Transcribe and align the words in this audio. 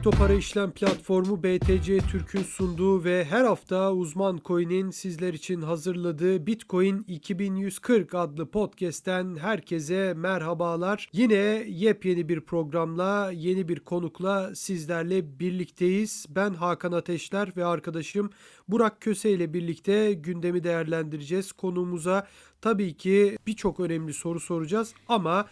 Kripto 0.00 0.18
para 0.18 0.32
işlem 0.32 0.70
platformu 0.70 1.42
BTC 1.42 1.98
Türk'ün 1.98 2.42
sunduğu 2.42 3.04
ve 3.04 3.24
her 3.24 3.44
hafta 3.44 3.92
uzman 3.92 4.40
coin'in 4.44 4.90
sizler 4.90 5.34
için 5.34 5.62
hazırladığı 5.62 6.46
Bitcoin 6.46 7.04
2140 7.08 8.14
adlı 8.14 8.50
podcast'ten 8.50 9.36
herkese 9.36 10.14
merhabalar. 10.14 11.08
Yine 11.12 11.34
yepyeni 11.68 12.28
bir 12.28 12.40
programla, 12.40 13.30
yeni 13.30 13.68
bir 13.68 13.80
konukla 13.80 14.54
sizlerle 14.54 15.38
birlikteyiz. 15.40 16.26
Ben 16.28 16.54
Hakan 16.54 16.92
Ateşler 16.92 17.52
ve 17.56 17.64
arkadaşım 17.64 18.30
Burak 18.68 19.00
Köse 19.00 19.30
ile 19.30 19.54
birlikte 19.54 20.12
gündemi 20.12 20.64
değerlendireceğiz. 20.64 21.52
Konuğumuza 21.52 22.26
tabii 22.60 22.94
ki 22.94 23.38
birçok 23.46 23.80
önemli 23.80 24.12
soru 24.12 24.40
soracağız 24.40 24.94
ama 25.08 25.46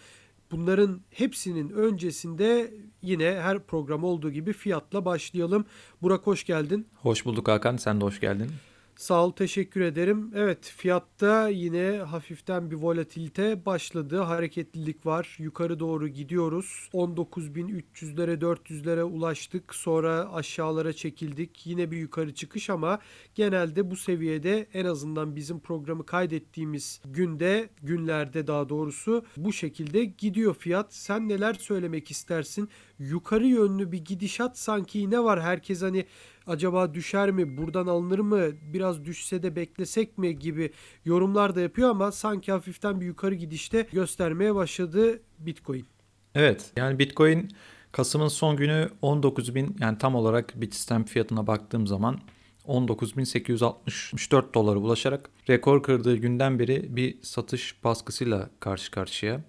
Bunların 0.50 1.00
hepsinin 1.10 1.70
öncesinde 1.70 2.74
yine 3.02 3.24
her 3.24 3.58
program 3.58 4.04
olduğu 4.04 4.30
gibi 4.30 4.52
fiyatla 4.52 5.04
başlayalım. 5.04 5.64
Burak 6.02 6.26
hoş 6.26 6.44
geldin. 6.44 6.86
Hoş 6.94 7.24
bulduk 7.24 7.48
Hakan, 7.48 7.76
sen 7.76 8.00
de 8.00 8.04
hoş 8.04 8.20
geldin. 8.20 8.50
Sağ 8.98 9.24
ol, 9.24 9.32
teşekkür 9.32 9.80
ederim. 9.80 10.30
Evet, 10.34 10.74
fiyatta 10.76 11.48
yine 11.48 11.98
hafiften 11.98 12.70
bir 12.70 12.76
volatilite 12.76 13.66
başladı. 13.66 14.18
Hareketlilik 14.20 15.06
var. 15.06 15.36
Yukarı 15.38 15.80
doğru 15.80 16.08
gidiyoruz. 16.08 16.88
19.300'lere, 16.92 18.40
400'lere 18.40 19.02
ulaştık. 19.02 19.74
Sonra 19.74 20.32
aşağılara 20.32 20.92
çekildik. 20.92 21.66
Yine 21.66 21.90
bir 21.90 21.96
yukarı 21.96 22.34
çıkış 22.34 22.70
ama 22.70 22.98
genelde 23.34 23.90
bu 23.90 23.96
seviyede 23.96 24.66
en 24.74 24.84
azından 24.84 25.36
bizim 25.36 25.60
programı 25.60 26.06
kaydettiğimiz 26.06 27.00
günde, 27.04 27.68
günlerde 27.82 28.46
daha 28.46 28.68
doğrusu 28.68 29.24
bu 29.36 29.52
şekilde 29.52 30.04
gidiyor 30.04 30.54
fiyat. 30.54 30.94
Sen 30.94 31.28
neler 31.28 31.54
söylemek 31.54 32.10
istersin? 32.10 32.68
Yukarı 32.98 33.46
yönlü 33.46 33.92
bir 33.92 34.04
gidişat 34.04 34.58
sanki 34.58 35.10
ne 35.10 35.24
var? 35.24 35.42
Herkes 35.42 35.82
hani 35.82 36.06
acaba 36.48 36.94
düşer 36.94 37.30
mi, 37.30 37.56
buradan 37.56 37.86
alınır 37.86 38.18
mı, 38.18 38.42
biraz 38.72 39.04
düşse 39.04 39.42
de 39.42 39.56
beklesek 39.56 40.18
mi 40.18 40.38
gibi 40.38 40.72
yorumlar 41.04 41.54
da 41.54 41.60
yapıyor 41.60 41.90
ama 41.90 42.12
sanki 42.12 42.52
hafiften 42.52 43.00
bir 43.00 43.06
yukarı 43.06 43.34
gidişte 43.34 43.86
göstermeye 43.92 44.54
başladı 44.54 45.20
Bitcoin. 45.38 45.86
Evet 46.34 46.72
yani 46.76 46.98
Bitcoin 46.98 47.48
Kasım'ın 47.92 48.28
son 48.28 48.56
günü 48.56 48.88
19 49.02 49.54
bin 49.54 49.76
yani 49.80 49.98
tam 49.98 50.14
olarak 50.14 50.60
Bitstamp 50.60 51.08
fiyatına 51.08 51.46
baktığım 51.46 51.86
zaman 51.86 52.20
19.864 52.66 54.54
dolara 54.54 54.78
ulaşarak 54.78 55.30
rekor 55.48 55.82
kırdığı 55.82 56.16
günden 56.16 56.58
beri 56.58 56.96
bir 56.96 57.22
satış 57.22 57.84
baskısıyla 57.84 58.50
karşı 58.60 58.90
karşıya. 58.90 59.40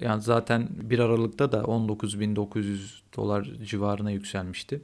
Yani 0.00 0.22
zaten 0.22 0.68
1 0.70 0.98
Aralık'ta 0.98 1.52
da 1.52 1.58
19.900 1.58 3.00
dolar 3.16 3.44
civarına 3.44 4.10
yükselmişti. 4.10 4.80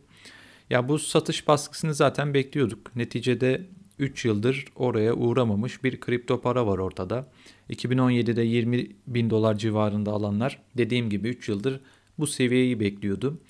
Ya 0.71 0.89
bu 0.89 0.99
satış 0.99 1.49
baskısını 1.49 1.95
zaten 1.95 2.35
bekliyorduk. 2.35 2.97
Neticede 2.97 3.67
3 3.99 4.25
yıldır 4.25 4.65
oraya 4.77 5.15
uğramamış 5.15 5.85
bir 5.85 6.01
kripto 6.01 6.41
para 6.41 6.67
var 6.67 6.79
ortada. 6.79 7.29
2017'de 7.71 8.43
20 8.43 8.89
bin 9.07 9.31
dolar 9.31 9.59
civarında 9.59 10.13
alanlar 10.13 10.63
dediğim 10.77 11.11
gibi 11.11 11.29
3 11.29 11.49
yıldır 11.49 11.81
bu 12.19 12.27
seviyeyi 12.27 12.81
bekliyordu. 12.81 13.41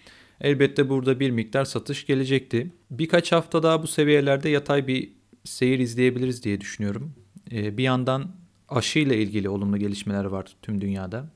Elbette 0.40 0.88
burada 0.88 1.20
bir 1.20 1.30
miktar 1.30 1.64
satış 1.64 2.06
gelecekti. 2.06 2.72
Birkaç 2.90 3.32
hafta 3.32 3.62
daha 3.62 3.82
bu 3.82 3.86
seviyelerde 3.86 4.48
yatay 4.48 4.86
bir 4.86 5.12
seyir 5.44 5.78
izleyebiliriz 5.78 6.44
diye 6.44 6.60
düşünüyorum. 6.60 7.14
Ee, 7.52 7.76
bir 7.78 7.82
yandan 7.82 8.30
aşı 8.68 8.98
ile 8.98 9.22
ilgili 9.22 9.48
olumlu 9.48 9.76
gelişmeler 9.76 10.24
var 10.24 10.46
tüm 10.62 10.80
dünyada. 10.80 11.30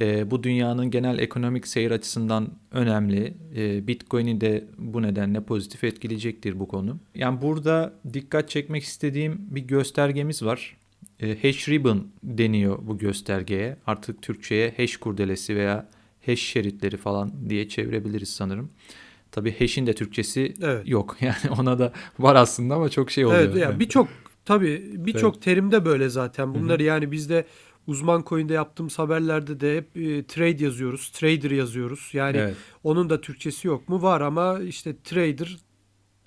E, 0.00 0.30
bu 0.30 0.42
dünyanın 0.42 0.90
genel 0.90 1.18
ekonomik 1.18 1.66
seyir 1.66 1.90
açısından 1.90 2.48
önemli. 2.70 3.34
E, 3.56 3.86
Bitcoin'i 3.86 4.40
de 4.40 4.64
bu 4.78 5.02
nedenle 5.02 5.40
pozitif 5.44 5.84
etkileyecektir 5.84 6.60
bu 6.60 6.68
konu. 6.68 6.98
Yani 7.14 7.42
burada 7.42 7.92
dikkat 8.12 8.48
çekmek 8.48 8.82
istediğim 8.82 9.38
bir 9.50 9.60
göstergemiz 9.60 10.42
var. 10.42 10.76
E, 11.20 11.42
hash 11.42 11.68
ribbon 11.68 12.06
deniyor 12.22 12.78
bu 12.82 12.98
göstergeye. 12.98 13.76
Artık 13.86 14.22
Türkçe'ye 14.22 14.74
hash 14.76 14.96
kurdelesi 14.96 15.56
veya 15.56 15.88
hash 16.26 16.40
şeritleri 16.40 16.96
falan 16.96 17.32
diye 17.48 17.68
çevirebiliriz 17.68 18.28
sanırım. 18.28 18.70
Tabii 19.32 19.58
hash'in 19.58 19.86
de 19.86 19.94
Türkçesi 19.94 20.54
evet. 20.62 20.88
yok. 20.88 21.16
Yani 21.20 21.36
ona 21.58 21.78
da 21.78 21.92
var 22.18 22.36
aslında 22.36 22.74
ama 22.74 22.88
çok 22.88 23.10
şey 23.10 23.26
oluyor. 23.26 23.40
Evet 23.40 23.56
yani 23.56 23.80
birçok 23.80 24.08
tabii 24.44 24.90
birçok 24.94 25.34
evet. 25.34 25.44
terimde 25.44 25.84
böyle 25.84 26.08
zaten. 26.08 26.54
Bunları 26.54 26.78
Hı-hı. 26.78 26.88
yani 26.88 27.12
bizde 27.12 27.44
uzman 27.86 28.24
coin'de 28.26 28.52
yaptığımız 28.52 28.98
haberlerde 28.98 29.60
de 29.60 29.76
hep 29.76 29.96
e, 29.96 30.26
trade 30.26 30.64
yazıyoruz. 30.64 31.10
Trader 31.10 31.50
yazıyoruz. 31.50 32.10
Yani 32.12 32.36
evet. 32.36 32.56
onun 32.84 33.10
da 33.10 33.20
Türkçesi 33.20 33.68
yok 33.68 33.88
mu? 33.88 34.02
Var 34.02 34.20
ama 34.20 34.60
işte 34.60 34.96
trader 35.04 35.56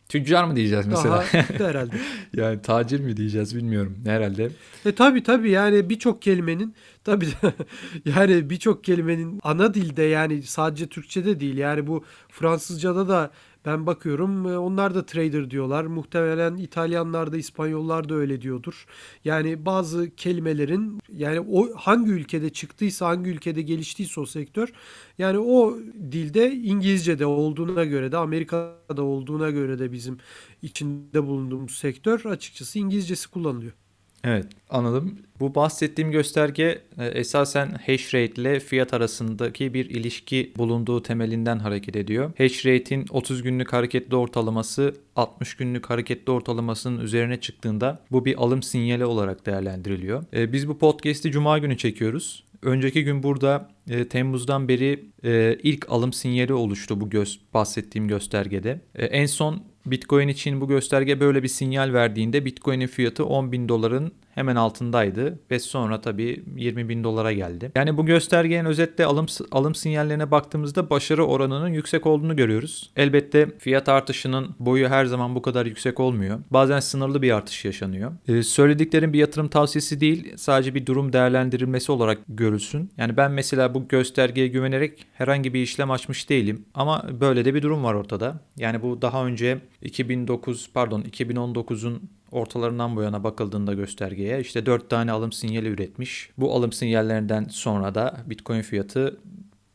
Tüccar 0.10 0.44
mı 0.44 0.56
diyeceğiz 0.56 0.88
mesela? 0.88 1.16
Daha 1.60 1.70
herhalde. 1.70 1.96
yani 2.34 2.62
tacir 2.62 3.00
mi 3.00 3.18
diyeceğiz 3.18 3.56
bilmiyorum 3.56 3.98
herhalde. 4.06 4.50
E 4.86 4.92
tabi 4.92 5.24
tabi 5.24 5.50
yani 5.50 5.90
birçok 5.90 6.22
kelimenin 6.22 6.76
tabi 7.04 7.28
yani 8.06 8.50
birçok 8.50 8.84
kelimenin 8.84 9.40
ana 9.44 9.74
dilde 9.74 10.04
yani 10.04 10.44
sadece 10.44 10.88
Türkçe'de 10.88 11.40
değil 11.40 11.58
yani 11.58 11.88
bu 11.88 12.04
Fransızca'da 12.30 13.08
da 13.08 13.32
ben 13.66 13.86
bakıyorum 13.86 14.48
e, 14.48 14.58
onlar 14.58 14.96
da 14.96 15.06
trader 15.06 15.52
diyorlar. 15.52 15.84
Muhtemelen 15.86 16.56
İtalyanlar 16.58 17.32
da 17.32 17.38
İspanyollar 17.38 18.10
da 18.10 18.16
öyle 18.16 18.42
diyordur. 18.42 18.86
Yani 19.26 19.66
bazı 19.66 20.16
kelimelerin 20.16 21.00
yani 21.10 21.40
o 21.40 21.74
hangi 21.76 22.12
ülkede 22.12 22.50
çıktıysa 22.50 23.08
hangi 23.08 23.30
ülkede 23.30 23.62
geliştiyse 23.62 24.22
o 24.22 24.26
sektör 24.26 24.74
yani 25.18 25.40
o 25.40 25.78
dilde 26.12 26.52
İngilizce'de 26.52 27.26
olduğuna 27.26 27.84
göre 27.86 28.12
de 28.12 28.18
Amerika'da 28.18 29.04
olduğuna 29.04 29.50
göre 29.50 29.80
de 29.80 29.92
bizim 29.92 30.18
içinde 30.62 31.28
bulunduğumuz 31.28 31.76
sektör 31.78 32.26
açıkçası 32.26 32.80
İngilizcesi 32.80 33.30
kullanılıyor. 33.30 33.74
Evet 34.24 34.46
anladım. 34.70 35.20
Bu 35.40 35.56
bahsettiğim 35.56 36.12
gösterge 36.12 36.82
e, 36.98 37.06
esasen 37.06 37.70
hash 37.86 38.14
rate 38.14 38.42
ile 38.42 38.60
fiyat 38.60 38.94
arasındaki 38.94 39.74
bir 39.74 39.90
ilişki 39.90 40.54
bulunduğu 40.58 41.04
temelinden 41.04 41.60
hareket 41.60 41.96
ediyor. 41.96 42.32
Hash 42.38 42.66
rate'in 42.66 43.06
30 43.10 43.44
günlük 43.44 43.74
hareketli 43.74 44.16
ortalaması 44.16 44.94
60 45.16 45.56
günlük 45.56 45.90
hareketli 45.90 46.32
ortalamasının 46.32 47.00
üzerine 47.00 47.40
çıktığında 47.40 48.00
bu 48.12 48.26
bir 48.26 48.44
alım 48.44 48.64
sinyali 48.64 49.06
olarak 49.06 49.46
değerlendiriliyor. 49.46 50.24
E, 50.34 50.54
biz 50.54 50.68
bu 50.68 50.78
podcast'i 50.78 51.32
cuma 51.32 51.58
günü 51.58 51.78
çekiyoruz. 51.78 52.44
Önceki 52.62 53.04
gün 53.04 53.24
burada 53.24 53.70
e, 53.90 54.08
Temmuz'dan 54.08 54.68
beri 54.68 55.06
e, 55.24 55.58
ilk 55.64 55.90
alım 55.90 56.14
sinyali 56.14 56.54
oluştu 56.54 57.02
bu 57.02 57.10
göz, 57.10 57.40
bahsettiğim 57.54 58.08
göstergede. 58.08 58.82
E, 58.96 59.06
en 59.06 59.26
son 59.26 59.64
Bitcoin 59.86 60.28
için 60.28 60.62
bu 60.62 60.68
gösterge 60.68 61.20
böyle 61.20 61.44
bir 61.44 61.48
sinyal 61.48 61.94
verdiğinde 61.94 62.46
Bitcoin'in 62.46 62.88
fiyatı 62.88 63.26
10 63.26 63.52
bin 63.52 63.70
doların 63.70 64.12
hemen 64.36 64.56
altındaydı 64.56 65.40
ve 65.52 65.60
sonra 65.60 66.02
tabii 66.02 66.44
20 66.56 66.90
bin 66.90 67.04
dolara 67.04 67.34
geldi. 67.34 67.72
Yani 67.76 67.98
bu 67.98 68.06
göstergenin 68.06 68.66
özetle 68.66 69.06
alım, 69.06 69.26
alım 69.52 69.76
sinyallerine 69.76 70.32
baktığımızda 70.32 70.90
başarı 70.90 71.26
oranının 71.26 71.70
yüksek 71.70 72.06
olduğunu 72.08 72.36
görüyoruz. 72.36 72.92
Elbette 72.96 73.48
fiyat 73.60 73.90
artışının 73.90 74.56
boyu 74.60 74.90
her 74.90 75.06
zaman 75.06 75.36
bu 75.36 75.42
kadar 75.42 75.66
yüksek 75.66 76.00
olmuyor. 76.00 76.40
Bazen 76.52 76.80
sınırlı 76.80 77.22
bir 77.22 77.32
artış 77.32 77.66
yaşanıyor. 77.66 78.12
Ee, 78.28 78.44
söylediklerim 78.44 79.14
bir 79.14 79.20
yatırım 79.20 79.48
tavsiyesi 79.48 80.00
değil 80.00 80.34
sadece 80.38 80.76
bir 80.76 80.86
durum 80.86 81.14
değerlendirilmesi 81.14 81.92
olarak 81.92 82.18
görülsün. 82.28 82.92
Yani 82.98 83.18
ben 83.18 83.32
mesela 83.32 83.74
bu 83.74 83.88
göstergeye 83.88 84.48
güvenerek 84.48 85.06
herhangi 85.14 85.54
bir 85.54 85.62
işlem 85.62 85.92
açmış 85.92 86.30
değilim 86.30 86.66
ama 86.74 87.06
böyle 87.22 87.46
de 87.46 87.54
bir 87.54 87.62
durum 87.62 87.84
var 87.84 87.94
ortada. 87.94 88.40
Yani 88.58 88.82
bu 88.82 89.02
daha 89.02 89.26
önce 89.26 89.58
2009 89.82 90.70
pardon 90.74 91.02
2019'un 91.02 92.02
ortalarından 92.34 92.96
bu 92.96 93.02
yana 93.02 93.24
bakıldığında 93.24 93.74
göstergeye 93.74 94.40
işte 94.40 94.66
4 94.66 94.90
tane 94.90 95.12
alım 95.12 95.32
sinyali 95.32 95.68
üretmiş. 95.68 96.30
Bu 96.38 96.54
alım 96.56 96.72
sinyallerinden 96.72 97.44
sonra 97.44 97.96
da 97.96 98.24
Bitcoin 98.26 98.62
fiyatı 98.62 99.20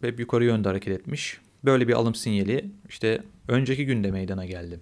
hep 0.01 0.21
yukarı 0.21 0.45
yönde 0.45 0.69
hareket 0.69 1.01
etmiş. 1.01 1.39
Böyle 1.65 1.89
bir 1.89 1.93
alım 1.93 2.15
sinyali 2.15 2.71
işte 2.89 3.23
önceki 3.49 3.87
günde 3.87 4.11
meydana 4.11 4.47
geldi. 4.47 4.81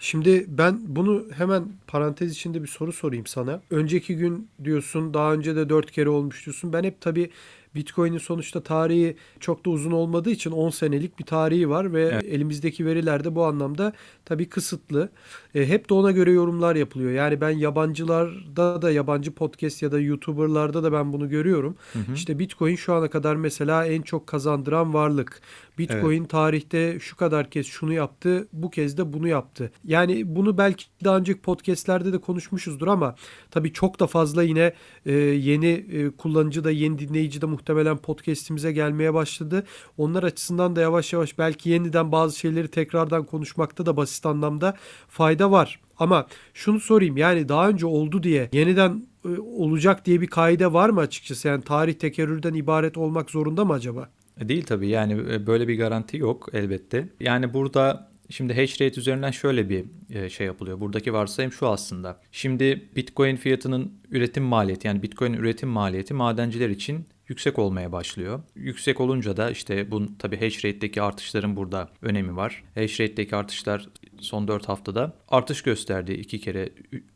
Şimdi 0.00 0.44
ben 0.48 0.80
bunu 0.86 1.26
hemen 1.34 1.64
parantez 1.86 2.32
içinde 2.32 2.62
bir 2.62 2.68
soru 2.68 2.92
sorayım 2.92 3.26
sana. 3.26 3.62
Önceki 3.70 4.16
gün 4.16 4.48
diyorsun 4.64 5.14
daha 5.14 5.32
önce 5.32 5.56
de 5.56 5.68
4 5.68 5.90
kere 5.90 6.08
olmuş 6.08 6.46
diyorsun. 6.46 6.72
Ben 6.72 6.84
hep 6.84 7.00
tabii 7.00 7.30
Bitcoin'in 7.74 8.18
sonuçta 8.18 8.62
tarihi 8.62 9.16
çok 9.40 9.66
da 9.66 9.70
uzun 9.70 9.90
olmadığı 9.90 10.30
için 10.30 10.50
10 10.50 10.70
senelik 10.70 11.18
bir 11.18 11.24
tarihi 11.24 11.68
var 11.68 11.92
ve 11.92 12.02
evet. 12.02 12.24
elimizdeki 12.24 12.86
veriler 12.86 13.24
de 13.24 13.34
bu 13.34 13.44
anlamda 13.44 13.92
tabii 14.24 14.48
kısıtlı. 14.48 15.08
E, 15.54 15.68
hep 15.68 15.90
de 15.90 15.94
ona 15.94 16.10
göre 16.10 16.32
yorumlar 16.32 16.76
yapılıyor. 16.76 17.12
Yani 17.12 17.40
ben 17.40 17.50
yabancılarda 17.50 18.82
da 18.82 18.90
yabancı 18.90 19.32
podcast 19.32 19.82
ya 19.82 19.92
da 19.92 20.00
YouTuber'larda 20.00 20.82
da 20.82 20.92
ben 20.92 21.12
bunu 21.12 21.28
görüyorum. 21.28 21.76
Hı 21.92 21.98
hı. 21.98 22.14
İşte 22.14 22.38
Bitcoin 22.38 22.76
şu 22.76 22.94
ana 22.94 23.10
kadar 23.10 23.36
mesela 23.36 23.86
en 23.86 24.02
çok 24.02 24.26
kazandıran 24.26 24.94
varlık. 24.94 25.42
Bitcoin 25.78 26.20
evet. 26.20 26.30
tarihte 26.30 27.00
şu 27.00 27.16
kadar 27.16 27.50
kez 27.50 27.66
şunu 27.66 27.92
yaptı, 27.92 28.48
bu 28.52 28.70
kez 28.70 28.98
de 28.98 29.12
bunu 29.12 29.28
yaptı. 29.28 29.72
Yani 29.84 30.36
bunu 30.36 30.58
belki 30.58 30.84
daha 31.04 31.16
önceki 31.16 31.40
podcastlerde 31.40 32.12
de 32.12 32.18
konuşmuşuzdur 32.18 32.86
ama 32.86 33.14
tabii 33.50 33.72
çok 33.72 34.00
da 34.00 34.06
fazla 34.06 34.42
yine 34.42 34.72
e, 35.06 35.12
yeni 35.12 35.66
e, 35.66 36.10
kullanıcı 36.10 36.64
da 36.64 36.70
yeni 36.70 36.98
dinleyici 36.98 37.40
de 37.42 37.46
muhtemelen 37.46 37.96
podcast'imize 37.96 38.72
gelmeye 38.72 39.14
başladı. 39.14 39.64
Onlar 39.96 40.22
açısından 40.22 40.76
da 40.76 40.80
yavaş 40.80 41.12
yavaş 41.12 41.38
belki 41.38 41.70
yeniden 41.70 42.12
bazı 42.12 42.38
şeyleri 42.38 42.68
tekrardan 42.68 43.26
konuşmakta 43.26 43.86
da 43.86 43.96
basit 43.96 44.26
anlamda 44.26 44.76
fayda 45.08 45.50
var. 45.50 45.80
Ama 45.98 46.26
şunu 46.54 46.80
sorayım 46.80 47.16
yani 47.16 47.48
daha 47.48 47.68
önce 47.68 47.86
oldu 47.86 48.22
diye 48.22 48.48
yeniden 48.52 49.06
e, 49.24 49.28
olacak 49.40 50.06
diye 50.06 50.20
bir 50.20 50.26
kaide 50.26 50.72
var 50.72 50.90
mı 50.90 51.00
açıkçası? 51.00 51.48
Yani 51.48 51.62
tarih 51.62 51.94
tekerrürden 51.94 52.54
ibaret 52.54 52.98
olmak 52.98 53.30
zorunda 53.30 53.64
mı 53.64 53.72
acaba? 53.72 54.08
Değil 54.40 54.64
tabii 54.64 54.88
yani 54.88 55.12
e, 55.12 55.46
böyle 55.46 55.68
bir 55.68 55.78
garanti 55.78 56.16
yok 56.16 56.48
elbette. 56.52 57.08
Yani 57.20 57.54
burada 57.54 58.12
Şimdi 58.32 58.54
hash 58.54 58.80
rate 58.80 59.00
üzerinden 59.00 59.30
şöyle 59.30 59.68
bir 59.68 59.84
e, 60.10 60.30
şey 60.30 60.46
yapılıyor. 60.46 60.80
Buradaki 60.80 61.12
varsayım 61.12 61.52
şu 61.52 61.68
aslında. 61.68 62.20
Şimdi 62.32 62.88
Bitcoin 62.96 63.36
fiyatının 63.36 63.92
üretim 64.10 64.44
maliyeti 64.44 64.86
yani 64.86 65.02
Bitcoin 65.02 65.32
üretim 65.32 65.68
maliyeti 65.68 66.14
madenciler 66.14 66.68
için 66.68 67.06
yüksek 67.28 67.58
olmaya 67.58 67.92
başlıyor. 67.92 68.42
Yüksek 68.54 69.00
olunca 69.00 69.36
da 69.36 69.50
işte 69.50 69.90
bu 69.90 70.18
tabii 70.18 70.40
hash 70.40 70.64
rate'deki 70.64 71.02
artışların 71.02 71.56
burada 71.56 71.88
önemi 72.02 72.36
var. 72.36 72.64
Hash 72.74 73.00
rate'deki 73.00 73.36
artışlar 73.36 73.88
son 74.18 74.48
4 74.48 74.68
haftada 74.68 75.12
artış 75.28 75.62
gösterdi. 75.62 76.12
2 76.12 76.40
kere 76.40 76.68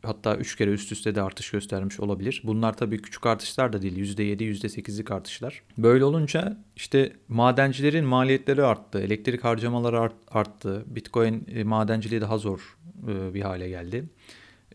hatta 0.03 0.35
3 0.35 0.55
kere 0.55 0.71
üst 0.71 0.91
üste 0.91 1.15
de 1.15 1.21
artış 1.21 1.51
göstermiş 1.51 1.99
olabilir. 1.99 2.41
Bunlar 2.43 2.77
tabii 2.77 3.01
küçük 3.01 3.25
artışlar 3.25 3.73
da 3.73 3.81
değil. 3.81 3.97
%7, 3.97 4.43
%8'lik 4.43 5.11
artışlar. 5.11 5.63
Böyle 5.77 6.05
olunca 6.05 6.57
işte 6.75 7.13
madencilerin 7.27 8.05
maliyetleri 8.05 8.63
arttı. 8.63 8.99
Elektrik 8.99 9.43
harcamaları 9.43 10.11
arttı. 10.27 10.83
Bitcoin 10.87 11.47
e, 11.55 11.63
madenciliği 11.63 12.21
daha 12.21 12.37
zor 12.37 12.77
e, 13.07 13.33
bir 13.33 13.41
hale 13.41 13.69
geldi. 13.69 14.09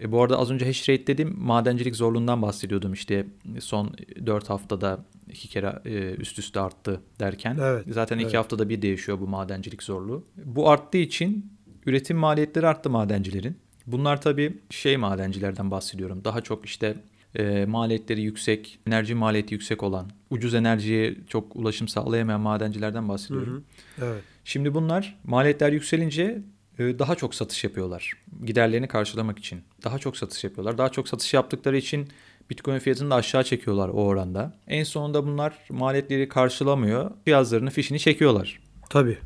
E, 0.01 0.13
bu 0.13 0.23
arada 0.23 0.39
az 0.39 0.51
önce 0.51 0.67
hash 0.67 0.89
rate 0.89 1.07
dedim 1.07 1.35
madencilik 1.39 1.97
zorluğundan 1.97 2.43
bahsediyordum 2.43 2.93
işte 2.93 3.27
son 3.61 3.97
4 4.27 4.51
haftada 4.51 5.05
iki 5.31 5.49
kere 5.49 5.79
e, 5.85 6.15
üst 6.15 6.39
üste 6.39 6.61
arttı 6.61 7.01
derken. 7.21 7.59
Evet, 7.61 7.85
Zaten 7.89 8.17
iki 8.17 8.25
evet. 8.25 8.35
haftada 8.35 8.69
bir 8.69 8.83
değişiyor 8.83 9.21
bu 9.21 9.27
madencilik 9.27 9.83
zorluğu. 9.83 10.25
Bu 10.45 10.71
arttığı 10.71 10.99
için 10.99 11.53
üretim 11.87 12.17
maliyetleri 12.17 12.67
arttı 12.67 12.91
madencilerin. 12.91 13.57
Bunlar 13.87 14.21
tabii 14.21 14.59
şey 14.71 14.97
madencilerden 14.97 15.71
bahsediyorum. 15.71 16.25
Daha 16.25 16.41
çok 16.41 16.67
işte 16.67 16.97
e, 17.35 17.65
maliyetleri 17.67 18.23
yüksek, 18.23 18.79
enerji 18.87 19.15
maliyeti 19.15 19.55
yüksek 19.55 19.83
olan, 19.83 20.11
ucuz 20.31 20.55
enerjiye 20.55 21.17
çok 21.29 21.57
ulaşım 21.57 21.89
sağlayamayan 21.89 22.41
madencilerden 22.41 23.09
bahsediyorum. 23.09 23.65
Hı 23.97 24.03
hı. 24.03 24.07
Evet. 24.07 24.23
Şimdi 24.45 24.75
bunlar 24.75 25.19
maliyetler 25.25 25.73
yükselince 25.73 26.43
daha 26.79 27.15
çok 27.15 27.35
satış 27.35 27.65
yapıyorlar. 27.65 28.13
Giderlerini 28.45 28.89
karşılamak 28.89 29.39
için. 29.39 29.61
Daha 29.85 29.99
çok 29.99 30.17
satış 30.17 30.45
yapıyorlar. 30.45 30.79
Daha 30.79 30.89
çok 30.89 31.09
satış 31.09 31.35
yaptıkları 31.35 31.77
için 31.77 32.09
Bitcoin 32.51 32.79
fiyatını 32.79 33.11
da 33.11 33.15
aşağı 33.15 33.45
çekiyorlar 33.45 33.89
o 33.89 33.93
oranda. 33.93 34.55
En 34.67 34.85
sonunda 34.85 35.27
bunlar 35.27 35.59
maliyetleri 35.71 36.29
karşılamıyor. 36.29 37.11
Cihazlarını 37.27 37.71
fişini 37.71 37.99
çekiyorlar. 37.99 38.61
Tabii. 38.91 39.19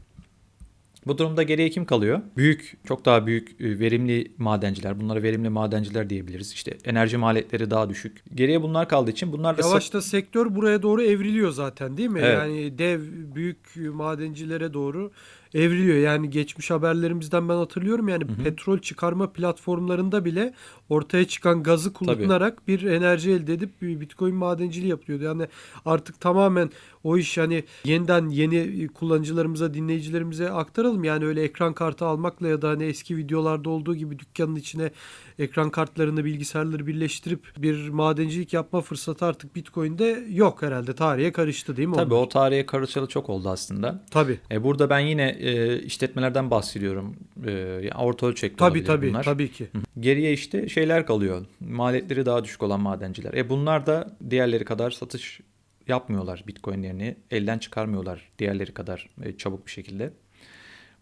Bu 1.06 1.18
durumda 1.18 1.42
geriye 1.42 1.70
kim 1.70 1.84
kalıyor? 1.84 2.20
Büyük, 2.36 2.76
çok 2.84 3.04
daha 3.04 3.26
büyük 3.26 3.60
e, 3.60 3.78
verimli 3.78 4.32
madenciler. 4.38 5.00
Bunlara 5.00 5.22
verimli 5.22 5.48
madenciler 5.48 6.10
diyebiliriz. 6.10 6.52
İşte 6.52 6.78
enerji 6.84 7.16
maliyetleri 7.16 7.70
daha 7.70 7.90
düşük. 7.90 8.24
Geriye 8.34 8.62
bunlar 8.62 8.88
kaldığı 8.88 9.10
için 9.10 9.32
bunlar 9.32 9.58
da 9.58 9.62
Yavaş 9.62 9.92
da 9.92 10.02
sektör 10.02 10.54
buraya 10.54 10.82
doğru 10.82 11.02
evriliyor 11.02 11.50
zaten 11.50 11.96
değil 11.96 12.08
mi? 12.08 12.20
Evet. 12.22 12.38
Yani 12.38 12.78
dev 12.78 13.00
büyük 13.34 13.76
madencilere 13.76 14.74
doğru 14.74 15.12
evriliyor. 15.56 15.98
Yani 15.98 16.30
geçmiş 16.30 16.70
haberlerimizden 16.70 17.48
ben 17.48 17.54
hatırlıyorum 17.54 18.08
yani 18.08 18.26
petrol 18.44 18.78
çıkarma 18.78 19.32
platformlarında 19.32 20.24
bile 20.24 20.54
ortaya 20.88 21.24
çıkan 21.28 21.62
gazı 21.62 21.92
kullanarak 21.92 22.68
bir 22.68 22.82
enerji 22.82 23.30
elde 23.30 23.54
edip 23.54 23.82
bir 23.82 24.00
Bitcoin 24.00 24.34
madenciliği 24.34 24.90
yapıyordu. 24.90 25.24
Yani 25.24 25.46
artık 25.84 26.20
tamamen 26.20 26.70
o 27.04 27.16
iş 27.16 27.38
hani 27.38 27.64
yeniden 27.84 28.28
yeni 28.28 28.88
kullanıcılarımıza, 28.88 29.74
dinleyicilerimize 29.74 30.50
aktaralım. 30.50 31.04
Yani 31.04 31.24
öyle 31.24 31.42
ekran 31.42 31.72
kartı 31.72 32.06
almakla 32.06 32.48
ya 32.48 32.62
da 32.62 32.68
hani 32.68 32.84
eski 32.84 33.16
videolarda 33.16 33.70
olduğu 33.70 33.94
gibi 33.94 34.18
dükkanın 34.18 34.56
içine 34.56 34.90
ekran 35.38 35.70
kartlarını, 35.70 36.24
bilgisayarları 36.24 36.86
birleştirip 36.86 37.52
bir 37.58 37.88
madencilik 37.88 38.52
yapma 38.52 38.80
fırsatı 38.80 39.24
artık 39.24 39.56
Bitcoin'de 39.56 40.24
yok 40.30 40.62
herhalde. 40.62 40.94
Tarihe 40.94 41.32
karıştı 41.32 41.76
değil 41.76 41.88
mi? 41.88 41.94
Tabii 41.94 42.14
onlar? 42.14 42.24
o 42.24 42.28
tarihe 42.28 42.66
karışalı 42.66 43.06
çok 43.06 43.28
oldu 43.30 43.48
aslında. 43.48 44.04
Tabii. 44.10 44.38
E, 44.50 44.64
burada 44.64 44.90
ben 44.90 45.00
yine 45.00 45.36
e, 45.46 45.82
işletmelerden 45.82 46.50
bahsediyorum. 46.50 47.16
E, 47.46 47.50
yani 47.50 47.94
orta 47.98 48.26
ölçekli 48.26 48.56
Tabii 48.56 48.84
tabii 48.84 49.08
bunlar. 49.08 49.24
tabii 49.24 49.52
ki. 49.52 49.66
Geriye 50.00 50.32
işte 50.32 50.68
şeyler 50.68 51.06
kalıyor. 51.06 51.46
Maliyetleri 51.60 52.26
daha 52.26 52.44
düşük 52.44 52.62
olan 52.62 52.80
madenciler. 52.80 53.34
E 53.34 53.50
bunlar 53.50 53.86
da 53.86 54.16
diğerleri 54.30 54.64
kadar 54.64 54.90
satış 54.90 55.40
yapmıyorlar 55.88 56.44
Bitcoin'lerini. 56.46 57.16
Elden 57.30 57.58
çıkarmıyorlar 57.58 58.32
diğerleri 58.38 58.74
kadar 58.74 59.10
e, 59.22 59.36
çabuk 59.36 59.66
bir 59.66 59.70
şekilde. 59.70 60.12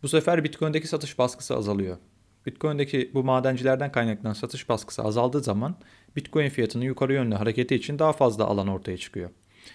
Bu 0.03 0.09
sefer 0.09 0.45
Bitcoin'deki 0.45 0.89
satış 0.89 1.19
baskısı 1.19 1.57
azalıyor. 1.57 1.97
Bitcoin'deki 2.47 3.11
bu 3.15 3.25
madencilerden 3.25 3.93
kaynaklanan 3.93 4.35
satış 4.35 4.69
baskısı 4.69 5.03
azaldığı 5.03 5.41
zaman 5.41 5.77
Bitcoin 6.17 6.49
fiyatının 6.49 6.85
yukarı 6.85 7.13
yönlü 7.13 7.35
hareketi 7.35 7.75
için 7.75 7.99
daha 7.99 8.13
fazla 8.13 8.45
alan 8.45 8.69
ortaya 8.69 8.97
çıkıyor. 8.97 9.31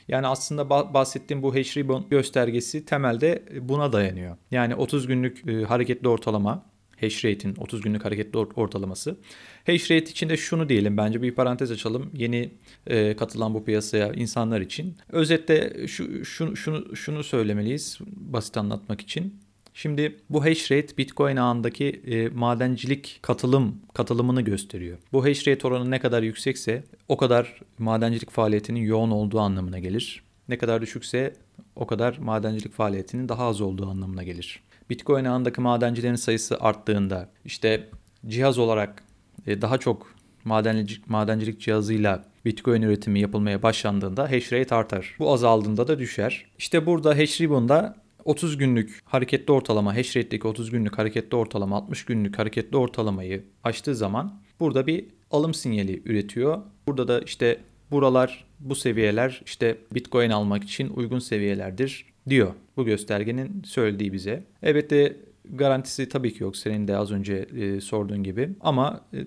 Yani 0.08 0.28
aslında 0.28 0.62
ba- 0.62 0.94
bahsettiğim 0.94 1.44
bu 1.44 1.56
hash 1.56 1.78
ribbon 1.78 2.06
göstergesi 2.10 2.86
temelde 2.86 3.44
buna 3.62 3.94
dayanıyor. 3.94 4.38
Yani 4.52 4.76
30 4.76 5.08
günlük 5.08 5.48
e, 5.48 5.64
hareketli 5.64 6.08
ortalama 6.08 6.66
hash 7.02 7.26
rate'in 7.26 7.56
30 7.56 7.82
günlük 7.82 8.06
hareketli 8.06 8.38
or- 8.40 8.54
ortalaması. 8.56 9.18
Hash 9.66 9.92
rate 9.92 10.12
için 10.12 10.30
de 10.30 10.38
şunu 10.38 10.70
diyelim 10.70 10.98
bence 10.98 11.22
bir 11.22 11.36
parantez 11.36 11.72
açalım 11.72 12.12
yeni 12.14 12.54
e, 12.88 13.16
katılan 13.16 13.54
bu 13.54 13.66
piyasaya 13.66 14.14
insanlar 14.14 14.62
için. 14.62 14.98
Özetle 15.10 15.88
şu 15.88 16.26
şunu 16.26 16.56
şunu 16.56 16.96
şunu 16.96 17.24
söylemeliyiz 17.24 17.98
basit 18.16 18.58
anlatmak 18.58 19.02
için. 19.02 19.40
Şimdi 19.82 20.16
bu 20.30 20.46
hash 20.46 20.72
rate 20.72 20.98
Bitcoin 20.98 21.36
ağındaki 21.36 22.02
e, 22.08 22.30
madencilik 22.30 23.20
katılım 23.22 23.76
katılımını 23.94 24.42
gösteriyor. 24.42 24.98
Bu 25.14 25.26
hash 25.26 25.48
rate 25.48 25.68
oranı 25.68 25.92
ne 25.92 26.00
kadar 26.00 26.24
yüksekse 26.24 26.84
o 27.08 27.18
kadar 27.18 27.60
madencilik 27.78 28.30
faaliyetinin 28.30 28.80
yoğun 28.80 29.12
olduğu 29.12 29.40
anlamına 29.40 29.80
gelir. 29.80 30.24
Ne 30.50 30.58
kadar 30.58 30.82
düşükse 30.82 31.34
o 31.76 31.88
kadar 31.88 32.18
madencilik 32.18 32.74
faaliyetinin 32.74 33.30
daha 33.30 33.48
az 33.48 33.62
olduğu 33.62 33.88
anlamına 33.90 34.24
gelir. 34.24 34.64
Bitcoin 34.90 35.26
ağındaki 35.26 35.62
madencilerin 35.62 36.16
sayısı 36.16 36.58
arttığında 36.60 37.30
işte 37.46 37.90
cihaz 38.28 38.58
olarak 38.58 39.04
e, 39.48 39.62
daha 39.62 39.78
çok 39.78 40.16
madencilik, 40.44 41.10
madencilik 41.10 41.62
cihazıyla 41.62 42.26
Bitcoin 42.46 42.82
üretimi 42.82 43.20
yapılmaya 43.20 43.64
başlandığında 43.64 44.32
hash 44.32 44.54
rate 44.54 44.76
artar. 44.76 45.16
Bu 45.20 45.34
azaldığında 45.34 45.88
da 45.88 46.00
düşer. 46.00 46.46
İşte 46.58 46.86
burada 46.86 47.18
hash 47.18 47.42
ribbon'da 47.42 48.09
30 48.26 48.58
günlük 48.58 49.00
hareketli 49.06 49.52
ortalama, 49.54 49.96
hash 49.96 50.18
rate'deki 50.18 50.48
30 50.48 50.72
günlük 50.72 50.98
hareketli 50.98 51.36
ortalama, 51.36 51.76
60 51.78 52.06
günlük 52.06 52.40
hareketli 52.40 52.78
ortalamayı 52.78 53.44
aştığı 53.64 53.96
zaman 53.96 54.42
burada 54.60 54.88
bir 54.88 55.06
alım 55.32 55.54
sinyali 55.54 56.02
üretiyor. 56.06 56.58
Burada 56.88 57.08
da 57.08 57.20
işte 57.22 57.58
buralar, 57.92 58.46
bu 58.60 58.76
seviyeler 58.76 59.42
işte 59.46 59.78
Bitcoin 59.94 60.30
almak 60.30 60.64
için 60.64 60.90
uygun 60.90 61.20
seviyelerdir 61.20 62.06
diyor. 62.30 62.54
Bu 62.78 62.86
göstergenin 62.86 63.64
söylediği 63.66 64.14
bize. 64.14 64.44
Elbette 64.64 65.18
garantisi 65.50 66.10
tabii 66.10 66.34
ki 66.34 66.44
yok 66.44 66.58
senin 66.58 66.88
de 66.88 66.98
az 66.98 67.12
önce 67.12 67.34
e, 67.36 67.82
sorduğun 67.82 68.24
gibi 68.24 68.50
ama 68.62 69.02
e, 69.14 69.18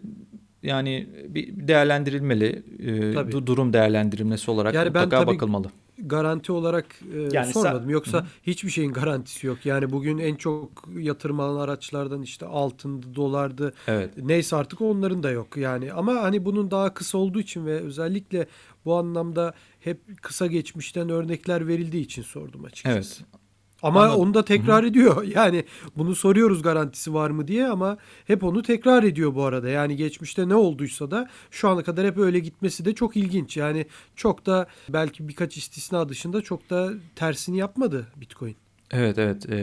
yani 0.63 1.07
bir 1.29 1.69
değerlendirilmeli. 1.69 2.63
E, 2.79 3.13
Tabii. 3.15 3.33
du- 3.33 3.47
durum 3.47 3.73
değerlendirilmesi 3.73 4.51
olarak 4.51 4.75
Yani 4.75 4.95
ben 4.95 5.05
mutlaka 5.05 5.25
tabii- 5.25 5.35
bakılmalı. 5.35 5.71
Garanti 6.03 6.53
olarak 6.53 6.87
e, 7.15 7.29
Yani 7.33 7.53
sormadım. 7.53 7.91
Yoksa 7.91 8.27
hiçbir 8.43 8.71
şeyin 8.71 8.93
garantisi 8.93 9.47
yok. 9.47 9.67
Yani 9.67 9.93
bugün 9.93 10.19
en 10.19 10.35
çok 10.35 10.85
yatırım 10.99 11.41
alan 11.41 11.61
araçlardan 11.61 12.23
işte 12.23 12.47
altındı, 12.47 13.15
dolardı. 13.15 13.75
Evet. 13.87 14.11
Neyse 14.17 14.57
artık 14.57 14.81
onların 14.81 15.23
da 15.23 15.31
yok 15.31 15.57
yani. 15.57 15.93
Ama 15.93 16.15
hani 16.15 16.45
bunun 16.45 16.71
daha 16.71 16.95
kısa 16.95 17.19
olduğu 17.19 17.41
için 17.41 17.67
ve 17.67 17.81
özellikle 17.81 18.47
bu 18.85 18.95
anlamda 18.97 19.55
hep 19.81 20.23
kısa 20.23 20.47
geçmişten 20.47 21.09
örnekler 21.09 21.67
verildiği 21.69 22.05
için 22.05 22.23
sordum 22.23 22.65
açıkçası. 22.65 23.23
Evet. 23.23 23.42
Ama 23.83 24.03
Anladım. 24.03 24.21
onu 24.21 24.35
da 24.35 24.45
tekrar 24.45 24.85
ediyor. 24.85 25.25
Yani 25.33 25.65
bunu 25.97 26.15
soruyoruz 26.15 26.63
garantisi 26.63 27.15
var 27.15 27.31
mı 27.31 27.49
diye 27.49 27.67
ama 27.67 27.99
hep 28.27 28.45
onu 28.45 28.63
tekrar 28.63 29.03
ediyor 29.03 29.35
bu 29.35 29.45
arada. 29.45 29.69
Yani 29.69 29.97
geçmişte 29.97 30.49
ne 30.49 30.55
olduysa 30.55 31.11
da 31.11 31.29
şu 31.51 31.69
ana 31.69 31.83
kadar 31.83 32.07
hep 32.07 32.19
öyle 32.19 32.39
gitmesi 32.39 32.85
de 32.85 32.95
çok 32.95 33.17
ilginç. 33.17 33.57
Yani 33.57 33.87
çok 34.17 34.47
da 34.47 34.67
belki 34.89 35.29
birkaç 35.29 35.57
istisna 35.57 36.09
dışında 36.09 36.43
çok 36.43 36.71
da 36.71 36.93
tersini 37.17 37.59
yapmadı 37.59 38.07
Bitcoin. 38.17 38.57
Evet 38.91 39.19
evet 39.19 39.47
e, 39.51 39.55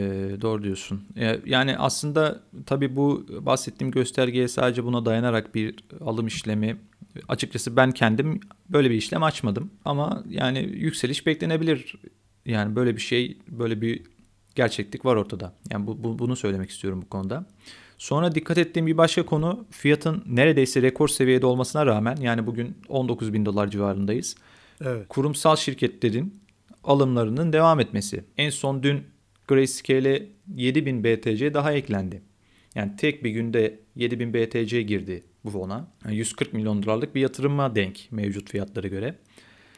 doğru 0.41 0.63
diyorsun. 0.63 1.03
E, 1.17 1.39
yani 1.45 1.77
aslında 1.77 2.39
tabii 2.65 2.95
bu 2.95 3.25
bahsettiğim 3.29 3.91
göstergeye 3.91 4.47
sadece 4.47 4.83
buna 4.83 5.05
dayanarak 5.05 5.55
bir 5.55 5.75
alım 6.01 6.27
işlemi 6.27 6.77
açıkçası 7.27 7.75
ben 7.75 7.91
kendim 7.91 8.39
böyle 8.69 8.89
bir 8.89 8.95
işlem 8.95 9.23
açmadım. 9.23 9.71
Ama 9.85 10.23
yani 10.29 10.59
yükseliş 10.59 11.25
beklenebilir. 11.25 11.95
Yani 12.45 12.75
böyle 12.75 12.95
bir 12.95 13.01
şey 13.01 13.37
böyle 13.47 13.81
bir 13.81 14.01
gerçeklik 14.55 15.05
var 15.05 15.15
ortada. 15.15 15.53
Yani 15.71 15.87
bu, 15.87 16.03
bu- 16.03 16.19
bunu 16.19 16.35
söylemek 16.35 16.69
istiyorum 16.69 17.01
bu 17.05 17.09
konuda. 17.09 17.45
Sonra 17.97 18.35
dikkat 18.35 18.57
ettiğim 18.57 18.87
bir 18.87 18.97
başka 18.97 19.25
konu 19.25 19.65
fiyatın 19.71 20.23
neredeyse 20.27 20.81
rekor 20.81 21.07
seviyede 21.07 21.45
olmasına 21.45 21.85
rağmen 21.85 22.15
yani 22.15 22.47
bugün 22.47 22.77
19 22.87 23.33
bin 23.33 23.45
dolar 23.45 23.67
civarındayız 23.71 24.35
Evet. 24.81 25.05
kurumsal 25.09 25.55
şirketlerin 25.55 26.39
alımlarının 26.83 27.53
devam 27.53 27.79
etmesi. 27.79 28.23
En 28.37 28.49
son 28.49 28.83
dün 28.83 29.03
Grayscale'e 29.47 30.27
7000 30.55 31.03
BTC 31.03 31.53
daha 31.53 31.73
eklendi. 31.73 32.21
Yani 32.75 32.95
tek 32.95 33.23
bir 33.23 33.29
günde 33.31 33.79
7000 33.95 34.33
BTC 34.33 34.81
girdi 34.81 35.23
bu 35.45 35.49
fona. 35.49 35.87
Yani 36.05 36.15
140 36.15 36.53
milyon 36.53 36.83
dolarlık 36.83 37.15
bir 37.15 37.21
yatırıma 37.21 37.75
denk 37.75 38.07
mevcut 38.11 38.49
fiyatlara 38.49 38.87
göre. 38.87 39.15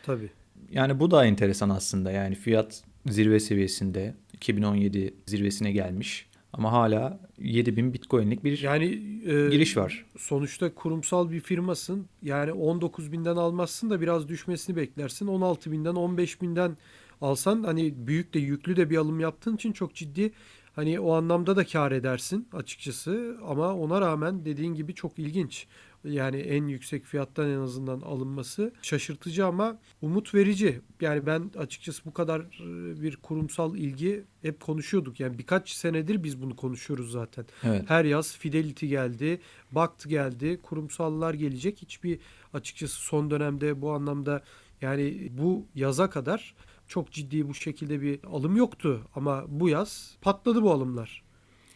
Tabii. 0.04 0.30
Yani 0.72 1.00
bu 1.00 1.12
da 1.12 1.26
enteresan 1.26 1.70
aslında. 1.70 2.12
Yani 2.12 2.36
fiyat 2.36 2.84
zirve 3.08 3.40
seviyesinde 3.40 4.16
2017 4.34 5.14
zirvesine 5.26 5.72
gelmiş. 5.72 6.28
Ama 6.54 6.72
hala 6.72 7.20
7000 7.40 7.94
Bitcoin'lik 7.94 8.44
bir 8.44 8.62
Yani 8.62 8.86
e, 9.26 9.50
giriş 9.50 9.78
var. 9.78 10.06
sonuçta 10.18 10.76
kurumsal 10.76 11.32
bir 11.32 11.40
firmasın. 11.40 12.06
Yani 12.22 12.54
19 12.54 13.12
binden 13.12 13.36
almazsın 13.36 13.90
da 13.90 14.02
biraz 14.02 14.28
düşmesini 14.28 14.76
beklersin. 14.76 15.28
16 15.28 15.72
binden 15.72 15.96
15 15.96 16.42
binden 16.42 16.78
alsan 17.22 17.64
hani 17.64 18.08
büyük 18.08 18.34
de 18.34 18.40
yüklü 18.40 18.76
de 18.76 18.90
bir 18.90 18.98
alım 18.98 19.20
yaptığın 19.20 19.56
için 19.56 19.72
çok 19.72 19.96
ciddi 19.96 20.32
hani 20.76 21.00
o 21.00 21.14
anlamda 21.14 21.56
da 21.56 21.66
kar 21.66 21.92
edersin 21.92 22.48
açıkçası. 22.54 23.38
Ama 23.48 23.76
ona 23.76 24.02
rağmen 24.02 24.46
dediğin 24.46 24.74
gibi 24.74 24.94
çok 24.96 25.20
ilginç. 25.20 25.68
Yani 26.04 26.38
en 26.38 26.68
yüksek 26.68 27.06
fiyattan 27.06 27.50
en 27.50 27.60
azından 27.60 28.02
alınması 28.02 28.74
şaşırtıcı 28.82 29.46
ama 29.46 29.78
umut 30.02 30.36
verici. 30.36 30.82
Yani 31.02 31.26
ben 31.26 31.52
açıkçası 31.58 32.06
bu 32.06 32.14
kadar 32.14 32.40
e, 32.40 33.02
bir 33.02 33.16
kurumsal 33.16 33.76
ilgi 33.76 34.24
hep 34.42 34.60
konuşuyorduk. 34.60 35.20
Yani 35.20 35.38
birkaç 35.38 35.70
senedir 35.70 36.24
biz 36.24 36.42
bunu 36.42 36.56
konuşuyoruz 36.56 37.12
zaten. 37.12 37.46
Evet. 37.64 37.84
Her 37.88 38.06
yaz 38.06 38.38
Fidelity 38.38 38.88
geldi, 38.88 39.42
Bakt 39.72 40.10
geldi, 40.10 40.60
kurumsallar 40.64 41.34
gelecek. 41.34 41.82
Hiçbir 41.82 42.20
açıkçası 42.54 42.96
son 42.96 43.32
dönemde 43.32 43.82
bu 43.82 43.92
anlamda 43.92 44.44
yani 44.82 45.32
bu 45.32 45.66
yaza 45.76 46.10
kadar 46.10 46.56
çok 46.88 47.12
ciddi 47.12 47.48
bu 47.50 47.54
şekilde 47.54 48.02
bir 48.02 48.20
alım 48.24 48.56
yoktu. 48.56 49.02
Ama 49.16 49.46
bu 49.48 49.70
yaz 49.70 50.18
patladı 50.22 50.62
bu 50.62 50.72
alımlar. 50.72 51.24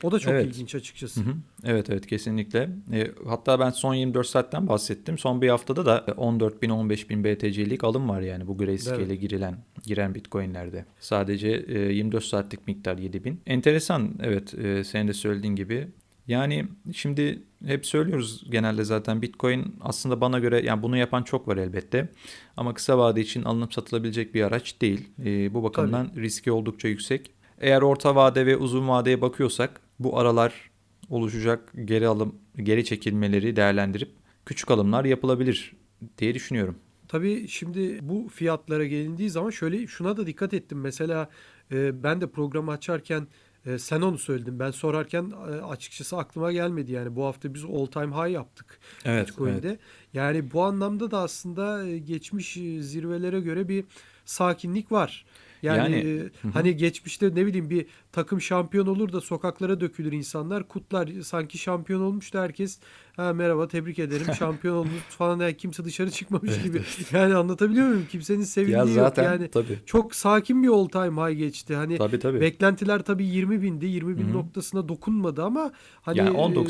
O 0.04 0.12
da 0.12 0.20
çok 0.20 0.34
Evet. 0.34 0.46
ilginç 0.46 0.76
açıkçası. 0.76 1.22
Hı 1.22 1.30
hı. 1.30 1.34
Evet 1.64 1.90
evet 1.90 2.08
kesinlikle. 2.08 2.70
E, 2.94 3.12
hatta 3.28 3.60
ben 3.60 3.70
son 3.70 3.94
24 3.94 4.28
saatten 4.28 4.68
bahsettim. 4.68 5.18
Son 5.18 5.42
bir 5.42 5.50
haftada 5.50 5.86
da 5.86 6.06
14 6.18 6.62
bin 6.62 6.70
15 6.70 7.10
bin 7.10 7.24
BTC'lik 7.24 7.84
alım 7.84 8.10
var 8.10 8.22
yani 8.22 8.48
bu 8.48 8.58
Grayscale'e 8.58 9.06
Evet. 9.06 9.22
girilen 9.22 9.58
giren 9.86 10.16
Bitcoin'lerde. 10.16 10.86
Sadece 11.00 11.50
e, 11.68 11.80
24 11.80 12.24
saatlik 12.24 12.68
miktar 12.68 12.98
7 12.98 13.24
bin. 13.24 13.42
Enteresan 13.46 14.16
evet 14.24 14.54
e, 14.54 14.84
senin 14.84 15.08
de 15.08 15.14
söylediğin 15.14 15.56
gibi. 15.56 15.88
Yani 16.28 16.66
şimdi 16.94 17.44
hep 17.66 17.86
söylüyoruz 17.86 18.44
genelde 18.50 18.84
zaten 18.84 19.22
Bitcoin 19.22 19.76
aslında 19.82 20.22
bana 20.22 20.40
göre 20.40 20.62
yani 20.66 20.84
bunu 20.84 20.98
yapan 20.98 21.24
çok 21.24 21.48
var 21.48 21.58
elbette. 21.58 22.10
Ama 22.58 22.74
kısa 22.74 22.98
vade 22.98 23.22
için 23.22 23.44
alınıp 23.44 23.74
satılabilecek 23.74 24.34
bir 24.36 24.42
araç 24.44 24.82
değil. 24.82 25.10
E, 25.26 25.54
bu 25.54 25.64
bakımdan 25.64 26.12
riski 26.16 26.52
oldukça 26.52 26.88
yüksek. 26.88 27.32
Eğer 27.60 27.82
orta 27.82 28.16
vade 28.16 28.46
ve 28.46 28.58
uzun 28.58 28.88
vadeye 28.88 29.22
bakıyorsak 29.22 29.82
bu 30.00 30.20
aralar 30.20 30.72
oluşacak 31.10 31.74
geri 31.86 32.08
alım, 32.08 32.36
geri 32.64 32.86
çekilmeleri 32.86 33.56
değerlendirip 33.56 34.12
küçük 34.46 34.72
alımlar 34.72 35.06
yapılabilir 35.06 35.74
diye 36.18 36.34
düşünüyorum. 36.34 36.76
Tabii 37.08 37.48
şimdi 37.48 38.00
bu 38.02 38.30
fiyatlara 38.30 38.86
gelindiği 38.86 39.30
zaman 39.30 39.50
şöyle 39.50 39.88
şuna 39.88 40.18
da 40.18 40.28
dikkat 40.28 40.54
ettim. 40.54 40.82
Mesela 40.82 41.30
e, 41.72 42.04
ben 42.04 42.22
de 42.22 42.28
programı 42.28 42.72
açarken 42.72 43.28
e, 43.66 43.80
sen 43.80 44.02
onu 44.02 44.18
söyledin. 44.18 44.60
Ben 44.60 44.72
sorarken 44.72 45.34
e, 45.50 45.52
açıkçası 45.52 46.18
aklıma 46.18 46.52
gelmedi. 46.52 46.92
Yani 46.92 47.16
bu 47.16 47.26
hafta 47.26 47.54
biz 47.54 47.66
all 47.66 47.86
time 47.86 48.16
high 48.16 48.34
yaptık 48.34 48.80
Bitcoin'de. 49.06 49.80
Yani 50.14 50.52
bu 50.54 50.64
anlamda 50.64 51.12
da 51.12 51.20
aslında 51.20 51.88
e, 51.88 51.98
geçmiş 51.98 52.58
e, 52.58 52.82
zirvelere 52.82 53.40
göre 53.40 53.70
bir 53.70 53.86
sakinlik 54.26 54.92
var. 54.92 55.26
Yani, 55.62 55.96
Yani, 55.96 55.96
e, 55.96 56.50
hani 56.54 56.78
geçmişte 56.78 57.36
ne 57.36 57.46
bileyim 57.46 57.70
bir 57.70 57.86
takım 58.16 58.42
şampiyon 58.42 58.86
olur 58.88 59.12
da 59.14 59.22
sokaklara 59.22 59.80
dökülür 59.82 60.12
insanlar. 60.12 60.68
Kutlar 60.68 61.10
sanki 61.24 61.58
şampiyon 61.58 62.02
olmuş 62.02 62.34
da 62.34 62.42
herkes 62.42 62.80
ha, 63.16 63.34
merhaba 63.34 63.68
tebrik 63.68 64.00
ederim 64.00 64.28
şampiyon 64.40 64.76
olmuş 64.76 64.92
falan 65.10 65.40
yani 65.40 65.58
kimse 65.58 65.86
dışarı 65.86 66.12
çıkmamış 66.12 66.52
Evet, 66.54 66.64
gibi. 66.64 66.82
Yani 67.14 67.36
anlatabiliyor 67.36 67.88
muyum? 67.88 68.06
Kimsenin 68.10 68.44
sevindiği 68.44 68.78
Ya 68.78 68.86
zaten 68.86 69.24
yok. 69.24 69.32
Yani 69.32 69.48
tabii. 69.48 69.80
çok 69.86 70.16
sakin 70.16 70.64
bir 70.64 70.68
all 70.68 70.86
time 70.88 71.22
high 71.30 71.38
geçti. 71.38 71.76
Hani 71.76 71.98
Tabii 71.98 72.20
tabii. 72.20 72.42
beklentiler 72.42 73.02
tabii 73.04 73.26
20 73.26 73.62
bindi. 73.62 73.86
20 73.86 74.18
bin 74.18 74.24
Hı 74.24 74.30
hı. 74.30 74.34
noktasına 74.34 74.90
dokunmadı 74.90 75.44
ama 75.44 75.72
hani 76.02 76.18
yani 76.18 76.30
e, 76.38 76.42
19.900 76.42 76.70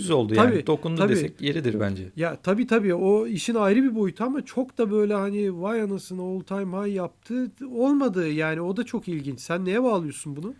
sorun- 0.00 0.12
oldu 0.14 0.34
Tabii, 0.34 0.54
yani. 0.54 0.66
Dokundu 0.66 1.00
tabii. 1.00 1.12
desek 1.12 1.40
yeridir 1.40 1.80
bence. 1.80 2.02
ya 2.16 2.36
tabii 2.36 2.66
tabii 2.66 2.94
o 2.94 3.26
işin 3.26 3.54
ayrı 3.54 3.82
bir 3.82 3.94
boyutu 3.94 4.24
ama 4.24 4.44
çok 4.44 4.78
da 4.78 4.90
böyle 4.90 5.14
hani 5.14 5.62
vay 5.62 5.82
anasını 5.82 6.22
all 6.22 6.40
time 6.40 6.76
high 6.86 6.94
yaptı 6.94 7.50
olmadı 7.74 8.28
yani 8.28 8.60
o 8.60 8.76
da 8.76 8.84
çok 8.84 9.08
ilginç. 9.08 9.40
Sen 9.40 9.64
neye 9.64 9.82
bağlıyorsun 9.82 10.36
bunu? 10.36 10.54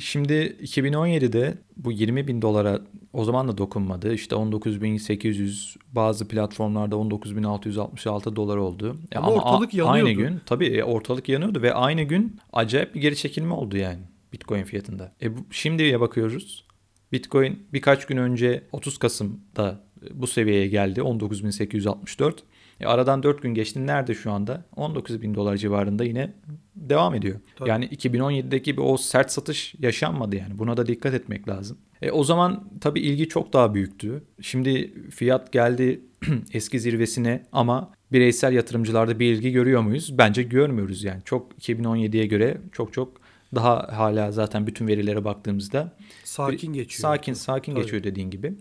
Şimdi 0.00 0.32
2017'de 0.62 1.58
bu 1.76 1.92
20 1.92 2.28
bin 2.28 2.42
dolara 2.42 2.80
o 3.12 3.24
zaman 3.24 3.48
da 3.48 3.58
dokunmadı. 3.58 4.14
İşte 4.14 4.36
19.800 4.36 5.76
bazı 5.92 6.28
platformlarda 6.28 6.96
19.666 6.96 8.36
dolar 8.36 8.56
oldu. 8.56 8.96
E 9.12 9.18
Ama 9.18 9.28
ortalık 9.28 9.74
a- 9.74 9.84
Aynı 9.84 10.08
yanıyordu. 10.08 10.34
gün 10.34 10.40
tabii 10.46 10.66
e, 10.66 10.82
ortalık 10.84 11.28
yanıyordu 11.28 11.62
ve 11.62 11.74
aynı 11.74 12.02
gün 12.02 12.36
acayip 12.52 12.94
bir 12.94 13.00
geri 13.00 13.16
çekilme 13.16 13.54
oldu 13.54 13.76
yani 13.76 14.00
Bitcoin 14.32 14.64
fiyatında. 14.64 15.12
E 15.22 15.36
bu, 15.36 15.40
şimdiye 15.50 16.00
bakıyoruz. 16.00 16.66
Bitcoin 17.12 17.58
birkaç 17.72 18.06
gün 18.06 18.16
önce 18.16 18.62
30 18.72 18.98
Kasım'da 18.98 19.84
bu 20.14 20.26
seviyeye 20.26 20.66
geldi 20.66 21.00
19.864. 21.00 22.32
E 22.80 22.86
aradan 22.86 23.22
4 23.22 23.42
gün 23.42 23.54
geçti. 23.54 23.86
Nerede 23.86 24.14
şu 24.14 24.32
anda? 24.32 24.64
19.000 24.76 25.34
dolar 25.34 25.56
civarında 25.56 26.04
yine 26.04 26.32
devam 26.76 27.14
ediyor. 27.14 27.40
Tabii. 27.56 27.68
Yani 27.68 27.86
2017'deki 27.86 28.64
gibi 28.64 28.80
o 28.80 28.96
sert 28.96 29.32
satış 29.32 29.74
yaşanmadı 29.78 30.36
yani. 30.36 30.58
Buna 30.58 30.76
da 30.76 30.86
dikkat 30.86 31.14
etmek 31.14 31.48
lazım. 31.48 31.78
E, 32.02 32.10
o 32.10 32.24
zaman 32.24 32.70
tabii 32.80 33.00
ilgi 33.00 33.28
çok 33.28 33.52
daha 33.52 33.74
büyüktü. 33.74 34.24
Şimdi 34.40 34.94
fiyat 35.10 35.52
geldi 35.52 36.00
eski 36.52 36.80
zirvesine 36.80 37.42
ama 37.52 37.92
bireysel 38.12 38.52
yatırımcılarda 38.52 39.18
bir 39.18 39.32
ilgi 39.32 39.52
görüyor 39.52 39.80
muyuz? 39.80 40.18
Bence 40.18 40.42
görmüyoruz 40.42 41.04
yani. 41.04 41.22
Çok 41.24 41.52
2017'ye 41.52 42.26
göre 42.26 42.60
çok 42.72 42.92
çok 42.92 43.20
daha 43.54 43.98
hala 43.98 44.32
zaten 44.32 44.66
bütün 44.66 44.86
verilere 44.86 45.24
baktığımızda 45.24 45.92
Sakin 46.24 46.72
geçiyor. 46.72 47.00
Sakin 47.00 47.32
sakin 47.32 47.72
Tabii. 47.72 47.82
geçiyor 47.82 48.02
dediğin 48.02 48.30
gibi. 48.30 48.54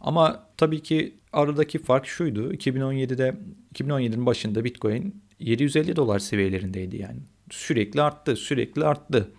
Ama 0.00 0.46
tabii 0.56 0.82
ki 0.82 1.14
aradaki 1.34 1.78
fark 1.78 2.06
şuydu. 2.06 2.52
2017'de 2.52 3.34
2017'nin 3.74 4.26
başında 4.26 4.64
Bitcoin 4.64 5.22
750 5.40 5.96
dolar 5.96 6.18
seviyelerindeydi 6.18 6.96
yani. 6.96 7.18
Sürekli 7.50 8.02
arttı, 8.02 8.36
sürekli 8.36 8.84
arttı. 8.84 9.32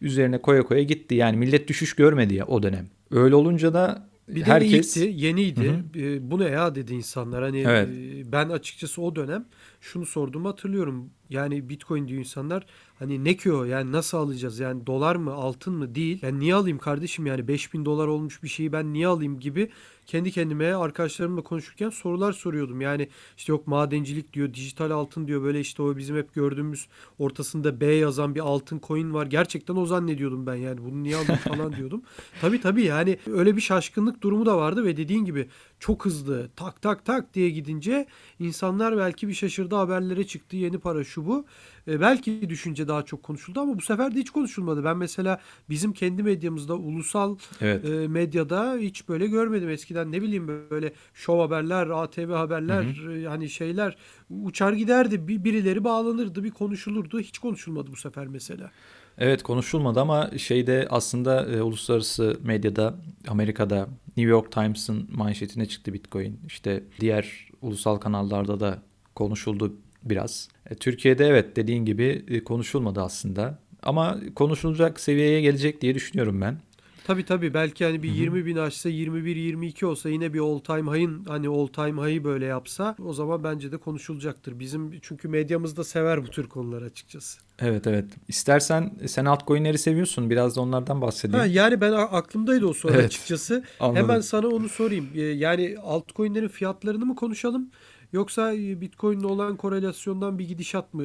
Üzerine 0.00 0.38
koya 0.38 0.62
koya 0.62 0.82
gitti. 0.82 1.14
Yani 1.14 1.36
millet 1.36 1.68
düşüş 1.68 1.96
görmedi 1.96 2.34
ya 2.34 2.46
o 2.46 2.62
dönem. 2.62 2.86
Öyle 3.10 3.34
olunca 3.34 3.74
da 3.74 4.08
Bir 4.28 4.40
de 4.40 4.44
herkes 4.44 4.96
ilkti, 4.96 5.24
yeniydi. 5.26 5.68
Hı 5.68 5.98
E, 5.98 6.30
bu 6.30 6.38
ne 6.38 6.44
ya 6.44 6.74
dedi 6.74 6.94
insanlar. 6.94 7.42
Hani 7.42 7.60
Evet. 7.60 7.88
e, 7.88 8.32
ben 8.32 8.48
açıkçası 8.48 9.02
o 9.02 9.16
dönem 9.16 9.44
şunu 9.80 10.06
sorduğumu 10.06 10.48
hatırlıyorum. 10.48 11.10
Yani 11.30 11.68
Bitcoin 11.68 12.08
diyor 12.08 12.18
insanlar. 12.18 12.66
Hani 12.98 13.24
ne 13.24 13.36
ki 13.36 13.52
o? 13.52 13.64
Yani 13.64 13.92
nasıl 13.92 14.18
alacağız? 14.18 14.58
Yani 14.58 14.86
dolar 14.86 15.16
mı, 15.16 15.32
altın 15.32 15.74
mı? 15.74 15.94
Değil. 15.94 16.18
Yani 16.22 16.40
niye 16.40 16.54
alayım 16.54 16.78
kardeşim? 16.78 17.26
Yani 17.26 17.48
5000 17.48 17.84
dolar 17.84 18.06
olmuş 18.06 18.42
bir 18.42 18.48
şeyi 18.48 18.72
ben 18.72 18.92
niye 18.92 19.06
alayım 19.06 19.40
gibi 19.40 19.70
kendi 20.06 20.30
kendime 20.30 20.74
arkadaşlarımla 20.74 21.42
konuşurken 21.42 21.90
sorular 21.90 22.32
soruyordum. 22.32 22.80
Yani 22.80 23.08
işte 23.36 23.52
yok 23.52 23.66
madencilik 23.66 24.32
diyor, 24.32 24.54
dijital 24.54 24.90
altın 24.90 25.26
diyor. 25.26 25.42
Böyle 25.42 25.60
işte 25.60 25.82
o 25.82 25.96
bizim 25.96 26.16
hep 26.16 26.34
gördüğümüz 26.34 26.88
ortasında 27.18 27.80
B 27.80 27.86
yazan 27.86 28.34
bir 28.34 28.40
altın 28.40 28.80
coin 28.86 29.14
var. 29.14 29.26
Gerçekten 29.26 29.76
o 29.76 29.86
zannediyordum 29.86 30.46
ben 30.46 30.54
yani. 30.54 30.84
Bunu 30.84 31.02
niye 31.02 31.16
alayım 31.16 31.36
falan 31.48 31.76
diyordum. 31.76 32.02
Tabii 32.40 32.60
tabii 32.60 32.82
yani 32.82 33.18
öyle 33.26 33.56
bir 33.56 33.60
şaşkınlık 33.60 34.22
durumu 34.22 34.46
da 34.46 34.56
vardı 34.56 34.84
ve 34.84 34.96
dediğin 34.96 35.24
gibi 35.24 35.48
çok 35.78 36.04
hızlı 36.04 36.48
tak 36.56 36.82
tak 36.82 37.04
tak 37.04 37.34
diye 37.34 37.50
gidince 37.50 38.06
insanlar 38.38 38.96
belki 38.96 39.28
bir 39.28 39.34
şaşırdı 39.34 39.74
haberlere 39.74 40.26
çıktı 40.26 40.56
yeni 40.56 40.78
para 40.78 41.04
şu 41.14 41.26
bu. 41.26 41.46
E, 41.88 42.00
belki 42.00 42.48
düşünce 42.48 42.88
daha 42.88 43.02
çok 43.02 43.22
konuşuldu 43.22 43.60
ama 43.60 43.76
bu 43.76 43.80
sefer 43.80 44.14
de 44.14 44.18
hiç 44.18 44.30
konuşulmadı. 44.30 44.84
Ben 44.84 44.96
mesela 44.96 45.40
bizim 45.68 45.92
kendi 45.92 46.22
medyamızda 46.22 46.74
ulusal 46.74 47.36
evet. 47.60 47.84
e, 47.84 48.08
medyada 48.08 48.76
hiç 48.76 49.08
böyle 49.08 49.26
görmedim 49.26 49.70
eskiden 49.70 50.12
ne 50.12 50.22
bileyim 50.22 50.48
böyle 50.70 50.92
şov 51.14 51.40
haberler, 51.40 51.86
ATV 51.86 52.30
haberler 52.30 52.84
e, 53.16 53.28
hani 53.28 53.48
şeyler 53.48 53.96
uçar 54.30 54.72
giderdi 54.72 55.28
bir 55.28 55.44
birileri 55.44 55.84
bağlanırdı 55.84 56.44
bir 56.44 56.50
konuşulurdu 56.50 57.20
hiç 57.20 57.38
konuşulmadı 57.38 57.92
bu 57.92 57.96
sefer 57.96 58.26
mesela. 58.26 58.70
Evet 59.18 59.42
konuşulmadı 59.42 60.00
ama 60.00 60.30
şeyde 60.38 60.86
aslında 60.90 61.46
e, 61.46 61.62
uluslararası 61.62 62.38
medyada 62.42 62.94
Amerika'da 63.28 63.88
New 64.16 64.30
York 64.30 64.52
Times'ın 64.52 65.08
manşetine 65.12 65.66
çıktı 65.66 65.92
Bitcoin. 65.92 66.40
İşte 66.46 66.84
diğer 67.00 67.48
ulusal 67.62 67.96
kanallarda 67.96 68.60
da 68.60 68.82
konuşuldu 69.14 69.76
biraz. 70.04 70.48
E, 70.70 70.74
Türkiye'de 70.74 71.26
evet 71.26 71.56
dediğin 71.56 71.84
gibi 71.84 72.24
e, 72.28 72.44
konuşulmadı 72.44 73.00
aslında. 73.00 73.58
Ama 73.82 74.20
konuşulacak 74.34 75.00
seviyeye 75.00 75.40
gelecek 75.40 75.80
diye 75.80 75.94
düşünüyorum 75.94 76.40
ben. 76.40 76.58
Tabii 77.06 77.24
tabii 77.24 77.54
belki 77.54 77.84
hani 77.84 78.02
bir 78.02 78.08
Hı 78.08 78.12
hı. 78.12 78.16
20 78.16 78.46
bin 78.46 78.56
aşsa 78.56 78.90
21-22 78.90 79.84
olsa 79.84 80.08
yine 80.08 80.34
bir 80.34 80.38
all 80.38 80.58
time 80.58 80.98
high'ın 80.98 81.24
hani 81.24 81.48
all 81.48 81.66
time 81.66 82.02
high'ı 82.02 82.24
böyle 82.24 82.44
yapsa 82.46 82.96
o 83.04 83.12
zaman 83.12 83.44
bence 83.44 83.72
de 83.72 83.76
konuşulacaktır. 83.76 84.58
Bizim 84.58 85.00
çünkü 85.02 85.28
medyamız 85.28 85.76
da 85.76 85.84
sever 85.84 86.22
bu 86.22 86.28
tür 86.30 86.48
konuları 86.48 86.84
açıkçası. 86.84 87.40
Evet 87.58 87.86
evet. 87.86 88.04
İstersen 88.28 88.92
sen 89.06 89.24
altcoin'leri 89.24 89.78
seviyorsun. 89.78 90.30
Biraz 90.30 90.56
da 90.56 90.60
onlardan 90.60 91.00
bahsedeyim. 91.00 91.40
Ha, 91.40 91.46
yani 91.46 91.80
ben 91.80 91.92
aklımdaydı 91.92 92.66
o 92.66 92.72
soru 92.72 92.92
Evet. 92.92 93.04
açıkçası. 93.04 93.64
Anladım. 93.80 94.02
Hemen 94.02 94.20
sana 94.20 94.48
onu 94.48 94.68
sorayım. 94.68 95.08
Yani 95.14 95.76
altcoin'lerin 95.82 96.48
fiyatlarını 96.48 97.06
mı 97.06 97.16
konuşalım 97.16 97.70
yoksa 98.14 98.54
e, 98.54 98.80
Bitcoin'le 98.80 99.24
olan 99.24 99.56
korelasyondan 99.56 100.38
bir 100.38 100.48
gidişat 100.48 100.94
mı? 100.94 101.04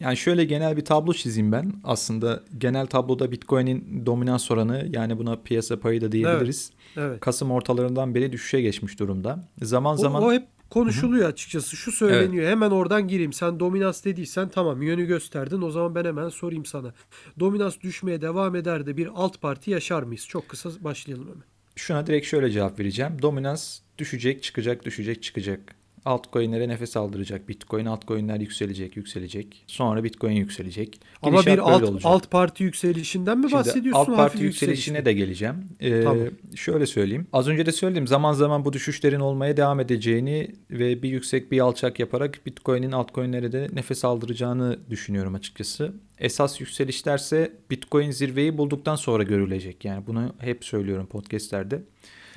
Yani 0.00 0.16
şöyle 0.16 0.44
genel 0.44 0.76
bir 0.76 0.84
tablo 0.84 1.12
çizeyim 1.12 1.52
ben. 1.52 1.72
Aslında 1.84 2.42
genel 2.58 2.86
tabloda 2.86 3.32
Bitcoin'in 3.32 4.06
dominans 4.06 4.50
oranı 4.50 4.88
yani 4.92 5.18
buna 5.18 5.36
piyasa 5.36 5.80
payı 5.80 6.00
da 6.00 6.12
diyebiliriz. 6.12 6.70
Evet. 6.96 7.20
Kasım 7.20 7.50
ortalarından 7.50 8.14
beri 8.14 8.32
düşüşe 8.32 8.60
geçmiş 8.60 8.98
durumda. 9.00 9.48
Zaman 9.62 9.94
O, 9.94 9.96
zaman 9.96 10.22
o 10.22 10.32
hep 10.32 10.46
konuşuluyor 10.70 11.28
açıkçası. 11.28 11.76
Şu 11.76 11.92
söyleniyor. 11.92 12.50
Hemen 12.50 12.70
oradan 12.70 13.08
gireyim. 13.08 13.32
Sen 13.32 13.60
dominans 13.60 14.04
dediysen 14.04 14.48
tamam 14.48 14.82
yönü 14.82 15.04
gösterdin. 15.06 15.62
O 15.62 15.70
zaman 15.70 15.94
ben 15.94 16.04
hemen 16.04 16.28
sorayım 16.28 16.64
sana. 16.64 16.94
Dominans 17.40 17.80
düşmeye 17.80 18.20
devam 18.20 18.56
eder 18.56 18.86
de 18.86 18.96
bir 18.96 19.08
alt 19.14 19.40
parti 19.40 19.70
yaşar 19.70 20.02
mıyız? 20.02 20.26
Çok 20.26 20.48
kısa 20.48 20.70
başlayalım 20.80 21.26
hemen. 21.28 21.44
şuna 21.76 22.06
direkt 22.06 22.26
şöyle 22.26 22.50
cevap 22.50 22.80
vereceğim. 22.80 23.12
Dominans 23.22 23.78
düşecek, 23.98 24.42
çıkacak, 24.42 24.84
düşecek, 24.84 25.22
çıkacak. 25.22 25.74
Altcoin'lere 26.04 26.68
nefes 26.68 26.96
aldıracak. 26.96 27.48
Bitcoin 27.48 27.86
altcoin'ler 27.86 28.40
yükselecek, 28.40 28.96
yükselecek. 28.96 29.64
Sonra 29.66 30.04
Bitcoin 30.04 30.32
yükselecek. 30.32 31.00
Ama 31.22 31.40
Gidişat 31.40 31.54
bir 31.56 31.72
alt, 31.72 31.82
olacak. 31.82 32.02
alt 32.04 32.30
parti 32.30 32.64
yükselişinden 32.64 33.38
mi 33.38 33.42
Şimdi 33.42 33.54
bahsediyorsun? 33.54 34.00
alt 34.12 34.16
parti 34.16 34.42
yükselişine 34.44 35.04
de 35.04 35.12
geleceğim. 35.12 35.54
Ee, 35.80 36.02
Tamam. 36.02 36.26
Şöyle 36.54 36.86
söyleyeyim. 36.86 37.26
Az 37.32 37.48
önce 37.48 37.66
de 37.66 37.72
söyledim. 37.72 38.06
Zaman 38.06 38.32
zaman 38.32 38.64
bu 38.64 38.72
düşüşlerin 38.72 39.20
olmaya 39.20 39.56
devam 39.56 39.80
edeceğini 39.80 40.48
ve 40.70 41.02
bir 41.02 41.08
yüksek 41.08 41.52
bir 41.52 41.60
alçak 41.60 41.98
yaparak 42.00 42.46
Bitcoin'in 42.46 42.92
altcoin'lere 42.92 43.52
de 43.52 43.68
nefes 43.72 44.04
aldıracağını 44.04 44.78
düşünüyorum 44.90 45.34
açıkçası. 45.34 45.92
Esas 46.18 46.60
yükselişlerse 46.60 47.52
Bitcoin 47.70 48.10
zirveyi 48.10 48.58
bulduktan 48.58 48.96
sonra 48.96 49.22
görülecek. 49.22 49.84
Yani 49.84 50.06
bunu 50.06 50.34
hep 50.38 50.64
söylüyorum 50.64 51.06
podcastlerde. 51.06 51.82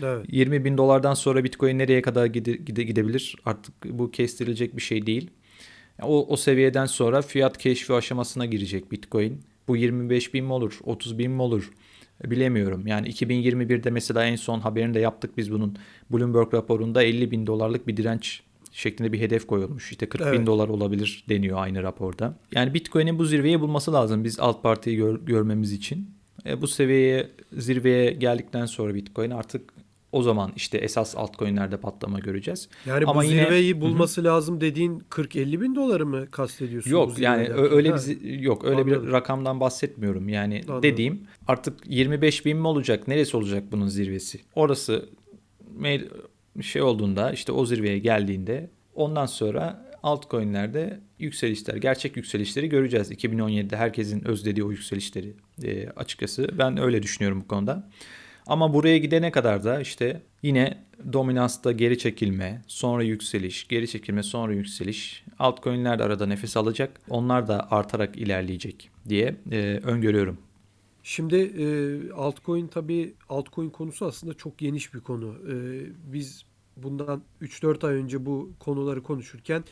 Evet. 0.03 0.25
20 0.31 0.65
bin 0.65 0.77
dolardan 0.77 1.13
sonra 1.13 1.43
Bitcoin 1.43 1.77
nereye 1.79 2.01
kadar 2.01 2.25
gide, 2.25 2.51
gide- 2.51 2.83
gidebilir? 2.83 3.35
Artık 3.45 3.73
bu 3.85 4.11
kestirilecek 4.11 4.77
bir 4.77 4.81
şey 4.81 5.05
değil. 5.05 5.29
O, 6.01 6.27
o 6.27 6.37
seviyeden 6.37 6.85
sonra 6.85 7.21
fiyat 7.21 7.57
keşfi 7.57 7.93
aşamasına 7.93 8.45
girecek 8.45 8.91
Bitcoin. 8.91 9.41
Bu 9.67 9.77
25 9.77 10.33
bin 10.33 10.45
mi 10.45 10.53
olur? 10.53 10.79
30 10.83 11.17
bin 11.17 11.31
mi 11.31 11.41
olur? 11.41 11.71
Bilemiyorum. 12.25 12.87
Yani 12.87 13.07
2021'de 13.09 13.89
mesela 13.89 14.25
en 14.25 14.35
son 14.35 14.59
haberini 14.59 14.93
de 14.93 14.99
yaptık 14.99 15.37
biz 15.37 15.51
bunun. 15.51 15.77
Bloomberg 16.09 16.53
raporunda 16.53 17.03
50 17.03 17.31
bin 17.31 17.47
dolarlık 17.47 17.87
bir 17.87 17.97
direnç 17.97 18.41
şeklinde 18.71 19.13
bir 19.13 19.19
hedef 19.19 19.47
koyulmuş. 19.47 19.91
İşte 19.91 20.05
40 20.09 20.21
Evet. 20.21 20.39
bin 20.39 20.45
dolar 20.45 20.69
olabilir 20.69 21.23
deniyor 21.29 21.57
aynı 21.61 21.83
raporda. 21.83 22.37
Yani 22.55 22.73
Bitcoin'in 22.73 23.19
bu 23.19 23.25
zirveyi 23.25 23.59
bulması 23.59 23.93
lazım 23.93 24.23
biz 24.23 24.39
alt 24.39 24.63
partiyi 24.63 24.97
gör- 24.97 25.19
görmemiz 25.25 25.71
için. 25.71 26.09
E, 26.45 26.61
bu 26.61 26.67
seviyeye 26.67 27.29
zirveye 27.53 28.11
geldikten 28.11 28.65
sonra 28.65 28.95
Bitcoin 28.95 29.29
artık 29.31 29.73
o 30.11 30.21
zaman 30.21 30.51
işte 30.55 30.77
esas 30.77 31.15
altcoin'lerde 31.17 31.77
patlama 31.77 32.19
göreceğiz. 32.19 32.69
Yani 32.85 33.05
Ama 33.05 33.21
bu 33.21 33.25
yine- 33.25 33.43
zirveyi 33.43 33.73
Hı 33.73 33.77
hı. 33.77 33.81
bulması 33.81 34.23
lazım 34.23 34.61
dediğin 34.61 34.99
40-50 35.09 35.61
bin 35.61 35.75
doları 35.75 36.05
mı 36.05 36.27
kastediyorsun? 36.31 36.91
Yok 36.91 37.19
yani 37.19 37.49
öyle 37.49 37.89
Ha, 37.89 37.97
bir 38.07 38.39
yok 38.39 38.65
öyle 38.65 38.81
Anladım. 38.81 39.07
bir 39.07 39.11
rakamdan 39.11 39.59
bahsetmiyorum. 39.59 40.29
Yani 40.29 40.61
Anladım. 40.67 40.83
dediğim 40.83 41.21
artık 41.47 41.77
25 41.87 42.45
bin 42.45 42.57
mi 42.57 42.67
olacak? 42.67 43.07
Neresi 43.07 43.37
olacak 43.37 43.63
bunun 43.71 43.87
zirvesi? 43.87 44.39
Orası 44.55 45.09
şey 46.61 46.81
olduğunda 46.81 47.31
işte 47.31 47.51
o 47.51 47.65
zirveye 47.65 47.99
geldiğinde 47.99 48.69
ondan 48.95 49.25
sonra 49.25 49.91
altcoin'lerde 50.03 50.99
yükselişler, 51.19 51.75
gerçek 51.75 52.17
yükselişleri 52.17 52.69
göreceğiz. 52.69 53.11
2017'de 53.11 53.77
herkesin 53.77 54.27
özlediği 54.27 54.63
o 54.63 54.71
yükselişleri 54.71 55.33
e, 55.63 55.89
açıkçası. 55.89 56.49
Ben 56.57 56.77
öyle 56.81 57.03
düşünüyorum 57.03 57.41
bu 57.43 57.47
konuda. 57.47 57.89
Ama 58.47 58.73
buraya 58.73 58.97
gidene 58.97 59.31
kadar 59.31 59.63
da 59.63 59.81
işte 59.81 60.21
yine 60.43 60.83
dominansta 61.13 61.71
geri 61.71 61.97
çekilme, 61.97 62.61
sonra 62.67 63.03
yükseliş, 63.03 63.67
geri 63.67 63.87
çekilme, 63.87 64.23
sonra 64.23 64.53
yükseliş. 64.53 65.23
Altcoin'ler 65.39 65.99
de 65.99 66.03
arada 66.03 66.25
nefes 66.25 66.57
alacak. 66.57 67.01
Onlar 67.09 67.47
da 67.47 67.71
artarak 67.71 68.17
ilerleyecek 68.17 68.89
diye 69.09 69.35
e, 69.51 69.79
öngörüyorum. 69.83 70.37
Şimdi 71.03 71.35
e, 71.35 71.65
altcoin 72.11 72.67
tabii 72.67 73.13
altcoin 73.29 73.69
konusu 73.69 74.05
aslında 74.05 74.33
çok 74.33 74.57
geniş 74.57 74.93
bir 74.93 74.99
konu. 74.99 75.35
E, 75.51 75.53
biz 76.13 76.45
bundan 76.77 77.23
3-4 77.41 77.87
ay 77.87 77.93
önce 77.95 78.25
bu 78.25 78.51
konuları 78.59 79.03
konuşurken 79.03 79.63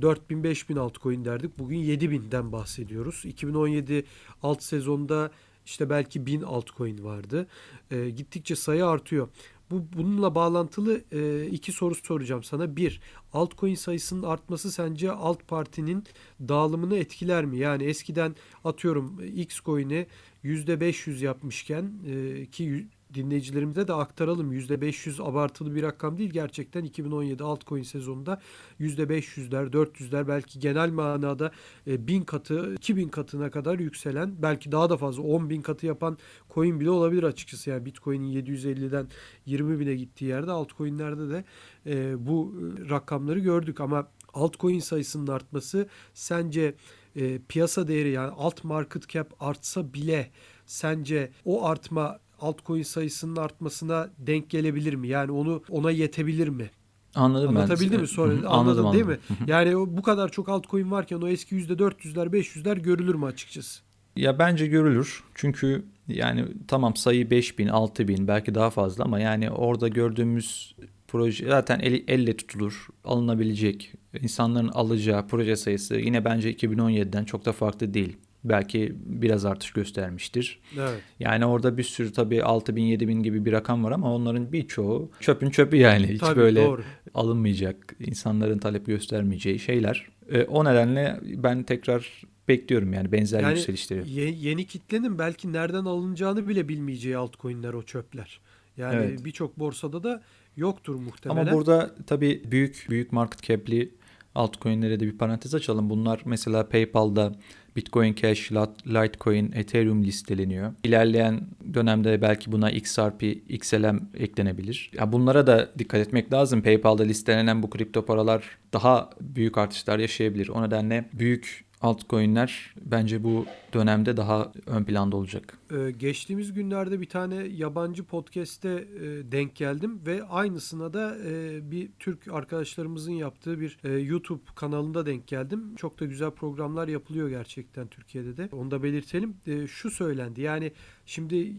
4000 0.00 0.44
5000 0.44 0.76
altcoin 0.76 1.24
derdik. 1.24 1.58
Bugün 1.58 1.78
7000'den 1.78 2.52
bahsediyoruz. 2.52 3.24
2017 3.24 4.04
alt 4.42 4.62
sezonda 4.62 5.30
işte 5.66 5.90
belki 5.90 6.26
1000 6.26 6.42
altcoin 6.42 7.04
vardı. 7.04 7.46
E, 7.90 8.10
gittikçe 8.10 8.56
sayı 8.56 8.86
artıyor. 8.86 9.28
Bu 9.70 9.82
bununla 9.96 10.34
bağlantılı 10.34 11.02
e, 11.12 11.46
iki 11.46 11.72
soru 11.72 11.94
soracağım 11.94 12.42
sana. 12.42 12.76
Bir, 12.76 13.00
altcoin 13.32 13.74
sayısının 13.74 14.22
artması 14.22 14.72
sence 14.72 15.12
alt 15.12 15.48
partinin 15.48 16.04
dağılımını 16.40 16.96
etkiler 16.96 17.44
mi? 17.44 17.58
Yani 17.58 17.84
eskiden 17.84 18.36
atıyorum 18.64 19.20
X 19.36 19.60
coin'i 19.60 20.06
%500 20.44 21.24
yapmışken 21.24 21.92
e, 22.06 22.46
ki 22.46 22.86
dinleyicilerimize 23.14 23.88
de 23.88 23.92
aktaralım. 23.92 24.52
%500 24.52 25.22
abartılı 25.22 25.74
bir 25.74 25.82
rakam 25.82 26.18
değil. 26.18 26.30
Gerçekten 26.30 26.84
2017 26.84 27.44
altcoin 27.44 27.82
sezonunda 27.82 28.40
%500'ler, 28.80 29.70
400'ler 29.72 30.28
belki 30.28 30.58
genel 30.58 30.90
manada 30.90 31.52
e, 31.86 32.06
1000 32.06 32.22
katı, 32.22 32.74
2000 32.74 33.08
katına 33.08 33.50
kadar 33.50 33.78
yükselen 33.78 34.34
belki 34.42 34.72
daha 34.72 34.90
da 34.90 34.96
fazla 34.96 35.22
10 35.22 35.50
bin 35.50 35.62
katı 35.62 35.86
yapan 35.86 36.18
coin 36.54 36.80
bile 36.80 36.90
olabilir 36.90 37.22
açıkçası. 37.22 37.70
Yani 37.70 37.86
Bitcoin'in 37.86 38.42
750'den 38.42 39.08
20 39.46 39.80
bine 39.80 39.94
gittiği 39.94 40.24
yerde 40.24 40.50
altcoin'lerde 40.50 41.30
de 41.30 41.44
e, 41.86 42.26
bu 42.26 42.54
e, 42.56 42.90
rakamları 42.90 43.38
gördük 43.38 43.80
ama 43.80 44.08
altcoin 44.34 44.80
sayısının 44.80 45.26
artması 45.26 45.88
sence 46.14 46.74
e, 47.16 47.38
piyasa 47.38 47.88
değeri 47.88 48.10
yani 48.10 48.30
alt 48.30 48.64
market 48.64 49.08
cap 49.08 49.34
artsa 49.40 49.94
bile 49.94 50.30
sence 50.66 51.30
o 51.44 51.66
artma 51.66 52.18
altcoin 52.42 52.82
sayısının 52.82 53.36
artmasına 53.36 54.10
denk 54.18 54.50
gelebilir 54.50 54.94
mi? 54.94 55.08
Yani 55.08 55.32
onu 55.32 55.62
ona 55.70 55.90
yetebilir 55.90 56.48
mi? 56.48 56.70
Anladım 57.14 57.48
ben. 57.54 57.60
Anlatabildim 57.60 58.00
mi? 58.00 58.08
Sonra 58.08 58.32
anladın 58.32 58.46
anladım, 58.46 58.92
değil 58.92 59.04
mi? 59.04 59.18
anladım. 59.30 59.46
Hı. 59.46 59.50
Yani 59.50 59.96
bu 59.96 60.02
kadar 60.02 60.28
çok 60.28 60.48
altcoin 60.48 60.90
varken 60.90 61.20
o 61.20 61.28
eski 61.28 61.56
%400'ler 61.56 62.26
500'ler 62.26 62.80
görülür 62.80 63.14
mü 63.14 63.26
açıkçası? 63.26 63.82
Ya 64.16 64.38
bence 64.38 64.66
görülür. 64.66 65.24
Çünkü 65.34 65.84
yani 66.08 66.44
tamam 66.68 66.96
sayı 66.96 67.30
5000, 67.30 67.68
6000 67.68 68.28
belki 68.28 68.54
daha 68.54 68.70
fazla 68.70 69.04
ama 69.04 69.20
yani 69.20 69.50
orada 69.50 69.88
gördüğümüz 69.88 70.74
proje 71.08 71.46
zaten 71.46 71.80
eli, 71.80 72.04
elle 72.08 72.36
tutulur, 72.36 72.88
alınabilecek, 73.04 73.92
insanların 74.20 74.68
alacağı 74.68 75.26
proje 75.26 75.56
sayısı 75.56 75.94
yine 75.94 76.24
bence 76.24 76.52
2017'den 76.52 77.24
çok 77.24 77.44
da 77.44 77.52
farklı 77.52 77.94
değil. 77.94 78.16
Belki 78.44 78.92
biraz 79.04 79.44
artış 79.44 79.70
göstermiştir. 79.70 80.60
Evet. 80.78 81.00
Yani 81.20 81.46
orada 81.46 81.78
bir 81.78 81.82
sürü 81.82 82.12
tabii 82.12 82.44
6000 82.44 82.82
7000 82.82 83.22
gibi 83.22 83.44
bir 83.44 83.52
rakam 83.52 83.84
var 83.84 83.92
ama 83.92 84.14
onların 84.14 84.52
birçoğu 84.52 85.10
çöpün 85.20 85.50
çöpü 85.50 85.76
yani. 85.76 86.06
Hiç 86.06 86.20
Tabii 86.20 86.40
böyle 86.40 86.64
doğru. 86.64 86.82
alınmayacak, 87.14 87.96
insanların 88.00 88.58
talep 88.58 88.86
göstermeyeceği 88.86 89.58
şeyler. 89.58 90.08
E, 90.30 90.42
o 90.42 90.64
nedenle 90.64 91.20
ben 91.22 91.62
tekrar 91.62 92.22
bekliyorum 92.48 92.92
yani 92.92 93.12
benzer 93.12 93.40
Yani 93.42 93.58
yükselişleri. 93.58 94.10
ye- 94.10 94.30
yeni 94.30 94.66
kitlenin 94.66 95.18
belki 95.18 95.52
nereden 95.52 95.84
alınacağını 95.84 96.48
bile 96.48 96.68
bilmeyeceği 96.68 97.16
altcoin'ler 97.16 97.72
o 97.72 97.82
çöpler. 97.82 98.40
Yani 98.76 98.94
Evet. 98.94 99.24
birçok 99.24 99.58
borsada 99.58 100.02
da 100.02 100.22
yoktur 100.56 100.94
muhtemelen. 100.94 101.46
Ama 101.46 101.52
burada 101.56 101.94
tabii 102.06 102.42
büyük 102.50 102.86
büyük 102.90 103.12
market 103.12 103.42
cap'li 103.42 103.94
altcoin'lere 104.34 105.00
de 105.00 105.06
bir 105.06 105.18
parantez 105.18 105.54
açalım. 105.54 105.90
Bunlar 105.90 106.20
mesela 106.24 106.68
PayPal'da 106.68 107.32
Bitcoin 107.76 108.14
Cash, 108.14 108.52
Litecoin, 108.86 109.52
Ethereum 109.54 110.04
listeleniyor. 110.04 110.72
İlerleyen 110.84 111.40
dönemde 111.74 112.22
belki 112.22 112.52
buna 112.52 112.70
XRP, 112.70 113.22
XLM 113.48 114.00
eklenebilir. 114.14 114.90
Ya 114.98 115.12
bunlara 115.12 115.46
da 115.46 115.70
dikkat 115.78 116.00
etmek 116.00 116.32
lazım. 116.32 116.62
PayPal'da 116.62 117.02
listelenen 117.02 117.62
bu 117.62 117.70
kripto 117.70 118.04
paralar 118.04 118.44
daha 118.72 119.10
büyük 119.20 119.58
artışlar 119.58 119.98
yaşayabilir. 119.98 120.48
O 120.48 120.62
nedenle 120.62 121.04
büyük 121.12 121.64
altcoin'ler 121.82 122.74
bence 122.84 123.24
bu 123.24 123.46
dönemde 123.72 124.16
daha 124.16 124.52
ön 124.66 124.84
planda 124.84 125.16
olacak. 125.16 125.58
Ee, 125.70 125.90
geçtiğimiz 125.90 126.52
günlerde 126.52 127.00
bir 127.00 127.08
tane 127.08 127.34
yabancı 127.34 128.04
podcast'te 128.04 128.68
e, 128.68 129.32
denk 129.32 129.56
geldim 129.56 130.00
ve 130.06 130.24
aynısına 130.24 130.92
da 130.92 131.16
e, 131.24 131.60
bir 131.70 131.90
Türk 131.98 132.28
arkadaşlarımızın 132.28 133.12
yaptığı 133.12 133.60
bir 133.60 133.78
e, 133.84 133.92
YouTube 133.92 134.42
kanalında 134.54 135.06
denk 135.06 135.26
geldim. 135.26 135.76
Çok 135.76 136.00
da 136.00 136.04
güzel 136.04 136.30
programlar 136.30 136.88
yapılıyor 136.88 137.28
gerçekten 137.28 137.86
Türkiye'de 137.86 138.36
de. 138.36 138.48
Onu 138.52 138.70
da 138.70 138.82
belirtelim. 138.82 139.36
E, 139.46 139.66
şu 139.66 139.90
söylendi 139.90 140.40
yani 140.40 140.72
şimdi 141.06 141.52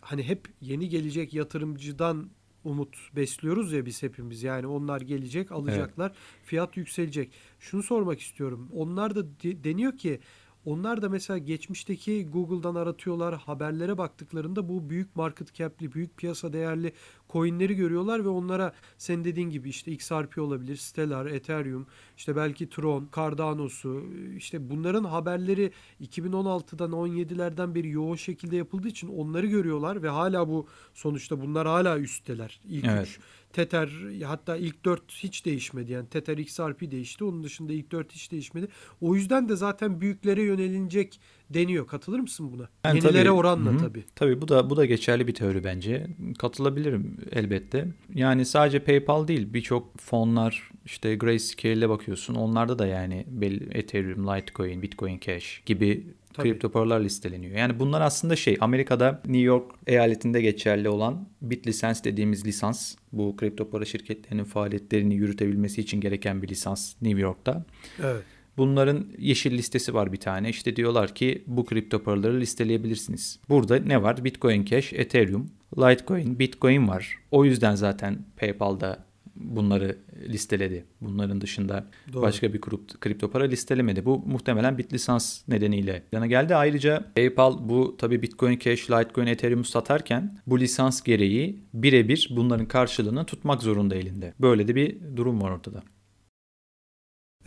hani 0.00 0.22
hep 0.22 0.48
yeni 0.60 0.88
gelecek 0.88 1.34
yatırımcıdan 1.34 2.30
umut 2.64 2.96
besliyoruz 3.16 3.72
ya 3.72 3.86
biz 3.86 4.02
hepimiz. 4.02 4.42
Yani 4.42 4.66
onlar 4.66 5.00
gelecek, 5.00 5.52
alacaklar, 5.52 6.12
fiyat 6.44 6.76
yükselecek. 6.76 7.32
Şunu 7.60 7.82
sormak 7.82 8.20
istiyorum. 8.20 8.68
Onlar 8.72 9.14
da 9.14 9.24
de- 9.26 9.64
deniyor 9.64 9.96
ki 9.96 10.20
onlar 10.64 11.02
da 11.02 11.08
mesela 11.08 11.38
geçmişteki 11.38 12.26
Google'dan 12.26 12.74
aratıyorlar. 12.74 13.34
Haberlere 13.34 13.98
baktıklarında 13.98 14.68
bu 14.68 14.90
büyük 14.90 15.16
market 15.16 15.54
cap'li, 15.54 15.92
büyük 15.92 16.16
piyasa 16.16 16.52
değerli 16.52 16.92
coin'leri 17.30 17.74
görüyorlar 17.74 18.24
ve 18.24 18.28
onlara 18.28 18.72
senin 18.98 19.24
dediğin 19.24 19.50
gibi 19.50 19.68
işte 19.68 19.92
XRP 19.92 20.38
olabilir, 20.38 20.76
Stellar, 20.76 21.26
Ethereum, 21.26 21.86
işte 22.16 22.36
belki 22.36 22.68
Tron, 22.70 23.08
Cardano'su, 23.16 24.04
işte 24.36 24.70
bunların 24.70 25.04
haberleri 25.04 25.72
2016'dan 26.00 26.90
17'lerden 26.90 27.74
beri 27.74 27.90
yoğun 27.90 28.16
şekilde 28.16 28.56
yapıldığı 28.56 28.88
için 28.88 29.08
onları 29.08 29.46
görüyorlar 29.46 30.02
ve 30.02 30.08
hala 30.08 30.48
bu 30.48 30.66
sonuçta 30.94 31.40
bunlar 31.40 31.66
hala 31.66 31.98
üstteler. 31.98 32.60
İlk 32.68 32.84
Evet. 32.84 33.08
üç. 33.08 33.20
Tether 33.52 33.90
hatta 34.24 34.56
ilk 34.56 34.84
4 34.84 35.12
hiç 35.12 35.46
değişmedi. 35.46 35.92
Yani 35.92 36.08
Tether 36.08 36.38
XRP 36.38 36.90
değişti. 36.90 37.24
Onun 37.24 37.42
dışında 37.42 37.72
ilk 37.72 37.92
4 37.92 38.12
hiç 38.12 38.32
değişmedi. 38.32 38.68
O 39.00 39.14
yüzden 39.14 39.48
de 39.48 39.56
zaten 39.56 40.00
büyüklere 40.00 40.42
yönelilecek 40.42 41.20
deniyor. 41.50 41.86
Katılır 41.86 42.18
mısın 42.20 42.52
buna? 42.52 42.68
Yani 42.84 42.96
Yenilere 42.96 43.18
tabii- 43.24 43.30
oranla 43.30 43.72
Hı 43.72 43.78
tabii. 43.78 44.04
Tabii 44.14 44.40
bu 44.40 44.48
da 44.48 44.70
bu 44.70 44.76
da 44.76 44.84
geçerli 44.84 45.26
bir 45.28 45.34
teori 45.34 45.64
bence. 45.64 46.06
Katılabilirim 46.38 47.16
elbette. 47.32 47.88
Yani 48.14 48.44
sadece 48.44 48.78
PayPal 48.78 49.28
değil 49.28 49.54
birçok 49.54 49.98
fonlar 50.00 50.70
işte 50.84 51.14
Grayscale'e 51.16 51.88
bakıyorsun. 51.88 52.34
Onlarda 52.34 52.78
da 52.78 52.86
yani 52.86 53.24
belli 53.28 53.68
Ethereum, 53.78 54.26
Litecoin, 54.28 54.82
Bitcoin 54.82 55.18
Cash 55.20 55.62
gibi 55.66 56.06
Tabii. 56.34 56.48
kripto 56.50 56.70
paralar 56.70 57.00
listeleniyor. 57.00 57.56
Yani 57.58 57.78
bunlar 57.78 58.00
aslında 58.00 58.36
şey 58.36 58.56
Amerika'da 58.60 59.22
New 59.26 59.38
York 59.40 59.72
eyaletinde 59.86 60.40
geçerli 60.42 60.88
olan 60.88 61.28
BitLicense 61.42 62.04
dediğimiz 62.04 62.46
lisans. 62.46 62.94
Bu 63.12 63.36
kripto 63.36 63.70
para 63.70 63.84
şirketlerinin 63.84 64.44
faaliyetlerini 64.44 65.14
yürütebilmesi 65.14 65.80
için 65.80 66.00
gereken 66.00 66.42
bir 66.42 66.48
lisans 66.48 66.94
New 67.02 67.20
York'ta. 67.20 67.64
Evet. 68.02 68.22
Bunların 68.58 69.06
yeşil 69.18 69.58
listesi 69.58 69.94
var 69.94 70.12
bir 70.12 70.20
tane. 70.20 70.48
İşte 70.48 70.76
diyorlar 70.76 71.14
ki 71.14 71.42
bu 71.46 71.64
kripto 71.64 72.02
paraları 72.02 72.40
listeleyebilirsiniz. 72.40 73.40
Burada 73.48 73.78
ne 73.78 74.02
var? 74.02 74.24
Bitcoin 74.24 74.64
Cash, 74.64 74.92
Ethereum, 74.92 75.50
Litecoin, 75.78 76.38
Bitcoin 76.38 76.88
var. 76.88 77.18
O 77.30 77.44
yüzden 77.44 77.74
zaten 77.74 78.18
PayPal'da 78.36 79.08
bunları 79.36 79.98
listeledi. 80.28 80.84
Bunların 81.00 81.40
dışında 81.40 81.86
Doğru. 82.12 82.22
başka 82.22 82.52
bir 82.52 82.60
kripto, 82.60 82.98
kripto 83.00 83.30
para 83.30 83.44
listelemedi. 83.44 84.04
Bu 84.04 84.18
muhtemelen 84.26 84.78
BitLisans 84.78 85.48
nedeniyle 85.48 86.02
yana 86.12 86.26
geldi. 86.26 86.54
Ayrıca 86.54 87.04
PayPal 87.14 87.68
bu 87.68 87.96
tabii 87.98 88.22
Bitcoin 88.22 88.58
Cash, 88.58 88.90
Litecoin, 88.90 89.26
Ethereum 89.26 89.64
satarken 89.64 90.38
bu 90.46 90.60
lisans 90.60 91.02
gereği 91.02 91.58
birebir 91.74 92.28
bunların 92.36 92.66
karşılığını 92.66 93.24
tutmak 93.24 93.62
zorunda 93.62 93.94
elinde. 93.94 94.34
Böyle 94.40 94.68
de 94.68 94.74
bir 94.74 94.96
durum 95.16 95.42
var 95.42 95.50
ortada. 95.50 95.82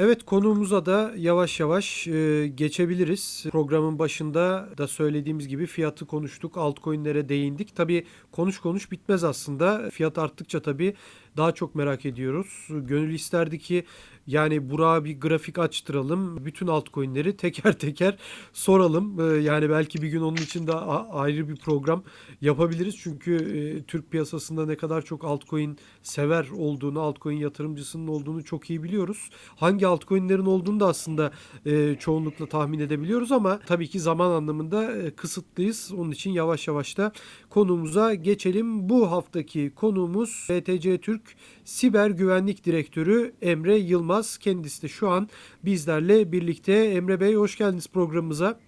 Evet 0.04 0.24
konuğumuza 0.24 0.86
da 0.86 1.14
yavaş 1.18 1.60
yavaş 1.60 2.08
e, 2.08 2.48
geçebiliriz. 2.56 3.46
Programın 3.52 4.00
başında 4.00 4.70
da 4.78 4.88
söylediğimiz 4.88 5.48
gibi 5.48 5.66
fiyatı 5.66 6.06
konuştuk, 6.06 6.58
altcoin'lere 6.58 7.30
değindik. 7.30 7.76
Tabii 7.76 8.06
konuş 8.32 8.60
konuş 8.60 8.92
bitmez 8.92 9.24
aslında. 9.24 9.90
Fiyat 9.90 10.18
arttıkça 10.18 10.62
tabii 10.62 10.94
daha 11.38 11.52
çok 11.52 11.76
merak 11.76 12.06
ediyoruz. 12.06 12.68
Gönül 12.70 13.14
isterdi 13.14 13.60
ki 13.60 13.86
yani 14.28 14.70
Burak'a 14.70 15.06
bir 15.06 15.20
grafik 15.20 15.60
açtıralım. 15.60 16.46
Bütün 16.46 16.68
altcoin'leri 16.68 17.38
teker 17.38 17.74
teker 17.80 18.18
soralım. 18.54 19.20
E, 19.20 19.42
yani 19.42 19.70
belki 19.70 20.02
bir 20.02 20.08
gün 20.08 20.22
onun 20.22 20.36
için 20.36 20.68
de 20.68 20.74
ayrı 20.74 21.50
bir 21.50 21.56
program 21.56 22.04
yapabiliriz. 22.42 22.98
Çünkü 22.98 23.36
e, 23.36 23.84
Türk 23.84 24.12
piyasasında 24.12 24.66
ne 24.66 24.76
kadar 24.76 25.02
çok 25.02 25.26
altcoin 25.26 25.78
sever 26.04 26.48
olduğunu, 26.58 27.02
altcoin 27.02 27.38
yatırımcısının 27.38 28.08
olduğunu 28.08 28.44
çok 28.44 28.70
iyi 28.70 28.84
biliyoruz. 28.84 29.30
Hangi 29.56 29.88
altcoin'lerin 29.88 30.46
olduğunu 30.46 30.80
da 30.80 30.88
aslında 30.88 31.32
e, 31.66 31.96
çoğunlukla 32.00 32.46
tahmin 32.46 32.80
edebiliyoruz 32.80 33.32
ama 33.32 33.60
tabii 33.66 33.88
ki 33.88 34.00
zaman 34.00 34.32
anlamında 34.32 34.98
e, 34.98 35.12
kısıtlıyız. 35.12 35.92
Onun 35.98 36.12
için 36.12 36.32
yavaş 36.32 36.68
yavaş 36.68 36.98
da 36.98 37.12
konumuza 37.50 38.14
geçelim. 38.14 38.90
Bu 38.90 39.12
haftaki 39.12 39.72
konuğumuz 39.76 40.48
BTC 40.50 40.98
Türk 40.98 41.21
Siber 41.66 42.10
Güvenlik 42.10 42.66
Direktörü 42.66 43.34
Emre 43.42 43.78
Yılmaz. 43.78 44.38
Kendisi 44.38 44.82
de 44.82 44.88
şu 44.88 45.10
an 45.10 45.30
bizlerle 45.66 46.32
birlikte. 46.32 46.74
Emre 46.74 47.20
Bey 47.20 47.36
hoş 47.36 47.58
geldiniz 47.58 47.88
programımıza. 47.88 48.60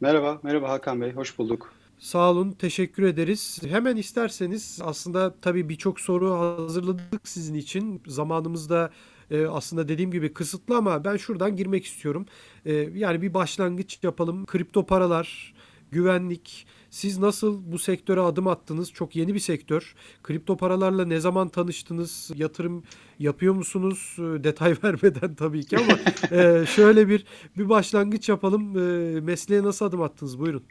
Merhaba, 0.00 0.40
merhaba 0.42 0.68
Hakan 0.68 1.00
Bey, 1.00 1.12
hoş 1.12 1.38
bulduk. 1.38 1.72
Sağ 1.98 2.30
olun, 2.30 2.52
teşekkür 2.52 3.02
ederiz. 3.02 3.60
Hemen 3.68 3.96
isterseniz 3.96 4.80
aslında 4.82 5.34
tabii 5.40 5.68
birçok 5.68 6.00
soru 6.00 6.30
hazırladık 6.32 7.28
sizin 7.28 7.54
için. 7.54 8.02
Zamanımız 8.06 8.70
da 8.70 8.90
e, 9.30 9.46
aslında 9.46 9.88
dediğim 9.88 10.10
gibi 10.10 10.32
kısıtlı 10.32 10.76
ama 10.76 11.04
ben 11.04 11.16
şuradan 11.16 11.56
girmek 11.56 11.84
istiyorum. 11.84 12.26
E, 12.66 12.72
yani 12.74 13.22
bir 13.22 13.34
başlangıç 13.34 13.98
yapalım. 14.02 14.46
Kripto 14.46 14.86
paralar, 14.86 15.54
güvenlik. 15.90 16.66
Siz 16.90 17.18
nasıl 17.18 17.72
bu 17.72 17.78
sektöre 17.78 18.20
adım 18.20 18.46
attınız? 18.46 18.92
Çok 18.92 19.16
yeni 19.16 19.34
bir 19.34 19.38
sektör. 19.38 19.94
Kripto 20.22 20.56
paralarla 20.56 21.04
ne 21.04 21.20
zaman 21.20 21.48
tanıştınız? 21.48 22.30
Yatırım 22.34 22.82
yapıyor 23.18 23.54
musunuz? 23.54 24.16
E, 24.18 24.44
Detay 24.44 24.74
vermeden 24.84 25.34
tabii 25.34 25.64
ki 25.64 25.76
ama 25.78 25.98
e, 26.42 26.66
şöyle 26.66 27.08
bir 27.08 27.24
bir 27.58 27.68
başlangıç 27.68 28.28
yapalım. 28.28 28.78
E, 28.78 29.20
Mesleğe 29.20 29.62
nasıl 29.62 29.84
adım 29.84 30.02
attınız? 30.02 30.38
Buyurun. 30.38 30.62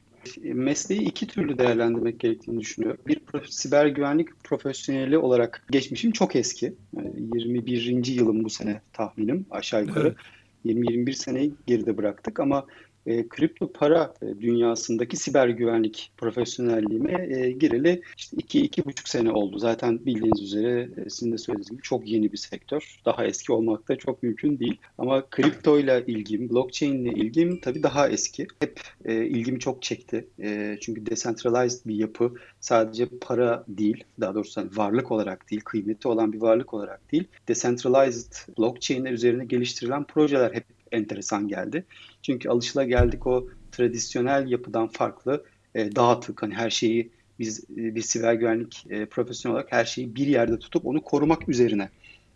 Mesleği 0.43 1.01
iki 1.01 1.27
türlü 1.27 1.58
değerlendirmek 1.58 2.19
gerektiğini 2.19 2.60
düşünüyorum. 2.60 3.01
Bir 3.08 3.21
siber 3.49 3.86
güvenlik 3.86 4.43
profesyoneli 4.43 5.17
olarak 5.17 5.65
geçmişim 5.71 6.12
çok 6.12 6.36
eski. 6.36 6.73
Yani 6.97 7.13
21. 7.36 8.06
yılım 8.06 8.43
bu 8.43 8.49
sene 8.49 8.82
tahminim 8.93 9.45
aşağı 9.51 9.82
yukarı. 9.86 10.08
Evet. 10.08 10.17
20-21 10.65 11.13
seneyi 11.13 11.53
geride 11.67 11.97
bıraktık 11.97 12.39
ama 12.39 12.65
e, 13.08 13.28
kripto 13.28 13.72
para 13.72 14.13
e, 14.22 14.41
dünyasındaki 14.41 15.17
siber 15.17 15.48
güvenlik 15.48 16.12
profesyonelliğime 16.17 17.28
e, 17.30 17.52
gireli 17.52 18.02
işte 18.17 18.38
2-2,5 18.38 19.10
sene 19.10 19.32
oldu. 19.32 19.60
Zaten 19.60 20.06
bildiğiniz 20.06 20.41
üzere 20.41 20.89
e, 20.98 21.10
sizin 21.10 21.32
de 21.32 21.38
söylediğiniz 21.38 21.70
gibi 21.72 21.82
çok 21.82 22.08
yeni 22.08 22.32
bir 22.32 22.38
sektör. 22.38 23.00
Daha 23.06 23.26
eski 23.26 23.52
olmak 23.54 23.88
da 23.88 23.96
çok 23.96 24.24
mümkün 24.24 24.60
değil. 24.60 24.78
Ama 24.98 25.30
kripto 25.30 25.80
ile 25.80 26.04
ilgim, 26.08 26.50
blockchain 26.50 27.06
ile 27.06 27.13
ilgim 27.13 27.60
tabii 27.60 27.84
daha 27.84 28.10
eski. 28.10 28.48
Hep 28.60 28.82
e, 29.06 29.26
ilgimi 29.26 29.60
çok 29.60 29.82
çekti. 29.82 30.28
E, 30.39 30.78
çünkü 30.82 31.06
decentralized 31.06 31.86
bir 31.86 31.96
yapı 31.96 32.34
sadece 32.60 33.08
para 33.22 33.63
değil, 33.67 34.04
daha 34.20 34.36
doğrusu 34.36 34.62
hani 34.62 34.70
varlık 34.78 35.12
olarak 35.12 35.52
değil, 35.52 35.62
kıymeti 35.62 36.08
olan 36.08 36.34
bir 36.34 36.41
varlık 36.41 36.74
olarak 36.74 37.12
değil, 37.12 37.24
decentralized 37.48 38.34
blockchain'ler 38.58 39.12
üzerine 39.12 39.46
geliştirilen 39.46 40.04
projeler 40.04 40.54
hep 40.54 40.77
enteresan 40.91 41.47
geldi. 41.47 41.86
Çünkü 42.21 42.50
alışılageldik 42.50 43.28
o 43.28 43.47
tradisyonel 43.71 44.52
yapıdan 44.52 44.88
farklı 44.88 45.45
e, 45.76 45.95
dağıtık 45.95 46.43
hani 46.43 46.54
her 46.54 46.69
şeyi 46.69 47.12
biz 47.39 47.63
e, 47.63 47.95
bir 47.95 48.02
siber 48.02 48.34
güvenlik 48.34 48.86
e, 48.89 49.06
profesyonel 49.06 49.56
olarak 49.56 49.71
her 49.71 49.86
şeyi 49.86 50.15
bir 50.15 50.28
yerde 50.28 50.60
tutup 50.60 50.86
onu 50.86 51.02
korumak 51.02 51.50
üzerine 51.50 51.89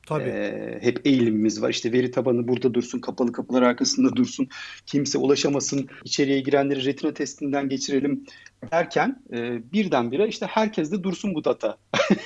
Tabii. 0.05 0.23
e, 0.23 0.77
hep 0.81 1.01
eğilimimiz 1.05 1.61
var. 1.61 1.69
İşte 1.69 1.91
veri 1.91 2.11
tabanı 2.11 2.47
burada 2.47 2.73
dursun, 2.73 2.99
kapalı 2.99 3.31
kapılar 3.31 3.61
arkasında 3.61 4.15
dursun, 4.15 4.47
kimse 4.85 5.17
ulaşamasın, 5.17 5.89
içeriye 6.05 6.39
girenleri 6.39 6.85
retina 6.85 7.13
testinden 7.13 7.69
geçirelim 7.69 8.25
derken 8.71 9.23
e, 9.33 9.71
birdenbire 9.73 10.27
işte 10.27 10.45
herkes 10.45 10.91
de 10.91 11.03
dursun 11.03 11.35
bu 11.35 11.43
data. 11.43 11.77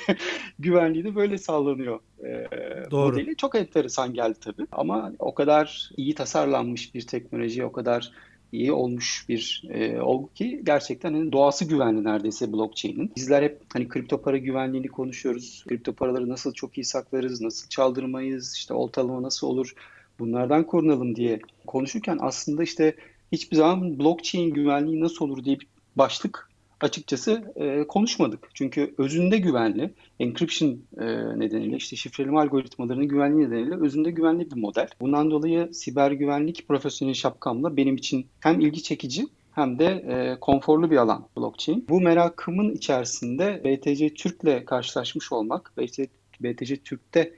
Güvenliği 0.58 1.04
de 1.04 1.14
böyle 1.14 1.38
sağlanıyor. 1.38 2.00
E, 2.24 2.46
Doğru. 2.90 3.12
Modeli 3.12 3.36
çok 3.36 3.54
enteresan 3.54 4.14
geldi 4.14 4.38
tabii. 4.40 4.66
Ama 4.72 5.12
o 5.18 5.34
kadar 5.34 5.90
iyi 5.96 6.14
tasarlanmış 6.14 6.94
bir 6.94 7.06
teknoloji, 7.06 7.64
o 7.64 7.72
kadar 7.72 8.12
iyi 8.56 8.72
olmuş 8.72 9.24
bir 9.28 9.62
e, 9.70 10.00
olgu 10.00 10.32
ki 10.34 10.60
gerçekten 10.64 11.14
hani 11.14 11.32
doğası 11.32 11.64
güvenli 11.64 12.04
neredeyse 12.04 12.52
blockchain'in. 12.52 13.12
Bizler 13.16 13.42
hep 13.42 13.60
hani 13.72 13.88
kripto 13.88 14.22
para 14.22 14.38
güvenliğini 14.38 14.88
konuşuyoruz. 14.88 15.64
Kripto 15.68 15.92
paraları 15.92 16.28
nasıl 16.28 16.52
çok 16.52 16.78
iyi 16.78 16.84
saklarız, 16.84 17.40
nasıl 17.40 17.68
çaldırmayız, 17.68 18.54
işte 18.56 18.74
oltalama 18.74 19.22
nasıl 19.22 19.46
olur, 19.46 19.74
bunlardan 20.18 20.66
korunalım 20.66 21.16
diye 21.16 21.40
konuşurken 21.66 22.18
aslında 22.20 22.62
işte 22.62 22.94
hiçbir 23.32 23.56
zaman 23.56 23.98
blockchain 23.98 24.50
güvenliği 24.50 25.00
nasıl 25.00 25.24
olur 25.24 25.44
diye 25.44 25.60
bir 25.60 25.66
başlık 25.96 26.45
açıkçası 26.80 27.52
e, 27.56 27.86
konuşmadık. 27.86 28.48
Çünkü 28.54 28.94
özünde 28.98 29.38
güvenli, 29.38 29.94
encryption 30.20 30.78
e, 30.98 31.06
nedeniyle, 31.38 31.76
işte 31.76 31.96
şifreleme 31.96 32.40
algoritmalarının 32.40 33.08
güvenliği 33.08 33.46
nedeniyle 33.46 33.76
özünde 33.80 34.10
güvenli 34.10 34.50
bir 34.50 34.56
model. 34.56 34.88
Bundan 35.00 35.30
dolayı 35.30 35.74
siber 35.74 36.10
güvenlik 36.10 36.68
profesyonel 36.68 37.14
şapkamla 37.14 37.76
benim 37.76 37.96
için 37.96 38.26
hem 38.40 38.60
ilgi 38.60 38.82
çekici 38.82 39.26
hem 39.52 39.78
de 39.78 39.84
e, 39.86 40.40
konforlu 40.40 40.90
bir 40.90 40.96
alan 40.96 41.28
blockchain. 41.36 41.86
Bu 41.88 42.00
merakımın 42.00 42.70
içerisinde 42.70 43.62
BTC 43.64 44.14
Türk'le 44.14 44.66
karşılaşmış 44.66 45.32
olmak, 45.32 45.72
BTC, 45.78 46.06
BTC 46.40 46.76
Türk'te 46.76 47.32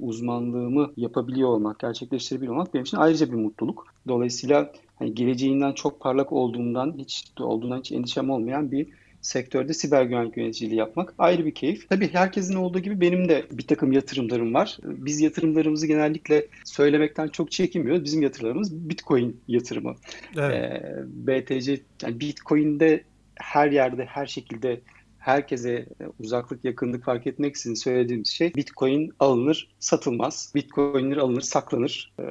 uzmanlığımı 0.00 0.92
yapabiliyor 0.96 1.48
olmak, 1.48 1.78
gerçekleştirebiliyor 1.78 2.54
olmak 2.54 2.74
benim 2.74 2.84
için 2.84 2.96
ayrıca 2.96 3.28
bir 3.28 3.36
mutluluk. 3.36 3.86
Dolayısıyla 4.08 4.72
hani 4.98 5.14
geleceğinden 5.14 5.72
çok 5.72 6.00
parlak 6.00 6.32
olduğundan 6.32 6.94
hiç 6.98 7.24
olduğundan 7.40 7.78
hiç 7.78 7.92
endişem 7.92 8.30
olmayan 8.30 8.70
bir 8.72 8.86
sektörde 9.24 9.74
siber 9.74 10.04
güvenlik 10.04 10.36
yöneticiliği 10.36 10.78
yapmak 10.78 11.14
ayrı 11.18 11.46
bir 11.46 11.54
keyif. 11.54 11.88
Tabii 11.88 12.12
herkesin 12.12 12.54
olduğu 12.54 12.78
gibi 12.78 13.00
benim 13.00 13.28
de 13.28 13.44
bir 13.50 13.66
takım 13.66 13.92
yatırımlarım 13.92 14.54
var. 14.54 14.78
Biz 14.82 15.20
yatırımlarımızı 15.20 15.86
genellikle 15.86 16.46
söylemekten 16.64 17.28
çok 17.28 17.50
çekinmiyoruz. 17.50 18.04
Bizim 18.04 18.22
yatırımlarımız 18.22 18.88
Bitcoin 18.88 19.40
yatırımı. 19.48 19.94
Evet. 20.36 20.54
Ee, 20.54 21.02
BTC, 21.06 21.80
yani 22.02 22.20
Bitcoin'de 22.20 23.04
her 23.34 23.70
yerde, 23.70 24.04
her 24.04 24.26
şekilde 24.26 24.80
herkese 25.24 25.70
e, 25.70 26.04
uzaklık 26.20 26.64
yakınlık 26.64 27.04
fark 27.04 27.26
etmeksizin 27.26 27.74
söylediğimiz 27.74 28.28
şey 28.28 28.54
Bitcoin 28.54 29.12
alınır 29.20 29.68
satılmaz. 29.78 30.52
Bitcoin'ler 30.54 31.16
alınır 31.16 31.40
saklanır. 31.40 32.12
Ee, 32.20 32.24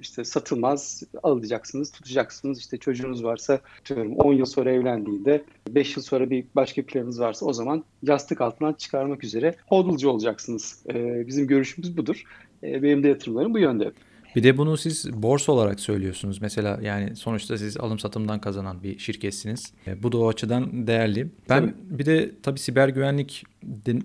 işte 0.00 0.24
satılmaz 0.24 1.02
alacaksınız 1.22 1.92
tutacaksınız. 1.92 2.58
İşte 2.58 2.76
çocuğunuz 2.76 3.24
varsa 3.24 3.60
diyorum 3.88 4.16
10 4.16 4.32
yıl 4.32 4.44
sonra 4.44 4.72
evlendiğinde 4.72 5.44
5 5.68 5.96
yıl 5.96 6.02
sonra 6.02 6.30
bir 6.30 6.44
başka 6.56 6.86
planınız 6.86 7.20
varsa 7.20 7.46
o 7.46 7.52
zaman 7.52 7.84
yastık 8.02 8.40
altından 8.40 8.72
çıkarmak 8.72 9.24
üzere 9.24 9.54
hodlcu 9.66 10.10
olacaksınız. 10.10 10.82
Ee, 10.94 11.26
bizim 11.26 11.46
görüşümüz 11.46 11.96
budur. 11.96 12.22
Ee, 12.62 12.82
benim 12.82 13.02
de 13.02 13.08
yatırımlarım 13.08 13.54
bu 13.54 13.58
yönde. 13.58 13.92
Bir 14.36 14.42
de 14.42 14.58
bunu 14.58 14.76
siz 14.76 15.22
borsa 15.22 15.52
olarak 15.52 15.80
söylüyorsunuz. 15.80 16.42
Mesela 16.42 16.78
yani 16.82 17.16
sonuçta 17.16 17.58
siz 17.58 17.76
alım 17.76 17.98
satımdan 17.98 18.40
kazanan 18.40 18.82
bir 18.82 18.98
şirketsiniz. 18.98 19.72
E, 19.86 20.02
bu 20.02 20.12
da 20.12 20.18
o 20.18 20.28
açıdan 20.28 20.86
değerli. 20.86 21.30
Ben 21.48 21.60
tabii. 21.60 21.98
bir 21.98 22.06
de 22.06 22.30
tabii 22.42 22.58
siber 22.58 22.88
güvenlik 22.88 23.44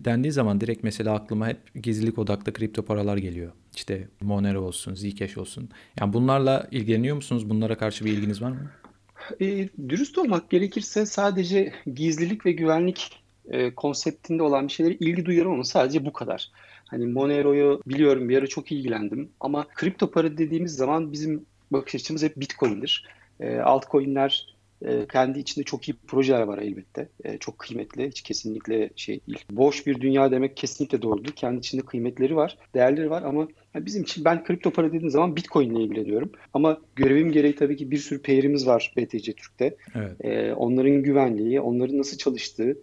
dendiği 0.06 0.32
zaman 0.32 0.62
direkt 0.62 0.84
mesela 0.84 1.14
aklıma 1.14 1.48
hep 1.48 1.84
gizlilik 1.84 2.20
odaklı 2.20 2.54
kripto 2.54 2.86
paralar 2.86 3.18
geliyor. 3.18 3.52
İşte 3.76 4.08
Monero 4.22 4.62
olsun, 4.62 4.94
Zcash 4.94 5.38
olsun. 5.38 5.70
Yani 6.00 6.14
bunlarla 6.14 6.68
ilgileniyor 6.72 7.16
musunuz? 7.16 7.50
Bunlara 7.50 7.78
karşı 7.78 8.06
bir 8.06 8.12
ilginiz 8.12 8.42
var 8.42 8.52
mı? 8.52 8.72
E, 9.42 9.70
dürüst 9.90 10.18
olmak 10.18 10.50
gerekirse 10.50 11.06
sadece 11.06 11.74
gizlilik 11.94 12.46
ve 12.46 12.52
güvenlik 12.52 13.22
e, 13.50 13.76
konseptinde 13.76 14.44
olan 14.44 14.68
bir 14.68 14.74
şeylere 14.74 14.94
ilgi 14.94 15.26
duyuyorum 15.26 15.54
ama 15.54 15.64
sadece 15.64 16.06
bu 16.06 16.14
kadar. 16.14 16.52
Hani 16.92 17.06
Monero'yu 17.06 17.82
biliyorum 17.86 18.30
bir 18.30 18.38
ara 18.38 18.48
çok 18.48 18.72
ilgilendim 18.72 19.30
ama 19.40 19.68
kripto 19.76 20.12
para 20.12 20.38
dediğimiz 20.38 20.76
zaman 20.76 21.12
bizim 21.12 21.46
bakış 21.72 21.96
açımız 21.96 22.24
hep 22.24 22.38
Bitcoin'dir. 22.38 23.06
E, 23.40 23.58
altcoin'ler 23.58 24.56
e, 24.86 25.06
kendi 25.12 25.40
içinde 25.40 25.66
çok 25.66 25.90
iyi 25.90 25.94
projeler 26.08 26.42
var 26.42 26.58
elbette. 26.58 27.10
E, 27.24 27.38
çok 27.38 27.60
kıymetli. 27.60 28.08
Hiç 28.08 28.22
kesinlikle 28.22 28.90
şey 28.96 29.20
değil. 29.28 29.40
Boş 29.52 29.88
bir 29.88 30.02
dünya 30.02 30.32
demek 30.32 30.58
kesinlikle 30.58 31.02
doğrudur. 31.02 31.32
Kendi 31.32 31.60
içinde 31.60 31.82
kıymetleri 31.82 32.36
var, 32.36 32.58
değerleri 32.74 33.10
var 33.10 33.24
ama 33.24 33.48
bizim 33.76 34.04
için 34.04 34.26
ben 34.26 34.44
kripto 34.44 34.72
para 34.72 34.88
dediğim 34.88 35.10
zaman 35.10 35.36
Bitcoin 35.36 35.76
ile 35.76 35.84
ilgileniyorum. 35.84 36.32
Ama 36.54 36.82
görevim 36.96 37.32
gereği 37.32 37.56
tabii 37.56 37.78
ki 37.78 37.92
bir 37.92 37.98
sürü 37.98 38.22
peyrimiz 38.22 38.68
var 38.68 38.94
BTC 38.98 39.34
Türk'te. 39.34 39.76
Evet. 39.96 40.26
E, 40.26 40.54
onların 40.54 41.04
güvenliği, 41.04 41.62
onların 41.62 41.98
nasıl 41.98 42.18
çalıştığı 42.18 42.78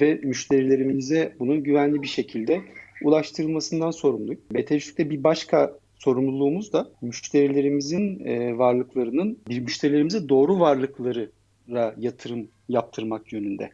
ve 0.00 0.14
müşterilerimize 0.14 1.32
bunun 1.38 1.62
güvenli 1.62 2.02
bir 2.02 2.08
şekilde 2.08 2.60
ulaştırılmasından 3.02 3.90
sorumluyum. 3.90 4.40
BTC'de 4.50 5.10
bir 5.10 5.24
başka 5.24 5.78
sorumluluğumuz 5.98 6.72
da 6.72 6.90
müşterilerimizin 7.02 8.24
e, 8.24 8.58
varlıklarının 8.58 9.38
bir 9.48 9.60
müşterilerimize 9.60 10.28
doğru 10.28 10.60
varlıklara 10.60 11.94
yatırım 11.98 12.48
yaptırmak 12.68 13.32
yönünde. 13.32 13.70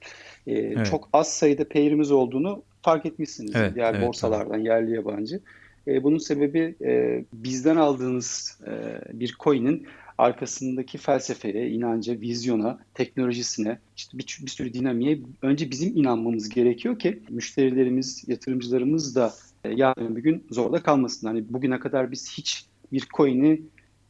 E, 0.47 0.53
evet. 0.53 0.87
Çok 0.87 1.09
az 1.13 1.33
sayıda 1.33 1.69
peyrimiz 1.69 2.11
olduğunu 2.11 2.63
fark 2.83 3.07
etmişsiniz 3.07 3.53
evet, 3.55 3.75
diğer 3.75 3.95
evet, 3.95 4.09
borsalardan 4.09 4.51
tamam. 4.51 4.65
yerli 4.67 4.95
yabancı. 4.95 5.41
E, 5.87 6.03
bunun 6.03 6.19
sebebi 6.19 6.75
e, 6.85 7.25
bizden 7.33 7.77
aldığınız 7.77 8.61
e, 8.67 9.01
bir 9.21 9.37
coin'in 9.41 9.87
arkasındaki 10.21 10.99
felsefeye, 10.99 11.71
inanca, 11.71 12.21
vizyona, 12.21 12.79
teknolojisine, 12.95 13.79
işte 13.97 14.19
bir, 14.19 14.39
bir 14.43 14.51
sürü 14.51 14.75
dinamiğe 14.75 15.19
önce 15.43 15.71
bizim 15.71 15.97
inanmamız 15.97 16.49
gerekiyor 16.49 16.99
ki 16.99 17.23
müşterilerimiz, 17.31 18.25
yatırımcılarımız 18.27 19.17
da 19.17 19.35
e, 19.65 19.71
yarın 19.71 20.17
bir 20.17 20.23
gün 20.23 20.47
zorda 20.51 20.83
kalmasın. 20.83 21.27
Hani 21.27 21.53
bugüne 21.53 21.81
kadar 21.81 22.11
biz 22.11 22.33
hiç 22.39 22.67
bir 22.93 23.07
coin'i 23.17 23.63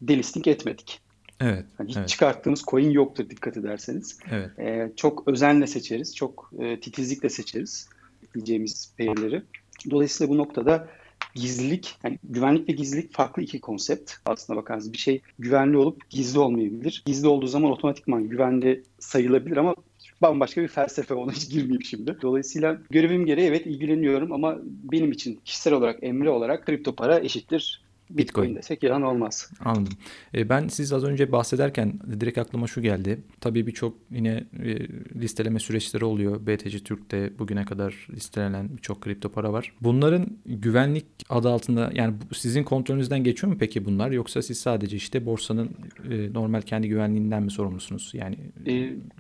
delisting 0.02 0.48
etmedik. 0.48 1.00
Evet. 1.40 1.64
Yani 1.78 1.88
hiç 1.88 1.96
evet. 1.96 2.08
çıkarttığımız 2.08 2.62
coin 2.62 2.90
yoktur 2.90 3.30
dikkat 3.30 3.56
ederseniz. 3.56 4.18
Evet. 4.30 4.58
Ee, 4.58 4.92
çok 4.96 5.28
özenle 5.28 5.66
seçeriz, 5.66 6.16
çok 6.16 6.52
e, 6.58 6.80
titizlikle 6.80 7.28
seçeriz 7.28 7.88
diyeceğimiz 8.34 8.94
pair'leri. 8.98 9.42
Dolayısıyla 9.90 10.32
bu 10.32 10.38
noktada 10.38 10.88
gizlilik, 11.34 11.96
yani 12.04 12.18
güvenlik 12.24 12.68
ve 12.68 12.72
gizlilik 12.72 13.12
farklı 13.12 13.42
iki 13.42 13.60
konsept. 13.60 14.12
Aslına 14.26 14.58
bakarsanız 14.58 14.92
bir 14.92 14.98
şey 14.98 15.20
güvenli 15.38 15.76
olup 15.76 16.10
gizli 16.10 16.38
olmayabilir. 16.38 17.02
Gizli 17.06 17.28
olduğu 17.28 17.46
zaman 17.46 17.70
otomatikman 17.70 18.28
güvenli 18.28 18.82
sayılabilir 18.98 19.56
ama 19.56 19.74
bambaşka 20.22 20.62
bir 20.62 20.68
felsefe 20.68 21.14
ona 21.14 21.32
hiç 21.32 21.50
girmeyeyim 21.50 21.82
şimdi. 21.82 22.16
Dolayısıyla 22.22 22.78
görevim 22.90 23.26
gereği 23.26 23.48
evet 23.48 23.66
ilgileniyorum 23.66 24.32
ama 24.32 24.58
benim 24.64 25.12
için 25.12 25.40
kişisel 25.44 25.72
olarak, 25.72 25.98
emri 26.02 26.30
olarak 26.30 26.66
kripto 26.66 26.94
para 26.94 27.20
eşittir 27.20 27.82
Bitcoin, 28.10 28.56
desek 28.56 28.82
yalan 28.82 29.02
olmaz. 29.02 29.50
Anladım. 29.64 29.92
E, 30.34 30.48
ben 30.48 30.68
siz 30.68 30.92
az 30.92 31.04
önce 31.04 31.32
bahsederken 31.32 32.00
direkt 32.20 32.38
aklıma 32.38 32.66
şu 32.66 32.82
geldi. 32.82 33.20
Tabii 33.40 33.66
birçok 33.66 33.96
yine 34.10 34.44
e, 34.62 34.88
listeleme 35.20 35.58
süreçleri 35.58 36.04
oluyor. 36.04 36.46
BTC 36.46 36.78
Türk'te 36.78 37.38
bugüne 37.38 37.64
kadar 37.64 38.06
listelenen 38.10 38.76
birçok 38.76 39.00
kripto 39.00 39.28
para 39.28 39.52
var. 39.52 39.72
Bunların 39.80 40.26
güvenlik 40.46 41.06
adı 41.28 41.48
altında 41.48 41.90
yani 41.94 42.14
sizin 42.32 42.64
kontrolünüzden 42.64 43.24
geçiyor 43.24 43.52
mu 43.52 43.58
peki 43.60 43.84
bunlar 43.84 44.10
yoksa 44.10 44.42
siz 44.42 44.60
sadece 44.60 44.96
işte 44.96 45.26
borsanın 45.26 45.70
e, 46.10 46.32
normal 46.32 46.62
kendi 46.62 46.88
güvenliğinden 46.88 47.42
mi 47.42 47.50
sorumlusunuz? 47.50 48.10
Yani 48.14 48.36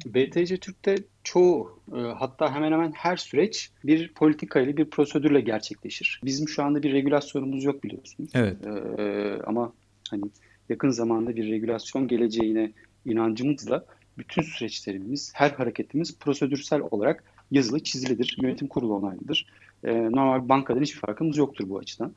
BTC 0.06 0.56
Türk'te 0.56 0.96
çoğu 1.24 1.80
e, 1.96 2.00
hatta 2.00 2.54
hemen 2.54 2.72
hemen 2.72 2.92
her 2.92 3.16
süreç 3.16 3.70
bir 3.84 4.12
politika 4.14 4.60
ile 4.60 4.76
bir 4.76 4.84
prosedürle 4.84 5.40
gerçekleşir. 5.40 6.20
Bizim 6.24 6.48
şu 6.48 6.62
anda 6.62 6.82
bir 6.82 6.92
regülasyonumuz 6.92 7.64
yok 7.64 7.84
biliyorsunuz. 7.84 8.30
Evet. 8.34 8.56
Ee, 8.66 9.38
ama 9.46 9.72
hani 10.10 10.22
yakın 10.68 10.90
zamanda 10.90 11.36
bir 11.36 11.50
regülasyon 11.50 12.08
geleceğine 12.08 12.72
inancımızla 13.04 13.84
bütün 14.18 14.42
süreçlerimiz, 14.42 15.32
her 15.34 15.50
hareketimiz 15.50 16.18
prosedürsel 16.18 16.80
olarak 16.90 17.24
yazılı, 17.50 17.80
çizilidir. 17.82 18.36
Yönetim 18.42 18.68
kurulu 18.68 18.94
onaylıdır. 18.94 19.46
Ee, 19.84 20.02
normal 20.02 20.48
bankadan 20.48 20.82
hiçbir 20.82 21.00
farkımız 21.00 21.36
yoktur 21.36 21.68
bu 21.68 21.78
açıdan. 21.78 22.12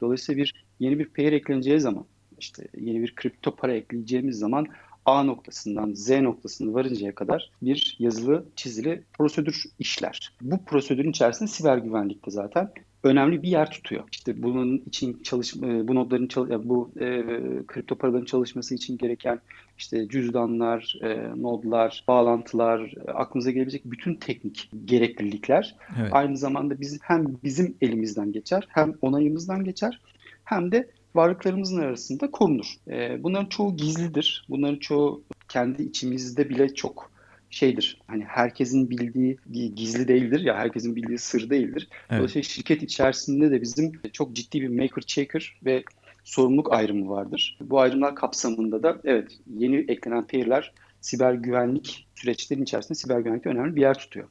Dolayısıyla 0.00 0.42
bir 0.42 0.64
yeni 0.80 0.98
bir 0.98 1.06
pair 1.06 1.32
ekleneceği 1.32 1.80
zaman, 1.80 2.04
işte 2.38 2.68
yeni 2.80 3.02
bir 3.02 3.14
kripto 3.14 3.56
para 3.56 3.74
ekleyeceğimiz 3.74 4.38
zaman 4.38 4.66
A 5.06 5.22
noktasından 5.22 5.92
Z 5.94 6.10
noktasına 6.10 6.74
varıncaya 6.74 7.14
kadar 7.14 7.50
bir 7.62 7.96
yazılı, 7.98 8.44
çizili 8.56 9.02
prosedür 9.18 9.64
işler. 9.78 10.32
Bu 10.40 10.64
prosedürün 10.64 11.10
içerisinde 11.10 11.48
siber 11.48 11.78
güvenlikte 11.78 12.30
zaten 12.30 12.70
önemli 13.04 13.42
bir 13.42 13.48
yer 13.48 13.70
tutuyor. 13.70 14.04
İşte 14.12 14.42
bunun 14.42 14.82
için 14.86 15.22
çalış 15.22 15.56
e, 15.56 15.88
bu 15.88 15.94
nodların 15.94 16.28
bu 16.68 16.90
e, 17.00 17.22
kripto 17.66 17.94
paraların 17.94 18.24
çalışması 18.24 18.74
için 18.74 18.98
gereken 18.98 19.40
işte 19.78 20.08
cüzdanlar, 20.08 20.98
e, 21.02 21.42
nodlar, 21.42 22.04
bağlantılar, 22.08 22.94
e, 23.08 23.10
aklınıza 23.10 23.50
gelebilecek 23.50 23.82
bütün 23.84 24.14
teknik 24.14 24.70
gereklilikler 24.84 25.76
evet. 26.00 26.12
aynı 26.12 26.36
zamanda 26.36 26.80
bizim 26.80 26.98
hem 27.02 27.24
bizim 27.44 27.76
elimizden 27.80 28.32
geçer, 28.32 28.68
hem 28.68 28.94
onayımızdan 29.02 29.64
geçer, 29.64 30.00
hem 30.44 30.72
de 30.72 30.88
varlıklarımızın 31.14 31.80
arasında 31.80 32.30
korunur. 32.30 32.66
E, 32.88 33.22
bunların 33.22 33.46
çoğu 33.46 33.76
gizlidir. 33.76 34.46
Bunların 34.48 34.78
çoğu 34.78 35.24
kendi 35.48 35.82
içimizde 35.82 36.48
bile 36.48 36.74
çok 36.74 37.14
şeydir. 37.50 38.00
Hani 38.06 38.24
herkesin 38.24 38.90
bildiği 38.90 39.38
gizli 39.74 40.08
değildir 40.08 40.40
ya 40.40 40.56
herkesin 40.56 40.96
bildiği 40.96 41.18
sır 41.18 41.50
değildir. 41.50 41.88
Evet. 42.10 42.18
Dolayısıyla 42.18 42.42
şirket 42.42 42.82
içerisinde 42.82 43.50
de 43.50 43.62
bizim 43.62 43.92
çok 44.12 44.36
ciddi 44.36 44.60
bir 44.60 44.68
maker 44.68 45.02
checker 45.02 45.56
ve 45.64 45.84
sorumluluk 46.24 46.72
ayrımı 46.72 47.10
vardır. 47.10 47.58
Bu 47.60 47.80
ayrımlar 47.80 48.14
kapsamında 48.14 48.82
da 48.82 49.00
evet 49.04 49.38
yeni 49.58 49.76
eklenen 49.76 50.26
pair'ler 50.26 50.72
siber 51.00 51.34
güvenlik 51.34 52.06
süreçlerinin 52.14 52.64
içerisinde 52.64 52.98
siber 52.98 53.18
güvenlikte 53.18 53.50
önemli 53.50 53.76
bir 53.76 53.80
yer 53.80 53.98
tutuyor. 53.98 54.28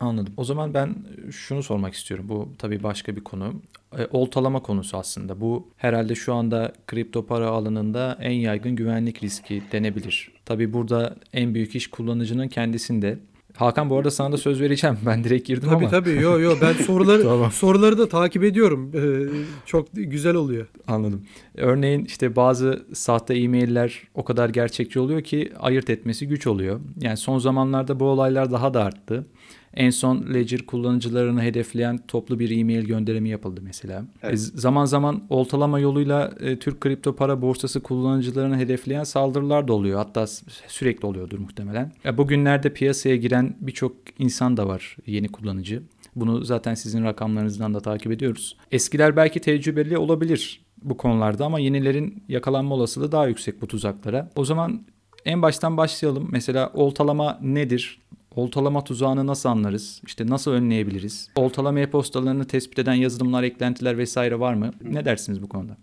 Anladım. 0.00 0.34
O 0.36 0.44
zaman 0.44 0.74
ben 0.74 0.94
şunu 1.30 1.62
sormak 1.62 1.94
istiyorum. 1.94 2.26
Bu 2.28 2.48
tabii 2.58 2.82
başka 2.82 3.16
bir 3.16 3.20
konu. 3.20 3.52
E, 3.98 4.06
oltalama 4.10 4.60
konusu 4.62 4.96
aslında. 4.96 5.40
Bu 5.40 5.68
herhalde 5.76 6.14
şu 6.14 6.34
anda 6.34 6.72
kripto 6.86 7.26
para 7.26 7.46
alanında 7.48 8.18
en 8.20 8.32
yaygın 8.32 8.76
güvenlik 8.76 9.22
riski 9.22 9.62
denebilir. 9.72 10.32
Tabii 10.46 10.72
burada 10.72 11.16
en 11.32 11.54
büyük 11.54 11.76
iş 11.76 11.86
kullanıcının 11.90 12.48
kendisinde. 12.48 13.18
Hakan 13.56 13.90
bu 13.90 13.96
arada 13.96 14.10
sana 14.10 14.32
da 14.32 14.36
söz 14.36 14.60
vereceğim. 14.60 14.98
Ben 15.06 15.24
direkt 15.24 15.48
girdim 15.48 15.68
Tabii 15.68 15.76
ama. 15.84 15.88
tabii. 15.88 16.10
Yo 16.22 16.40
yo 16.40 16.56
ben 16.60 16.72
soruları 16.72 17.22
Tamam. 17.28 17.50
soruları 17.52 17.98
da 17.98 18.08
takip 18.08 18.44
ediyorum. 18.44 18.92
Ee, 18.94 19.28
çok 19.66 19.88
güzel 19.92 20.34
oluyor. 20.34 20.66
Anladım. 20.86 21.22
Örneğin 21.56 22.04
işte 22.04 22.36
bazı 22.36 22.86
sahte 22.94 23.34
e-mailler 23.34 24.02
o 24.14 24.24
kadar 24.24 24.48
gerçekçi 24.48 25.00
oluyor 25.00 25.20
ki 25.22 25.52
ayırt 25.60 25.90
etmesi 25.90 26.28
güç 26.28 26.46
oluyor. 26.46 26.80
Yani 27.00 27.16
son 27.16 27.38
zamanlarda 27.38 28.00
bu 28.00 28.04
olaylar 28.04 28.52
daha 28.52 28.74
da 28.74 28.84
arttı. 28.84 29.26
En 29.74 29.90
son 29.90 30.34
Ledger 30.34 30.66
kullanıcılarını 30.66 31.42
hedefleyen 31.42 31.98
toplu 32.08 32.38
bir 32.38 32.58
e-mail 32.58 32.84
gönderimi 32.84 33.28
yapıldı 33.28 33.60
mesela. 33.64 34.04
Evet. 34.22 34.34
E, 34.34 34.36
zaman 34.36 34.84
zaman 34.84 35.22
oltalama 35.28 35.80
yoluyla 35.80 36.32
e, 36.40 36.58
Türk 36.58 36.80
kripto 36.80 37.16
para 37.16 37.42
borsası 37.42 37.82
kullanıcılarını 37.82 38.56
hedefleyen 38.56 39.04
saldırılar 39.04 39.68
da 39.68 39.72
oluyor. 39.72 39.98
Hatta 39.98 40.26
sürekli 40.66 41.06
oluyordur 41.06 41.38
muhtemelen. 41.38 41.92
Ya 42.04 42.18
bugünlerde 42.18 42.72
piyasaya 42.72 43.16
giren 43.16 43.56
birçok 43.60 43.96
insan 44.18 44.56
da 44.56 44.68
var 44.68 44.96
yeni 45.06 45.28
kullanıcı. 45.28 45.82
Bunu 46.16 46.44
zaten 46.44 46.74
sizin 46.74 47.04
rakamlarınızdan 47.04 47.74
da 47.74 47.80
takip 47.80 48.12
ediyoruz. 48.12 48.56
Eskiler 48.72 49.16
belki 49.16 49.40
tecrübeli 49.40 49.98
olabilir 49.98 50.60
bu 50.82 50.96
konularda 50.96 51.44
ama 51.46 51.58
yenilerin 51.60 52.22
yakalanma 52.28 52.74
olasılığı 52.74 53.12
daha 53.12 53.26
yüksek 53.26 53.62
bu 53.62 53.66
tuzaklara. 53.66 54.30
O 54.36 54.44
zaman 54.44 54.82
en 55.24 55.42
baştan 55.42 55.76
başlayalım. 55.76 56.28
Mesela 56.30 56.70
oltalama 56.74 57.38
nedir? 57.42 58.00
Oltalama 58.36 58.84
tuzağını 58.84 59.26
nasıl 59.26 59.48
anlarız? 59.48 60.02
İşte 60.06 60.26
nasıl 60.26 60.50
önleyebiliriz? 60.50 61.30
Oltalama 61.36 61.80
e-postalarını 61.80 62.46
tespit 62.46 62.78
eden 62.78 62.94
yazılımlar, 62.94 63.42
eklentiler 63.42 63.98
vesaire 63.98 64.40
var 64.40 64.54
mı? 64.54 64.70
Ne 64.82 65.04
dersiniz 65.04 65.42
bu 65.42 65.48
konuda? 65.48 65.76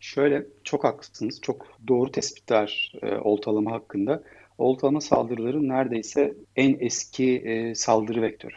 Şöyle 0.00 0.46
çok 0.64 0.84
haklısınız. 0.84 1.40
Çok 1.42 1.78
doğru 1.88 2.10
tespitler 2.10 2.92
e, 3.02 3.14
oltalama 3.16 3.72
hakkında. 3.72 4.22
Oltalama 4.58 5.00
saldırıları 5.00 5.68
neredeyse 5.68 6.34
en 6.56 6.76
eski 6.80 7.36
e, 7.36 7.74
saldırı 7.74 8.22
vektörü. 8.22 8.54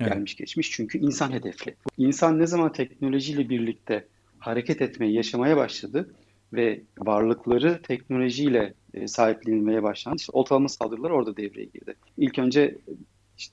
Evet. 0.00 0.12
Gelmiş 0.12 0.36
geçmiş 0.36 0.70
çünkü 0.70 0.98
insan 0.98 1.32
hedefli. 1.32 1.74
İnsan 1.98 2.38
ne 2.38 2.46
zaman 2.46 2.72
teknolojiyle 2.72 3.48
birlikte 3.48 4.04
hareket 4.38 4.82
etmeyi, 4.82 5.14
yaşamaya 5.14 5.56
başladı 5.56 6.14
ve 6.52 6.80
varlıkları 6.98 7.82
teknolojiyle 7.82 8.74
e, 8.94 9.08
sahiplenilmeye 9.08 9.82
başlandı. 9.82 10.16
İşte 10.20 10.32
oltalama 10.32 10.68
saldırıları 10.68 11.14
orada 11.14 11.36
devreye 11.36 11.64
girdi. 11.64 11.94
İlk 12.18 12.38
önce 12.38 12.78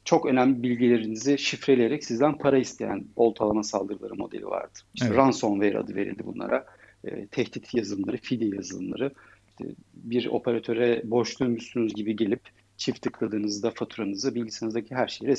çok 0.05 0.25
önemli 0.25 0.63
bilgilerinizi 0.63 1.37
şifreleyerek 1.37 2.03
sizden 2.03 2.37
para 2.37 2.57
isteyen 2.57 3.05
oltalama 3.15 3.63
saldırıları 3.63 4.15
modeli 4.15 4.45
vardı. 4.45 4.79
İşte 4.93 5.07
Evet. 5.07 5.17
ransomware 5.17 5.77
adı 5.77 5.95
verildi 5.95 6.25
bunlara. 6.25 6.65
E, 7.03 7.27
tehdit 7.27 7.73
yazılımları, 7.73 8.17
fidye 8.17 8.55
yazılımları. 8.55 9.11
İşte 9.49 9.65
bir 9.93 10.25
operatöre 10.25 11.01
borçluymuşsunuz 11.05 11.93
gibi 11.93 12.15
gelip 12.15 12.41
çift 12.77 13.01
tıkladığınızda 13.01 13.71
faturanızı, 13.71 14.35
bilgisayarınızdaki 14.35 14.95
her 14.95 15.07
şeyi 15.07 15.35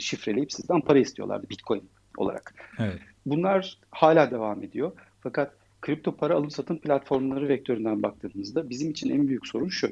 şifreleyip 0.00 0.52
sizden 0.52 0.80
para 0.80 0.98
istiyorlardı 0.98 1.48
Bitcoin 1.50 1.82
olarak. 2.16 2.54
Evet. 2.78 2.98
Bunlar 3.26 3.78
hala 3.90 4.30
devam 4.30 4.62
ediyor. 4.62 4.92
Fakat 5.20 5.52
kripto 5.86 6.16
para 6.16 6.34
alım 6.34 6.50
satım 6.50 6.78
platformları 6.78 7.48
vektöründen 7.48 8.02
baktığımızda 8.02 8.70
bizim 8.70 8.90
için 8.90 9.10
en 9.10 9.28
büyük 9.28 9.46
sorun 9.46 9.68
şu. 9.68 9.88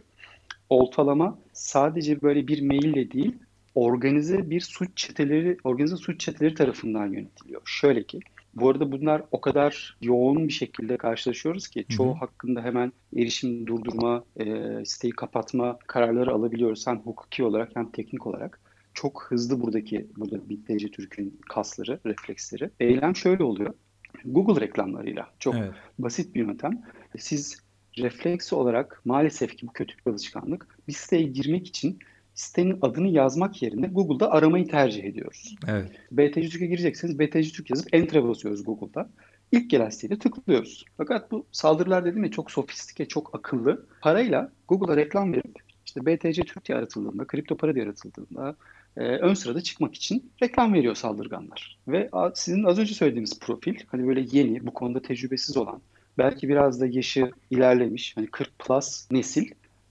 Oltalama 0.68 1.38
sadece 1.52 2.22
böyle 2.22 2.48
bir 2.48 2.62
maille 2.62 3.11
değil, 3.11 3.35
organize 3.74 4.50
bir 4.50 4.61
suç 4.61 4.90
çeteleri, 4.96 5.57
organize 5.64 5.96
suç 5.96 6.20
çeteleri 6.20 6.54
tarafından 6.54 7.07
yönetiliyor. 7.07 7.62
Şöyle 7.64 8.02
ki, 8.02 8.20
bu 8.54 8.70
arada 8.70 8.92
bunlar 8.92 9.22
o 9.30 9.40
kadar 9.40 9.96
yoğun 10.02 10.48
bir 10.48 10.52
şekilde 10.52 10.96
karşılaşıyoruz 10.96 11.68
ki 11.68 11.85
çoğu 11.88 12.11
Hı 12.11 12.14
hı. 12.14 12.18
hakkında 12.18 12.62
hemen 12.62 12.92
erişim 13.16 13.66
durdurma, 13.66 14.24
e, 14.40 14.44
siteyi 14.85 15.12
kapatma 15.12 15.78
kararları 15.87 16.33
alabiliyoruz 16.33 16.87
hem 16.87 16.98
hukuki 16.98 17.44
olarak 17.44 17.76
hem 17.76 17.90
teknik 17.90 18.26
olarak. 18.26 18.61
Çok 18.94 19.26
hızlı 19.28 19.61
buradaki 19.61 20.07
burada 20.16 20.48
BitTC 20.48 20.90
Türk'ün 20.90 21.40
kasları, 21.48 22.00
refleksleri. 22.07 22.70
Eylem 22.80 23.16
şöyle 23.16 23.44
oluyor. 23.44 23.74
Google 24.24 24.61
reklamlarıyla 24.61 25.31
çok 25.38 25.55
Evet. 25.55 25.72
basit 25.98 26.35
bir 26.35 26.40
yöntem. 26.40 26.83
Siz 27.18 27.64
refleks 27.98 28.53
olarak 28.53 29.00
maalesef 29.05 29.57
ki 29.57 29.66
bu 29.66 29.72
kötü 29.72 29.94
bir 29.98 30.11
alışkanlık. 30.11 30.79
Bir 30.88 30.92
siteye 30.92 31.22
girmek 31.22 31.66
için 31.66 31.98
sitenin 32.35 32.79
adını 32.83 33.09
yazmak 33.09 33.62
yerine 33.62 33.87
Google'da 33.87 34.31
aramayı 34.31 34.68
tercih 34.68 35.05
ediyoruz. 35.05 35.57
Evet. 35.68 35.90
BTC 36.11 36.48
Türk'e 36.48 36.66
girecekseniz 36.66 37.18
BTC 37.18 37.42
Türk 37.42 37.70
yazıp 37.70 37.94
Enter'a 37.94 38.29
basıyoruz 38.29 38.64
Google'da. 38.64 39.11
İlk 39.53 39.70
gelen 39.70 39.90
siteye 39.90 40.18
tıklıyoruz. 40.18 40.85
Fakat 40.96 41.31
bu 41.31 41.46
saldırılar 41.53 42.05
dedim 42.05 42.24
ya 42.24 42.31
çok 42.31 42.50
sofistike, 42.50 43.09
çok 43.09 43.35
akıllı. 43.35 43.87
Parayla 44.00 44.53
Google'a 44.68 44.96
reklam 44.96 45.33
verip 45.33 45.59
işte 45.87 46.07
BTC 46.07 46.42
Türk 46.42 46.64
diye 46.64 46.79
aratıldığında, 46.79 47.24
kripto 47.24 47.57
para 47.57 47.74
diye 47.74 47.85
aratıldığında 47.85 48.57
e, 48.96 49.00
ön 49.00 49.35
sırada 49.35 49.61
çıkmak 49.61 49.94
için 49.94 50.33
reklam 50.42 50.74
veriyor 50.74 50.94
saldırganlar. 50.94 51.78
Ve 51.88 52.11
sizin 52.35 52.64
az 52.64 52.78
önce 52.78 52.94
söylediğiniz 52.94 53.40
profil 53.40 53.74
hani 53.87 54.07
böyle 54.07 54.26
yeni, 54.33 54.66
bu 54.66 54.74
konuda 54.74 55.02
tecrübesiz 55.02 55.57
olan, 55.57 55.80
belki 56.18 56.48
biraz 56.48 56.80
da 56.80 56.87
yaşı 56.87 57.30
ilerlemiş, 57.50 58.16
hani 58.16 58.26
40 58.26 58.59
plus 58.59 59.11
nesil 59.11 59.50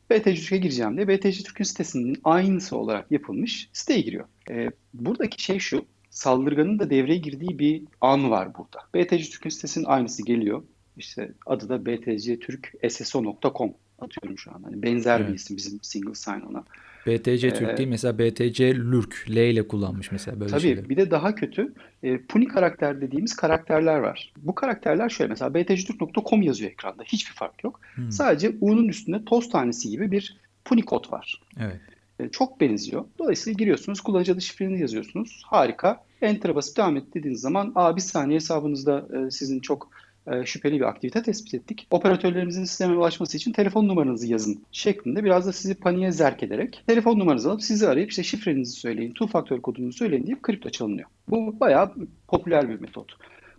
BTC 0.09 0.35
Türk'e 0.35 0.57
gireceğim 0.57 0.95
diye 0.97 1.07
BTC 1.07 1.43
Türk'ün 1.43 1.63
sitesinin 1.63 2.17
aynısı 2.23 2.77
olarak 2.77 3.11
yapılmış 3.11 3.69
siteye 3.73 4.01
giriyor. 4.01 4.25
E, 4.49 4.69
buradaki 4.93 5.43
şey 5.43 5.59
şu, 5.59 5.85
saldırganın 6.09 6.79
da 6.79 6.89
devreye 6.89 7.17
girdiği 7.17 7.59
bir 7.59 7.83
an 8.01 8.31
var 8.31 8.49
burada. 8.57 8.79
BTC 8.95 9.29
Türk'ün 9.29 9.49
sitesinin 9.49 9.85
aynısı 9.85 10.25
geliyor. 10.25 10.63
İşte 10.97 11.31
adı 11.45 11.69
da 11.69 11.85
btctürksso.com 11.85 13.73
atıyorum 13.99 14.37
şu 14.37 14.51
an. 14.55 14.63
Hani 14.63 14.83
benzer 14.83 15.19
bir 15.19 15.25
Evet. 15.25 15.35
isim 15.39 15.57
bizim 15.57 15.79
single 15.81 16.15
sign-on'a. 16.15 16.63
BTC 17.07 17.53
Türk 17.53 17.69
Ee, 17.69 17.77
değil 17.77 17.89
mesela 17.89 18.19
BTC 18.19 18.75
Lurk 18.77 19.25
L 19.29 19.37
ile 19.37 19.67
kullanmış 19.67 20.11
mesela 20.11 20.39
böyle 20.39 20.51
Tabii 20.51 20.61
şeyleri. 20.61 20.89
bir 20.89 20.97
de 20.97 21.11
daha 21.11 21.35
kötü 21.35 21.73
e, 22.03 22.17
puni 22.17 22.47
karakter 22.47 23.01
dediğimiz 23.01 23.35
karakterler 23.35 23.97
var. 23.99 24.33
Bu 24.37 24.55
karakterler 24.55 25.09
şöyle 25.09 25.29
mesela 25.29 25.53
btctürk.com 25.53 26.41
yazıyor 26.41 26.71
ekranda. 26.71 27.03
Hiçbir 27.03 27.33
fark 27.33 27.63
yok. 27.63 27.79
Hmm. 27.95 28.11
Sadece 28.11 28.55
U'nun 28.61 28.87
üstünde 28.87 29.25
toz 29.25 29.49
tanesi 29.49 29.89
gibi 29.89 30.11
bir 30.11 30.37
puni 30.65 30.81
kod 30.85 31.11
var. 31.11 31.41
Evet. 31.59 31.79
E, 32.19 32.29
çok 32.29 32.61
benziyor. 32.61 33.05
Dolayısıyla 33.19 33.57
giriyorsunuz, 33.57 34.01
kullanıcı 34.01 34.33
adı 34.33 34.41
şifrenizi 34.41 34.81
yazıyorsunuz. 34.81 35.41
Harika. 35.45 36.03
Enter'a 36.21 36.55
basıp 36.55 36.77
devam 36.77 36.97
et 36.97 37.03
dediğiniz 37.13 37.41
zaman 37.41 37.71
Aa, 37.75 37.95
bir 37.95 38.01
saniye 38.01 38.35
hesabınızda 38.35 39.07
e, 39.27 39.31
sizin 39.31 39.59
çok 39.59 39.89
e, 40.31 40.45
şüpheli 40.45 40.75
bir 40.75 40.87
aktivite 40.87 41.21
tespit 41.21 41.53
ettik. 41.53 41.87
Operatörlerimizin 41.91 42.63
sisteme 42.63 42.95
ulaşması 42.95 43.37
için 43.37 43.51
telefon 43.51 43.87
numaranızı 43.87 44.27
yazın 44.27 44.63
şeklinde 44.71 45.23
biraz 45.23 45.47
da 45.47 45.53
sizi 45.53 45.75
paniğe 45.75 46.11
zerk 46.11 46.43
ederek 46.43 46.83
telefon 46.87 47.19
numaranızı 47.19 47.51
alıp 47.51 47.63
sizi 47.63 47.87
arayıp 47.87 48.09
işte 48.09 48.23
şifrenizi 48.23 48.71
söyleyin, 48.71 49.11
two 49.11 49.27
faktör 49.27 49.61
kodunuzu 49.61 49.97
söyleyin 49.97 50.25
deyip 50.25 50.43
kripto 50.43 50.69
çalınıyor. 50.69 51.09
Bu 51.29 51.59
bayağı 51.59 51.93
popüler 52.27 52.69
bir 52.69 52.79
metot. 52.79 53.17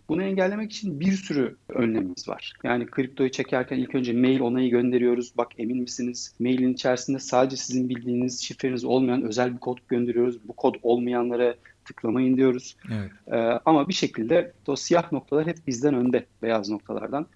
Bunu 0.09 0.23
engellemek 0.23 0.71
için 0.71 0.99
bir 0.99 1.11
sürü 1.11 1.55
önlemimiz 1.69 2.27
var. 2.27 2.53
Yani 2.63 2.85
kriptoyu 2.85 3.31
çekerken 3.31 3.77
ilk 3.77 3.95
önce 3.95 4.13
mail 4.13 4.39
onayı 4.39 4.69
gönderiyoruz. 4.69 5.37
Bak 5.37 5.47
emin 5.57 5.77
misiniz? 5.77 6.35
Mailin 6.39 6.73
içerisinde 6.73 7.19
sadece 7.19 7.55
sizin 7.55 7.89
bildiğiniz 7.89 8.41
şifreniz 8.43 8.85
olmayan 8.85 9.21
özel 9.21 9.53
bir 9.53 9.59
kod 9.59 9.77
gönderiyoruz. 9.87 10.47
Bu 10.47 10.53
kod 10.53 10.75
olmayanlara 10.83 11.55
tıklamayın 11.85 12.37
diyoruz. 12.37 12.77
Evet. 12.93 13.11
Ee, 13.27 13.59
ama 13.65 13.87
bir 13.87 13.93
şekilde 13.93 14.53
o 14.67 14.75
siyah 14.75 15.11
noktalar 15.11 15.47
hep 15.47 15.67
bizden 15.67 15.93
önde 15.93 16.25
beyaz 16.41 16.69
noktalardan. 16.69 17.27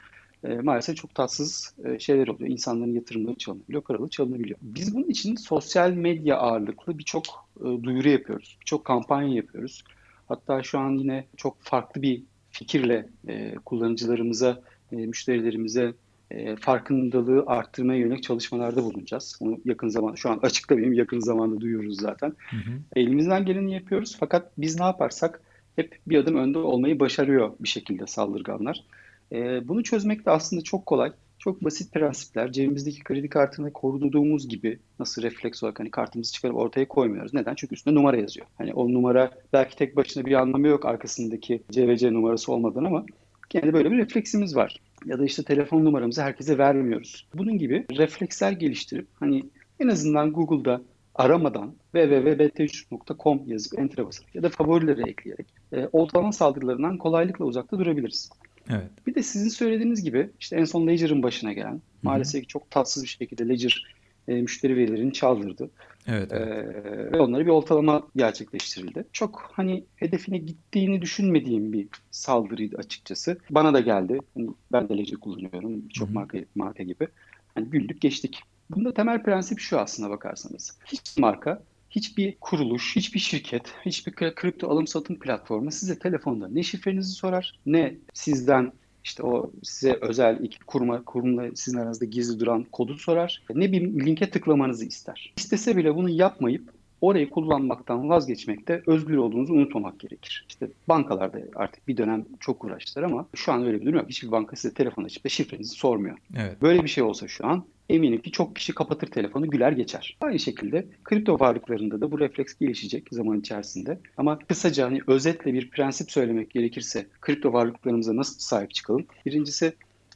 Ee, 0.44 0.54
maalesef 0.54 0.98
çok 0.98 1.16
tatsız 1.16 1.76
e, 1.86 2.00
şeyler 2.00 2.28
oluyor. 2.28 2.50
İnsanların 2.50 2.94
yatırımları 2.94 3.36
çalınabiliyor, 3.36 3.82
paraları 3.82 4.10
çalınabiliyor. 4.10 4.60
Biz 4.62 4.96
bunun 4.96 5.08
için 5.08 5.36
sosyal 5.36 5.92
medya 5.92 6.38
ağırlıklı 6.38 6.98
birçok 6.98 7.26
e, 7.60 7.64
duyuru 7.64 8.10
yapıyoruz. 8.10 8.58
Birçok 8.62 8.86
kampanya 8.86 9.36
yapıyoruz. 9.36 9.84
Hatta 10.28 10.64
şu 10.64 10.80
an 10.80 10.92
yine 10.92 11.26
çok 11.38 11.62
farklı 11.62 12.02
bir 12.02 12.24
fikirle 12.50 13.10
e, 13.28 13.56
kullanıcılarımıza, 13.66 14.62
e, 14.92 14.96
müşterilerimize 14.96 15.94
e, 16.32 16.56
farkındalığı 16.56 17.44
arttırmaya 17.48 18.00
yönelik 18.00 18.24
çalışmalarda 18.24 18.84
bulunacağız. 18.84 19.40
Bunu 19.42 19.60
yakın 19.66 19.88
zaman, 19.88 20.16
şu 20.16 20.30
an 20.30 20.40
açıkta 20.42 20.78
benim 20.78 20.94
yakın 20.94 21.20
zamanda 21.20 21.62
duyuyoruz 21.62 22.02
zaten. 22.02 22.34
Hı 22.50 22.56
hı. 22.56 22.72
Elimizden 22.96 23.46
geleni 23.46 23.74
yapıyoruz 23.74 24.18
fakat 24.20 24.52
biz 24.58 24.80
ne 24.80 24.86
yaparsak 24.86 25.42
hep 25.76 26.00
bir 26.08 26.18
adım 26.18 26.36
önde 26.36 26.58
olmayı 26.58 27.00
başarıyor 27.00 27.52
bir 27.60 27.68
şekilde 27.68 28.08
saldırganlar. 28.08 28.84
Ee, 29.32 29.68
bunu 29.68 29.84
çözmek 29.84 30.26
de 30.26 30.32
aslında 30.32 30.62
çok 30.62 30.86
kolay. 30.86 31.12
Çok 31.40 31.64
basit 31.64 31.94
prensipler. 31.94 32.52
Cebimizdeki 32.52 33.04
kredi 33.04 33.30
kartını 33.30 33.74
koruduğumuz 33.74 34.50
gibi 34.50 34.80
nasıl 35.00 35.22
refleks 35.22 35.64
olarak 35.64 35.80
hani 35.80 35.92
kartımızı 35.92 36.34
çıkarıp 36.34 36.56
ortaya 36.56 36.88
koymuyoruz. 36.88 37.34
Neden? 37.34 37.56
Çünkü 37.56 37.76
üstünde 37.76 37.96
numara 37.96 38.18
yazıyor. 38.18 38.48
Hani 38.58 38.74
o 38.74 38.94
numara 38.94 39.32
belki 39.54 39.76
tek 39.76 39.96
başına 39.96 40.26
bir 40.26 40.34
anlamı 40.34 40.68
yok 40.68 40.86
arkasındaki 40.86 41.62
CVC 41.72 42.14
numarası 42.14 42.52
olmadan 42.52 42.84
ama 42.84 43.06
kendi 43.50 43.74
böyle 43.74 43.92
bir 43.92 43.98
refleksimiz 43.98 44.56
var. 44.56 44.80
Ya 45.06 45.20
da 45.20 45.26
işte 45.26 45.44
telefon 45.44 45.86
numaramızı 45.86 46.22
herkese 46.22 46.58
vermiyoruz. 46.58 47.28
Bunun 47.34 47.58
gibi 47.58 47.86
refleksler 47.98 48.52
geliştirip 48.52 49.08
hani 49.20 49.44
en 49.80 49.88
azından 49.88 50.32
Google'da 50.32 50.82
aramadan 51.16 51.76
www.bt3.com 51.94 53.42
yazıp 53.46 53.80
enter'a 53.80 54.06
basarak 54.06 54.36
ya 54.36 54.44
da 54.44 54.50
favorileri 54.50 55.10
ekleyerek 55.10 55.48
e, 55.74 55.90
oltalama 55.92 56.32
saldırılarından 56.32 56.98
kolaylıkla 56.98 57.46
uzakta 57.46 57.80
durabiliriz. 57.80 58.30
Evet. 58.70 59.08
Bir 59.08 59.16
de 59.16 59.24
sizin 59.24 59.50
söylediğiniz 59.50 60.04
gibi 60.04 60.30
işte 60.40 60.56
en 60.56 60.66
son 60.66 60.88
Ledger'ın 60.88 61.24
başına 61.24 61.54
gelen 61.54 61.82
maalesef 62.04 62.42
ki 62.42 62.48
çok 62.48 62.72
tatsız 62.72 63.04
bir 63.04 63.08
şekilde 63.08 63.50
Ledger 63.50 63.84
e, 64.28 64.34
müşteri 64.34 64.76
verilerini 64.76 65.14
çaldırdı. 65.14 65.70
Evet. 66.10 66.34
Ee, 66.34 67.12
ve 67.12 67.20
onlara 67.20 67.46
bir 67.46 67.52
oltalama 67.52 68.08
gerçekleştirildi. 68.16 69.06
Çok 69.14 69.52
hani 69.54 69.84
hedefine 69.96 70.38
gittiğini 70.38 71.02
düşünmediğim 71.02 71.74
bir 71.74 71.88
saldırıydı 72.12 72.78
açıkçası. 72.78 73.38
Bana 73.50 73.74
da 73.74 73.80
geldi. 73.80 74.20
Hani 74.34 74.50
ben 74.72 74.90
de 74.90 74.98
Lece 74.98 75.16
kullanıyorum. 75.16 75.84
Hı. 76.00 76.06
marka, 76.14 76.38
marka 76.56 76.84
gibi. 76.84 77.08
Hani 77.56 77.70
güldük 77.70 78.02
geçtik. 78.02 78.40
Bunda 78.70 78.94
temel 78.94 79.24
prensip 79.24 79.60
şu 79.60 79.80
aslına 79.80 80.10
bakarsanız. 80.10 80.78
Hiçbir 80.86 81.22
marka, 81.22 81.64
hiçbir 81.90 82.36
kuruluş, 82.42 82.96
hiçbir 82.96 83.20
şirket, 83.20 83.74
hiçbir 83.86 84.12
kri- 84.12 84.36
kripto 84.36 84.70
alım 84.70 84.88
satım 84.88 85.20
platformu 85.20 85.72
size 85.72 86.00
telefonda 86.00 86.48
ne 86.48 86.64
şifrenizi 86.64 87.12
sorar, 87.12 87.60
ne 87.66 87.96
sizden 88.14 88.72
işte 89.04 89.24
o 89.24 89.52
size 89.64 89.98
özel 90.02 90.40
iki 90.44 90.60
kuruma, 90.60 91.04
kurumla 91.04 91.56
sizin 91.56 91.78
aranızda 91.78 92.06
gizli 92.06 92.40
duran 92.40 92.66
kodu 92.72 92.98
sorar, 92.98 93.44
ne 93.56 93.72
bir 93.72 93.82
linke 93.82 94.30
tıklamanızı 94.30 94.86
ister. 94.86 95.34
İstese 95.38 95.78
bile 95.78 95.96
bunu 95.96 96.10
yapmayıp 96.10 96.74
orayı 97.02 97.30
kullanmaktan 97.30 98.10
vazgeçmekte 98.10 98.84
özgür 98.88 99.18
olduğunuzu 99.18 99.54
unutmamak 99.54 100.00
gerekir. 100.00 100.46
İşte 100.50 100.68
bankalarda 100.88 101.40
artık 101.56 101.88
bir 101.88 101.98
dönem 101.98 102.26
çok 102.40 102.66
uğraştılar 102.66 103.04
ama 103.04 103.26
şu 103.36 103.52
an 103.52 103.66
öyle 103.66 103.82
bir 103.82 103.86
durum 103.86 103.98
yok. 103.98 104.10
Hiçbir 104.10 104.32
banka 104.32 104.56
size 104.56 104.74
telefon 104.74 105.04
açıp 105.04 105.26
da 105.26 105.30
şifrenizi 105.30 105.76
sormuyor. 105.76 106.18
Evet. 106.38 106.62
Böyle 106.62 106.84
bir 106.84 106.90
şey 106.90 107.04
olsa 107.04 107.28
şu 107.28 107.48
an 107.48 107.66
eminim 107.90 108.22
ki 108.22 108.32
çok 108.32 108.56
kişi 108.56 108.76
kapatır 108.76 109.08
telefonu 109.08 109.50
güler 109.50 109.72
geçer. 109.72 110.18
Aynı 110.22 110.40
şekilde 110.40 110.86
kripto 111.04 111.40
varlıklarında 111.40 112.02
da 112.02 112.12
bu 112.12 112.20
refleks 112.20 112.54
gelişecek 112.54 113.08
zaman 113.12 113.40
içerisinde. 113.40 114.00
Ama 114.18 114.40
kısaca 114.40 114.86
hani 114.86 115.02
özetle 115.08 115.54
bir 115.54 115.70
prensip 115.70 116.12
söylemek 116.12 116.52
gerekirse 116.52 117.08
kripto 117.22 117.54
varlıklarımıza 117.54 118.16
nasıl 118.16 118.40
sahip 118.40 118.74
çıkalım? 118.74 119.06
Birincisi 119.26 119.74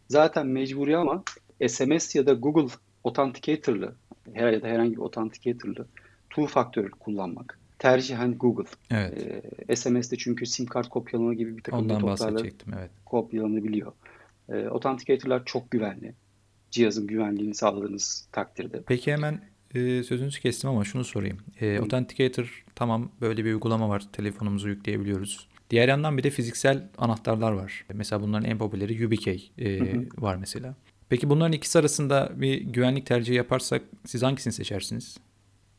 zaten 0.07 0.47
mecburi 0.47 0.97
ama 0.97 1.23
SMS 1.67 2.15
ya 2.15 2.25
da 2.25 2.33
Google 2.33 2.73
Authenticator'lı 3.03 3.95
her 4.33 4.51
ya 4.51 4.61
da 4.61 4.67
herhangi 4.67 4.91
bir 4.91 5.01
Authenticator'lı 5.01 5.87
two 6.29 6.47
factor 6.47 6.89
kullanmak. 6.89 7.59
Tercihen 7.79 8.37
Google. 8.37 8.69
Evet. 8.91 9.27
Ee, 9.67 9.75
SMS'de 9.75 10.17
çünkü 10.17 10.45
sim 10.45 10.65
kart 10.65 10.89
kopyalama 10.89 11.33
gibi 11.33 11.57
bir 11.57 11.63
takım 11.63 11.79
Ondan 11.79 12.03
bahsedecektim. 12.03 12.73
Evet. 12.79 12.91
kopyalanabiliyor. 13.05 13.91
E, 14.49 14.65
Authenticator'lar 14.65 15.45
çok 15.45 15.71
güvenli. 15.71 16.13
Cihazın 16.73 17.07
güvenliğini 17.07 17.55
sağladığınız 17.55 18.27
takdirde. 18.31 18.81
Peki 18.87 19.11
hemen 19.11 19.41
e, 19.75 20.03
sözünüzü 20.03 20.41
kestim 20.41 20.69
ama 20.69 20.83
şunu 20.83 21.03
sorayım. 21.03 21.37
E. 21.61 21.77
Authenticator 21.79 22.63
tamam 22.75 23.11
böyle 23.21 23.45
bir 23.45 23.53
uygulama 23.53 23.89
var. 23.89 24.03
Telefonumuzu 24.13 24.69
yükleyebiliyoruz. 24.69 25.47
Diğer 25.69 25.87
yandan 25.87 26.17
bir 26.17 26.23
de 26.23 26.29
fiziksel 26.29 26.89
anahtarlar 26.97 27.51
var. 27.51 27.85
Mesela 27.93 28.21
bunların 28.21 28.49
en 28.49 28.57
popüleri 28.57 29.01
YubiKey 29.01 29.51
e, 29.57 29.79
Hı 29.79 29.83
hı. 29.83 30.05
var 30.17 30.35
mesela. 30.35 30.75
Peki 31.09 31.29
bunların 31.29 31.53
ikisi 31.53 31.79
arasında 31.79 32.31
bir 32.35 32.61
güvenlik 32.61 33.05
tercihi 33.05 33.35
yaparsak 33.35 33.81
siz 34.05 34.23
hangisini 34.23 34.53
seçersiniz? 34.53 35.17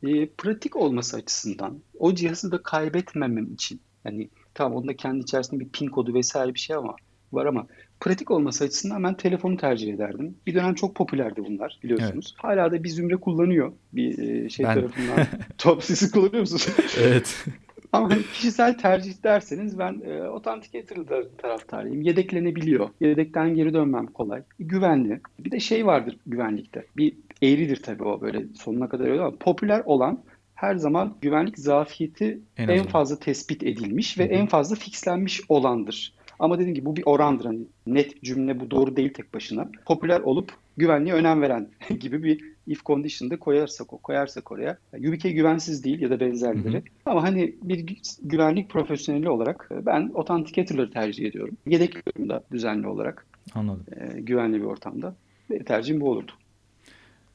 E, 0.03 0.26
pratik 0.26 0.76
olması 0.76 1.16
açısından 1.16 1.78
o 1.99 2.14
cihazı 2.14 2.53
da 2.53 2.62
kaybetmemem 2.62 3.53
için 3.55 3.80
yani 4.05 4.28
tamam 4.55 4.78
onda 4.78 4.97
kendi 4.97 5.22
içerisinde 5.22 5.61
bir 5.61 5.68
pin 5.68 5.86
kodu 5.86 6.14
vesaire 6.14 6.55
bir 6.55 6.61
şey 6.61 6.76
ama 6.76 6.97
var 7.32 7.47
ama 7.47 7.66
pratik 8.01 8.30
olması 8.30 8.64
açısından 8.64 9.03
ben 9.03 9.14
telefonu 9.14 9.57
tercih 9.57 9.95
ederdim. 9.95 10.36
Bir 10.47 10.55
dönem 10.55 10.74
çok 10.74 10.95
popülerdi 10.95 11.45
bunlar 11.45 11.78
biliyorsunuz. 11.82 12.34
Hala 12.38 12.72
da 12.72 12.84
bir 12.84 12.88
zümre 12.88 13.16
kullanıyor 13.16 13.72
bir 13.92 14.18
e, 14.18 14.49
şey 14.49 14.66
Ben- 14.66 14.74
tarafından. 14.74 15.26
Top 15.59 15.84
sizi 15.84 16.11
kullanıyor 16.11 16.40
musunuz? 16.40 16.68
Evet. 16.99 17.45
Ama 17.92 18.11
hani 18.11 18.22
kişisel 18.22 18.78
tercih 18.78 19.12
derseniz 19.22 19.78
ben 19.78 20.03
e, 20.07 20.20
Authenticator'lı 20.22 21.09
da 21.09 21.28
taraftarıyım. 21.38 22.03
Yedeklenebiliyor. 22.03 22.88
Yedekten 23.01 23.55
geri 23.55 23.74
dönmem 23.74 24.07
kolay. 24.07 24.42
Güvenli. 24.59 25.20
Bir 25.38 25.51
de 25.51 25.61
şey 25.61 25.86
vardır 25.86 26.16
güvenlikte. 26.26 26.86
Bir 26.97 27.12
eğridir 27.42 27.82
tabii 27.82 28.05
o 28.05 28.20
böyle 28.20 28.42
sonuna 28.55 28.88
kadar 28.88 29.07
öyle 29.07 29.20
ama 29.20 29.36
popüler 29.40 29.82
olan 29.84 30.22
her 30.55 30.76
zaman 30.76 31.14
güvenlik 31.22 31.59
zafiyeti 31.59 32.40
En 32.57 32.68
en, 32.68 32.84
fazla 32.84 33.18
tespit 33.18 33.62
edilmiş 33.62 34.18
ve 34.18 34.24
Hı 34.24 34.28
hı. 34.28 34.32
en 34.32 34.47
fazla 34.47 34.76
fixlenmiş 34.76 35.40
olandır. 35.49 36.14
Ama 36.39 36.59
dediğim 36.59 36.74
gibi 36.74 36.85
bu 36.87 36.97
bir 36.97 37.03
orandır. 37.07 37.45
Hani 37.45 37.61
net 37.87 38.22
cümle 38.22 38.61
bu 38.61 38.70
doğru 38.70 38.97
değil 38.97 39.12
tek 39.14 39.35
başına. 39.35 39.68
Popüler 39.87 40.20
olup 40.20 40.53
güvenliğe 40.76 41.14
önem 41.14 41.43
veren 41.43 41.68
gibi 42.01 42.22
bir 42.22 42.45
if 42.66 42.85
condition'da 42.85 43.39
koyarsak 43.39 43.93
o 43.93 43.99
koyarsak 43.99 44.53
oraya. 44.53 44.78
YubiKey 44.99 45.32
güvensiz 45.32 45.85
değil 45.85 46.01
ya 46.01 46.11
da 46.11 46.20
benzerleri. 46.20 46.74
Hı 46.74 46.78
hı. 46.78 46.82
Ama 47.07 47.22
hani 47.22 47.55
bir 47.62 47.78
gü- 47.87 48.18
güvenlik 48.22 48.70
profesyoneli 48.70 49.28
olarak 49.28 49.68
e, 49.72 49.87
ben 49.87 50.12
Authenticator'ları 50.14 50.91
tercih 50.91 51.26
ediyorum. 51.26 51.57
Yedekliyorum 51.66 52.28
da 52.28 52.45
düzenli 52.53 52.87
olarak 52.87 53.26
Anladım. 53.55 53.85
e, 53.97 54.20
güvenli 54.20 54.57
bir 54.61 54.64
ortamda. 54.64 55.16
Benim 55.51 55.64
tercihim 55.64 56.01
bu 56.01 56.11
olurdu. 56.11 56.32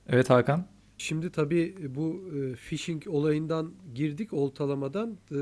Evet 0.10 0.30
Hakan. 0.30 0.66
Şimdi 0.98 1.30
tabii 1.32 1.76
bu 1.96 2.22
e, 2.36 2.54
phishing 2.56 3.08
olayından 3.08 3.72
girdik 3.96 4.34
oltalamadan. 4.34 5.18
E, 5.32 5.38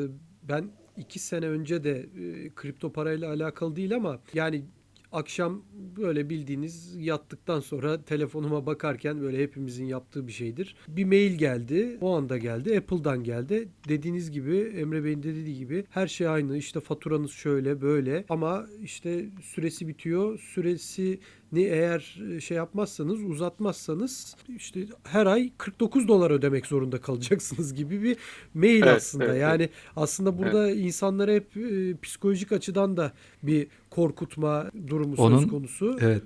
ben 0.49 0.65
iki 0.97 1.19
sene 1.19 1.47
önce 1.47 1.83
de 1.83 1.91
e, 1.99 2.49
kripto 2.55 2.91
parayla 2.91 3.29
alakalı 3.29 3.75
değil 3.75 3.95
ama 3.95 4.19
yani 4.33 4.63
akşam 5.11 5.61
böyle 5.97 6.29
bildiğiniz 6.29 6.95
yattıktan 6.99 7.59
sonra 7.59 8.01
telefonuma 8.01 8.65
bakarken 8.65 9.21
böyle 9.21 9.43
hepimizin 9.43 9.85
yaptığı 9.85 10.27
bir 10.27 10.31
şeydir. 10.31 10.75
Bir 10.87 11.05
mail 11.05 11.31
geldi. 11.31 11.97
O 12.01 12.15
anda 12.15 12.37
geldi. 12.37 12.77
Apple'dan 12.77 13.23
geldi. 13.23 13.67
Dediğiniz 13.89 14.31
gibi 14.31 14.57
Emre 14.57 15.03
Bey'in 15.03 15.23
de 15.23 15.35
dediği 15.35 15.57
gibi 15.57 15.85
her 15.89 16.07
şey 16.07 16.27
aynı. 16.27 16.57
İşte 16.57 16.79
faturanız 16.79 17.31
şöyle 17.31 17.81
böyle 17.81 18.25
ama 18.29 18.65
işte 18.83 19.25
süresi 19.43 19.87
bitiyor. 19.87 20.39
Süresini 20.39 21.19
eğer 21.53 22.19
şey 22.41 22.57
yapmazsanız 22.57 23.23
uzatmazsanız 23.23 24.35
işte 24.57 24.79
her 25.03 25.25
ay 25.25 25.51
49 25.57 26.07
dolar 26.07 26.31
ödemek 26.31 26.65
zorunda 26.65 27.01
kalacaksınız 27.01 27.73
gibi 27.73 28.03
bir 28.03 28.17
mail 28.53 28.83
Evet, 28.83 28.95
aslında. 28.97 29.25
evet, 29.25 29.41
yani 29.41 29.69
aslında 29.95 30.37
burada 30.37 30.71
insanlara 30.71 31.31
hep 31.31 31.57
e, 31.57 31.95
psikolojik 32.01 32.51
açıdan 32.51 32.97
da 32.97 33.11
bir 33.43 33.67
korkutma 34.01 34.65
durumu 34.87 35.15
Onun- 35.17 35.39
söz 35.39 35.47
konusu. 35.49 35.97
Evet. 36.01 36.23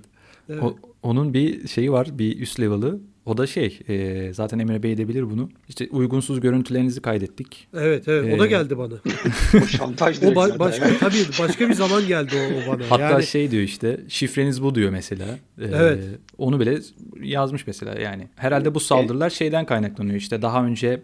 Evet. 0.48 0.62
O- 0.62 0.76
onun 1.02 1.34
bir 1.34 1.68
şeyi 1.68 1.92
var, 1.92 2.18
bir 2.18 2.40
üst 2.40 2.60
level'ı. 2.60 3.00
O 3.26 3.36
da 3.36 3.46
şey, 3.46 3.78
e, 3.88 4.30
zaten 4.34 4.58
Emre 4.58 4.82
Bey 4.82 4.98
de 4.98 5.08
bilir 5.08 5.30
bunu. 5.30 5.48
İşte 5.68 5.88
uygunsuz 5.90 6.40
görüntülerinizi 6.40 7.00
kaydettik. 7.00 7.68
Evet 7.74 8.08
evet 8.08 8.34
o 8.34 8.38
da 8.38 8.46
Ee, 8.46 8.48
geldi 8.50 8.78
bana. 8.78 8.94
O 9.64 9.66
şantaj 9.66 10.18
O 10.22 10.26
ba- 10.26 10.58
başka 10.58 10.88
ya. 10.88 10.98
tabii 11.00 11.16
başka 11.40 11.68
bir 11.68 11.74
zaman 11.74 12.06
geldi 12.06 12.34
o, 12.36 12.68
o 12.70 12.72
bana. 12.72 12.82
Hatta 12.90 13.02
yani 13.10 13.26
şey 13.26 13.50
diyor 13.50 13.62
işte, 13.62 14.00
şifreniz 14.08 14.62
bu 14.62 14.74
diyor 14.74 14.90
mesela. 14.90 15.24
E, 15.58 15.64
Evet. 15.72 16.04
Onu 16.38 16.60
bile 16.60 16.78
yazmış 17.22 17.66
mesela 17.66 18.00
yani. 18.00 18.28
Herhalde 18.36 18.74
bu 18.74 18.80
saldırılar 18.80 19.30
şeyden 19.30 19.66
kaynaklanıyor. 19.66 20.16
İşte 20.16 20.42
daha 20.42 20.64
önce 20.66 21.02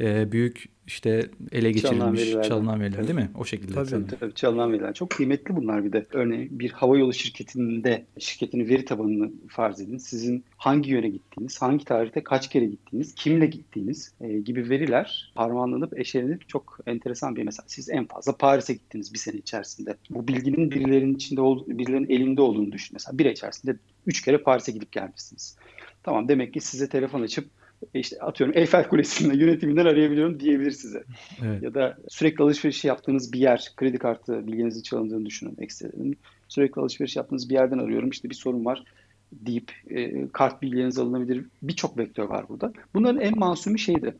e, 0.00 0.32
büyük 0.32 0.68
işte 0.86 1.30
ele 1.52 1.74
Çalınan 1.74 2.14
geçirilmiş 2.14 2.48
çalınan 2.48 2.80
veriler 2.80 3.02
değil 3.02 3.18
mi? 3.18 3.30
O 3.38 3.44
şekilde. 3.44 3.74
Tabii. 3.74 3.88
sanırım. 3.88 4.08
Tabii 4.20 4.34
çalınan 4.34 4.72
veriler. 4.72 4.94
Çok 4.94 5.10
kıymetli 5.10 5.56
bunlar 5.56 5.84
bir 5.84 5.92
de. 5.92 6.06
Örneğin 6.12 6.58
bir 6.58 6.70
havayolu 6.70 7.12
şirketinde 7.12 8.04
şirketin 8.18 8.68
veri 8.68 8.84
tabanını 8.84 9.32
farz 9.48 9.80
edin. 9.80 9.98
Sizin 9.98 10.44
hangi 10.56 10.90
yöne 10.90 11.08
gittiğiniz, 11.08 11.62
hangi 11.62 11.84
tarihte 11.84 12.22
kaç 12.22 12.50
kere 12.50 12.66
gittiğiniz, 12.66 13.14
kimle 13.14 13.46
gittiğiniz 13.46 14.14
e, 14.20 14.38
gibi 14.38 14.70
veriler 14.70 15.32
harmanlanıp 15.34 15.98
eşelenip 15.98 16.48
çok 16.48 16.78
enteresan 16.86 17.36
bir 17.36 17.42
mesela 17.42 17.64
siz 17.66 17.88
en 17.88 18.06
fazla 18.06 18.36
Paris'e 18.36 18.72
gittiniz 18.72 19.14
bir 19.14 19.18
sene 19.18 19.36
içerisinde. 19.36 19.96
Bu 20.10 20.28
bilginin 20.28 20.70
birilerinin 20.70 21.14
içinde 21.14 21.40
ol, 21.40 21.66
birilerinin 21.66 22.08
elinde 22.08 22.42
olduğunu 22.42 22.72
düşün. 22.72 22.90
Mesela 22.92 23.18
bir 23.18 23.26
ay 23.26 23.32
içerisinde 23.32 23.76
üç 24.06 24.22
kere 24.22 24.38
Paris'e 24.38 24.72
gidip 24.72 24.92
gelmişsiniz. 24.92 25.56
Tamam 26.02 26.28
demek 26.28 26.54
ki 26.54 26.60
size 26.60 26.88
telefon 26.88 27.22
açıp 27.22 27.59
işte 27.94 28.18
atıyorum 28.20 28.58
Eyfel 28.58 28.88
Kulesi'nden 28.88 29.38
yönetiminden 29.38 29.86
arayabiliyorum 29.86 30.40
diyebilir 30.40 30.70
size. 30.70 31.04
Evet. 31.44 31.62
Ya 31.62 31.74
da 31.74 31.96
sürekli 32.08 32.44
alışveriş 32.44 32.84
yaptığınız 32.84 33.32
bir 33.32 33.38
yer, 33.38 33.72
kredi 33.76 33.98
kartı 33.98 34.46
bilginizin 34.46 34.82
çalındığını 34.82 35.26
düşünün 35.26 35.56
ekstradan. 35.58 36.14
Sürekli 36.48 36.80
alışveriş 36.80 37.16
yaptığınız 37.16 37.48
bir 37.48 37.54
yerden 37.54 37.78
arıyorum 37.78 38.10
işte 38.10 38.30
bir 38.30 38.34
sorun 38.34 38.64
var 38.64 38.84
deyip 39.32 39.72
e, 39.90 40.28
kart 40.28 40.62
bilgileriniz 40.62 40.98
alınabilir. 40.98 41.44
Birçok 41.62 41.98
vektör 41.98 42.24
var 42.24 42.48
burada. 42.48 42.72
Bunların 42.94 43.20
en 43.20 43.38
masumi 43.38 43.78
şeydi. 43.78 44.14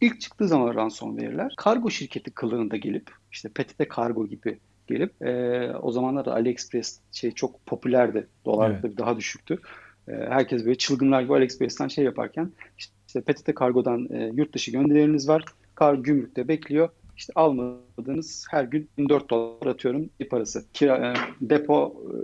İlk 0.00 0.20
çıktığı 0.20 0.48
zaman 0.48 0.74
ransomware'ler 0.74 1.54
kargo 1.56 1.90
şirketi 1.90 2.30
kılığında 2.30 2.76
gelip 2.76 3.10
işte 3.32 3.48
PTT 3.48 3.88
Kargo 3.88 4.26
gibi 4.26 4.58
gelip 4.86 5.22
e, 5.22 5.70
o 5.82 5.92
zamanlar 5.92 6.24
da 6.24 6.34
AliExpress 6.34 7.00
şey 7.12 7.30
çok 7.30 7.66
popülerdi. 7.66 8.26
Dolar 8.44 8.80
Evet. 8.84 8.98
daha 8.98 9.16
düşüktü. 9.16 9.58
E, 10.08 10.12
herkes 10.12 10.64
böyle 10.64 10.78
çılgınlar 10.78 11.22
gibi 11.22 11.34
AliExpress'ten 11.34 11.88
şey 11.88 12.04
yaparken 12.04 12.52
işte 12.78 12.95
PTT 13.14 13.54
Kargo'dan 13.54 14.08
e, 14.12 14.30
yurt 14.34 14.54
dışı 14.54 14.70
gönderileriniz 14.70 15.28
var. 15.28 15.44
Kar 15.74 15.94
gümrükte 15.94 16.48
bekliyor. 16.48 16.88
İşte 17.16 17.32
almadığınız 17.36 18.46
her 18.50 18.64
gün 18.64 18.88
4 19.08 19.30
dolar 19.30 19.66
atıyorum 19.66 20.10
bir 20.20 20.28
parası. 20.28 20.64
Kira, 20.72 21.12
e, 21.12 21.14
depo, 21.40 22.02
e, 22.04 22.14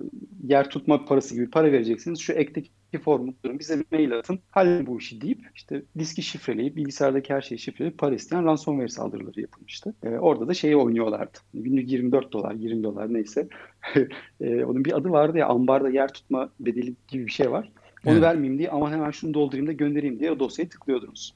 yer 0.53 0.71
tutma 0.71 1.05
parası 1.05 1.35
gibi 1.35 1.51
para 1.51 1.73
vereceksiniz. 1.73 2.21
Şu 2.21 2.33
ekteki 2.33 2.71
formu 3.05 3.35
bize 3.45 3.79
bir 3.79 3.87
mail 3.93 4.19
atın. 4.19 4.39
Halledin 4.51 4.87
bu 4.87 4.99
işi 4.99 5.21
deyip 5.21 5.41
işte 5.55 5.83
diski 5.99 6.23
şifreleyip 6.23 6.77
bilgisayardaki 6.77 7.35
her 7.35 7.41
şeyi 7.41 7.59
şifreleyip 7.59 7.99
para 7.99 8.15
isteyen 8.15 8.45
ransomware 8.45 8.89
saldırıları 8.89 9.41
yapılmıştı. 9.41 9.95
E, 10.03 10.09
orada 10.09 10.49
da 10.49 10.55
şeyi 10.55 10.77
oynuyorlardı. 10.77 11.39
Günlük 11.55 11.91
24 11.91 12.33
dolar, 12.33 12.55
20 12.55 12.83
dolar 12.83 13.15
neyse. 13.15 13.49
e, 14.41 14.65
onun 14.65 14.85
bir 14.85 14.97
adı 14.97 15.11
vardı 15.11 15.39
ya 15.39 15.47
ambarda 15.47 15.91
yer 15.91 16.13
tutma 16.13 16.51
bedeli 16.61 16.95
gibi 17.09 17.27
bir 17.27 17.33
şey 17.33 17.51
var. 17.51 17.73
Onu 18.07 18.13
Evet. 18.15 18.23
vermeyeyim 18.23 18.59
diye 18.59 18.71
aman 18.71 18.93
hemen 18.93 19.11
şunu 19.11 19.35
doldurayım 19.35 19.67
da 19.67 19.73
göndereyim 19.73 20.21
diye 20.21 20.31
o 20.31 20.39
dosyayı 20.39 20.69
tıklıyordunuz. 20.69 21.35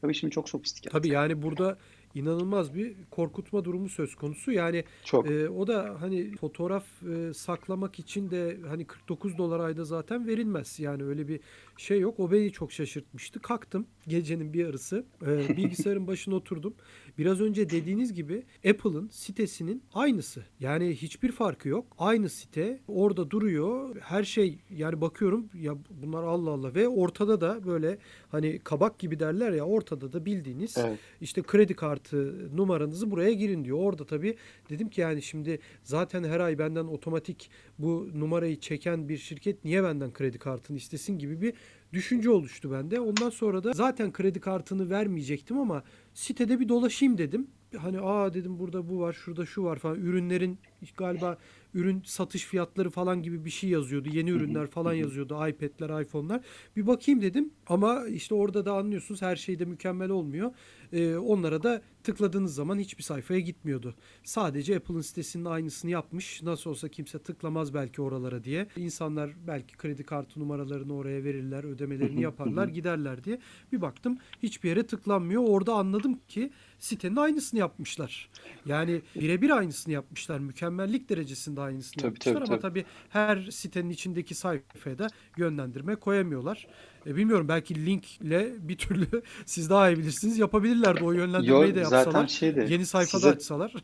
Tabii 0.00 0.14
şimdi 0.14 0.30
çok 0.34 0.48
sofistike. 0.48 0.90
Tabii 0.90 1.08
yani 1.08 1.42
burada 1.42 1.78
inanılmaz 2.20 2.74
bir 2.74 2.94
korkutma 3.10 3.64
durumu 3.64 3.88
söz 3.88 4.14
konusu. 4.14 4.52
Yani 4.52 4.84
Çok. 5.04 5.30
e, 5.30 5.48
o 5.48 5.66
da 5.66 5.96
hani 6.00 6.36
fotoğraf 6.36 6.84
e, 7.02 7.34
saklamak 7.34 7.98
için 7.98 8.30
de 8.30 8.58
hani 8.68 8.84
49 8.84 9.38
dolar 9.38 9.60
ayda 9.60 9.84
zaten 9.84 10.26
verilmez. 10.26 10.80
Yani 10.80 11.04
öyle 11.04 11.28
bir 11.28 11.40
şey 11.76 12.00
yok. 12.00 12.20
O 12.20 12.30
beni 12.32 12.52
çok 12.52 12.72
şaşırtmıştı. 12.72 13.40
Kalktım 13.40 13.86
gecenin 14.08 14.52
bir 14.52 14.60
yarısı. 14.60 15.04
e, 15.26 15.48
bilgisayarın 15.56 16.06
başına 16.06 16.34
oturdum. 16.34 16.74
Biraz 17.18 17.40
önce 17.40 17.70
dediğiniz 17.70 18.14
gibi 18.14 18.42
Apple'ın 18.70 19.08
sitesinin 19.08 19.82
aynısı. 19.94 20.44
Yani 20.60 20.90
hiçbir 20.94 21.32
farkı 21.32 21.68
yok. 21.68 21.86
Aynı 21.98 22.28
site 22.28 22.80
orada 22.88 23.30
duruyor. 23.30 23.96
Her 24.00 24.24
şey 24.24 24.58
yani 24.70 25.00
bakıyorum 25.00 25.48
ya 25.54 25.74
bunlar 26.02 26.22
Allah 26.22 26.50
Allah 26.50 26.74
ve 26.74 26.88
ortada 26.88 27.40
da 27.40 27.66
böyle 27.66 27.98
hani 28.28 28.58
kabak 28.58 28.98
gibi 28.98 29.20
derler 29.20 29.52
ya 29.52 29.64
ortada 29.64 30.12
da 30.12 30.24
bildiğiniz 30.24 30.78
Evet. 30.78 30.98
işte 31.20 31.42
kredi 31.42 31.74
kartı 31.74 32.05
numaranızı 32.54 33.10
buraya 33.10 33.32
girin 33.32 33.64
diyor. 33.64 33.78
Orada 33.80 34.06
tabii 34.06 34.36
dedim 34.70 34.88
ki 34.88 35.00
yani 35.00 35.22
şimdi 35.22 35.58
zaten 35.82 36.24
her 36.24 36.40
ay 36.40 36.58
benden 36.58 36.84
otomatik 36.84 37.50
bu 37.78 38.08
numarayı 38.14 38.60
çeken 38.60 39.08
bir 39.08 39.18
şirket 39.18 39.64
niye 39.64 39.82
benden 39.84 40.12
kredi 40.12 40.38
kartını 40.38 40.76
istesin 40.76 41.18
gibi 41.18 41.40
bir 41.40 41.54
düşünce 41.92 42.30
oluştu 42.30 42.72
bende. 42.72 43.00
Ondan 43.00 43.30
sonra 43.30 43.64
da 43.64 43.72
zaten 43.72 44.12
kredi 44.12 44.40
kartını 44.40 44.90
vermeyecektim 44.90 45.58
ama 45.58 45.82
sitede 46.14 46.60
bir 46.60 46.68
dolaşayım 46.68 47.18
dedim. 47.18 47.46
Hani 47.76 48.00
aa 48.00 48.34
dedim 48.34 48.58
burada 48.58 48.88
bu 48.88 49.00
var, 49.00 49.12
şurada 49.12 49.46
şu 49.46 49.64
var 49.64 49.78
falan. 49.78 49.96
Ürünlerin 49.96 50.58
galiba 50.96 51.38
ürün 51.74 52.02
satış 52.04 52.44
fiyatları 52.44 52.90
falan 52.90 53.22
gibi 53.22 53.44
bir 53.44 53.50
şey 53.50 53.70
yazıyordu. 53.70 54.08
Yeni 54.12 54.30
ürünler 54.30 54.66
falan 54.66 54.92
yazıyordu. 54.92 55.34
iPad'ler, 55.34 56.02
iPhone'lar. 56.02 56.40
Bir 56.76 56.86
bakayım 56.86 57.22
dedim 57.22 57.50
ama 57.66 58.06
işte 58.06 58.34
orada 58.34 58.64
da 58.64 58.72
anlıyorsunuz 58.72 59.22
her 59.22 59.36
şey 59.36 59.58
de 59.58 59.64
mükemmel 59.64 60.10
olmuyor. 60.10 60.50
Ee, 60.92 61.16
onlara 61.16 61.62
da 61.62 61.82
tıkladığınız 62.02 62.54
zaman 62.54 62.78
hiçbir 62.78 63.02
sayfaya 63.02 63.40
gitmiyordu. 63.40 63.94
Sadece 64.24 64.76
Apple'ın 64.76 65.00
sitesinin 65.00 65.44
aynısını 65.44 65.90
yapmış. 65.90 66.42
Nasıl 66.42 66.70
olsa 66.70 66.88
kimse 66.88 67.18
tıklamaz 67.18 67.74
belki 67.74 68.02
oralara 68.02 68.44
diye. 68.44 68.66
İnsanlar 68.76 69.30
belki 69.46 69.76
kredi 69.76 70.04
kartı 70.04 70.40
numaralarını 70.40 70.94
oraya 70.94 71.24
verirler, 71.24 71.64
ödemelerini 71.64 72.22
yaparlar, 72.22 72.68
giderler 72.68 73.24
diye. 73.24 73.38
Bir 73.72 73.80
baktım 73.80 74.18
hiçbir 74.42 74.68
yere 74.68 74.86
tıklanmıyor. 74.86 75.42
Orada 75.46 75.74
anladım 75.74 76.18
ki 76.28 76.50
sitenin 76.78 77.16
aynısını 77.16 77.60
yapmışlar. 77.60 78.30
Yani 78.66 79.02
birebir 79.14 79.50
aynısını 79.50 79.94
yapmışlar. 79.94 80.38
Mükemmellik 80.38 81.08
derecesinde 81.08 81.60
aynısını 81.60 81.96
Tabii, 82.02 82.06
yapmışlar 82.06 82.32
tabii, 82.32 82.44
ama 82.44 82.58
tabii. 82.60 82.82
tabii 82.82 82.84
her 83.08 83.50
sitenin 83.50 83.90
içindeki 83.90 84.34
sayfaya 84.34 84.98
da 84.98 85.08
yönlendirme 85.36 85.96
koyamıyorlar. 85.96 86.66
E, 87.06 87.16
bilmiyorum 87.16 87.48
belki 87.48 87.86
linkle 87.86 88.52
bir 88.68 88.78
türlü 88.78 89.06
siz 89.46 89.70
daha 89.70 89.90
iyi 89.90 89.98
bilirsiniz 89.98 90.38
yapabilirlerdi 90.38 91.04
o 91.04 91.12
yönlendirmeyi 91.12 91.68
Yo, 91.68 91.74
de 91.74 91.80
yapsalar. 91.80 92.04
zaten 92.04 92.26
şey 92.26 92.56
de 92.56 92.66
Yeni 92.70 92.86
sayfada 92.86 93.20
size- 93.20 93.30
açsalar. 93.34 93.74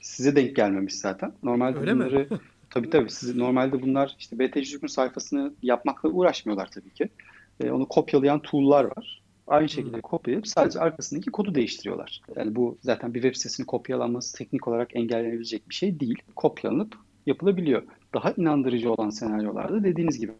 Size 0.00 0.36
denk 0.36 0.56
gelmemiş 0.56 0.94
zaten. 0.94 1.32
Normalde 1.42 1.78
Öyle 1.78 1.94
mi? 1.94 2.00
bunları 2.00 2.28
tabii 2.70 2.90
tabii 2.90 3.10
siz 3.10 3.36
normalde 3.36 3.82
bunlar 3.82 4.16
işte 4.18 4.50
Türk'ün 4.50 4.86
sayfasını 4.86 5.52
yapmakla 5.62 6.08
uğraşmıyorlar 6.08 6.70
tabii 6.70 6.90
ki. 6.90 7.08
Ee, 7.60 7.70
onu 7.70 7.88
kopyalayan 7.88 8.40
tool'lar 8.42 8.84
var. 8.84 9.22
Aynı 9.46 9.68
şekilde 9.68 9.94
Hmm. 9.94 10.00
kopyalayıp 10.00 10.46
sadece 10.48 10.80
arkasındaki 10.80 11.30
kodu 11.30 11.54
değiştiriyorlar. 11.54 12.20
Yani 12.36 12.56
bu 12.56 12.78
zaten 12.82 13.14
bir 13.14 13.22
web 13.22 13.36
sitesinin 13.36 13.66
kopyalanması 13.66 14.38
teknik 14.38 14.68
olarak 14.68 14.96
engellenebilecek 14.96 15.68
bir 15.68 15.74
şey 15.74 16.00
değil. 16.00 16.18
Kopyalanıp 16.36 16.94
yapılabiliyor. 17.26 17.82
Daha 18.14 18.30
inandırıcı 18.30 18.92
olan 18.92 19.10
senaryolarda 19.10 19.84
dediğiniz 19.84 20.20
gibi 20.20 20.32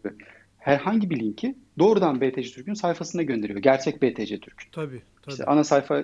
herhangi 0.65 1.09
bir 1.09 1.19
linki 1.19 1.55
doğrudan 1.79 2.21
BTC 2.21 2.41
Türk'ün 2.41 2.73
sayfasına 2.73 3.23
gönderiyor. 3.23 3.59
Gerçek 3.59 4.01
BTC 4.01 4.39
Türk. 4.39 4.71
Tabii 4.71 5.01
tabii. 5.21 5.31
İşte 5.33 5.45
ana 5.45 5.63
sayfa 5.63 6.03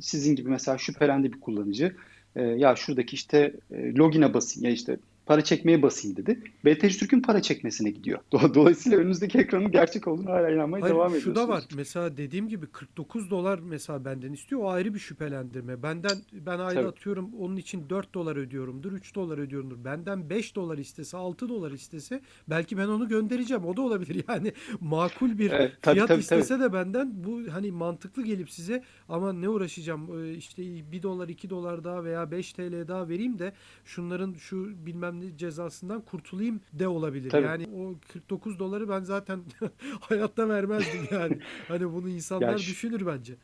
sizin 0.00 0.36
gibi 0.36 0.48
mesela 0.48 0.78
şüphelendi 0.78 1.32
bir 1.32 1.40
kullanıcı. 1.40 1.96
e, 2.36 2.42
ya 2.42 2.76
şuradaki 2.76 3.14
işte 3.14 3.54
e, 3.70 3.94
login'e 3.94 4.34
basayım 4.34 4.64
ya 4.64 4.70
işte 4.70 4.96
para 5.26 5.44
çekmeye 5.44 5.82
basayım 5.82 6.16
dedi. 6.16 6.42
BTC 6.64 6.88
Türk'ün 6.88 7.20
para 7.22 7.42
çekmesine 7.42 7.90
gidiyor. 7.90 8.18
Do- 8.32 8.54
Dolayısıyla 8.54 8.98
önünüzdeki 8.98 9.38
ekranın 9.38 9.70
gerçek 9.70 10.08
olduğunu 10.08 10.30
hala 10.30 10.50
inanmaya 10.50 10.82
Hayır, 10.82 10.94
devam 10.94 11.10
şu 11.10 11.16
ediyorsunuz. 11.16 11.48
da 11.48 11.48
var. 11.48 11.64
Mesela 11.76 12.16
dediğim 12.16 12.48
gibi 12.48 12.66
49 12.66 13.30
dolar 13.30 13.58
mesela 13.58 14.04
benden 14.04 14.32
istiyor. 14.32 14.60
O 14.62 14.70
ayrı 14.70 14.94
bir 14.94 14.98
şüphelendirme. 14.98 15.82
Benden 15.82 16.16
ben 16.32 16.58
ayda 16.58 16.74
Tabii. 16.80 16.88
atıyorum 16.88 17.30
onun 17.40 17.56
için 17.56 17.90
4 17.90 18.14
dolar 18.14 18.36
ödüyorumdur, 18.36 18.92
3 18.92 19.14
dolar 19.14 19.38
ödüyorumdur. 19.38 19.84
Benden 19.84 20.30
5 20.30 20.56
dolar 20.56 20.78
istese, 20.78 21.16
6 21.16 21.48
dolar 21.48 21.70
istese 21.72 22.20
belki 22.48 22.78
ben 22.78 22.88
onu 22.88 23.08
göndereceğim. 23.08 23.64
O 23.64 23.76
da 23.76 23.82
olabilir. 23.82 24.24
Yani 24.34 24.52
makul 24.80 25.38
bir 25.38 25.50
Evet, 25.50 25.72
tabii, 25.82 25.94
fiyat 25.94 26.08
tabii, 26.08 26.20
istese 26.20 26.60
de 26.60 26.72
benden 26.72 27.24
bu 27.24 27.40
hani 27.50 27.70
mantıklı 27.72 28.22
gelip 28.24 28.50
size 28.50 28.82
ama 29.08 29.32
ne 29.32 29.48
uğraşacağım 29.48 30.24
Ee, 30.24 30.34
işte 30.34 30.62
1 30.92 31.02
dolar 31.02 31.28
2 31.28 31.50
dolar 31.50 31.84
daha 31.84 32.04
veya 32.04 32.30
5 32.30 32.52
TL 32.52 32.88
daha 32.88 33.08
vereyim 33.08 33.38
de 33.38 33.52
şunların 33.84 34.34
şu 34.34 34.86
bilmem 34.86 35.13
ne 35.20 35.36
cezasından 35.36 36.00
kurtulayım 36.00 36.60
de 36.72 36.88
olabilir. 36.88 37.30
Tabii. 37.30 37.46
Yani 37.46 37.66
o 37.76 37.94
49 38.12 38.58
doları 38.58 38.88
ben 38.88 39.00
zaten 39.02 39.40
hayatta 40.00 40.48
vermezdim 40.48 41.00
yani. 41.10 41.38
Hani 41.68 41.92
bunu 41.92 42.08
insanlar 42.08 42.52
Ya 42.52 42.58
şu- 42.58 42.70
düşünür 42.70 43.06
bence. 43.06 43.34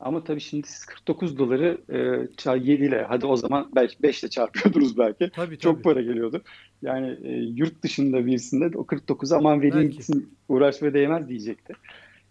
Ama 0.00 0.24
tabii 0.24 0.40
şimdi 0.40 0.68
siz 0.68 0.84
49 0.84 1.38
doları 1.38 1.78
e, 2.46 2.58
7 2.58 2.84
ile 2.84 3.02
hadi 3.08 3.26
o 3.26 3.36
zaman 3.36 3.70
belki 3.74 4.02
5 4.02 4.22
ile 4.22 4.30
çarpıyordunuz 4.30 4.98
belki. 4.98 5.30
Tabii 5.34 5.58
Çok 5.58 5.74
tabii. 5.74 5.82
para 5.82 6.02
geliyordu. 6.02 6.42
Yani 6.82 7.18
e, 7.22 7.30
yurt 7.32 7.82
dışında 7.82 8.26
birisinde 8.26 8.78
o 8.78 8.82
49'u 8.82 9.36
aman 9.36 9.62
vereyim 9.62 9.90
gitsin 9.90 10.34
uğraşmaya 10.48 10.94
değmez 10.94 11.28
diyecekti. 11.28 11.72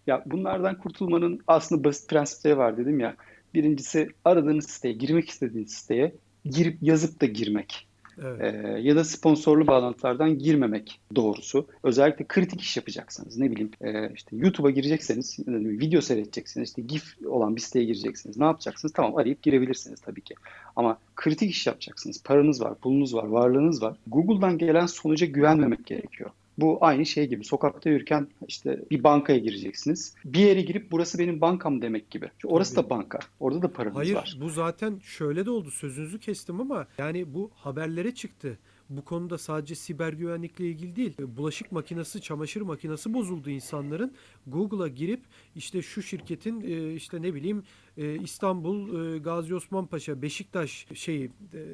Ya 0.06 0.22
bunlardan 0.26 0.78
kurtulmanın 0.78 1.40
aslında 1.46 1.84
basit 1.84 2.10
prensipleri 2.10 2.56
var 2.58 2.76
dedim 2.76 3.00
ya. 3.00 3.16
Birincisi 3.54 4.08
aradığınız 4.24 4.66
siteye, 4.66 4.94
girmek 4.94 5.28
istediğiniz 5.28 5.72
siteye 5.72 6.14
girip 6.44 6.78
yazıp 6.82 7.20
da 7.20 7.26
girmek. 7.26 7.87
Evet. 8.22 8.54
Ee, 8.54 8.78
ya 8.80 8.96
da 8.96 9.04
sponsorlu 9.04 9.66
bağlantılardan 9.66 10.38
girmemek 10.38 11.00
doğrusu. 11.14 11.66
Özellikle 11.82 12.24
kritik 12.28 12.60
iş 12.60 12.76
yapacaksanız 12.76 13.38
ne 13.38 13.50
bileyim 13.50 13.70
e, 13.80 14.12
işte 14.14 14.36
YouTube'a 14.36 14.70
girecekseniz 14.70 15.38
video 15.48 16.00
seyredeceksiniz 16.00 16.68
işte 16.68 16.82
GIF 16.82 17.04
olan 17.26 17.56
bir 17.56 17.60
siteye 17.60 17.84
gireceksiniz. 17.84 18.36
Ne 18.36 18.44
yapacaksınız? 18.44 18.92
Tamam 18.92 19.16
arayıp 19.16 19.42
girebilirsiniz 19.42 20.00
tabii 20.00 20.20
ki. 20.20 20.34
Ama 20.76 20.98
kritik 21.16 21.50
iş 21.50 21.66
yapacaksınız. 21.66 22.22
Paranız 22.22 22.62
var, 22.62 22.74
pulunuz 22.74 23.14
var, 23.14 23.24
varlığınız 23.24 23.82
var. 23.82 23.96
Google'dan 24.06 24.58
gelen 24.58 24.86
sonuca 24.86 25.26
güvenmemek 25.26 25.86
gerekiyor. 25.86 26.30
Bu 26.58 26.78
aynı 26.80 27.06
şey 27.06 27.26
gibi. 27.28 27.44
Sokakta 27.44 27.90
yürürken 27.90 28.28
işte 28.48 28.84
bir 28.90 29.04
bankaya 29.04 29.38
gireceksiniz. 29.38 30.14
Bir 30.24 30.40
yere 30.40 30.62
girip 30.62 30.90
burası 30.90 31.18
benim 31.18 31.40
bankam 31.40 31.82
demek 31.82 32.10
gibi. 32.10 32.30
Çünkü 32.38 32.54
orası 32.54 32.74
Tabii. 32.74 32.86
da 32.86 32.90
banka. 32.90 33.18
Orada 33.40 33.62
da 33.62 33.72
paranız 33.72 33.96
Hayır 33.96 34.14
var. 34.14 34.38
bu 34.40 34.48
zaten 34.50 34.98
şöyle 35.02 35.46
de 35.46 35.50
oldu 35.50 35.70
sözünüzü 35.70 36.20
kestim 36.20 36.60
ama 36.60 36.86
yani 36.98 37.34
bu 37.34 37.50
haberlere 37.54 38.14
çıktı. 38.14 38.58
Bu 38.90 39.04
konuda 39.04 39.38
sadece 39.38 39.74
siber 39.74 40.12
güvenlikle 40.12 40.64
ilgili 40.68 40.96
değil. 40.96 41.14
Bulaşık 41.18 41.72
makinesi, 41.72 42.20
çamaşır 42.20 42.60
makinesi 42.60 43.14
bozuldu 43.14 43.50
insanların. 43.50 44.12
Google'a 44.46 44.88
girip 44.88 45.20
işte 45.56 45.82
şu 45.82 46.02
şirketin 46.02 46.60
e, 46.60 46.94
işte 46.94 47.22
ne 47.22 47.34
bileyim 47.34 47.62
e, 47.96 48.14
İstanbul 48.18 49.14
e, 49.14 49.18
Gazi 49.18 49.54
Osman 49.54 49.86
Paşa 49.86 50.22
Beşiktaş 50.22 50.86
şeyi 50.94 51.24
e, 51.24 51.30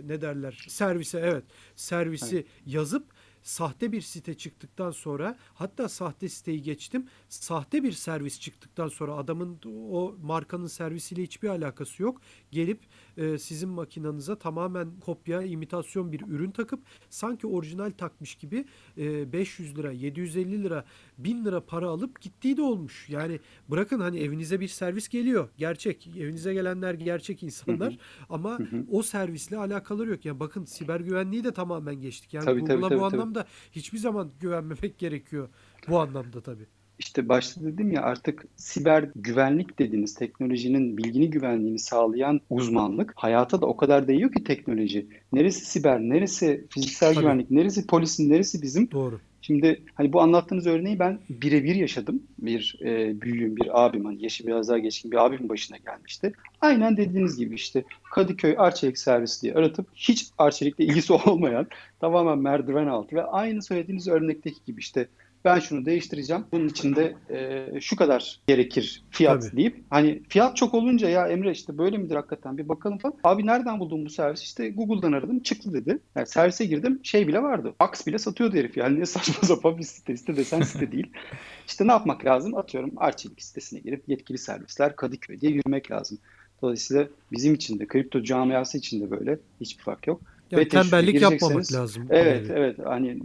ne 0.06 0.20
derler 0.20 0.64
servise 0.68 1.18
evet 1.18 1.44
servisi 1.76 2.44
yazıp 2.66 3.04
sahte 3.44 3.92
bir 3.92 4.00
site 4.00 4.34
çıktıktan 4.34 4.90
sonra 4.90 5.36
hatta 5.54 5.88
sahte 5.88 6.28
siteyi 6.28 6.62
geçtim 6.62 7.08
sahte 7.28 7.82
bir 7.82 7.92
servis 7.92 8.40
çıktıktan 8.40 8.88
sonra 8.88 9.14
adamın 9.14 9.60
o 9.90 10.16
markanın 10.22 10.66
servisiyle 10.66 11.22
hiçbir 11.22 11.48
alakası 11.48 12.02
yok 12.02 12.20
gelip 12.54 12.80
e, 13.16 13.38
sizin 13.38 13.68
makinanıza 13.68 14.36
tamamen 14.36 14.88
kopya 15.00 15.42
imitasyon 15.42 16.12
bir 16.12 16.20
ürün 16.20 16.50
takıp 16.50 16.80
sanki 17.10 17.46
orijinal 17.46 17.90
takmış 17.90 18.34
gibi 18.34 18.64
e, 18.98 19.32
500 19.32 19.78
lira 19.78 19.92
750 19.92 20.62
lira 20.62 20.84
1000 21.18 21.44
lira 21.44 21.60
para 21.60 21.88
alıp 21.88 22.20
gittiği 22.20 22.56
de 22.56 22.62
olmuş. 22.62 23.08
Yani 23.08 23.40
bırakın 23.68 24.00
hani 24.00 24.18
evinize 24.18 24.60
bir 24.60 24.68
servis 24.68 25.08
geliyor 25.08 25.48
gerçek. 25.58 26.06
Evinize 26.06 26.54
gelenler 26.54 26.94
gerçek 26.94 27.42
insanlar 27.42 27.98
ama 28.28 28.58
o 28.90 29.02
servisle 29.02 29.56
alakaları 29.56 30.10
yok. 30.10 30.24
Yani 30.24 30.40
bakın 30.40 30.64
siber 30.64 31.00
güvenliği 31.00 31.44
de 31.44 31.52
tamamen 31.52 31.94
geçtik. 32.00 32.34
Yani 32.34 32.44
Tabii, 32.44 32.64
tabii, 32.64 32.80
Google'a 32.80 32.88
tabii, 32.88 33.00
bu 33.00 33.10
tabii. 33.10 33.20
anlamda 33.20 33.46
hiçbir 33.72 33.98
zaman 33.98 34.30
güvenmemek 34.40 34.98
gerekiyor 34.98 35.48
bu 35.88 36.00
anlamda 36.00 36.40
tabii. 36.40 36.66
İşte 36.98 37.28
başta 37.28 37.62
dedim 37.64 37.92
ya 37.92 38.02
artık 38.02 38.44
siber 38.56 39.08
güvenlik 39.16 39.78
dediğiniz 39.78 40.14
teknolojinin 40.14 40.96
bilgini 40.96 41.30
güvenliğini 41.30 41.78
sağlayan 41.78 42.40
uzmanlık 42.50 43.12
hayata 43.16 43.60
da 43.60 43.66
o 43.66 43.76
kadar 43.76 44.08
değiyor 44.08 44.32
ki 44.32 44.44
teknoloji. 44.44 45.06
Neresi 45.32 45.66
siber, 45.66 46.00
neresi 46.00 46.66
fiziksel 46.70 47.14
Tabii. 47.14 47.22
güvenlik, 47.22 47.50
neresi 47.50 47.86
polisin, 47.86 48.30
neresi 48.30 48.62
bizim? 48.62 48.90
Doğru. 48.90 49.20
Şimdi 49.46 49.82
hani 49.94 50.12
bu 50.12 50.20
anlattığınız 50.20 50.66
örneği 50.66 50.98
ben 50.98 51.18
birebir 51.28 51.74
yaşadım. 51.74 52.22
Bir 52.38 52.78
e, 52.84 53.20
büyüğüm, 53.20 53.56
bir 53.56 53.84
abim, 53.84 54.04
hani 54.04 54.22
yaşı 54.22 54.46
biraz 54.46 54.68
daha 54.68 54.78
geçkin 54.78 55.10
bir 55.10 55.26
abimin 55.26 55.48
başına 55.48 55.76
gelmişti. 55.76 56.32
Aynen 56.60 56.96
dediğiniz 56.96 57.36
gibi 57.36 57.54
işte 57.54 57.84
Kadıköy 58.10 58.54
Arçelik 58.58 58.98
Servisi 58.98 59.42
diye 59.42 59.54
aratıp 59.54 59.86
hiç 59.94 60.26
Arçelik'le 60.38 60.80
ilgisi 60.80 61.12
olmayan 61.26 61.66
tamamen 62.00 62.38
merdiven 62.38 62.86
altı 62.86 63.16
ve 63.16 63.24
aynı 63.24 63.62
söylediğiniz 63.62 64.08
örnekteki 64.08 64.64
gibi 64.66 64.80
işte 64.80 65.08
ben 65.44 65.58
şunu 65.58 65.84
değiştireceğim. 65.84 66.44
Bunun 66.52 66.68
için 66.68 66.96
de 66.96 67.14
e, 67.30 67.80
şu 67.80 67.96
kadar 67.96 68.40
gerekir 68.46 69.04
fiyat 69.10 69.42
Tabii. 69.42 69.56
deyip 69.56 69.84
hani 69.90 70.22
fiyat 70.28 70.56
çok 70.56 70.74
olunca 70.74 71.08
ya 71.08 71.28
Emre 71.28 71.50
işte 71.50 71.78
böyle 71.78 71.98
midir 71.98 72.14
hakikaten 72.14 72.58
bir 72.58 72.68
bakalım 72.68 72.98
falan. 72.98 73.14
Abi 73.24 73.46
nereden 73.46 73.80
buldun 73.80 74.04
bu 74.04 74.10
servis? 74.10 74.42
İşte 74.42 74.68
Google'dan 74.68 75.12
aradım 75.12 75.40
çıktı 75.40 75.72
dedi. 75.72 75.98
Yani 76.16 76.26
servise 76.26 76.64
girdim 76.64 77.00
şey 77.02 77.28
bile 77.28 77.42
vardı. 77.42 77.74
Aks 77.78 78.06
bile 78.06 78.18
satıyordu 78.18 78.56
herif 78.56 78.76
yani 78.76 79.00
ne 79.00 79.06
saçma 79.06 79.48
sapan 79.48 79.78
bir 79.78 79.82
site. 79.82 80.16
Site 80.16 80.36
desen 80.36 80.62
site 80.62 80.92
değil. 80.92 81.10
İşte 81.66 81.86
ne 81.86 81.92
yapmak 81.92 82.24
lazım? 82.24 82.56
Atıyorum 82.56 82.90
Arçelik 82.96 83.42
sitesine 83.42 83.80
girip 83.80 84.08
yetkili 84.08 84.38
servisler 84.38 84.96
Kadıköy 84.96 85.40
diye 85.40 85.52
yürümek 85.52 85.90
lazım. 85.90 86.18
Dolayısıyla 86.62 87.08
bizim 87.32 87.54
için 87.54 87.78
de 87.78 87.86
kripto 87.86 88.22
camiası 88.22 88.78
için 88.78 89.00
de 89.00 89.10
böyle 89.10 89.38
hiçbir 89.60 89.82
fark 89.82 90.06
yok. 90.06 90.20
Yani 90.58 90.68
tembellik 90.68 91.22
yapmamak 91.22 91.72
lazım. 91.72 92.06
Evet, 92.10 92.48
Yani. 92.48 92.58
evet. 92.58 92.76
Hani 92.84 93.18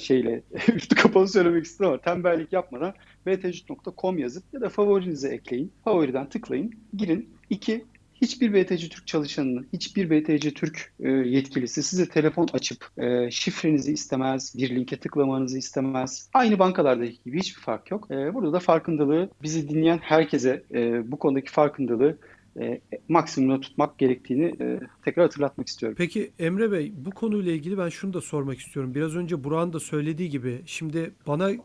şeyle 0.00 0.42
üstü 0.74 0.96
kapalı 0.96 1.28
söylemek 1.28 1.64
istedim 1.64 1.90
ama 1.90 2.00
tembellik 2.00 2.52
yapmadan 2.52 2.94
vtcit.com 3.26 4.18
yazıp 4.18 4.44
ya 4.52 4.60
da 4.60 4.68
favorinize 4.68 5.28
ekleyin. 5.28 5.72
Favoriden 5.84 6.28
tıklayın. 6.28 6.72
Girin. 6.96 7.28
İki, 7.50 7.84
hiçbir 8.22 8.54
BTC 8.54 8.88
Türk 8.88 9.06
çalışanının, 9.06 9.66
hiçbir 9.72 10.10
BTC 10.10 10.50
Türk 10.50 10.92
e, 11.00 11.08
yetkilisi 11.08 11.82
size 11.82 12.08
telefon 12.08 12.48
açıp 12.52 12.88
e, 12.98 13.30
şifrenizi 13.30 13.92
istemez, 13.92 14.54
bir 14.58 14.70
linke 14.70 14.96
tıklamanızı 14.96 15.58
istemez. 15.58 16.30
Aynı 16.34 16.58
bankalardaki 16.58 17.18
gibi 17.24 17.38
hiçbir 17.38 17.60
fark 17.60 17.90
yok. 17.90 18.10
E, 18.10 18.34
burada 18.34 18.52
da 18.52 18.60
farkındalığı 18.60 19.30
bizi 19.42 19.68
dinleyen 19.68 19.98
herkese 19.98 20.62
bu 21.06 21.18
konudaki 21.18 21.52
farkındalığı 21.52 22.18
e, 22.60 22.80
maksimumda 23.08 23.60
tutmak 23.60 23.98
gerektiğini 23.98 24.56
e, 24.60 24.80
tekrar 25.04 25.24
hatırlatmak 25.24 25.68
istiyorum. 25.68 25.96
Peki 25.98 26.30
Emre 26.38 26.72
Bey 26.72 26.92
bu 26.96 27.10
konuyla 27.10 27.52
ilgili 27.52 27.78
ben 27.78 27.88
şunu 27.88 28.12
da 28.12 28.20
sormak 28.20 28.58
istiyorum. 28.58 28.94
Biraz 28.94 29.16
önce 29.16 29.44
Burak'ın 29.44 29.72
da 29.72 29.80
söylediği 29.80 30.30
gibi 30.30 30.62
şimdi 30.66 31.10
bana 31.26 31.50
e, 31.50 31.58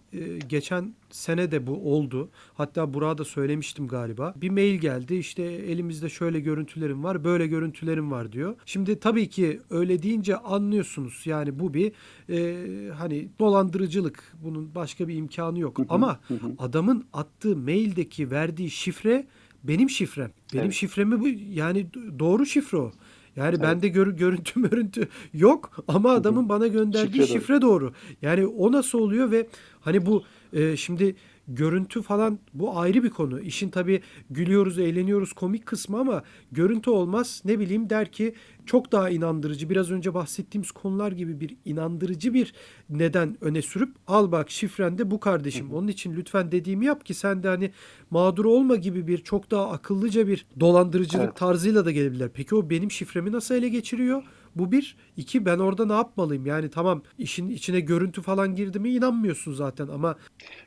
geçen 0.50 0.94
sene 1.10 1.52
de 1.52 1.68
bu 1.68 1.94
oldu. 1.94 2.30
Hatta 2.54 2.94
Burak'a 2.94 3.18
da 3.18 3.26
söylemiştim 3.26 3.88
galiba. 3.88 4.34
Bir 4.36 4.50
mail 4.50 4.76
geldi 4.76 5.16
işte 5.16 5.44
elimizde 5.44 6.10
şöyle 6.10 6.40
görüntülerim 6.40 7.04
var 7.04 7.24
böyle 7.24 7.48
görüntülerim 7.48 8.12
var 8.12 8.32
diyor. 8.32 8.56
Şimdi 8.66 9.00
tabii 9.00 9.30
ki 9.30 9.60
öyle 9.70 10.04
deyince 10.04 10.38
anlıyorsunuz 10.38 11.22
yani 11.26 11.60
bu 11.60 11.74
bir 11.74 11.92
e, 12.30 12.90
hani 12.92 13.30
dolandırıcılık 13.40 14.34
bunun 14.44 14.76
başka 14.76 15.08
bir 15.08 15.16
imkanı 15.16 15.60
yok. 15.60 15.80
Ama 15.90 16.20
adamın 16.58 17.06
attığı 17.14 17.58
maildeki 17.58 18.32
verdiği 18.32 18.70
şifre 18.70 19.26
benim 19.64 19.90
şifrem. 19.90 20.32
Benim 20.54 20.64
Evet. 20.66 20.74
şifremi 20.74 21.20
bu 21.20 21.28
yani 21.54 21.88
doğru 22.20 22.46
şifre 22.46 22.78
o. 22.78 22.92
Yani 23.36 23.50
Evet. 23.50 23.62
bende 23.62 23.88
gör, 23.88 24.08
görüntü 24.08 24.60
mörüntü 24.60 25.08
yok 25.34 25.84
ama 25.88 26.12
adamın 26.12 26.50
bana 26.50 26.68
gönderdiği 26.68 27.22
Şifre 27.22 27.28
şifre, 27.40 27.62
doğru. 27.62 27.86
doğru. 27.86 27.94
Yani 28.22 28.46
o 28.48 28.72
nasıl 28.72 29.00
oluyor 29.00 29.32
ve 29.32 29.48
hani 29.82 30.06
bu 30.06 30.24
e, 30.54 30.78
şimdi 30.78 31.16
görüntü 31.48 32.02
falan 32.02 32.40
bu 32.54 32.80
ayrı 32.80 33.04
bir 33.04 33.10
konu. 33.10 33.40
İşin 33.40 33.70
tabii 33.70 34.02
gülüyoruz, 34.30 34.80
eğleniyoruz 34.80 35.34
komik 35.34 35.66
kısmı 35.66 36.00
ama 36.00 36.24
görüntü 36.52 36.90
olmaz. 36.90 37.42
Ne 37.46 37.60
bileyim 37.60 37.90
der 37.90 38.12
ki 38.12 38.34
çok 38.66 38.92
daha 38.92 39.10
inandırıcı. 39.10 39.70
Biraz 39.70 39.92
önce 39.92 40.14
bahsettiğimiz 40.14 40.72
konular 40.72 41.12
gibi 41.12 41.40
bir 41.40 41.56
inandırıcı 41.66 42.34
bir 42.34 42.54
neden 42.90 43.38
öne 43.42 43.62
sürüp 43.62 43.96
al 44.08 44.32
bak 44.32 44.52
şifren 44.52 44.98
de 44.98 45.12
bu 45.12 45.20
kardeşim. 45.20 45.72
Onun 45.74 45.88
için 45.88 46.16
lütfen 46.16 46.52
dediğimi 46.52 46.86
yap 46.86 47.06
ki 47.06 47.14
sen 47.14 47.44
de 47.44 47.48
hani 47.48 47.72
mağdur 48.10 48.46
olma 48.46 48.76
gibi 48.76 49.08
bir 49.08 49.18
çok 49.18 49.52
daha 49.52 49.72
akıllıca 49.72 50.28
bir 50.28 50.46
dolandırıcılık 50.60 51.26
Evet. 51.26 51.36
tarzıyla 51.36 51.86
da 51.86 51.92
gelebilirler. 51.92 52.30
Peki 52.34 52.56
o 52.56 52.70
benim 52.70 52.92
şifremi 52.92 53.32
nasıl 53.32 53.56
ele 53.56 53.70
geçiriyor? 53.70 54.24
Bu 54.56 54.72
bir. 54.72 54.98
iki 55.18 55.46
ben 55.46 55.60
orada 55.60 55.86
ne 55.86 55.94
yapmalıyım? 55.94 56.46
Yani 56.46 56.70
tamam 56.70 57.04
işin 57.18 57.50
içine 57.50 57.80
görüntü 57.80 58.22
falan 58.22 58.56
girdi 58.56 58.80
mi 58.80 58.90
inanmıyorsun 58.92 59.54
zaten 59.54 59.88
ama 59.88 60.18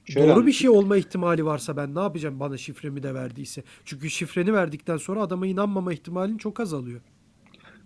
Şöyle 0.04 0.32
doğru 0.32 0.46
bir 0.46 0.52
anlatayım. 0.52 0.52
şey 0.52 0.70
olma 0.70 0.96
ihtimali 0.96 1.44
varsa 1.44 1.76
ben 1.76 1.94
ne 1.94 2.00
yapacağım 2.00 2.40
bana 2.40 2.56
şifremi 2.56 3.02
de 3.02 3.14
verdiyse? 3.14 3.64
Çünkü 3.84 4.10
şifreni 4.10 4.52
verdikten 4.52 4.96
sonra 4.96 5.22
adama 5.22 5.46
inanmama 5.46 5.92
ihtimalin 5.92 6.38
çok 6.38 6.60
azalıyor. 6.60 7.02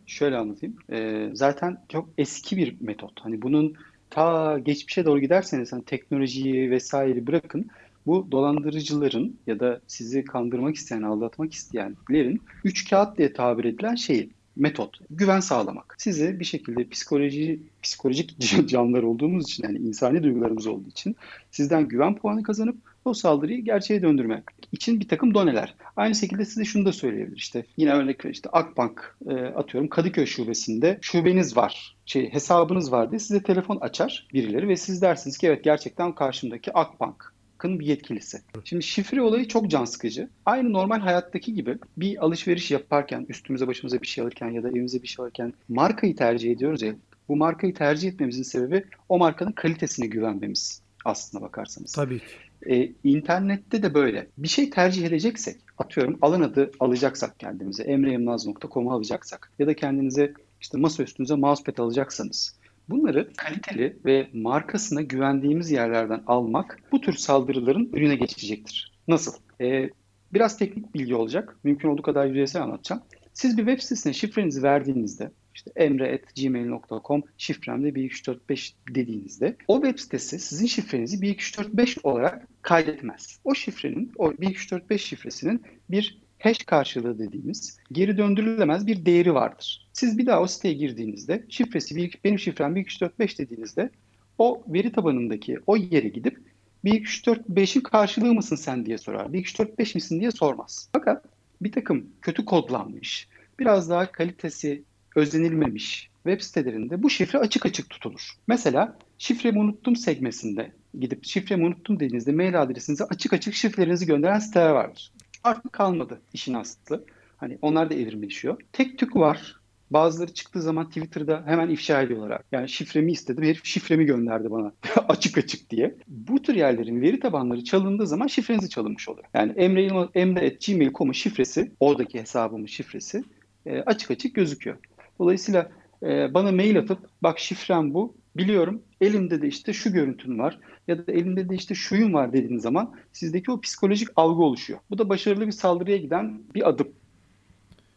Şöyle 0.07 0.37
anlatayım. 0.37 0.77
Ee, 0.93 1.31
zaten 1.35 1.85
çok 1.89 2.11
eski 2.19 2.57
bir 2.57 2.77
metot. 2.81 3.21
Hani 3.21 3.43
bunun 3.43 3.75
ta 4.11 4.59
geçmişe 4.59 5.05
doğru 5.05 5.21
giderseniz 5.21 5.73
hani 5.73 5.85
teknolojiyi 5.85 6.71
vesaire 6.71 7.27
bırakın. 7.27 7.67
Bu 8.07 8.29
dolandırıcıların 8.33 9.41
ya 9.47 9.61
da 9.61 9.81
sizi 9.87 10.25
kandırmak 10.25 10.75
isteyen, 10.77 11.03
aldatmak 11.03 11.53
isteyenlerin 11.53 12.43
üç 12.65 12.91
kağıt 12.91 13.19
diye 13.19 13.33
tabir 13.33 13.65
edilen 13.65 13.95
şey 13.95 14.31
metot. 14.59 14.99
Güven 15.11 15.41
sağlamak. 15.41 15.95
Sizi 15.99 16.41
bir 16.41 16.45
şekilde 16.45 16.89
psikoloji 16.89 17.61
psikolojik 17.83 18.39
canlılar 18.69 19.03
olduğumuz 19.03 19.45
için 19.45 19.65
yani 19.65 19.79
insani 19.79 20.23
duygularımız 20.23 20.67
olduğu 20.67 20.89
için 20.89 21.17
sizden 21.51 21.89
güven 21.89 22.15
puanı 22.15 22.43
kazanıp 22.43 22.77
o 23.05 23.15
saldırıyı 23.15 23.65
gerçeğe 23.65 24.03
döndürmek 24.03 24.45
için 24.73 25.01
bir 25.01 25.09
takım 25.09 25.35
doneler. 25.35 25.75
Aynı 25.97 26.15
şekilde 26.15 26.45
size 26.45 26.65
şunu 26.65 26.85
da 26.85 26.93
söyleyebilir. 26.93 27.37
İşte 27.37 27.65
yine 27.77 27.93
örnek 27.93 28.25
işte 28.25 28.51
Akbank 28.51 29.17
e, 29.29 29.35
atıyorum 29.35 29.89
Kadıköy 29.89 30.27
şubesinde 30.27 30.99
şubeniz 31.01 31.57
var. 31.57 31.97
Şey 32.07 32.33
hesabınız 32.33 32.93
var 32.93 33.11
diye 33.11 33.19
size 33.19 33.43
telefon 33.43 33.77
açar 33.77 34.29
birileri 34.35 34.69
ve 34.69 34.77
siz 34.77 35.03
dersiniz 35.03 35.39
ki 35.39 35.47
evet 35.47 35.65
gerçekten 35.65 36.15
karşımdaki 36.15 36.73
Akbank 36.73 37.33
bir 37.65 37.87
yetkilisi. 37.87 38.43
Şimdi 38.65 38.83
şifre 38.83 39.23
olayı 39.23 39.49
çok 39.49 39.71
can 39.71 39.85
sıkıcı. 39.85 40.29
Aynı 40.47 40.73
normal 40.73 41.01
hayattaki 41.01 41.55
gibi 41.55 41.79
bir 41.97 42.25
alışveriş 42.25 42.71
yaparken, 42.71 43.27
üstümüze 43.29 43.67
başımıza 43.67 44.03
bir 44.03 44.07
şey 44.07 44.25
alırken 44.25 44.51
ya 44.51 44.63
da 44.63 44.69
evimize 44.69 45.03
bir 45.03 45.09
şey 45.09 45.23
alırken 45.23 45.53
markayı 45.69 46.17
tercih 46.17 46.53
ediyoruz 46.53 46.83
ya. 46.83 46.95
Bu 47.29 47.37
markayı 47.37 47.75
tercih 47.75 48.09
etmemizin 48.09 48.43
sebebi 48.43 48.85
o 49.09 49.19
markanın 49.19 49.53
kalitesine 49.53 50.07
güvenmemiz 50.07 50.83
aslına 51.05 51.43
bakarsanız. 51.43 51.93
Tabii 51.93 52.19
ki. 52.19 52.25
Ee, 52.71 52.93
internette 53.05 53.83
de 53.83 53.95
böyle. 53.95 54.27
Bir 54.39 54.49
şey 54.49 54.71
tercih 54.71 55.07
edeceksek, 55.07 55.57
atıyorum 55.79 56.19
alan 56.23 56.41
adı 56.41 56.71
alacaksak 56.81 57.41
kendimize, 57.41 57.83
emreyemnaz.com'u 57.83 58.93
alacaksak 58.93 59.53
ya 59.59 59.67
da 59.67 59.75
kendinize 59.75 60.35
işte 60.61 60.79
masa 60.79 61.03
üstünüze 61.03 61.35
mousepad 61.35 61.79
alacaksanız 61.79 62.58
bunları 62.89 63.33
kaliteli 63.37 63.97
ve 64.05 64.29
markasına 64.33 65.03
güvendiğimiz 65.03 65.71
yerlerden 65.71 66.23
almak 66.27 66.79
bu 66.93 67.01
tür 67.01 67.13
saldırıların 67.13 67.91
önüne 67.93 68.17
geçecektir. 68.17 68.93
Nasıl? 69.09 69.33
Ee, 69.61 69.91
biraz 70.33 70.59
teknik 70.59 70.95
bilgi 70.95 71.15
olacak. 71.15 71.57
Mümkün 71.65 71.89
olduğu 71.89 72.03
kadar 72.03 72.27
yüzeysel 72.27 72.63
anlatacağım. 72.63 73.03
Siz 73.33 73.59
bir 73.59 73.67
web 73.67 73.81
sitesine 73.81 74.13
şifrenizi 74.13 74.63
verdiğinizde 74.63 75.31
işte 75.55 75.71
emre.gmail.com 75.77 77.23
şifremde 77.39 77.95
12345 77.95 78.75
dediğinizde 78.95 79.57
o 79.69 79.83
web 79.83 79.99
sitesi 79.99 80.39
sizin 80.39 80.67
şifrenizi 80.67 81.23
12345 81.23 81.99
olarak 82.03 82.49
kaydetmez. 82.63 83.41
O 83.45 83.55
şifrenin, 83.55 84.13
o 84.17 84.33
12345 84.33 85.05
şifresinin 85.05 85.63
bir 85.91 86.23
hash 86.39 86.59
karşılığı 86.59 87.19
dediğimiz 87.19 87.79
geri 87.93 88.19
döndürülemez 88.19 88.87
bir 88.87 89.07
değeri 89.07 89.35
vardır. 89.35 89.89
Siz 89.93 90.19
bir 90.19 90.27
daha 90.27 90.41
o 90.41 90.47
siteye 90.47 90.75
girdiğinizde 90.75 91.45
şifresi 91.49 91.97
bir, 91.97 92.19
benim 92.25 92.39
şifrem 92.39 92.77
12345 92.77 93.39
dediğinizde 93.39 93.91
o 94.39 94.63
veri 94.69 94.93
tabanındaki 94.93 95.59
o 95.67 95.77
yere 95.77 96.09
gidip 96.09 96.39
12345'in 96.85 97.81
karşılığı 97.81 98.35
mısın 98.35 98.57
sen 98.57 98.87
diye 98.87 98.99
sorar. 98.99 99.33
12345 99.33 99.95
misin 99.95 100.21
diye 100.21 100.31
sormaz. 100.31 100.89
Fakat 100.93 101.25
bir 101.61 101.73
takım 101.73 102.07
kötü 102.23 102.45
kodlanmış, 102.45 103.29
biraz 103.59 103.91
daha 103.91 104.13
kalitesi 104.13 104.83
özlenilmemiş 105.17 106.11
web 106.25 106.41
sitelerinde 106.41 107.03
bu 107.03 107.11
şifre 107.11 107.39
açık 107.39 107.67
açık 107.67 107.91
tutulur. 107.91 108.33
Mesela 108.47 108.99
şifremi 109.19 109.59
unuttum 109.59 109.97
sekmesinde 109.97 110.73
gidip 110.99 111.25
şifremi 111.25 111.67
unuttum 111.67 112.01
dediğinizde 112.01 112.33
mail 112.33 112.63
adresinize 112.63 113.05
açık 113.05 113.33
açık 113.33 113.55
şifrelerinizi 113.55 114.07
gönderen 114.07 114.39
siteler 114.39 114.71
vardır. 114.71 115.13
Artık 115.49 115.73
kalmadı 115.73 116.21
işin 116.33 116.55
aslı. 116.55 117.05
Hani 117.37 117.59
onlar 117.63 117.91
da 117.91 117.95
evrimleşiyor. 117.95 118.61
Tek 118.73 118.99
tük 118.99 119.17
var. 119.17 119.57
Bazıları 119.91 120.35
çıktığı 120.35 120.63
zaman 120.63 120.89
Twitter'da 120.89 121.43
hemen 121.47 121.69
ifşa 121.69 122.03
ediyorlar. 122.03 122.43
Yani 122.53 122.69
şifremi 122.69 123.13
istedim, 123.13 123.45
herif 123.45 123.65
şifremi 123.65 124.05
gönderdi 124.05 124.51
bana 124.51 124.73
açık 125.09 125.39
açık 125.39 125.71
diye. 125.71 125.95
Bu 126.09 126.43
tür 126.43 126.55
yerlerin 126.55 127.01
veri 127.01 127.21
tabanları 127.21 127.65
çalındığı 127.65 128.07
zaman 128.07 128.27
şifrenizi 128.27 128.69
çalınmış 128.69 129.09
oluyor. 129.09 129.27
Yani 129.35 129.53
emre, 129.53 130.09
emre.gmail.com'un 130.15 131.13
şifresi, 131.13 131.73
oradaki 131.81 132.21
hesabımın 132.21 132.67
şifresi 132.67 133.25
e, 133.67 133.81
açık 133.81 134.11
açık 134.11 134.35
gözüküyor. 134.35 134.77
Dolayısıyla 135.19 135.71
e, 136.03 136.35
bana 136.35 136.53
mail 136.53 136.79
atıp 136.79 136.99
bak 137.23 137.39
şifrem 137.39 137.95
bu, 137.95 138.15
biliyorum 138.37 138.83
elimde 139.01 139.43
de 139.43 139.49
işte 139.49 139.73
şu 139.73 139.93
görüntün 139.93 140.39
var 140.39 140.59
ya 140.89 141.07
da 141.07 141.13
elimde 141.13 141.49
de 141.49 141.55
işte 141.55 141.75
şuyum 141.75 142.15
var 142.15 142.33
dediğiniz 142.33 142.63
zaman 142.63 142.95
sizdeki 143.13 143.51
o 143.51 143.61
psikolojik 143.61 144.09
algı 144.17 144.43
oluşuyor. 144.43 144.81
Bu 144.91 144.99
da 144.99 145.09
başarılı 145.09 145.47
bir 145.47 145.53
saldırıya 145.53 145.97
giden 145.97 146.43
bir 146.55 146.69
adım. 146.69 146.89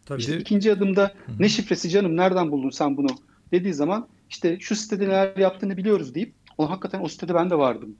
Tabii. 0.05 0.19
İşte 0.19 0.37
ikinci 0.37 0.71
adımda 0.71 1.13
ne 1.39 1.49
şifresi 1.49 1.89
canım 1.89 2.17
nereden 2.17 2.51
buldun 2.51 2.69
sen 2.69 2.97
bunu 2.97 3.07
dediği 3.51 3.73
zaman 3.73 4.07
işte 4.29 4.59
şu 4.59 4.75
sitede 4.75 5.03
neler 5.03 5.37
yaptığını 5.37 5.77
biliyoruz 5.77 6.15
deyip 6.15 6.33
o 6.57 6.69
hakikaten 6.69 7.01
o 7.03 7.07
sitede 7.07 7.33
ben 7.33 7.49
de 7.49 7.57
vardım 7.57 7.95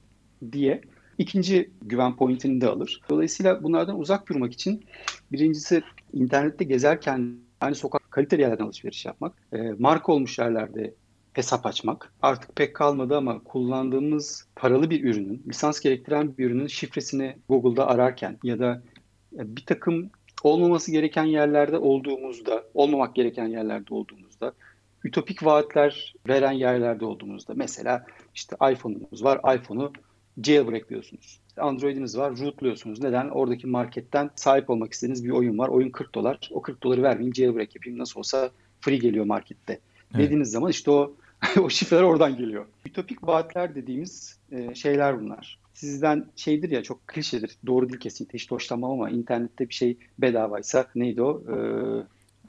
diye 0.52 0.82
ikinci 1.18 1.70
güven 1.82 2.16
pointini 2.16 2.62
de 2.62 2.68
alır. 2.68 3.02
Dolayısıyla 3.10 3.64
bunlardan 3.64 4.00
uzak 4.00 4.30
durmak 4.30 4.54
için 4.54 4.86
birincisi 5.32 5.84
internette 6.14 6.64
gezerken 6.64 7.36
aynı 7.62 7.76
sokak 7.76 8.12
kaliteli 8.12 8.42
yerlerden 8.42 8.64
alışveriş 8.64 9.06
yapmak, 9.06 9.34
e, 9.54 9.58
marka 9.80 10.12
olmuş 10.12 10.40
yerlerde 10.40 10.94
hesap 11.34 11.66
açmak. 11.66 12.14
Artık 12.22 12.56
pek 12.56 12.76
kalmadı 12.76 13.18
ama 13.18 13.44
kullandığımız 13.44 14.48
paralı 14.56 14.90
bir 14.90 15.04
ürünün, 15.04 15.44
lisans 15.48 15.80
gerektiren 15.80 16.38
bir 16.38 16.46
ürünün 16.46 16.68
şifresini 16.68 17.36
Google'da 17.50 17.88
ararken 17.88 18.38
ya 18.44 18.60
da 18.60 18.82
bir 19.32 19.66
takım 19.66 20.10
olmaması 20.44 20.92
gereken 20.92 21.24
yerlerde 21.24 21.78
olduğumuzda, 21.78 22.64
olmamak 22.74 23.16
gereken 23.16 23.48
yerlerde 23.48 23.94
olduğumuzda, 23.94 24.54
ütopik 25.04 25.46
vaatler 25.46 26.14
veren 26.28 26.52
yerlerde 26.52 27.06
olduğumuzda 27.06 27.54
mesela 27.56 28.06
işte 28.36 28.56
iPhone'umuz 28.72 29.24
var, 29.24 29.56
iPhone'u 29.56 29.94
jailbreakliyorsunuz. 30.44 31.40
Android'iniz 31.58 32.18
var, 32.18 32.40
rootluyorsunuz. 32.40 33.02
Neden? 33.02 33.30
Oradaki 33.30 33.68
marketten 33.68 34.30
sahip 34.36 34.70
olmak 34.70 34.94
istediğiniz 34.94 35.26
bir 35.26 35.30
oyun 35.30 35.58
var. 35.58 35.68
Oyun 35.68 35.90
40 35.90 36.16
dolar. 36.16 36.50
O 36.52 36.62
40 36.62 36.84
doları 36.84 37.04
vermeyeyim, 37.04 37.36
jailbreak 37.36 37.76
yapayım. 37.76 38.00
Nasıl 38.00 38.20
olsa 38.20 38.52
free 38.82 38.98
geliyor 38.98 39.26
markette. 39.26 39.80
Evet. 40.16 40.26
Dediğiniz 40.26 40.52
zaman 40.52 40.72
işte 40.72 40.92
o 40.92 41.16
o 41.62 41.70
şifreler 41.70 42.04
oradan 42.04 42.38
geliyor. 42.38 42.66
Ütopik 42.86 43.28
vaatler 43.28 43.76
dediğimiz 43.76 44.38
e, 44.52 44.76
şeyler 44.76 45.22
bunlar. 45.22 45.60
Sizden 45.74 46.26
şeydir 46.36 46.72
ya 46.72 46.84
çok 46.84 47.08
klişedir. 47.08 47.58
Doğru 47.66 47.90
değil 47.90 48.00
kesinlikle. 48.00 48.40
Hiç 48.40 48.52
hoşlanmam 48.52 48.92
ama 48.92 49.10
internette 49.10 49.70
bir 49.70 49.74
şey 49.74 49.98
bedavaysa 50.20 50.88
neydi 50.96 51.22
o? 51.22 51.44
Ee, 51.50 52.04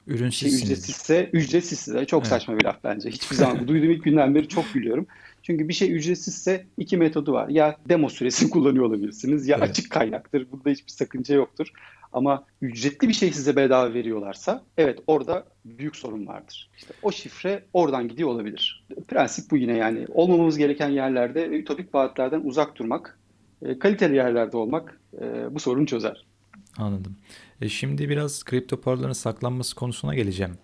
Ürünsüzsünüz. 0.07 0.59
Şey 0.59 0.63
ücretsizse 0.63 1.29
ücretsizse 1.33 2.05
çok 2.05 2.21
evet. 2.21 2.29
saçma 2.29 2.57
bir 2.57 2.63
laf 2.63 2.83
bence. 2.83 3.09
Hiçbir 3.09 3.35
zaman 3.35 3.67
duyduğum 3.67 3.91
ilk 3.91 4.03
günden 4.03 4.35
beri 4.35 4.47
çok 4.47 4.73
gülüyorum. 4.73 5.07
Çünkü 5.43 5.69
bir 5.69 5.73
şey 5.73 5.95
ücretsizse 5.95 6.65
iki 6.77 6.97
metodu 6.97 7.33
var. 7.33 7.49
Ya 7.49 7.77
demo 7.89 8.09
süresini 8.09 8.49
kullanıyor 8.49 8.85
olabilirsiniz 8.85 9.47
ya 9.47 9.57
evet. 9.57 9.69
açık 9.69 9.91
kaynaktır. 9.91 10.47
Bunda 10.51 10.69
hiçbir 10.69 10.91
sakınca 10.91 11.35
yoktur. 11.35 11.71
Ama 12.13 12.45
ücretli 12.61 13.07
bir 13.07 13.13
şey 13.13 13.31
size 13.31 13.55
bedava 13.55 13.93
veriyorlarsa 13.93 14.63
evet 14.77 14.99
orada 15.07 15.45
büyük 15.65 15.95
sorun 15.95 16.27
vardır. 16.27 16.69
İşte 16.77 16.93
o 17.01 17.11
şifre 17.11 17.63
oradan 17.73 18.07
gidiyor 18.07 18.29
olabilir. 18.29 18.85
Prensip 19.07 19.51
bu 19.51 19.57
yine 19.57 19.77
yani 19.77 20.05
olmamamız 20.13 20.57
gereken 20.57 20.89
yerlerde 20.89 21.47
ütopik 21.47 21.95
vaatlerden 21.95 22.41
uzak 22.43 22.75
durmak, 22.75 23.19
e, 23.61 23.79
kaliteli 23.79 24.15
yerlerde 24.15 24.57
olmak 24.57 24.99
e, 25.21 25.55
bu 25.55 25.59
sorunu 25.59 25.85
çözer. 25.85 26.25
Anladım. 26.77 27.15
E 27.61 27.69
şimdi 27.69 28.09
biraz 28.09 28.43
kripto 28.43 28.81
paraların 28.81 29.13
saklanması 29.13 29.75
konusuna 29.75 30.15
geleceğim. 30.15 30.57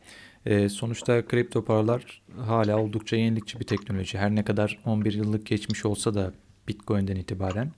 E, 0.45 0.69
sonuçta 0.69 1.25
kripto 1.25 1.65
paralar 1.65 2.21
hala 2.37 2.79
oldukça 2.79 3.15
yenilikçi 3.15 3.59
bir 3.59 3.65
teknoloji. 3.65 4.17
Her 4.17 4.35
ne 4.35 4.43
kadar 4.43 4.79
11 4.85 5.13
yıllık 5.13 5.45
geçmiş 5.45 5.85
olsa 5.85 6.13
da 6.13 6.33
Bitcoin'den 6.67 7.15
itibaren 7.15 7.71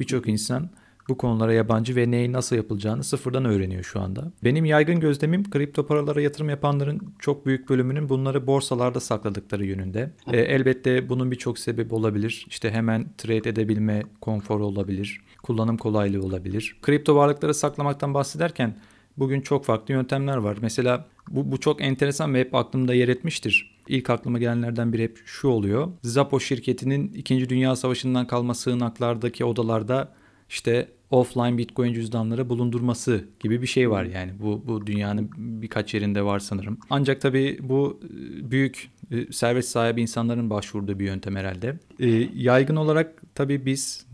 birçok 0.00 0.28
insan 0.28 0.70
bu 1.08 1.16
konulara 1.16 1.52
yabancı 1.52 1.96
ve 1.96 2.10
neyin 2.10 2.32
nasıl 2.32 2.56
yapılacağını 2.56 3.04
sıfırdan 3.04 3.44
öğreniyor 3.44 3.82
şu 3.82 4.00
anda. 4.00 4.32
Benim 4.44 4.64
yaygın 4.64 5.00
gözlemim 5.00 5.50
kripto 5.50 5.86
paralara 5.86 6.20
yatırım 6.20 6.48
yapanların 6.48 7.14
çok 7.18 7.46
büyük 7.46 7.68
bölümünün 7.68 8.08
bunları 8.08 8.46
borsalarda 8.46 9.00
sakladıkları 9.00 9.64
yönünde. 9.64 10.10
E, 10.32 10.40
elbette 10.40 11.08
bunun 11.08 11.30
birçok 11.30 11.58
sebebi 11.58 11.94
olabilir. 11.94 12.46
İşte 12.48 12.70
hemen 12.70 13.06
trade 13.18 13.48
edebilme 13.48 14.02
konforu 14.20 14.66
olabilir. 14.66 15.20
Kullanım 15.42 15.76
kolaylığı 15.76 16.26
olabilir. 16.26 16.76
Kripto 16.82 17.16
varlıkları 17.16 17.54
saklamaktan 17.54 18.14
bahsederken 18.14 18.76
bugün 19.16 19.40
çok 19.40 19.64
farklı 19.64 19.94
yöntemler 19.94 20.36
var. 20.36 20.58
Mesela 20.62 21.06
bu, 21.30 21.52
bu 21.52 21.60
çok 21.60 21.82
enteresan 21.82 22.34
ve 22.34 22.40
hep 22.40 22.54
aklımda 22.54 22.94
yer 22.94 23.08
etmiştir. 23.08 23.78
İlk 23.88 24.10
aklıma 24.10 24.38
gelenlerden 24.38 24.92
biri 24.92 25.02
hep 25.02 25.18
şu 25.24 25.48
oluyor. 25.48 25.88
Zapo 26.02 26.40
şirketinin 26.40 27.12
2. 27.12 27.48
Dünya 27.48 27.76
Savaşı'ndan 27.76 28.26
kalma 28.26 28.54
sığınaklardaki 28.54 29.44
odalarda 29.44 30.12
işte 30.48 30.88
offline 31.10 31.58
Bitcoin 31.58 31.92
cüzdanları 31.92 32.48
bulundurması 32.48 33.24
gibi 33.40 33.62
bir 33.62 33.66
şey 33.66 33.90
var 33.90 34.04
yani. 34.04 34.32
Bu, 34.40 34.62
bu 34.66 34.86
dünyanın 34.86 35.30
birkaç 35.36 35.94
yerinde 35.94 36.22
var 36.24 36.38
sanırım. 36.38 36.78
Ancak 36.90 37.20
tabii 37.20 37.58
bu 37.62 38.00
e, 38.04 38.50
büyük 38.50 38.90
e, 39.10 39.32
servet 39.32 39.68
sahibi 39.68 40.02
insanların 40.02 40.50
başvurduğu 40.50 40.98
bir 40.98 41.04
yöntem 41.04 41.36
herhalde. 41.36 41.78
E, 42.00 42.08
yaygın 42.34 42.76
olarak 42.76 43.22
tabii 43.34 43.66
biz 43.66 44.06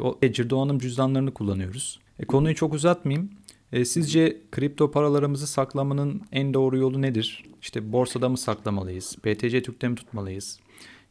o 0.00 0.18
Ledger 0.24 0.50
donanım 0.50 0.78
cüzdanlarını 0.78 1.34
kullanıyoruz. 1.34 2.00
E, 2.18 2.24
konuyu 2.24 2.54
çok 2.54 2.74
uzatmayayım. 2.74 3.30
E, 3.72 3.84
sizce 3.84 4.36
kripto 4.50 4.90
paralarımızı 4.90 5.46
saklamanın 5.46 6.22
en 6.32 6.54
doğru 6.54 6.78
yolu 6.78 7.02
nedir? 7.02 7.44
İşte 7.62 7.92
borsada 7.92 8.28
mı 8.28 8.38
saklamalıyız? 8.38 9.16
BTC 9.24 9.62
Türk'te 9.62 9.88
mi 9.88 9.94
tutmalıyız? 9.94 10.60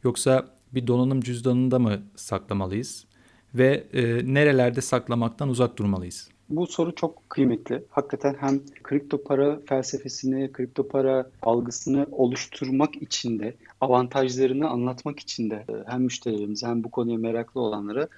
Yoksa 0.04 0.48
bir 0.74 0.86
donanım 0.86 1.20
cüzdanında 1.20 1.78
mı 1.78 2.02
saklamalıyız? 2.16 3.06
Ve 3.54 3.84
e, 3.92 4.34
nerelerde 4.34 4.80
saklamaktan 4.80 5.48
uzak 5.48 5.78
durmalıyız? 5.78 6.28
Bu 6.48 6.66
soru 6.66 6.94
çok 6.94 7.30
kıymetli. 7.30 7.84
Hakikaten 7.90 8.36
hem 8.40 8.60
kripto 8.82 9.24
para 9.24 9.60
felsefesini, 9.66 10.52
kripto 10.52 10.88
para 10.88 11.30
algısını 11.42 12.06
oluşturmak 12.10 13.02
için 13.02 13.38
de, 13.38 13.54
avantajlarını 13.80 14.68
anlatmak 14.68 15.20
için 15.20 15.50
de 15.50 15.54
e, 15.54 15.72
hem 15.86 16.02
müşterilerimize 16.02 16.66
hem 16.66 16.84
bu 16.84 16.90
konuya 16.90 17.18
meraklı 17.18 17.60
olanlara 17.60 18.08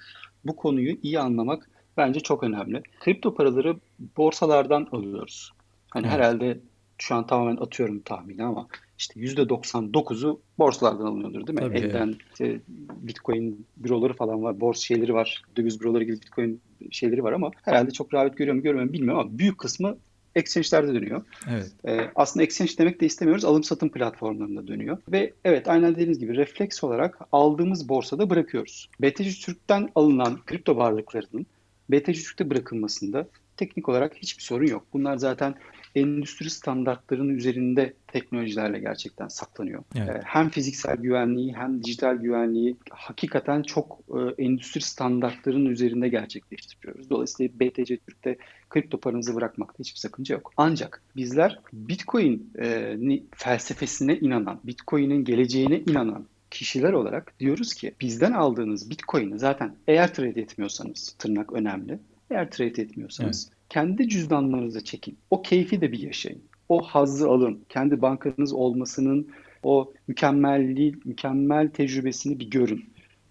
bu 0.45 0.55
konuyu 0.55 0.97
iyi 1.03 1.19
anlamak 1.19 1.69
bence 1.97 2.19
çok 2.19 2.43
önemli. 2.43 2.83
Kripto 2.99 3.35
paraları 3.35 3.75
borsalardan 4.17 4.87
alıyoruz. 4.91 5.51
Hani 5.89 6.07
evet. 6.07 6.15
herhalde 6.15 6.59
şu 6.97 7.15
an 7.15 7.27
tamamen 7.27 7.57
atıyorum 7.57 7.99
tahmini 7.99 8.43
ama 8.43 8.67
işte 8.97 9.19
%99'u 9.19 10.41
borsalardan 10.59 11.05
alınıyordur 11.05 11.47
değil 11.47 11.59
mi? 11.59 11.65
Tabii 11.65 11.77
Elden 11.77 12.15
işte 12.31 12.59
Bitcoin 13.01 13.65
büroları 13.77 14.13
falan 14.13 14.43
var, 14.43 14.59
borsa 14.59 14.81
şeyleri 14.81 15.13
var, 15.13 15.41
döviz 15.57 15.81
büroları 15.81 16.03
gibi 16.03 16.15
Bitcoin 16.15 16.61
şeyleri 16.91 17.23
var 17.23 17.33
ama 17.33 17.51
herhalde 17.61 17.91
çok 17.91 18.13
rağbet 18.13 18.37
görüyor 18.37 18.55
mu 18.55 18.63
görmüyor 18.63 18.87
mu 18.87 18.93
bilmiyorum 18.93 19.19
ama 19.19 19.39
büyük 19.39 19.57
kısmı 19.57 19.97
exchange'lerde 20.35 20.93
dönüyor. 20.93 21.23
Evet. 21.49 21.71
Ee, 21.87 22.11
aslında 22.15 22.43
exchange 22.43 22.71
demek 22.77 23.01
de 23.01 23.05
istemiyoruz. 23.05 23.45
Alım 23.45 23.63
satım 23.63 23.89
platformlarında 23.89 24.67
dönüyor. 24.67 24.97
Ve 25.11 25.33
evet 25.45 25.67
aynen 25.67 25.95
dediğiniz 25.95 26.19
gibi 26.19 26.35
refleks 26.35 26.83
olarak 26.83 27.19
aldığımız 27.31 27.89
borsada 27.89 28.29
bırakıyoruz. 28.29 28.89
BTC 29.01 29.31
Türk'ten 29.45 29.89
alınan 29.95 30.39
kripto 30.45 30.75
varlıklarının 30.75 31.45
BTC 31.89 32.13
Türk'te 32.13 32.49
bırakılmasında 32.49 33.27
teknik 33.57 33.89
olarak 33.89 34.15
hiçbir 34.15 34.43
sorun 34.43 34.67
yok. 34.67 34.85
Bunlar 34.93 35.17
zaten 35.17 35.55
endüstri 35.95 36.49
standartlarının 36.49 37.35
üzerinde 37.35 37.93
teknolojilerle 38.07 38.79
gerçekten 38.79 39.27
saklanıyor. 39.27 39.83
Evet. 39.95 40.09
Ee, 40.09 40.21
hem 40.23 40.49
fiziksel 40.49 40.97
güvenliği 40.97 41.53
hem 41.53 41.83
dijital 41.83 42.15
güvenliği 42.15 42.75
hakikaten 42.89 43.63
çok 43.63 43.99
e, 44.09 44.43
endüstri 44.43 44.81
standartlarının 44.81 45.65
üzerinde 45.65 46.09
gerçekleştiriyoruz. 46.09 47.09
Dolayısıyla 47.09 47.59
BTC 47.59 47.97
Türk'te 47.97 48.37
kripto 48.69 48.99
paranızı 48.99 49.35
bırakmakta 49.35 49.79
hiçbir 49.79 49.99
sakınca 49.99 50.35
yok. 50.35 50.53
Ancak 50.57 51.01
bizler 51.15 51.59
Bitcoin 51.73 52.51
e, 52.59 52.97
felsefesine 53.35 54.17
inanan, 54.17 54.59
Bitcoin'in 54.63 55.23
geleceğine 55.23 55.79
inanan 55.79 56.25
kişiler 56.51 56.93
olarak 56.93 57.39
diyoruz 57.39 57.73
ki 57.73 57.93
bizden 58.01 58.31
aldığınız 58.31 58.89
Bitcoin'i 58.89 59.39
zaten 59.39 59.75
eğer 59.87 60.13
trade 60.13 60.41
etmiyorsanız 60.41 61.15
tırnak 61.19 61.53
önemli. 61.53 61.99
Eğer 62.31 62.51
trade 62.51 62.81
etmiyorsanız 62.81 63.51
kendi 63.69 64.09
cüzdanlarınıza 64.09 64.83
çekin. 64.83 65.17
O 65.29 65.41
keyfi 65.41 65.81
de 65.81 65.91
bir 65.91 65.99
yaşayın. 65.99 66.41
O 66.69 66.81
hazzı 66.81 67.29
alın. 67.29 67.59
Kendi 67.69 68.01
bankanız 68.01 68.53
olmasının 68.53 69.27
o 69.63 69.93
mükemmelliği, 70.07 70.95
mükemmel 71.05 71.69
tecrübesini 71.69 72.39
bir 72.39 72.49
görün. 72.49 72.85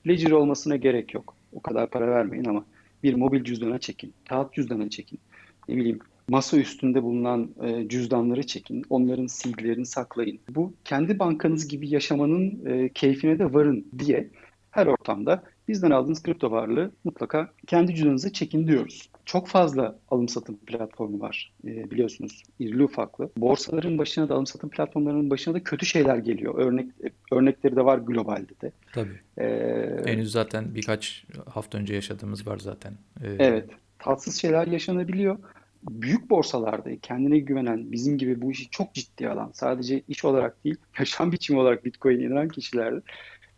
Ledger 0.06 0.30
olmasına 0.30 0.76
gerek 0.76 1.14
yok. 1.14 1.36
O 1.52 1.60
kadar 1.60 1.90
para 1.90 2.06
vermeyin 2.06 2.44
ama 2.44 2.64
bir 3.02 3.14
mobil 3.14 3.44
cüzdana 3.44 3.78
çekin. 3.78 4.12
Kağıt 4.28 4.52
cüzdana 4.52 4.90
çekin. 4.90 5.18
Ne 5.68 5.76
bileyim 5.76 5.98
masa 6.28 6.56
üstünde 6.56 7.02
bulunan 7.02 7.50
e, 7.62 7.88
cüzdanları 7.88 8.46
çekin. 8.46 8.84
Onların 8.90 9.26
seedlerini 9.26 9.86
saklayın. 9.86 10.38
Bu 10.50 10.72
kendi 10.84 11.18
bankanız 11.18 11.68
gibi 11.68 11.88
yaşamanın 11.88 12.66
e, 12.66 12.88
keyfine 12.88 13.38
de 13.38 13.52
varın 13.52 13.86
diye 13.98 14.28
her 14.70 14.86
ortamda 14.86 15.42
bizden 15.68 15.90
aldığınız 15.90 16.22
kripto 16.22 16.50
varlığı 16.50 16.90
mutlaka 17.04 17.52
kendi 17.66 17.94
cüzdanınıza 17.94 18.32
çekin 18.32 18.66
diyoruz. 18.66 19.10
Çok 19.24 19.48
fazla 19.48 19.98
alım 20.08 20.28
satım 20.28 20.56
platformu 20.56 21.20
var 21.20 21.52
e, 21.64 21.90
biliyorsunuz 21.90 22.42
irili 22.58 22.84
ufaklı. 22.84 23.30
Borsaların 23.36 23.98
başına 23.98 24.28
da 24.28 24.34
alım 24.34 24.46
satım 24.46 24.70
platformlarının 24.70 25.30
başına 25.30 25.54
da 25.54 25.62
kötü 25.64 25.86
şeyler 25.86 26.16
geliyor. 26.16 26.54
Örnek 26.58 26.86
örnekleri 27.32 27.76
de 27.76 27.84
var 27.84 27.98
globalde 27.98 28.52
de. 28.62 28.72
Tabii. 28.92 29.20
Ee, 29.38 30.02
Henüz 30.04 30.32
zaten 30.32 30.74
birkaç 30.74 31.24
hafta 31.50 31.78
önce 31.78 31.94
yaşadığımız 31.94 32.46
var 32.46 32.58
zaten. 32.58 32.92
Ee, 33.22 33.36
evet. 33.38 33.70
Tatsız 33.98 34.40
şeyler 34.40 34.66
yaşanabiliyor. 34.66 35.38
Büyük 35.90 36.30
borsalarda 36.30 36.96
kendine 37.02 37.38
güvenen, 37.38 37.92
bizim 37.92 38.18
gibi 38.18 38.42
bu 38.42 38.50
işi 38.50 38.70
çok 38.70 38.94
ciddi 38.94 39.28
alan, 39.28 39.50
sadece 39.54 40.02
iş 40.08 40.24
olarak 40.24 40.64
değil, 40.64 40.76
yaşam 40.98 41.32
biçimi 41.32 41.58
olarak 41.58 41.84
Bitcoin'e 41.84 42.22
inanan 42.22 42.48
kişilerde 42.48 43.00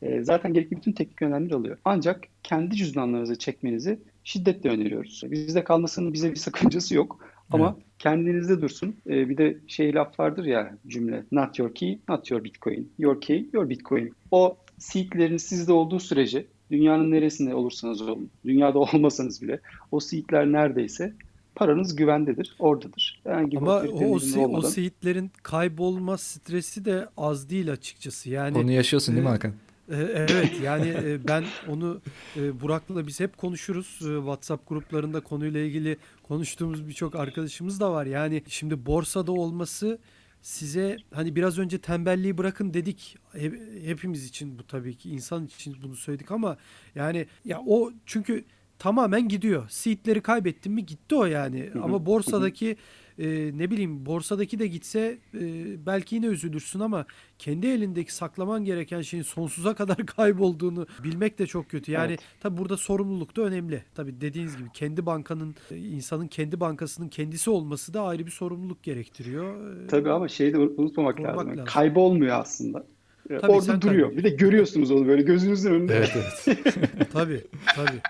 e, 0.03 0.25
zaten 0.25 0.55
gerekli 0.55 0.77
bütün 0.77 0.93
teknik 0.93 1.23
önlemler 1.23 1.51
alıyor. 1.51 1.79
Ancak 1.85 2.25
kendi 2.43 2.77
cüzdanlarınızı 2.77 3.39
çekmenizi 3.39 3.99
şiddetle 4.27 4.71
öneriyoruz. 4.71 5.23
Bizde 5.31 5.65
kalmasının 5.65 6.13
bize 6.13 6.31
bir 6.31 6.37
sakıncası 6.37 6.95
yok. 6.95 7.21
Ama 7.51 7.75
evet. 7.77 7.87
kendinizde 7.99 8.63
dursun. 8.63 8.97
Ee, 9.07 9.29
bir 9.29 9.37
de 9.39 9.59
şey 9.67 9.95
laf 9.95 10.21
vardır 10.21 10.45
ya 10.45 10.77
cümle. 10.87 11.25
Not 11.33 11.59
your 11.59 11.75
key, 11.75 11.99
not 12.09 12.31
your 12.31 12.45
bitcoin. 12.45 12.93
Your 12.99 13.21
key, 13.21 13.49
your 13.53 13.69
bitcoin. 13.69 14.13
O 14.31 14.57
seedlerin 14.79 15.37
sizde 15.37 15.73
olduğu 15.73 16.01
sürece 16.01 16.47
dünyanın 16.71 17.11
neresinde 17.11 17.55
olursanız 17.55 18.03
olun, 18.03 18.31
dünyada 18.45 18.79
olmasanız 18.95 19.43
bile 19.43 19.61
o 19.93 20.01
seedler 20.01 20.53
neredeyse 20.53 21.13
paranız 21.55 21.97
güvendedir, 21.97 22.57
oradadır. 22.59 23.21
herhangi 23.25 23.59
Ama 23.59 23.73
o, 23.73 24.13
o, 24.13 24.17
izin 24.17 24.39
se- 24.39 24.41
o 24.41 24.45
olmadan. 24.45 24.69
seyitlerin 24.69 25.31
kaybolma 25.43 26.19
stresi 26.19 26.85
de 26.85 27.09
az 27.17 27.51
değil 27.51 27.73
açıkçası. 27.73 28.31
Yani 28.31 28.59
Onu 28.59 28.73
yaşıyorsun 28.73 29.15
değil 29.15 29.25
mi 29.25 29.29
e, 29.29 29.33
Hakan? 29.33 29.53
E, 29.91 29.97
Evet 29.97 30.61
yani 30.63 30.89
e, 30.89 31.29
ben 31.29 31.45
onu 31.69 32.01
e, 32.37 32.61
Burak'la 32.61 33.07
biz 33.07 33.21
hep 33.21 33.37
konuşuruz. 33.37 33.99
WhatsApp 33.99 34.69
gruplarında 34.69 35.21
konuyla 35.21 35.61
ilgili 35.61 35.97
konuştuğumuz 36.23 36.89
birçok 36.89 37.15
arkadaşımız 37.15 37.81
da 37.81 37.93
var. 37.93 38.07
Yani 38.07 38.43
şimdi 38.49 38.87
borsada 38.87 39.33
olması 39.33 39.99
size 40.43 40.97
hani 41.15 41.37
biraz 41.37 41.59
önce 41.59 41.79
tembelliği 41.79 42.39
bırakın 42.39 42.75
dedik. 42.75 43.17
Hep- 43.33 43.61
hepimiz 43.85 44.25
için 44.25 44.59
bu 44.59 44.67
tabii 44.67 44.95
ki 44.97 45.11
insan 45.11 45.47
için 45.47 45.77
bunu 45.83 45.97
söyledik 45.97 46.31
ama 46.31 46.57
yani 46.95 47.27
ya 47.45 47.61
o 47.67 47.91
çünkü 48.07 48.45
tamamen 48.79 49.29
gidiyor. 49.29 49.69
Seedleri 49.69 50.21
kaybettin 50.21 50.73
mi 50.73 50.87
gitti 50.87 51.15
o 51.15 51.25
yani. 51.25 51.71
Ama 51.83 52.07
borsadaki 52.07 52.77
e, 53.19 53.51
ne 53.59 53.71
bileyim 53.71 54.07
borsadaki 54.07 54.59
de 54.59 54.67
gitse 54.67 55.19
e, 55.35 55.41
belki 55.87 56.15
yine 56.15 56.27
üzülürsün 56.27 56.81
ama 56.81 57.07
kendi 57.39 57.67
elindeki 57.67 58.15
saklaman 58.15 58.65
gereken 58.65 59.01
şeyin 59.03 59.23
sonsuza 59.23 59.75
kadar 59.75 59.97
kaybolduğunu 60.07 60.87
bilmek 61.05 61.39
de 61.39 61.47
çok 61.47 61.69
kötü. 61.71 61.93
Yani 61.93 62.07
Evet. 62.11 62.21
tabi 62.41 62.59
burada 62.59 62.77
sorumluluk 62.77 63.37
da 63.37 63.43
önemli. 63.43 63.85
Tabi 63.95 64.21
dediğiniz 64.21 64.57
gibi 64.57 64.69
kendi 64.75 65.07
bankanın 65.07 65.55
e, 65.71 65.77
insanın 65.77 66.27
kendi 66.27 66.61
bankasının 66.61 67.09
kendisi 67.09 67.51
olması 67.51 67.95
da 67.95 68.03
ayrı 68.03 68.27
bir 68.27 68.31
sorumluluk 68.31 68.83
gerektiriyor. 68.83 69.75
E, 69.85 69.87
Tabii 69.87 70.11
ama 70.11 70.29
şeyi 70.29 70.53
de 70.53 70.59
unutmamak 70.59 71.21
lazım. 71.21 71.49
lazım. 71.51 71.65
Kaybolmuyor 71.65 72.41
aslında. 72.41 72.87
Ee, 73.31 73.39
Tabii, 73.39 73.53
Orada 73.53 73.63
sen 73.65 73.83
duruyor. 73.83 74.09
tabii. 74.11 74.19
Bir 74.19 74.25
de 74.25 74.29
görüyorsunuz 74.31 74.91
onu 74.91 75.07
böyle 75.07 75.23
gözünüzün 75.23 75.75
önünde. 75.75 75.95
Evet 75.97 76.13
evet. 76.47 76.75
Tabii 77.13 77.41
tabii. 77.77 78.01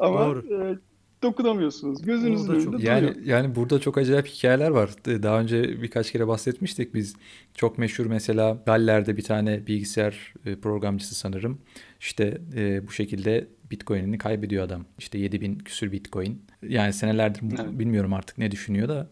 Ama 0.00 0.26
Doğru. 0.26 0.78
Dokunamıyorsunuz. 1.22 2.02
Gözünüzün 2.02 2.46
çok- 2.46 2.56
önünde 2.74 2.86
Yani 2.86 3.08
duruyor. 3.08 3.26
yani 3.26 3.54
burada 3.54 3.78
çok 3.80 3.98
acayip 3.98 4.26
hikayeler 4.26 4.70
var. 4.70 4.90
Daha 5.06 5.40
önce 5.40 5.82
birkaç 5.82 6.12
kere 6.12 6.26
bahsetmiştik 6.28 6.94
biz. 6.94 7.16
Çok 7.54 7.78
meşhur 7.78 8.06
mesela 8.06 8.62
Galler'de 8.66 9.16
bir 9.16 9.22
tane 9.22 9.66
bilgisayar 9.66 10.34
e, 10.46 10.56
programcısı 10.56 11.14
sanırım. 11.14 11.58
İşte 12.00 12.40
e, 12.56 12.86
bu 12.86 12.92
şekilde 12.92 13.48
Bitcoin'ini 13.70 14.18
kaybediyor 14.18 14.64
adam. 14.64 14.84
İşte 14.98 15.18
7000 15.18 15.58
küsür 15.58 15.92
Bitcoin. 15.92 16.42
Yani 16.68 16.92
senelerdir 16.92 17.42
Evet. 17.60 17.78
bilmiyorum 17.78 18.12
artık 18.12 18.38
ne 18.38 18.50
düşünüyor 18.50 18.88
da 18.88 19.10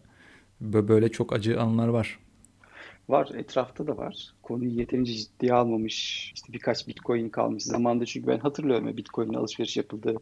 bö- 0.63 0.87
böyle 0.87 1.09
çok 1.09 1.33
acı 1.33 1.61
anılar 1.61 1.87
var. 1.87 2.19
Var, 3.11 3.29
etrafta 3.35 3.87
da 3.87 3.97
var. 3.97 4.33
Konuyu 4.43 4.69
yeterince 4.69 5.13
ciddiye 5.13 5.53
almamış, 5.53 6.31
işte 6.35 6.53
birkaç 6.53 6.87
Bitcoin 6.87 7.29
kalmış 7.29 7.63
zamanda 7.63 8.05
çünkü 8.05 8.27
ben 8.27 8.39
hatırlıyorum 8.39 8.87
ya 8.87 8.97
Bitcoin'e 8.97 9.37
alışveriş 9.37 9.77
yapıldığı, 9.77 10.15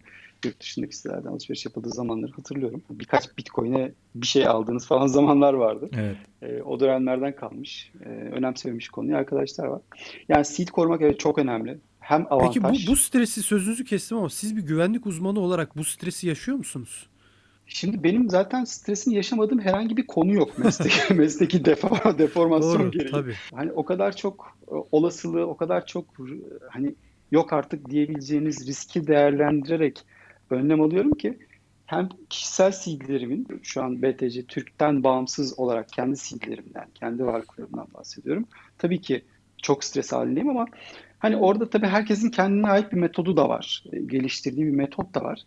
yurt 0.46 0.60
dışındaki 0.60 0.96
sitelerden 0.96 1.30
alışveriş 1.30 1.66
yapıldığı 1.66 1.90
zamanları 1.90 2.32
hatırlıyorum. 2.32 2.84
Birkaç 2.90 3.38
Bitcoin'e 3.38 3.92
bir 4.16 4.28
şey 4.28 4.48
aldığınız 4.48 4.88
falan 4.88 5.08
zamanlar 5.18 5.54
vardı. 5.54 5.90
Evet. 5.94 6.18
E, 6.42 6.62
o 6.62 6.80
dönemlerden 6.80 7.36
kalmış, 7.36 7.92
e, 8.06 8.10
önemsememiş 8.10 8.90
konuyu 8.90 9.18
arkadaşlar 9.18 9.66
var. 9.66 9.82
Yani 10.30 10.46
seed 10.46 10.68
korumak 10.68 11.02
evet 11.02 11.20
çok 11.20 11.38
önemli. 11.38 11.78
Hem 12.00 12.22
Peki 12.24 12.64
bu, 12.64 12.68
avantaj. 12.68 12.88
bu 12.88 12.96
stresi 12.96 13.44
sözünüzü 13.44 13.86
kestim 13.86 14.18
ama 14.18 14.30
siz 14.30 14.56
bir 14.56 14.62
güvenlik 14.62 15.06
uzmanı 15.06 15.40
olarak 15.40 15.78
bu 15.78 15.84
stresi 15.84 16.28
yaşıyor 16.28 16.58
musunuz? 16.58 17.09
Şimdi 17.72 18.03
benim 18.03 18.30
zaten 18.30 18.63
stresini 18.63 19.15
yaşamadığım 19.15 19.59
herhangi 19.59 19.97
bir 19.97 20.07
konu 20.07 20.34
yok 20.34 20.57
mesleki, 20.57 21.13
mesleki 21.13 21.65
defa, 21.65 22.17
deformasyon 22.17 22.80
Doğru 22.80 22.91
gereği. 22.91 23.11
tabii. 23.11 23.34
Hani 23.55 23.72
o 23.72 23.86
kadar 23.86 24.15
çok 24.15 24.57
e, 24.67 24.76
olasılığı, 24.91 25.47
o 25.47 25.57
kadar 25.57 25.86
çok 25.86 26.05
e, 26.20 26.34
hani 26.70 26.95
yok 27.32 27.53
artık 27.53 27.89
diyebileceğiniz 27.89 28.67
riski 28.67 29.07
değerlendirerek 29.07 29.99
önlem 30.49 30.82
alıyorum 30.82 31.11
ki 31.11 31.39
hem 31.86 32.09
kişisel 32.30 32.72
seedlerimin 32.72 33.47
şu 33.63 33.84
an 33.84 34.01
BTC 34.01 34.45
Türk'ten 34.45 35.03
bağımsız 35.03 35.59
olarak 35.59 35.89
kendi 35.89 36.17
seedlerimden, 36.17 36.88
kendi 36.93 37.26
varlıklarımdan 37.26 37.88
bahsediyorum. 37.93 38.45
Tabii 38.78 39.01
ki 39.01 39.26
çok 39.61 39.84
stres 39.84 40.11
halindeyim 40.11 40.49
ama 40.49 40.65
hani 41.20 41.38
orada 41.38 41.70
tabii 41.70 41.88
herkesin 41.88 42.30
kendine 42.30 42.67
ait 42.67 42.91
bir 42.91 42.97
metodu 42.97 43.38
da 43.38 43.49
var. 43.49 43.84
E, 43.93 43.99
Geliştirdiği 43.99 44.65
bir 44.65 44.72
metot 44.72 45.13
da 45.15 45.22
var. 45.22 45.41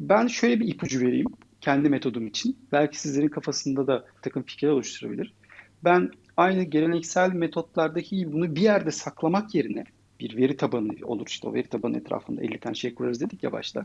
Ben 0.00 0.26
şöyle 0.26 0.60
bir 0.60 0.68
ipucu 0.68 1.00
vereyim 1.00 1.26
kendi 1.64 1.88
metodum 1.88 2.26
için. 2.26 2.56
Belki 2.72 3.00
sizlerin 3.00 3.28
kafasında 3.28 3.86
da 3.86 4.04
takım 4.22 4.42
fikirler 4.42 4.72
oluşturabilir. 4.72 5.32
Ben 5.84 6.10
aynı 6.36 6.62
geleneksel 6.62 7.32
metotlardaki 7.32 8.16
gibi 8.16 8.32
bunu 8.32 8.56
bir 8.56 8.60
yerde 8.60 8.90
saklamak 8.90 9.54
yerine 9.54 9.84
bir 10.20 10.36
veri 10.36 10.56
tabanı 10.56 10.90
olur 11.02 11.26
işte 11.26 11.48
o 11.48 11.54
veri 11.54 11.68
tabanı 11.68 11.96
etrafında 11.96 12.42
50 12.42 12.60
tane 12.60 12.74
şey 12.74 12.94
kurarız 12.94 13.20
dedik 13.20 13.42
ya 13.42 13.52
başta. 13.52 13.82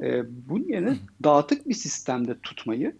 Ee, 0.00 0.22
bunun 0.48 0.68
yerine 0.68 0.96
dağıtık 1.24 1.68
bir 1.68 1.74
sistemde 1.74 2.38
tutmayı 2.42 2.92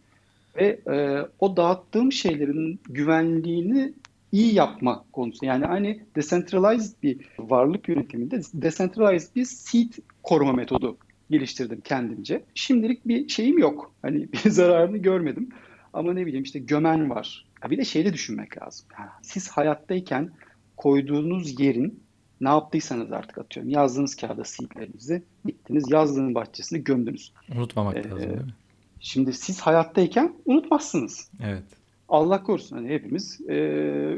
ve 0.57 0.81
e, 0.93 1.27
o 1.39 1.57
dağıttığım 1.57 2.13
şeylerin 2.13 2.81
güvenliğini 2.89 3.93
iyi 4.33 4.55
yapma 4.55 5.05
konusu. 5.13 5.47
Yani 5.47 5.67
aynı 5.67 5.97
decentralized 6.17 7.03
bir 7.03 7.19
varlık 7.39 7.89
yönetiminde 7.89 8.41
decentralized 8.55 9.37
bir 9.37 9.45
seed 9.45 9.93
koruma 10.23 10.53
metodu 10.53 10.97
geliştirdim 11.33 11.81
kendimce. 11.81 12.45
Şimdilik 12.55 13.09
bir 13.09 13.29
şeyim 13.29 13.59
yok. 13.59 13.93
Hani 14.03 14.33
bir 14.33 14.51
zararını 14.51 14.99
görmedim. 14.99 15.49
Ama 15.93 16.13
ne 16.13 16.27
bileyim 16.27 16.45
işte 16.45 16.59
gömen 16.59 17.11
var. 17.11 17.45
Ha 17.61 17.71
bir 17.71 17.79
de 17.79 17.85
şeyde 17.85 18.13
düşünmek 18.13 18.63
lazım. 18.63 18.87
Siz 19.23 19.49
hayattayken 19.49 20.31
koyduğunuz 20.77 21.61
yerin 21.61 22.01
ne 22.41 22.49
yaptıysanız 22.49 23.13
artık 23.13 23.39
atıyorum. 23.39 23.71
Yazdığınız 23.71 24.17
kağıda 24.17 24.45
seedlerinizi 24.45 25.23
gittiniz 25.45 25.91
yazdığınız 25.91 26.35
bahçesinde 26.35 26.81
gömdünüz. 26.81 27.33
Unutmamak 27.57 27.97
Ee, 27.97 28.05
lazım 28.05 28.19
değil 28.19 28.31
mi? 28.31 28.55
Şimdi 29.01 29.33
siz 29.33 29.61
hayattayken 29.61 30.35
unutmazsınız. 30.45 31.31
Evet. 31.45 31.63
Allah 32.09 32.43
korusun 32.43 32.77
hani 32.77 32.89
hepimiz 32.89 33.41
e, 33.49 33.53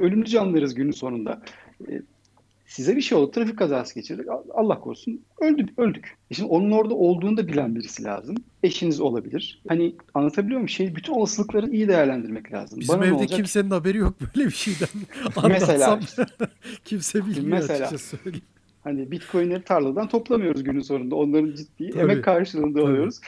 ölümlü 0.00 0.24
canlılarız 0.24 0.74
günün 0.74 0.90
sonunda. 0.90 1.42
E, 1.88 2.02
size 2.74 2.96
bir 2.96 3.00
şey 3.00 3.18
oldu, 3.18 3.30
trafik 3.30 3.58
kazası 3.58 3.94
geçirdik. 3.94 4.26
Allah 4.54 4.80
korusun 4.80 5.20
öldük, 5.40 5.78
öldük. 5.78 6.16
E 6.30 6.34
şimdi 6.34 6.48
onun 6.48 6.70
orada 6.70 6.94
olduğunu 6.94 7.36
da 7.36 7.48
bilen 7.48 7.74
birisi 7.74 8.04
lazım. 8.04 8.36
Eşiniz 8.62 9.00
olabilir. 9.00 9.62
Hani 9.68 9.94
anlatabiliyor 10.14 10.56
muyum? 10.56 10.68
Şey, 10.68 10.96
bütün 10.96 11.12
olasılıkları 11.12 11.70
iyi 11.70 11.88
değerlendirmek 11.88 12.52
lazım. 12.52 12.80
Bizim 12.80 12.94
Bana 12.94 13.06
evde 13.06 13.26
kimsenin 13.26 13.70
haberi 13.70 13.98
yok 13.98 14.14
böyle 14.20 14.46
bir 14.46 14.54
şeyden. 14.54 14.88
Mesela 15.48 15.92
Anlatsam 15.92 16.26
kimse 16.84 17.26
bilmiyor 17.26 17.58
Mesela. 17.58 17.78
açıkçası 17.78 18.16
söyleyeyim. 18.16 18.44
Hani 18.84 19.10
bitcoinleri 19.10 19.62
tarladan 19.62 20.08
toplamıyoruz 20.08 20.64
günün 20.64 20.80
sonunda. 20.80 21.16
Onların 21.16 21.54
ciddi 21.54 21.90
Tabii. 21.90 22.02
emek 22.02 22.24
karşılığında 22.24 22.80
Tabii. 22.80 22.90
alıyoruz. 22.90 23.20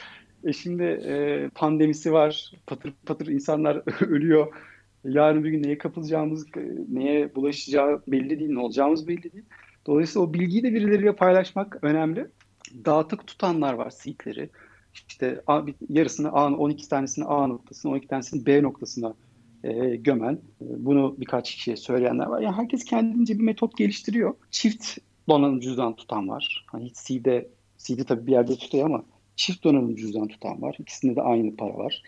E 0.44 0.52
şimdi 0.52 0.82
e, 0.82 1.48
pandemisi 1.54 2.12
var. 2.12 2.52
Patır 2.66 2.92
patır 3.06 3.26
insanlar 3.26 3.82
ölüyor. 4.08 4.46
Yarın 5.08 5.44
bir 5.44 5.50
gün 5.50 5.62
neye 5.62 5.78
kapılacağımız, 5.78 6.46
e, 6.56 6.60
neye 6.88 7.34
bulaşacağı 7.34 8.02
belli 8.08 8.38
değil, 8.38 8.50
ne 8.50 8.58
olacağımız 8.58 9.08
belli 9.08 9.32
değil. 9.32 9.44
Dolayısıyla 9.86 10.28
o 10.28 10.34
bilgiyi 10.34 10.62
de 10.62 10.74
birileriyle 10.74 11.16
paylaşmak 11.16 11.78
önemli. 11.82 12.26
Dağıtık 12.84 13.26
tutanlar 13.26 13.74
var 13.74 13.90
seedleri. 13.90 14.50
İşte 14.94 15.42
yarısını 15.88 16.32
A, 16.32 16.52
12 16.52 16.88
tanesini 16.88 17.24
A 17.24 17.46
noktasına, 17.46 17.92
12 17.92 18.08
tanesini 18.08 18.46
B 18.46 18.62
noktasına 18.62 19.14
e, 19.64 19.96
gömen, 19.96 20.32
e, 20.32 20.38
bunu 20.60 21.16
birkaç 21.18 21.54
kişiye 21.54 21.76
söyleyenler 21.76 22.26
var. 22.26 22.40
Yani 22.40 22.56
herkes 22.56 22.84
kendince 22.84 23.38
bir 23.38 23.44
metot 23.44 23.76
geliştiriyor. 23.76 24.34
Çift 24.50 24.98
donanım 25.28 25.60
cüzdan 25.60 25.96
tutan 25.96 26.28
var. 26.28 26.66
Hani 26.66 26.84
hiç 26.84 26.96
C'de, 26.96 27.48
C'de 27.78 28.04
tabii 28.04 28.26
bir 28.26 28.32
yerde 28.32 28.56
tutuyor 28.56 28.86
ama 28.86 29.04
çift 29.36 29.64
donanım 29.64 29.96
cüzdan 29.96 30.28
tutan 30.28 30.62
var. 30.62 30.76
İkisinde 30.78 31.16
de 31.16 31.22
aynı 31.22 31.56
para 31.56 31.78
var. 31.78 32.02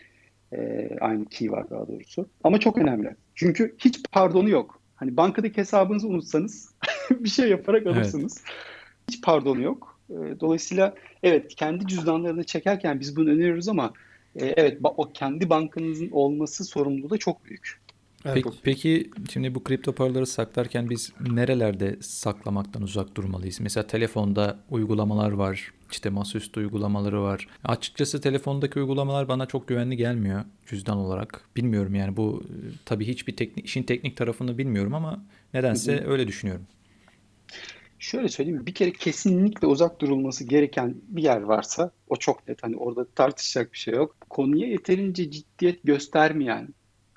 E, 0.53 0.91
aynı 1.01 1.27
key 1.27 1.51
var 1.51 1.71
daha 1.71 1.89
doğrusu. 1.89 2.29
Ama 2.45 2.61
çok 2.61 2.79
önemli. 2.79 3.17
Çünkü 3.35 3.75
hiç 3.79 4.01
pardonu 4.13 4.49
yok. 4.49 4.81
Hani 4.97 5.17
bankadaki 5.17 5.57
hesabınızı 5.57 6.09
unutsanız 6.09 6.75
bir 7.11 7.29
şey 7.29 7.49
yaparak 7.49 7.83
Evet. 7.87 7.97
alırsınız. 7.97 8.45
Hiç 9.11 9.23
pardonu 9.23 9.63
yok. 9.63 10.01
E, 10.11 10.41
Dolayısıyla 10.41 10.95
evet 11.23 11.55
kendi 11.55 11.87
cüzdanlarını 11.87 12.45
çekerken 12.45 13.01
biz 13.01 13.17
bunu 13.17 13.31
öneriyoruz 13.31 13.69
ama 13.69 13.93
e, 14.37 14.47
evet 14.47 14.79
o 14.83 15.13
kendi 15.13 15.51
bankanızın 15.51 16.11
olması 16.11 16.65
sorumluluğu 16.65 17.11
da 17.11 17.19
çok 17.19 17.45
büyük. 17.45 17.81
Peki, 18.25 18.49
peki 18.63 19.11
şimdi 19.31 19.55
bu 19.55 19.65
kripto 19.65 19.93
paraları 19.93 20.27
saklarken 20.27 20.91
biz 20.91 21.13
nerelerde 21.31 21.97
saklamaktan 22.01 22.83
uzak 22.83 23.15
durmalıyız? 23.15 23.61
Mesela 23.61 23.87
telefonda 23.87 24.59
uygulamalar 24.71 25.31
var. 25.33 25.73
İşte 25.91 26.11
masaüstü 26.11 26.61
uygulamaları 26.61 27.23
var. 27.23 27.49
Açıkçası 27.65 28.21
telefondaki 28.21 28.79
uygulamalar 28.79 29.29
bana 29.29 29.47
çok 29.47 29.69
güvenli 29.69 29.97
gelmiyor 29.97 30.45
cüzdan 30.67 30.97
olarak. 30.97 31.43
Bilmiyorum 31.57 31.95
yani 31.95 32.17
bu 32.17 32.43
tabii 32.85 33.07
hiçbir 33.07 33.37
teknik, 33.37 33.65
işin 33.65 33.83
teknik 33.83 34.17
tarafını 34.17 34.59
bilmiyorum 34.59 34.95
ama 34.95 35.25
nedense 35.55 36.05
öyle 36.07 36.29
düşünüyorum. 36.29 36.67
Şöyle 37.99 38.29
söyleyeyim, 38.29 38.67
bir 38.67 38.75
kere 38.75 38.93
kesinlikle 38.93 39.67
uzak 39.67 40.01
durulması 40.01 40.45
gereken 40.45 40.95
bir 41.09 41.23
yer 41.23 41.41
varsa 41.41 41.91
o 42.09 42.17
çok 42.17 42.49
net. 42.49 42.63
Hani 42.63 42.77
orada 42.77 43.07
tartışacak 43.15 43.73
bir 43.73 43.79
şey 43.79 43.95
yok. 43.95 44.17
Konuya 44.31 44.69
yeterince 44.69 45.31
ciddiyet 45.31 45.83
göstermeyen 45.85 46.69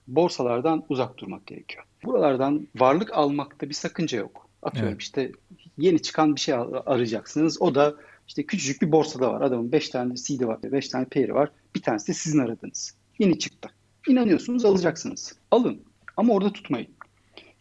borsalardan 0.07 0.85
uzak 0.89 1.17
durmak 1.17 1.47
gerekiyor. 1.47 1.83
Buralardan 2.03 2.67
varlık 2.75 3.13
almakta 3.13 3.69
bir 3.69 3.73
sakınca 3.73 4.17
yok. 4.17 4.49
Atıyorum 4.63 4.91
Evet. 4.91 5.01
işte 5.01 5.31
yeni 5.77 6.01
çıkan 6.01 6.35
bir 6.35 6.39
şey 6.39 6.53
ar- 6.53 6.83
arayacaksınız. 6.85 7.61
O 7.61 7.75
da 7.75 7.95
işte 8.31 8.43
küçücük 8.43 8.81
bir 8.81 8.91
borsada 8.91 9.33
var. 9.33 9.41
Adamın 9.41 9.71
5 9.71 9.89
tane 9.89 10.17
seed'i 10.17 10.47
var, 10.47 10.59
5 10.63 10.89
tane 10.89 11.05
pair'i 11.05 11.33
var. 11.33 11.49
Bir 11.75 11.81
tanesi 11.81 12.07
de 12.07 12.13
sizin 12.13 12.39
aradığınız. 12.39 12.95
Yeni 13.19 13.39
çıktı. 13.39 13.69
İnanıyorsunuz 14.07 14.65
alacaksınız. 14.65 15.35
Alın 15.51 15.81
ama 16.17 16.33
orada 16.33 16.53
tutmayın. 16.53 16.87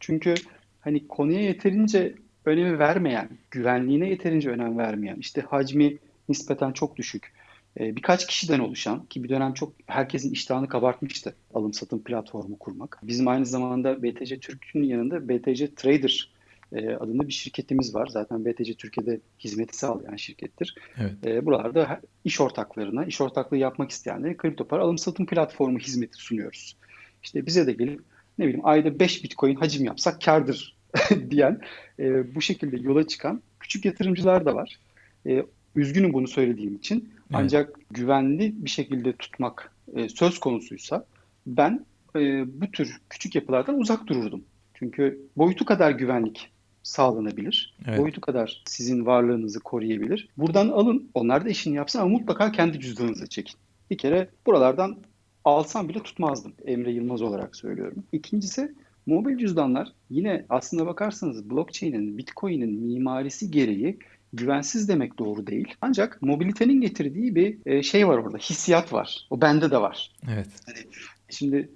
Çünkü 0.01 0.35
hani 0.81 1.09
konuya 1.09 1.41
yeterince 1.41 2.15
önemi 2.45 2.79
vermeyen, 2.79 3.29
güvenliğine 3.51 4.09
yeterince 4.09 4.51
önem 4.51 4.79
vermeyen, 4.79 5.17
işte 5.17 5.41
hacmi 5.41 5.99
nispeten 6.29 6.73
çok 6.73 6.97
düşük, 6.97 7.33
e, 7.81 7.97
birkaç 7.97 8.27
kişiden 8.27 8.59
oluşan 8.59 9.07
ki 9.07 9.25
bir 9.25 9.29
dönem 9.29 9.55
çok 9.55 9.73
herkesin 9.87 10.33
iştahını 10.33 10.69
kabartmıştı 10.69 11.35
alım 11.55 11.73
satım 11.73 12.03
platformu 12.03 12.59
kurmak. 12.59 13.01
Bizim 13.03 13.29
aynı 13.29 13.47
zamanda 13.47 14.03
BTC 14.03 14.41
Türk'ün 14.41 14.83
yanında 14.83 15.29
BTC 15.29 15.75
Trader 15.75 16.31
e, 16.73 16.91
adında 16.91 17.29
bir 17.29 17.33
şirketimiz 17.33 17.95
var. 17.95 18.07
Zaten 18.07 18.45
BTC 18.45 18.75
Türkiye'de 18.75 19.21
hizmeti 19.39 19.77
sağlayan 19.77 20.17
şirkettir. 20.17 20.75
Evet. 21.01 21.27
E, 21.27 21.47
buralarda 21.47 22.01
iş 22.25 22.41
ortaklarına, 22.41 23.05
iş 23.05 23.21
ortaklığı 23.21 23.57
yapmak 23.57 23.91
isteyenlere 23.91 24.37
kripto 24.37 24.65
para 24.65 24.83
alım 24.83 24.99
satım 24.99 25.27
platformu 25.27 25.79
hizmeti 25.79 26.17
sunuyoruz. 26.17 26.77
İşte 27.23 27.47
bize 27.47 27.67
de 27.67 27.73
gelip 27.73 28.01
ne 28.39 28.45
bileyim 28.45 28.67
ayda 28.67 28.99
5 28.99 29.25
bitcoin 29.25 29.55
hacim 29.55 29.85
yapsak 29.85 30.23
kardır 30.23 30.77
diyen 31.31 31.61
e, 31.99 32.35
bu 32.35 32.41
şekilde 32.41 32.77
yola 32.77 33.07
çıkan 33.07 33.43
küçük 33.61 33.85
yatırımcılar 33.85 34.45
da 34.45 34.55
var. 34.55 34.79
E, 35.27 35.43
üzgünüm 35.77 36.13
bunu 36.13 36.29
söylediğim 36.29 36.77
için. 36.77 36.97
Evet. 36.97 37.31
Ancak 37.33 37.79
güvenli 37.91 38.55
bir 38.57 38.71
şekilde 38.71 39.13
tutmak 39.13 39.73
e, 39.95 40.09
söz 40.09 40.39
konusuysa 40.39 41.05
ben 41.47 41.87
e, 42.17 42.21
bu 42.61 42.71
tür 42.71 43.01
küçük 43.11 43.35
yapılardan 43.35 43.79
uzak 43.79 44.07
dururdum. 44.07 44.45
Çünkü 44.75 45.21
boyutu 45.37 45.65
kadar 45.65 45.91
güvenlik 45.91 46.51
sağlanabilir. 46.83 47.75
Evet. 47.87 47.99
Boyutu 47.99 48.21
kadar 48.21 48.63
sizin 48.67 49.07
varlığınızı 49.07 49.61
koruyabilir. 49.61 50.29
Buradan 50.37 50.69
alın, 50.69 51.11
onlar 51.15 51.45
da 51.45 51.49
işini 51.49 51.77
yapsın 51.77 51.99
ama 51.99 52.09
mutlaka 52.09 52.53
kendi 52.53 52.81
cüzdanınıza 52.81 53.27
çekin. 53.27 53.57
Bir 53.91 53.99
kere 53.99 54.29
buralardan 54.47 54.97
alsam 55.45 55.89
bile 55.89 56.03
tutmazdım. 56.03 56.53
Emre 56.65 56.93
Yılmaz 56.93 57.23
olarak 57.23 57.57
söylüyorum. 57.57 58.05
İkincisi 58.13 58.75
mobil 59.07 59.39
cüzdanlar 59.39 59.89
yine 60.11 60.45
aslında 60.49 60.87
bakarsanız 60.87 61.51
blockchain'in, 61.51 62.19
bitcoin'in 62.19 62.83
mimarisi 62.83 63.51
gereği 63.51 63.99
güvensiz 64.33 64.89
demek 64.89 65.19
doğru 65.19 65.47
değil. 65.47 65.75
Ancak 65.81 66.23
mobilitenin 66.23 66.81
getirdiği 66.81 67.35
bir 67.35 67.59
e, 67.67 67.83
şey 67.83 68.09
var 68.09 68.19
orada, 68.19 68.39
hissiyat 68.39 68.93
var. 68.93 69.27
O 69.31 69.41
bende 69.41 69.71
de 69.71 69.81
var. 69.81 70.13
Evet. 70.33 70.49
Hani 70.67 70.79
şimdi 71.31 71.69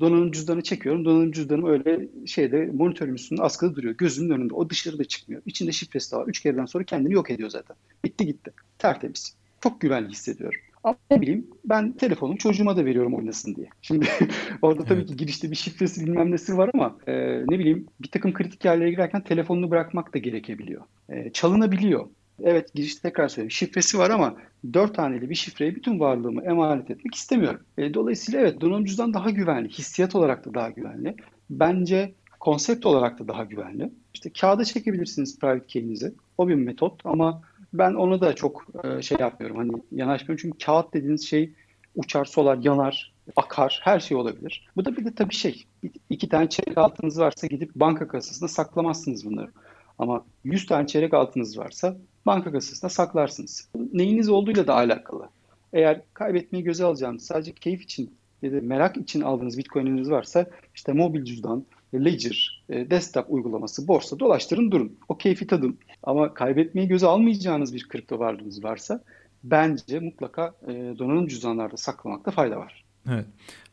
donanım 0.00 0.32
cüzdanı 0.32 0.62
çekiyorum. 0.62 1.04
Donanım 1.04 1.32
cüzdanım 1.32 1.66
öyle 1.66 2.08
şeyde 2.26 2.70
monitörün 2.74 3.14
üstünde 3.14 3.42
askıda 3.42 3.76
duruyor. 3.76 3.94
Gözümün 3.94 4.34
önünde. 4.34 4.54
O 4.54 4.70
dışarıda 4.70 5.04
çıkmıyor. 5.04 5.42
İçinde 5.46 5.72
şifresi 5.72 6.12
de 6.12 6.16
var. 6.16 6.26
Üç 6.26 6.40
kereden 6.40 6.64
sonra 6.64 6.84
kendini 6.84 7.12
yok 7.12 7.30
ediyor 7.30 7.50
zaten. 7.50 7.76
Bitti 8.04 8.26
gitti. 8.26 8.52
Tertemiz. 8.78 9.34
Çok 9.60 9.80
güvenli 9.80 10.08
hissediyorum. 10.08 10.60
Ama 10.84 10.96
ne 11.10 11.20
bileyim 11.20 11.46
ben 11.64 11.92
telefonu 11.92 12.38
çocuğuma 12.38 12.76
da 12.76 12.84
veriyorum 12.84 13.14
oynasın 13.14 13.54
diye. 13.54 13.68
Şimdi 13.82 14.06
orada 14.62 14.84
tabii 14.84 14.98
evet. 14.98 15.08
ki 15.08 15.16
girişte 15.16 15.50
bir 15.50 15.56
şifresi 15.56 16.06
bilmem 16.06 16.30
nesi 16.30 16.58
var 16.58 16.70
ama 16.74 16.96
e, 17.06 17.12
ne 17.48 17.58
bileyim 17.58 17.86
bir 18.02 18.08
takım 18.08 18.32
kritik 18.32 18.64
yerlere 18.64 18.90
girerken 18.90 19.24
telefonunu 19.24 19.70
bırakmak 19.70 20.14
da 20.14 20.18
gerekebiliyor. 20.18 20.82
E, 21.08 21.30
çalınabiliyor. 21.32 22.06
Evet 22.44 22.74
girişte 22.74 23.02
tekrar 23.02 23.28
söyleyeyim. 23.28 23.50
Şifresi 23.50 23.98
var 23.98 24.10
ama 24.10 24.36
dört 24.72 24.94
taneli 24.94 25.30
bir 25.30 25.34
şifreye 25.34 25.74
bütün 25.74 26.00
varlığımı 26.00 26.42
emanet 26.42 26.90
etmek 26.90 27.14
istemiyorum. 27.14 27.60
E, 27.78 27.94
dolayısıyla 27.94 28.40
evet 28.40 28.60
donanım 28.60 28.84
cüzdan 28.84 29.14
daha 29.14 29.30
güvenli. 29.30 29.68
Hissiyat 29.68 30.14
olarak 30.14 30.44
da 30.44 30.54
daha 30.54 30.70
güvenli. 30.70 31.14
Bence 31.50 32.14
konsept 32.40 32.86
olarak 32.86 33.18
da 33.18 33.28
daha 33.28 33.44
güvenli. 33.44 33.92
İşte 34.14 34.30
kağıda 34.40 34.64
çekebilirsiniz 34.64 35.38
private 35.38 35.66
key'inizi. 35.66 36.14
O 36.38 36.48
bir 36.48 36.54
metot 36.54 37.00
ama 37.04 37.42
ben 37.72 37.94
onu 37.94 38.20
da 38.20 38.34
çok 38.34 38.66
e, 38.84 39.02
şey 39.02 39.18
yapmıyorum. 39.20 39.56
Hani 39.56 39.72
yanaşmıyorum 39.92 40.42
çünkü 40.42 40.58
kağıt 40.58 40.94
dediğiniz 40.94 41.28
şey 41.28 41.52
uçar, 41.94 42.24
solar, 42.24 42.58
yanar, 42.62 43.12
akar, 43.36 43.80
her 43.84 44.00
şey 44.00 44.16
olabilir. 44.16 44.68
Bu 44.76 44.84
da 44.84 44.96
bir 44.96 45.04
de 45.04 45.14
tabii 45.14 45.34
şey. 45.34 45.64
iki 46.10 46.28
tane 46.28 46.48
çeyrek 46.48 46.78
altınız 46.78 47.18
varsa 47.18 47.46
gidip 47.46 47.74
banka 47.74 48.08
kasasında 48.08 48.48
saklamazsınız 48.48 49.26
bunları. 49.26 49.50
Ama 49.98 50.24
100 50.44 50.66
tane 50.66 50.86
çeyrek 50.86 51.14
altınız 51.14 51.58
varsa 51.58 51.96
banka 52.26 52.52
kasasında 52.52 52.88
saklarsınız. 52.88 53.68
Neyiniz 53.92 54.28
olduğuyla 54.28 54.66
da 54.66 54.74
alakalı. 54.74 55.28
Eğer 55.72 56.00
kaybetmeyi 56.14 56.64
göze 56.64 56.84
alacağınız 56.84 57.22
sadece 57.22 57.52
keyif 57.52 57.82
için 57.82 58.14
ya 58.42 58.52
da 58.52 58.56
merak 58.62 58.96
için 58.96 59.20
aldığınız 59.20 59.58
bitcoin'iniz 59.58 60.10
varsa 60.10 60.46
işte 60.74 60.92
mobil 60.92 61.24
cüzdan, 61.24 61.64
Ledger, 61.94 62.64
e, 62.68 62.90
desktop 62.90 63.26
uygulaması, 63.28 63.88
borsa 63.88 64.18
dolaştırın 64.18 64.70
durun. 64.70 64.98
O 65.08 65.16
keyfi 65.16 65.46
tadın. 65.46 65.78
Ama 66.02 66.34
kaybetmeyi 66.34 66.88
göze 66.88 67.06
almayacağınız 67.06 67.74
bir 67.74 67.88
kripto 67.88 68.18
varlığınız 68.18 68.64
varsa 68.64 69.02
bence 69.44 70.00
mutlaka 70.00 70.54
e, 70.66 70.72
donanım 70.98 71.26
cüzdanlarda 71.26 71.76
saklamakta 71.76 72.30
fayda 72.30 72.56
var. 72.56 72.84
Evet. 73.08 73.26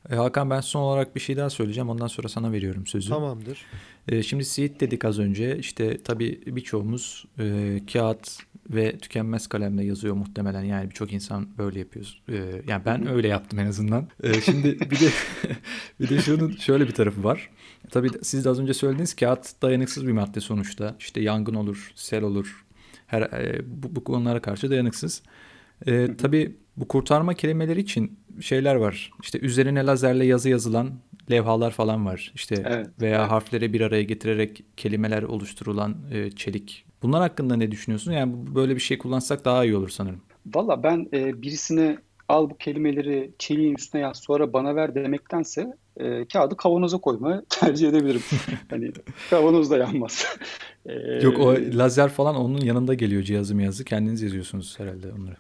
E, 0.10 0.16
Hakan 0.16 0.50
ben 0.50 0.62
son 0.62 0.82
olarak 0.82 1.16
bir 1.16 1.20
şey 1.20 1.38
daha 1.38 1.50
söyleyeceğim. 1.50 1.90
Ondan 1.90 2.08
sonra 2.08 2.28
sana 2.28 2.52
veriyorum 2.52 2.88
sözü. 2.88 3.10
Tamamdır. 3.10 3.66
E, 4.08 4.24
şimdi 4.24 4.46
seed 4.46 4.80
dedik 4.80 5.06
az 5.06 5.20
önce. 5.20 5.58
İşte 5.58 5.98
tabii 6.04 6.42
birçoğumuz 6.46 7.26
e, 7.40 7.80
kağıt 7.94 8.38
ve 8.70 8.98
tükenmez 8.98 9.48
kalemle 9.48 9.84
yazıyor 9.86 10.16
muhtemelen. 10.16 10.64
Yani 10.64 10.90
birçok 10.90 11.14
insan 11.14 11.58
böyle 11.58 11.80
yapıyor. 11.80 12.06
E, 12.30 12.36
yani 12.68 12.86
ben 12.86 13.08
öyle 13.08 13.28
yaptım 13.28 13.60
en 13.60 13.66
azından. 13.66 14.08
E, 14.24 14.42
şimdi 14.42 14.80
bir 14.80 15.00
de 15.00 15.10
bir 16.00 16.10
de 16.10 16.20
şunun 16.20 16.52
şöyle 16.52 16.88
bir 16.88 16.94
tarafı 16.94 17.24
var. 17.24 17.50
Tabii 17.90 18.10
siz 18.22 18.46
de 18.46 18.50
az 18.50 18.60
önce 18.60 18.74
söylediğiniz 18.74 19.16
kağıt 19.16 19.62
dayanıksız 19.62 20.08
bir 20.08 20.12
madde 20.12 20.40
sonuçta. 20.40 20.96
İşte 21.00 21.22
yangın 21.22 21.54
olur, 21.54 21.92
sel 21.96 22.24
olur. 22.24 22.66
Her 23.08 23.22
e, 23.22 23.62
bu, 23.66 23.96
bu 23.96 24.04
konulara 24.04 24.42
karşı 24.42 24.70
dayanıksız. 24.70 25.24
E, 25.86 26.18
tabii 26.18 26.56
bu 26.78 26.88
kurtarma 26.88 27.34
kelimeleri 27.34 27.80
için 27.80 28.20
şeyler 28.42 28.76
var. 28.76 29.12
İşte 29.24 29.40
üzerine 29.40 29.86
lazerle 29.86 30.26
yazı 30.26 30.50
yazılan 30.50 30.92
levhalar 31.32 31.72
falan 31.72 32.06
var. 32.06 32.32
İşte 32.36 32.56
evet, 32.68 32.88
veya 33.02 33.20
evet. 33.20 33.32
harfleri 33.32 33.74
bir 33.74 33.82
araya 33.82 34.04
getirerek 34.04 34.64
kelimeler 34.78 35.24
oluşturulan 35.24 35.96
e, 36.12 36.32
çelik. 36.32 36.86
Bunlar 37.04 37.22
hakkında 37.22 37.56
ne 37.56 37.72
düşünüyorsun? 37.72 38.12
Yani 38.12 38.34
böyle 38.56 38.76
bir 38.76 38.82
şey 38.82 38.98
kullansak 38.98 39.46
daha 39.46 39.66
iyi 39.66 39.76
olur 39.76 39.90
sanırım. 39.90 40.22
Valla 40.56 40.84
ben 40.84 41.10
e, 41.14 41.42
birisine 41.42 41.98
al 42.30 42.50
bu 42.50 42.58
kelimeleri 42.58 43.32
çeliğin 43.40 43.76
üstüne 43.76 44.02
yaz 44.02 44.18
sonra 44.18 44.54
bana 44.54 44.76
ver 44.76 44.96
demektense 44.96 45.78
e, 45.98 46.26
kağıdı 46.26 46.58
kavanoza 46.58 46.98
koymayı 46.98 47.42
tercih 47.50 47.90
edebilirim. 47.90 48.22
hani 48.70 48.92
kavanoz 49.30 49.72
da 49.72 49.78
yanmaz. 49.78 50.26
e, 50.86 50.94
Yok 51.24 51.40
o 51.40 51.56
lazer 51.74 52.10
falan 52.10 52.36
onun 52.36 52.62
yanında 52.62 52.94
geliyor 52.94 53.24
cihazı 53.24 53.62
yazı 53.62 53.86
kendiniz 53.86 54.22
yazıyorsunuz 54.22 54.80
herhalde 54.80 55.08
onları. 55.20 55.36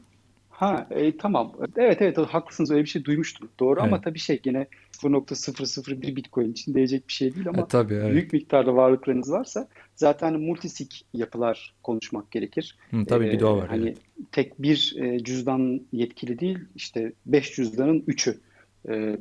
Ha 0.57 0.87
e, 0.91 1.17
tamam. 1.17 1.53
Evet 1.75 2.01
evet 2.01 2.17
haklısınız 2.17 2.71
öyle 2.71 2.83
bir 2.83 2.89
şey 2.89 3.05
duymuştum. 3.05 3.49
Doğru 3.59 3.79
evet. 3.79 3.87
ama 3.87 4.01
tabii 4.01 4.19
şey 4.19 4.41
yine 4.45 4.67
0.001 4.91 6.15
Bitcoin 6.15 6.51
için 6.51 6.73
değecek 6.73 7.07
bir 7.07 7.13
şey 7.13 7.35
değil 7.35 7.49
ama 7.49 7.61
e, 7.61 7.67
tabii, 7.67 7.93
evet. 7.93 8.11
büyük 8.11 8.33
miktarda 8.33 8.75
varlıklarınız 8.75 9.31
varsa 9.31 9.67
zaten 9.95 10.39
multisig 10.39 10.91
yapılar 11.13 11.75
konuşmak 11.83 12.31
gerekir. 12.31 12.77
Hı, 12.91 13.05
tabii 13.05 13.27
ee, 13.27 13.31
bir 13.31 13.39
de 13.39 13.45
o 13.45 13.57
var. 13.57 13.67
Hani 13.67 13.83
evet. 13.83 13.97
tek 14.31 14.61
bir 14.61 14.95
e, 14.99 15.23
cüzdan 15.23 15.81
yetkili 15.91 16.39
değil 16.39 16.59
işte 16.75 17.13
5 17.25 17.55
cüzdanın 17.55 17.99
3'ü 17.99 18.37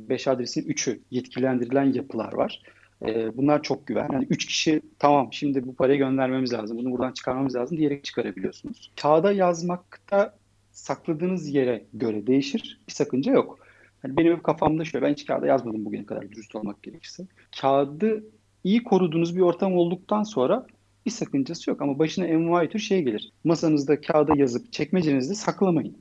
5 0.09 0.27
e, 0.27 0.31
adresin 0.31 0.69
3'ü 0.69 0.99
yetkilendirilen 1.11 1.93
yapılar 1.93 2.33
var. 2.33 2.61
E, 3.05 3.37
bunlar 3.37 3.63
çok 3.63 3.87
güven. 3.87 4.09
Yani 4.13 4.27
3 4.29 4.45
kişi 4.45 4.81
tamam 4.99 5.29
şimdi 5.31 5.67
bu 5.67 5.75
parayı 5.75 5.97
göndermemiz 5.97 6.53
lazım, 6.53 6.77
bunu 6.77 6.91
buradan 6.91 7.11
çıkarmamız 7.11 7.55
lazım 7.55 7.77
diyerek 7.77 8.03
çıkarabiliyorsunuz. 8.03 8.91
Kağıda 9.01 9.31
yazmakta 9.31 10.33
sakladığınız 10.77 11.47
yere 11.47 11.85
göre 11.93 12.27
değişir. 12.27 12.79
Bir 12.87 12.93
sakınca 12.93 13.31
yok. 13.31 13.59
Yani 14.03 14.17
benim 14.17 14.35
hep 14.35 14.43
kafamda 14.43 14.85
şöyle, 14.85 15.05
ben 15.05 15.11
hiç 15.11 15.25
kağıda 15.25 15.47
yazmadım 15.47 15.85
bugüne 15.85 16.05
kadar 16.05 16.31
dürüst 16.31 16.55
olmak 16.55 16.83
gerekirse. 16.83 17.27
Kağıdı 17.61 18.23
iyi 18.63 18.83
koruduğunuz 18.83 19.35
bir 19.35 19.41
ortam 19.41 19.77
olduktan 19.77 20.23
sonra 20.23 20.67
bir 21.05 21.11
sakıncası 21.11 21.69
yok. 21.69 21.81
Ama 21.81 21.99
başına 21.99 22.25
envai 22.25 22.69
tür 22.69 22.79
şey 22.79 23.03
gelir. 23.03 23.31
Masanızda 23.43 24.01
kağıda 24.01 24.33
yazıp 24.35 24.73
çekmecenizde 24.73 25.35
saklamayın. 25.35 25.97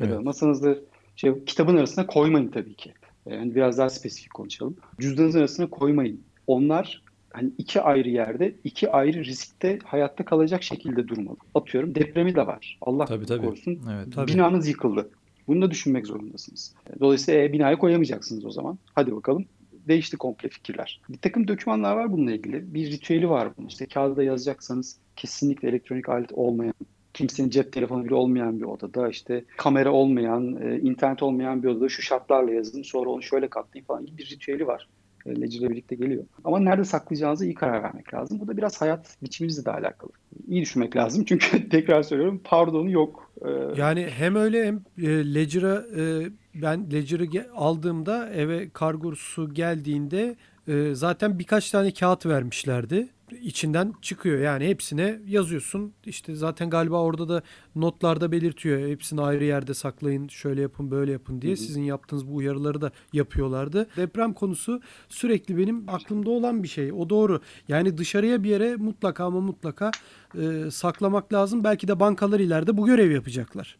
Evet. 0.00 0.22
Masanızda 0.22 0.76
şey, 1.16 1.44
kitabın 1.44 1.76
arasına 1.76 2.06
koymayın 2.06 2.48
tabii 2.48 2.74
ki. 2.74 2.92
Yani 3.26 3.54
biraz 3.54 3.78
daha 3.78 3.90
spesifik 3.90 4.34
konuşalım. 4.34 4.76
Cüzdanınızın 5.00 5.38
arasına 5.38 5.70
koymayın. 5.70 6.20
Onlar 6.46 7.02
hani 7.36 7.50
iki 7.58 7.80
ayrı 7.80 8.08
yerde 8.08 8.54
iki 8.64 8.90
ayrı 8.92 9.24
riskte 9.24 9.78
hayatta 9.84 10.24
kalacak 10.24 10.62
şekilde 10.62 11.08
durmalı. 11.08 11.36
Atıyorum 11.54 11.94
depremi 11.94 12.34
de 12.34 12.46
var. 12.46 12.78
Allah 12.80 13.04
tabii, 13.04 13.26
tabii. 13.26 13.46
korusun. 13.46 13.80
Evet, 13.92 14.14
tabii. 14.14 14.32
Binanız 14.32 14.68
yıkıldı. 14.68 15.10
Bunu 15.48 15.62
da 15.62 15.70
düşünmek 15.70 16.06
zorundasınız. 16.06 16.74
Dolayısıyla 17.00 17.42
e, 17.42 17.52
binayı 17.52 17.76
koyamayacaksınız 17.76 18.44
o 18.44 18.50
zaman. 18.50 18.78
Hadi 18.94 19.16
bakalım. 19.16 19.44
Değişti 19.88 20.16
komple 20.16 20.48
fikirler. 20.48 21.00
Bir 21.08 21.18
takım 21.18 21.48
dokümanlar 21.48 21.96
var 21.96 22.12
bununla 22.12 22.32
ilgili. 22.32 22.74
Bir 22.74 22.90
ritüeli 22.90 23.30
var 23.30 23.48
bunun. 23.58 23.68
İşte 23.68 23.86
kağıda 23.86 24.22
yazacaksanız 24.22 24.98
kesinlikle 25.16 25.68
elektronik 25.68 26.08
alet 26.08 26.32
olmayan 26.32 26.74
kimsenin 27.16 27.50
cep 27.50 27.72
telefonu 27.72 28.04
bile 28.04 28.14
olmayan 28.14 28.60
bir 28.60 28.64
odada 28.64 29.08
işte 29.08 29.44
kamera 29.56 29.92
olmayan, 29.92 30.62
e, 30.62 30.78
internet 30.78 31.22
olmayan 31.22 31.62
bir 31.62 31.68
odada 31.68 31.88
şu 31.88 32.02
şartlarla 32.02 32.52
yazın 32.52 32.82
sonra 32.82 33.10
onu 33.10 33.22
şöyle 33.22 33.48
katlayın 33.48 33.84
falan 33.84 34.06
gibi 34.06 34.18
bir 34.18 34.30
ritüeli 34.30 34.66
var. 34.66 34.88
E, 35.26 35.40
Ledger 35.40 35.60
ile 35.60 35.70
birlikte 35.70 35.94
geliyor. 35.94 36.24
Ama 36.44 36.58
nerede 36.58 36.84
saklayacağınızı 36.84 37.44
iyi 37.44 37.54
karar 37.54 37.82
vermek 37.82 38.14
lazım. 38.14 38.40
Bu 38.40 38.48
da 38.48 38.56
biraz 38.56 38.80
hayat 38.80 39.16
biçimimizle 39.22 39.64
de 39.64 39.70
alakalı. 39.70 40.10
İyi 40.48 40.62
düşünmek 40.62 40.96
lazım 40.96 41.24
çünkü 41.28 41.68
tekrar 41.68 42.02
söylüyorum 42.02 42.40
pardonu 42.44 42.90
yok. 42.90 43.32
Ee, 43.44 43.48
Yani 43.76 44.06
hem 44.10 44.36
öyle 44.36 44.66
hem 44.66 44.76
e, 45.02 45.34
Ledger'a 45.34 45.84
e, 46.00 46.26
ben 46.54 46.90
Ledger'ı 46.92 47.24
ge- 47.24 47.50
aldığımda 47.50 48.30
eve 48.30 48.70
kargosu 48.70 49.54
geldiğinde 49.54 50.36
e, 50.68 50.94
zaten 50.94 51.38
birkaç 51.38 51.70
tane 51.70 51.90
kağıt 51.92 52.26
vermişlerdi. 52.26 53.08
İçinden 53.30 53.92
çıkıyor 54.02 54.40
yani 54.40 54.68
hepsine 54.68 55.20
yazıyorsun. 55.26 55.92
İşte 56.04 56.34
zaten 56.34 56.70
galiba 56.70 57.02
orada 57.02 57.28
da 57.28 57.42
notlarda 57.76 58.32
belirtiyor. 58.32 58.88
Hepsini 58.88 59.20
ayrı 59.20 59.44
yerde 59.44 59.74
saklayın, 59.74 60.28
şöyle 60.28 60.62
yapın, 60.62 60.90
böyle 60.90 61.12
yapın 61.12 61.42
diye. 61.42 61.56
Sizin 61.56 61.82
yaptığınız 61.82 62.28
bu 62.28 62.34
uyarıları 62.34 62.80
da 62.80 62.90
yapıyorlardı. 63.12 63.86
Deprem 63.96 64.32
konusu 64.32 64.80
sürekli 65.08 65.58
benim 65.58 65.88
aklımda 65.88 66.30
olan 66.30 66.62
bir 66.62 66.68
şey. 66.68 66.92
O 66.92 67.10
doğru. 67.10 67.40
Yani 67.68 67.98
dışarıya 67.98 68.42
bir 68.42 68.50
yere 68.50 68.76
mutlaka 68.76 69.24
ama 69.24 69.40
mutlaka 69.40 69.90
e, 70.38 70.70
saklamak 70.70 71.32
lazım. 71.32 71.64
Belki 71.64 71.88
de 71.88 72.00
bankalar 72.00 72.40
ileride 72.40 72.76
bu 72.76 72.86
görev 72.86 73.10
yapacaklar. 73.10 73.78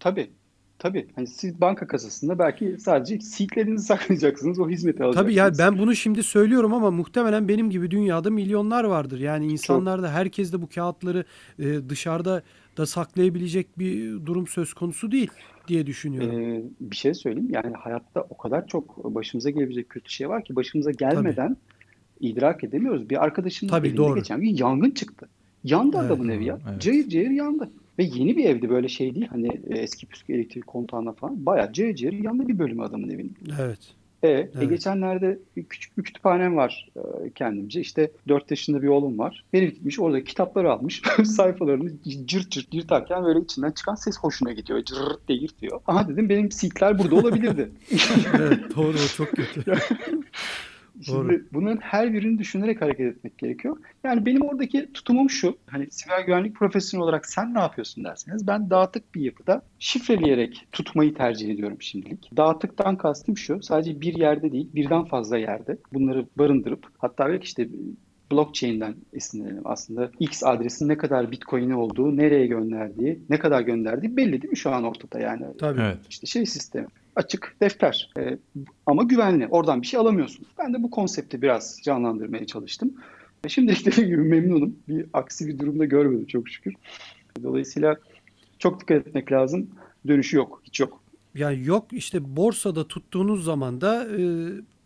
Tabii. 0.00 0.30
Tabii. 0.78 1.06
Hani 1.14 1.26
siz 1.26 1.60
banka 1.60 1.86
kasasında 1.86 2.38
belki 2.38 2.76
sadece 2.78 3.20
seedlerinizi 3.20 3.84
saklayacaksınız. 3.86 4.58
O 4.58 4.68
hizmeti 4.68 5.04
alacaksınız. 5.04 5.24
Tabii 5.24 5.34
yani 5.34 5.54
ben 5.58 5.78
bunu 5.78 5.96
şimdi 5.96 6.22
söylüyorum 6.22 6.74
ama 6.74 6.90
muhtemelen 6.90 7.48
benim 7.48 7.70
gibi 7.70 7.90
dünyada 7.90 8.30
milyonlar 8.30 8.84
vardır. 8.84 9.20
Yani 9.20 9.46
insanlar 9.46 10.02
da 10.02 10.12
herkes 10.12 10.52
de 10.52 10.62
bu 10.62 10.68
kağıtları 10.68 11.24
e, 11.58 11.88
dışarıda 11.88 12.42
da 12.76 12.86
saklayabilecek 12.86 13.78
bir 13.78 14.26
durum 14.26 14.46
söz 14.46 14.74
konusu 14.74 15.12
değil 15.12 15.30
diye 15.68 15.86
düşünüyorum. 15.86 16.40
Ee, 16.40 16.62
bir 16.80 16.96
şey 16.96 17.14
söyleyeyim. 17.14 17.48
Yani 17.50 17.74
hayatta 17.74 18.26
o 18.30 18.36
kadar 18.36 18.66
çok 18.66 19.14
başımıza 19.14 19.50
gelebilecek 19.50 19.88
kötü 19.88 20.12
şey 20.12 20.28
var 20.28 20.44
ki 20.44 20.56
başımıza 20.56 20.90
gelmeden 20.90 21.56
idrak 22.20 22.64
edemiyoruz. 22.64 23.10
Bir 23.10 23.24
arkadaşımın 23.24 23.70
Tabii, 23.70 23.86
evinde 23.86 23.96
doğru. 23.96 24.14
geçen 24.14 24.40
gün 24.40 24.56
yangın 24.56 24.90
çıktı. 24.90 25.28
Yandı 25.64 25.96
Evet, 26.00 26.10
adamın 26.10 26.28
evi 26.28 26.44
ya. 26.44 26.58
evet. 26.70 26.82
Cayır 26.82 27.08
cayır 27.08 27.30
yandı. 27.30 27.70
Ve 27.98 28.02
yeni 28.02 28.36
bir 28.36 28.44
evdi 28.44 28.70
böyle 28.70 28.88
şey 28.88 29.14
değil. 29.14 29.26
Hani 29.30 29.48
e, 29.70 29.78
eski 29.78 30.06
püskü 30.06 30.32
elektrik 30.34 30.66
kontağına 30.66 31.12
falan. 31.12 31.46
Bayağı 31.46 31.72
cayır 31.72 32.12
yandı 32.12 32.48
bir 32.48 32.58
bölümü 32.58 32.82
adamın 32.82 33.10
evinin. 33.10 33.36
Evet. 33.60 33.78
E, 34.22 34.28
e, 34.28 34.50
Evet. 34.54 34.70
geçenlerde 34.70 35.38
bir 35.56 35.64
küçük 35.64 35.98
bir 35.98 36.02
kütüphanem 36.02 36.56
var 36.56 36.88
e, 36.96 37.30
kendimce. 37.30 37.80
İşte 37.80 38.10
4 38.28 38.50
yaşında 38.50 38.82
bir 38.82 38.88
oğlum 38.88 39.18
var. 39.18 39.44
Herif 39.52 39.74
gitmiş 39.74 40.00
orada 40.00 40.24
kitapları 40.24 40.72
almış. 40.72 41.02
Sayfalarını 41.24 41.90
cırt 42.26 42.50
cırt 42.50 42.74
yırtarken 42.74 43.24
böyle 43.24 43.40
içinden 43.40 43.70
çıkan 43.70 43.94
ses 43.94 44.18
hoşuna 44.18 44.52
gidiyor. 44.52 44.84
Cırt 44.84 45.28
diye 45.28 45.38
yırtıyor. 45.38 45.80
Aha 45.86 46.08
dedim 46.08 46.28
benim 46.28 46.50
seedler 46.50 46.98
burada 46.98 47.14
olabilirdi. 47.14 47.70
Evet 48.38 48.76
doğru 48.76 48.96
o 48.96 49.16
çok 49.16 49.28
kötü. 49.28 49.64
Şimdi 51.02 51.28
Doğru. 51.28 51.42
bunların 51.52 51.80
her 51.80 52.12
birini 52.12 52.38
düşünerek 52.38 52.82
hareket 52.82 53.16
etmek 53.16 53.38
gerekiyor. 53.38 53.76
Yani 54.04 54.26
benim 54.26 54.42
oradaki 54.42 54.92
tutumum 54.92 55.30
şu. 55.30 55.56
Hani 55.66 55.90
siber 55.90 56.20
güvenlik 56.20 56.54
profesyoneli 56.54 57.04
olarak 57.04 57.26
sen 57.26 57.54
ne 57.54 57.58
yapıyorsun 57.58 58.04
derseniz 58.04 58.46
ben 58.46 58.70
dağıtık 58.70 59.14
bir 59.14 59.20
yapıda 59.20 59.62
şifreleyerek 59.78 60.66
tutmayı 60.72 61.14
tercih 61.14 61.50
ediyorum 61.50 61.76
şimdilik. 61.80 62.30
Dağıtıktan 62.36 62.96
kastım 62.96 63.36
şu. 63.36 63.62
Sadece 63.62 64.00
bir 64.00 64.14
yerde 64.14 64.52
değil 64.52 64.68
birden 64.74 65.04
fazla 65.04 65.38
yerde 65.38 65.78
bunları 65.92 66.26
barındırıp 66.36 66.86
hatta 66.98 67.28
belki 67.28 67.44
işte 67.44 67.68
blockchain'den 68.32 68.94
esinlenelim. 69.12 69.62
Aslında 69.64 70.10
X 70.18 70.44
adresinin 70.44 70.88
ne 70.88 70.96
kadar 70.96 71.30
Bitcoin'i 71.30 71.74
olduğu, 71.74 72.16
nereye 72.16 72.46
gönderdiği, 72.46 73.18
ne 73.30 73.38
kadar 73.38 73.60
gönderdiği 73.60 74.16
belli 74.16 74.42
değil 74.42 74.50
mi 74.50 74.56
şu 74.56 74.70
an 74.70 74.84
ortada 74.84 75.18
yani. 75.18 75.46
Tabii. 75.58 75.80
Evet. 75.80 75.98
İşte 76.10 76.26
şey 76.26 76.46
sistemi. 76.46 76.86
Açık 77.16 77.56
defter. 77.60 78.10
Ee, 78.18 78.38
ama 78.86 79.02
güvenli. 79.02 79.46
Oradan 79.46 79.82
bir 79.82 79.86
şey 79.86 80.00
alamıyorsun. 80.00 80.46
Ben 80.58 80.74
de 80.74 80.82
bu 80.82 80.90
konsepti 80.90 81.42
biraz 81.42 81.80
canlandırmaya 81.84 82.46
çalıştım. 82.46 82.94
Ve 83.44 83.48
Şimdilik 83.48 83.86
dediğim 83.86 84.10
gibi 84.10 84.22
memnunum. 84.22 84.76
Bir 84.88 85.06
aksi 85.12 85.46
bir 85.46 85.58
durumda 85.58 85.84
görmedim 85.84 86.26
çok 86.26 86.48
şükür. 86.48 86.74
Dolayısıyla 87.42 87.96
çok 88.58 88.80
dikkat 88.80 89.06
etmek 89.06 89.32
lazım. 89.32 89.70
Dönüşü 90.08 90.36
yok. 90.36 90.60
Hiç 90.64 90.80
yok. 90.80 91.02
Yani 91.34 91.64
yok 91.64 91.86
işte 91.92 92.36
borsada 92.36 92.88
tuttuğunuz 92.88 93.44
zaman 93.44 93.80
da 93.80 94.04
e, 94.04 94.22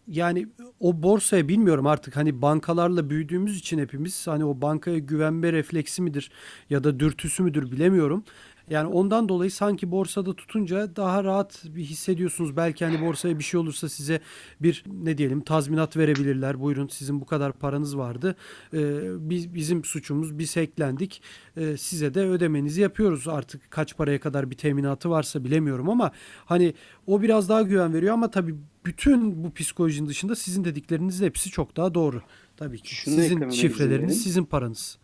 yani 0.08 0.46
o 0.80 1.02
borsaya 1.02 1.48
bilmiyorum 1.48 1.86
artık 1.86 2.16
hani 2.16 2.42
bankalarla 2.42 3.10
büyüdüğümüz 3.10 3.58
için 3.58 3.78
hepimiz 3.78 4.26
hani 4.26 4.44
o 4.44 4.60
bankaya 4.60 4.98
güvenme 4.98 5.52
refleksi 5.52 6.02
midir 6.02 6.30
ya 6.70 6.84
da 6.84 7.00
dürtüsü 7.00 7.42
müdür 7.42 7.70
bilemiyorum. 7.72 8.24
Yani 8.70 8.88
ondan 8.88 9.28
dolayı 9.28 9.50
sanki 9.50 9.90
borsada 9.90 10.34
tutunca 10.34 10.96
daha 10.96 11.24
rahat 11.24 11.64
bir 11.64 11.84
hissediyorsunuz. 11.84 12.56
Belki 12.56 12.84
hani 12.84 13.06
borsaya 13.06 13.38
bir 13.38 13.44
şey 13.44 13.60
olursa 13.60 13.88
size 13.88 14.20
bir 14.60 14.84
ne 14.86 15.18
diyelim 15.18 15.40
tazminat 15.40 15.96
verebilirler. 15.96 16.60
Buyurun 16.60 16.88
sizin 16.88 17.20
bu 17.20 17.26
kadar 17.26 17.52
paranız 17.52 17.96
vardı. 17.96 18.36
Ee, 18.74 19.00
biz 19.30 19.54
bizim 19.54 19.84
suçumuz 19.84 20.38
biz 20.38 20.56
hacklendik. 20.56 21.22
Ee, 21.56 21.76
size 21.76 22.14
de 22.14 22.20
ödemenizi 22.20 22.80
yapıyoruz. 22.80 23.28
Artık 23.28 23.70
kaç 23.70 23.96
paraya 23.96 24.20
kadar 24.20 24.50
bir 24.50 24.56
teminatı 24.56 25.10
varsa 25.10 25.44
bilemiyorum 25.44 25.90
ama 25.90 26.12
hani 26.44 26.74
o 27.06 27.22
biraz 27.22 27.48
daha 27.48 27.62
güven 27.62 27.94
veriyor 27.94 28.14
ama 28.14 28.30
tabii 28.30 28.54
bütün 28.86 29.44
bu 29.44 29.54
psikolojinin 29.54 30.08
dışında 30.08 30.36
sizin 30.36 30.64
dediklerinizin 30.64 31.26
hepsi 31.26 31.50
çok 31.50 31.76
daha 31.76 31.94
doğru. 31.94 32.22
Tabii 32.56 32.78
ki. 32.78 32.94
Şunu 32.94 33.14
sizin 33.14 33.50
şifreleriniz, 33.50 34.22
sizin 34.22 34.44
paranız. 34.44 34.98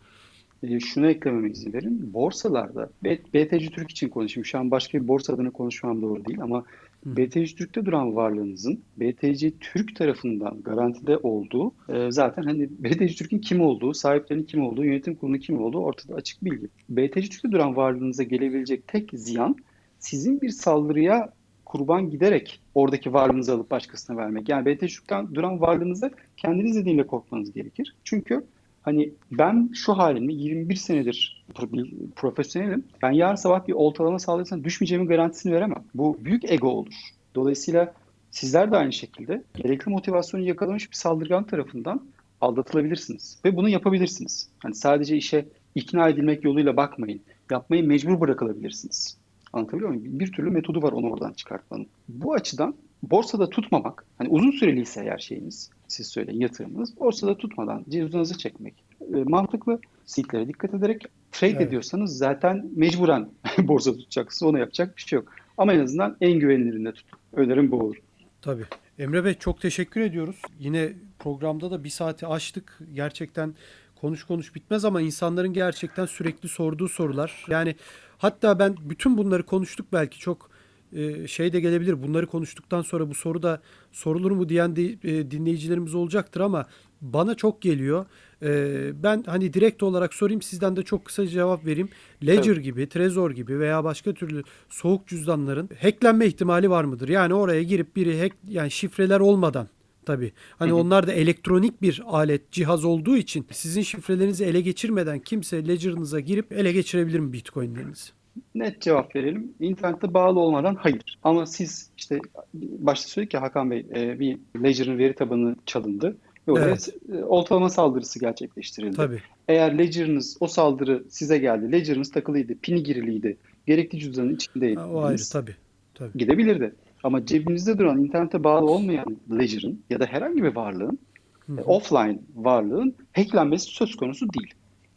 E, 0.63 0.79
şunu 0.79 1.09
eklememe 1.09 1.49
izin 1.49 1.73
verin. 1.73 2.13
Borsalarda, 2.13 2.89
BTC 3.03 3.69
Türk 3.69 3.91
için 3.91 4.09
konuşayım. 4.09 4.45
Şu 4.45 4.59
an 4.59 4.71
başka 4.71 5.01
bir 5.01 5.07
borsa 5.07 5.33
adına 5.33 5.51
konuşmam 5.51 6.01
doğru 6.01 6.25
değil 6.25 6.41
ama 6.41 6.63
BTC 7.05 7.45
Türk'te 7.45 7.85
duran 7.85 8.15
varlığınızın 8.15 8.79
BTC 8.97 9.51
Türk 9.59 9.95
tarafından 9.95 10.61
garantide 10.61 11.17
olduğu 11.17 11.71
e, 11.89 12.11
zaten 12.11 12.43
hani 12.43 12.69
BTC 12.69 13.07
Türk'ün 13.07 13.39
kim 13.39 13.61
olduğu, 13.61 13.93
sahiplerinin 13.93 14.45
kim 14.45 14.65
olduğu, 14.65 14.85
yönetim 14.85 15.15
kurulunun 15.15 15.39
kim 15.39 15.61
olduğu 15.61 15.79
ortada 15.79 16.15
açık 16.15 16.45
bilgi. 16.45 16.67
BTC 16.89 17.21
Türk'te 17.21 17.51
duran 17.51 17.75
varlığınıza 17.75 18.23
gelebilecek 18.23 18.87
tek 18.87 19.09
ziyan 19.13 19.55
sizin 19.99 20.41
bir 20.41 20.49
saldırıya 20.49 21.33
kurban 21.65 22.09
giderek 22.09 22.61
oradaki 22.75 23.13
varlığınızı 23.13 23.53
alıp 23.53 23.71
başkasına 23.71 24.17
vermek. 24.17 24.49
Yani 24.49 24.65
BTC 24.65 24.87
Türk'ten 24.87 25.35
duran 25.35 25.61
varlığınızda 25.61 26.11
kendiniz 26.37 26.75
dediğinle 26.75 27.07
korkmanız 27.07 27.53
gerekir. 27.53 27.95
Çünkü 28.03 28.43
Hani 28.81 29.13
ben 29.31 29.71
şu 29.73 29.93
halimle 29.93 30.33
21 30.33 30.75
senedir 30.75 31.45
pro- 31.53 32.11
profesyonelim. 32.15 32.83
Ben 33.01 33.11
yarın 33.11 33.35
sabah 33.35 33.67
bir 33.67 33.73
oltalama 33.73 34.19
sağlarsam 34.19 34.63
düşmeyeceğimin 34.63 35.07
garantisini 35.07 35.53
veremem. 35.53 35.83
Bu 35.95 36.17
büyük 36.21 36.51
ego 36.51 36.67
olur. 36.67 36.93
Dolayısıyla 37.35 37.93
sizler 38.31 38.71
de 38.71 38.77
aynı 38.77 38.93
şekilde 38.93 39.43
gerekli 39.55 39.89
motivasyonu 39.89 40.43
yakalamış 40.43 40.91
bir 40.91 40.95
saldırgan 40.95 41.43
tarafından 41.43 42.01
aldatılabilirsiniz. 42.41 43.39
Ve 43.45 43.55
bunu 43.55 43.69
yapabilirsiniz. 43.69 44.49
Hani 44.59 44.75
sadece 44.75 45.17
işe 45.17 45.45
ikna 45.75 46.09
edilmek 46.09 46.43
yoluyla 46.43 46.77
bakmayın. 46.77 47.21
Yapmayı 47.51 47.87
mecbur 47.87 48.19
bırakılabilirsiniz. 48.19 49.17
Anlatabiliyor 49.53 49.89
muyum? 49.89 50.19
Bir 50.19 50.31
türlü 50.31 50.49
metodu 50.49 50.81
var 50.81 50.91
onu 50.91 51.09
oradan 51.09 51.33
çıkartmanın. 51.33 51.87
Bu 52.09 52.33
açıdan 52.33 52.75
borsada 53.03 53.49
tutmamak, 53.49 54.05
hani 54.17 54.29
uzun 54.29 54.51
süreliyse 54.51 55.01
eğer 55.01 55.17
şeyiniz, 55.17 55.69
siz 55.87 56.07
söyleyin 56.07 56.39
yatırımınız, 56.39 56.99
borsada 56.99 57.37
tutmadan 57.37 57.85
cüzdanınızı 57.89 58.37
çekmek 58.37 58.83
e, 59.01 59.23
mantıklı. 59.23 59.79
Seedlere 60.05 60.47
dikkat 60.47 60.73
ederek 60.73 61.05
trade 61.31 61.51
Evet. 61.51 61.61
ediyorsanız 61.61 62.17
zaten 62.17 62.69
mecburen 62.75 63.29
borsa 63.57 63.91
tutacaksınız. 63.91 64.49
Ona 64.49 64.59
yapacak 64.59 64.97
bir 64.97 65.01
şey 65.01 65.17
yok. 65.17 65.33
Ama 65.57 65.73
en 65.73 65.79
azından 65.79 66.17
en 66.21 66.39
güvenilirinde 66.39 66.91
tutun. 66.93 67.19
Önerim 67.33 67.71
bu 67.71 67.79
olur. 67.79 67.95
Tabii. 68.41 68.63
Emre 68.99 69.25
Bey 69.25 69.33
çok 69.33 69.61
teşekkür 69.61 70.01
ediyoruz. 70.01 70.41
Yine 70.59 70.93
programda 71.19 71.71
da 71.71 71.83
bir 71.83 71.89
saati 71.89 72.27
aştık. 72.27 72.79
Gerçekten 72.93 73.55
konuş 74.01 74.23
konuş 74.23 74.55
bitmez 74.55 74.85
ama 74.85 75.01
insanların 75.01 75.53
gerçekten 75.53 76.05
sürekli 76.05 76.49
sorduğu 76.49 76.87
sorular. 76.87 77.45
Yani 77.49 77.75
hatta 78.17 78.59
ben 78.59 78.75
bütün 78.81 79.17
bunları 79.17 79.43
konuştuk 79.43 79.87
belki 79.93 80.19
çok 80.19 80.49
e, 80.93 81.27
şey 81.27 81.53
de 81.53 81.59
gelebilir. 81.59 82.03
Bunları 82.03 82.27
konuştuktan 82.27 82.81
sonra 82.81 83.09
bu 83.09 83.13
soru 83.15 83.43
da 83.43 83.61
sorulur 83.91 84.31
mu 84.31 84.49
diyen 84.49 84.75
de, 84.75 84.83
e, 84.83 85.31
dinleyicilerimiz 85.31 85.95
olacaktır 85.95 86.41
ama 86.41 86.65
bana 87.01 87.35
çok 87.35 87.61
geliyor. 87.61 88.05
E, 88.43 89.03
ben 89.03 89.23
hani 89.25 89.53
direkt 89.53 89.83
olarak 89.83 90.13
sorayım 90.13 90.41
sizden 90.41 90.75
de 90.75 90.83
çok 90.83 91.05
kısa 91.05 91.27
cevap 91.27 91.65
vereyim. 91.65 91.89
Ledger 92.25 92.57
gibi, 92.57 92.89
Trezor 92.89 93.31
gibi 93.31 93.59
veya 93.59 93.83
başka 93.83 94.13
türlü 94.13 94.43
soğuk 94.69 95.07
cüzdanların 95.07 95.69
hacklenme 95.81 96.25
ihtimali 96.25 96.69
var 96.69 96.83
mıdır? 96.83 97.09
Yani 97.09 97.33
oraya 97.33 97.63
girip 97.63 97.95
biri 97.95 98.21
hack 98.21 98.35
yani 98.47 98.71
şifreler 98.71 99.19
olmadan 99.19 99.67
tabii. 100.05 100.31
Hani 100.59 100.71
Hı 100.71 100.75
hı. 100.75 100.79
onlar 100.79 101.07
da 101.07 101.13
elektronik 101.13 101.81
bir 101.81 102.01
alet, 102.05 102.51
cihaz 102.51 102.85
olduğu 102.85 103.17
için 103.17 103.45
sizin 103.51 103.81
şifrelerinizi 103.81 104.45
ele 104.45 104.61
geçirmeden 104.61 105.19
kimse 105.19 105.67
Ledger'ınıza 105.67 106.19
girip 106.19 106.51
ele 106.51 106.71
geçirebilir 106.71 107.19
mi 107.19 107.33
Bitcoin'lerinizi? 107.33 108.18
Net 108.55 108.81
cevap 108.81 109.15
verelim. 109.15 109.53
İnternete 109.59 110.13
bağlı 110.13 110.39
olmadan 110.39 110.75
hayır. 110.75 111.17
Ama 111.23 111.45
siz 111.45 111.89
işte 111.97 112.19
başta 112.53 113.09
söyledik 113.09 113.33
ya 113.33 113.41
Hakan 113.41 113.71
Bey 113.71 113.85
e, 113.95 114.19
bir 114.19 114.37
Ledger'ın 114.63 114.97
veri 114.97 115.13
tabanı 115.15 115.55
çalındı. 115.65 116.17
Ve 116.47 116.51
oraya 116.51 116.65
Evet. 116.67 116.89
e, 117.13 117.23
oltalama 117.23 117.69
saldırısı 117.69 118.19
gerçekleştirildi. 118.19 118.95
Tabii. 118.95 119.21
Eğer 119.47 119.77
Ledger'ınız 119.77 120.37
o 120.39 120.47
saldırı 120.47 121.03
size 121.09 121.37
geldi. 121.37 121.71
Ledger'ınız 121.71 122.11
takılıydı, 122.11 122.55
pini 122.61 122.83
giriliydi. 122.83 123.37
Gerekli 123.67 123.99
cüzdanın 123.99 124.35
içindeydi. 124.35 124.79
Ha, 124.79 124.89
o 124.89 125.01
ayrı 125.01 125.21
tabii. 125.31 125.55
Tabii. 125.95 126.17
gidebilirdi. 126.17 126.75
Ama 127.03 127.25
cebinizde 127.25 127.77
duran 127.77 128.01
internete 128.03 128.43
bağlı 128.43 128.71
olmayan 128.71 129.17
Ledger'ın 129.31 129.81
ya 129.89 129.99
da 129.99 130.05
herhangi 130.05 130.43
bir 130.43 130.55
varlığın 130.55 130.99
Hı 131.45 131.53
hı. 131.53 131.59
e, 131.59 131.63
offline 131.63 132.19
varlığın 132.35 132.95
hacklenmesi 133.13 133.65
söz 133.65 133.95
konusu 133.95 134.33
değil. 134.33 134.53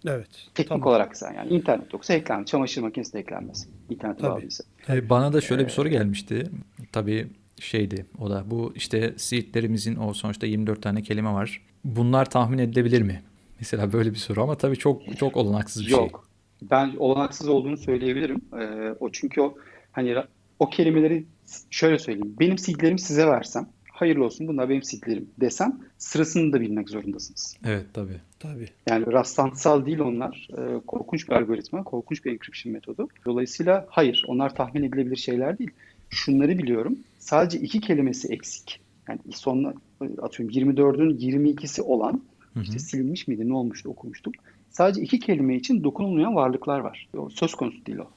Evet. 0.07 0.29
Teknik 0.55 0.69
tamam. 0.69 0.89
olarak 0.89 1.17
sen 1.17 1.35
yani 1.35 1.51
internet 1.53 1.93
yoksa 1.93 2.15
eklenmez. 2.15 2.47
Çamaşır 2.47 2.83
makinesi 2.83 3.13
de 3.13 3.19
eklenmez. 3.19 3.69
İnternet 3.91 4.19
Tabii. 4.19 4.31
bağlıysa. 4.31 4.65
E, 4.89 5.09
Bana 5.09 5.33
da 5.33 5.41
şöyle 5.41 5.65
bir 5.65 5.71
soru 5.71 5.89
gelmişti. 5.89 6.47
Tabii 6.93 7.27
şeydi 7.61 8.07
o 8.19 8.31
da 8.31 8.45
bu 8.51 8.73
işte 8.77 9.15
seedlerimizin 9.17 9.97
o 9.97 10.13
sonuçta 10.15 10.47
24 10.47 10.83
tane 10.83 11.03
kelime 11.03 11.33
var. 11.33 11.63
Bunlar 11.85 12.31
tahmin 12.31 12.59
edilebilir 12.59 13.03
mi? 13.03 13.23
Mesela 13.61 13.93
böyle 13.93 14.11
bir 14.11 14.19
soru 14.19 14.43
ama 14.43 14.55
tabii 14.55 14.77
çok 14.77 15.17
çok 15.19 15.37
olanaksız 15.37 15.83
bir 15.83 15.91
şey. 15.91 15.99
Yok. 15.99 16.29
Ben 16.71 16.93
olanaksız 16.99 17.49
olduğunu 17.49 17.77
söyleyebilirim. 17.77 18.41
Ee, 18.61 18.95
o 19.01 19.11
çünkü 19.13 19.41
o 19.41 19.55
hani 19.93 20.17
o 20.59 20.71
kelimeleri 20.71 21.25
şöyle 21.71 21.99
söyleyeyim. 21.99 22.37
Benim 22.41 22.59
seedlerimi 22.59 22.99
size 23.01 23.27
versem, 23.27 23.69
hayırlı 24.03 24.25
olsun 24.25 24.49
bunlar 24.49 24.69
benim 24.69 24.83
seedlerim 24.83 25.31
desem 25.41 25.81
sırasını 25.99 26.53
da 26.53 26.61
bilmek 26.61 26.89
zorundasınız. 26.89 27.57
Evet 27.65 27.87
tabii. 27.95 28.21
Tabii. 28.39 28.69
Yani 28.89 29.13
rastlantısal 29.13 29.87
değil 29.87 29.99
onlar. 29.99 30.49
Ee, 30.59 30.81
korkunç 30.87 31.29
bir 31.29 31.33
algoritma, 31.33 31.85
korkunç 31.85 32.25
bir 32.25 32.33
encryption 32.33 32.73
metodu. 32.73 33.09
Dolayısıyla 33.27 33.87
hayır, 33.91 34.25
onlar 34.29 34.55
tahmin 34.55 34.83
edilebilir 34.83 35.17
şeyler 35.17 35.59
değil. 35.59 35.71
Şunları 36.11 36.59
biliyorum. 36.59 36.99
Sadece 37.19 37.59
iki 37.59 37.81
kelimesi 37.81 38.29
eksik. 38.29 38.81
Yani 39.09 39.21
sonuna 39.31 39.75
atıyorum 40.23 40.57
24'ün 40.57 41.19
22'si 41.19 41.83
olan 41.83 42.23
Hı 42.55 42.61
hı. 42.61 42.63
işte 42.63 42.79
silinmiş 42.79 43.29
miydi 43.29 43.49
ne 43.49 43.55
olmuştu 43.55 43.89
okumuştum. 43.89 44.33
Sadece 44.71 45.03
iki 45.03 45.19
kelime 45.19 45.57
için 45.57 45.85
dokunulmayan 45.85 46.35
varlıklar 46.35 46.81
var. 46.81 47.09
O 47.17 47.31
söz 47.31 47.55
konusu 47.55 47.87
değil 47.87 47.99
o. 47.99 48.11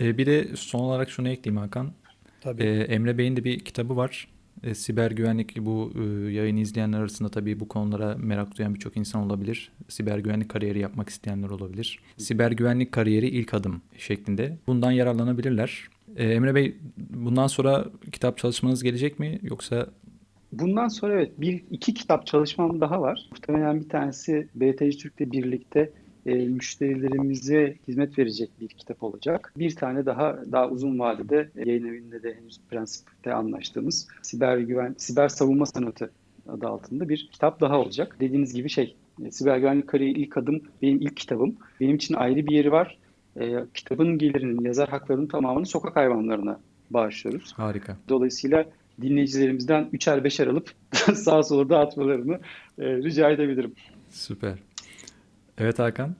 E, 0.00 0.18
bir 0.18 0.26
de 0.26 0.56
son 0.56 0.80
olarak 0.80 1.10
şunu 1.10 1.28
ekleyeyim 1.28 1.60
Hakan. 1.60 1.92
Tabii. 2.40 2.62
E, 2.62 2.80
Emre 2.80 3.18
Bey'in 3.18 3.36
de 3.36 3.44
bir 3.44 3.58
kitabı 3.58 3.96
var. 3.96 4.28
E, 4.62 4.74
siber 4.74 5.10
güvenlik 5.10 5.56
bu 5.60 5.92
e, 5.94 6.32
yayını 6.32 6.60
izleyenler 6.60 7.00
arasında 7.00 7.28
tabii 7.28 7.60
bu 7.60 7.68
konulara 7.68 8.16
merak 8.18 8.58
duyan 8.58 8.74
birçok 8.74 8.96
insan 8.96 9.22
olabilir. 9.26 9.72
Siber 9.88 10.18
güvenlik 10.18 10.48
kariyeri 10.48 10.78
yapmak 10.78 11.08
isteyenler 11.08 11.48
olabilir. 11.48 12.00
Siber 12.16 12.50
güvenlik 12.50 12.92
kariyeri 12.92 13.28
ilk 13.28 13.54
adım 13.54 13.82
şeklinde. 13.96 14.58
Bundan 14.66 14.92
yararlanabilirler. 14.92 15.88
E, 16.16 16.28
Emre 16.28 16.54
Bey 16.54 16.76
bundan 16.96 17.46
sonra 17.46 17.84
kitap 18.12 18.38
çalışmanız 18.38 18.82
gelecek 18.82 19.18
mi 19.18 19.38
yoksa 19.42 19.86
Bundan 20.52 20.88
sonra 20.88 21.14
evet 21.14 21.40
bir 21.40 21.64
iki 21.70 21.94
kitap 21.94 22.26
çalışmam 22.26 22.80
daha 22.80 23.00
var. 23.00 23.28
Muhtemelen 23.30 23.80
bir 23.80 23.88
tanesi 23.88 24.48
BTC 24.54 24.90
Türk'le 24.90 25.32
birlikte 25.32 25.90
e, 26.28 26.34
müşterilerimize 26.34 27.76
hizmet 27.88 28.18
verecek 28.18 28.50
bir 28.60 28.68
kitap 28.68 29.02
olacak. 29.02 29.52
Bir 29.56 29.76
tane 29.76 30.06
daha 30.06 30.38
daha 30.52 30.68
uzun 30.68 30.98
vadede 30.98 31.50
e, 31.56 31.68
yayın 31.68 31.86
evinde 31.86 32.22
de 32.22 32.34
henüz 32.34 32.60
prensipte 32.70 33.34
anlaştığımız 33.34 34.08
siber 34.22 34.58
güven 34.58 34.94
siber 34.98 35.28
savunma 35.28 35.66
sanatı 35.66 36.10
adı 36.48 36.66
altında 36.66 37.08
bir 37.08 37.28
kitap 37.32 37.60
daha 37.60 37.78
olacak. 37.78 38.16
Dediğiniz 38.20 38.54
gibi 38.54 38.68
şey 38.68 38.96
e, 39.24 39.30
siber 39.30 39.58
güvenlik 39.58 39.88
kariyeri 39.88 40.20
ilk 40.20 40.36
adım 40.36 40.60
benim 40.82 41.00
ilk 41.00 41.16
kitabım. 41.16 41.56
Benim 41.80 41.96
için 41.96 42.14
ayrı 42.14 42.46
bir 42.46 42.54
yeri 42.54 42.72
var. 42.72 42.98
E, 43.40 43.64
kitabın 43.74 44.18
gelirinin 44.18 44.64
yazar 44.64 44.88
haklarının 44.88 45.26
tamamını 45.26 45.66
sokak 45.66 45.96
hayvanlarına 45.96 46.60
bağışlıyoruz. 46.90 47.52
harika? 47.52 47.96
Dolayısıyla 48.08 48.64
dinleyicilerimizden 49.02 49.88
üçer 49.92 50.24
beşer 50.24 50.46
alıp 50.46 50.72
sağa 51.14 51.42
sola 51.42 51.68
dağıtmalarını 51.68 52.38
e, 52.78 52.96
rica 52.96 53.30
edebilirim. 53.30 53.72
Süper. 54.10 54.67
Evet 55.58 55.78
Hakan. 55.78 56.16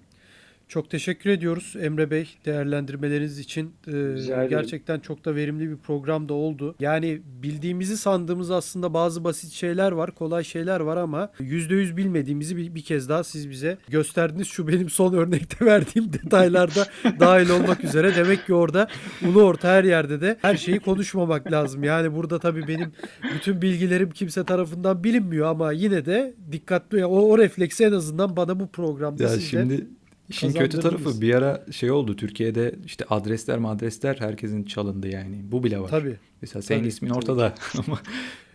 Çok 0.68 0.90
teşekkür 0.90 1.30
ediyoruz 1.30 1.74
Emre 1.80 2.10
Bey 2.10 2.28
değerlendirmeleriniz 2.44 3.38
için. 3.38 3.74
Ee, 3.86 4.46
gerçekten 4.50 5.00
çok 5.00 5.24
da 5.24 5.34
verimli 5.34 5.70
bir 5.70 5.76
program 5.76 6.28
da 6.28 6.34
oldu. 6.34 6.74
Yani 6.80 7.22
bildiğimizi 7.42 7.96
sandığımız 7.96 8.50
aslında 8.50 8.94
bazı 8.94 9.24
basit 9.24 9.52
şeyler 9.52 9.92
var, 9.92 10.10
kolay 10.14 10.44
şeyler 10.44 10.80
var 10.80 10.96
ama 10.96 11.30
%100 11.40 11.96
bilmediğimizi 11.96 12.56
bir, 12.56 12.74
bir 12.74 12.82
kez 12.82 13.08
daha 13.08 13.24
siz 13.24 13.50
bize 13.50 13.78
gösterdiniz. 13.88 14.48
Şu 14.48 14.68
benim 14.68 14.90
son 14.90 15.12
örnekte 15.14 15.64
verdiğim 15.66 16.12
detaylarda 16.12 16.86
dahil 17.20 17.50
olmak 17.50 17.84
üzere. 17.84 18.16
Demek 18.16 18.46
ki 18.46 18.54
orada 18.54 18.88
ulu 19.28 19.42
orta 19.42 19.68
her 19.68 19.84
yerde 19.84 20.20
de 20.20 20.36
her 20.42 20.56
şeyi 20.56 20.80
konuşmamak 20.80 21.52
lazım. 21.52 21.84
Yani 21.84 22.14
burada 22.14 22.38
tabii 22.38 22.68
benim 22.68 22.92
bütün 23.34 23.62
bilgilerim 23.62 24.10
kimse 24.10 24.44
tarafından 24.44 25.04
bilinmiyor 25.04 25.46
ama 25.46 25.72
yine 25.72 26.06
de 26.06 26.34
dikkatli 26.52 27.06
o, 27.06 27.18
o 27.18 27.38
refleksi 27.38 27.84
en 27.84 27.92
azından 27.92 28.36
bana 28.36 28.60
bu 28.60 28.68
programda 28.68 29.22
Ya 29.22 29.28
siz 29.28 29.38
de 29.38 29.44
şimdi 29.44 29.86
işin 30.28 30.52
kötü 30.52 30.80
tarafı 30.80 31.20
bir 31.20 31.34
ara 31.34 31.64
şey 31.72 31.90
oldu 31.90 32.16
Türkiye'de 32.16 32.74
işte 32.86 33.04
adresler 33.10 33.58
adresler 33.64 34.16
herkesin 34.18 34.64
çalındı 34.64 35.08
yani. 35.08 35.36
Bu 35.42 35.64
bile 35.64 35.80
var. 35.80 35.88
Tabii. 35.88 36.16
Mesela 36.42 36.62
senin 36.62 36.78
Tabii, 36.78 36.88
ismin 36.88 37.08
tabii. 37.08 37.18
ortada 37.18 37.54
ama 37.86 37.98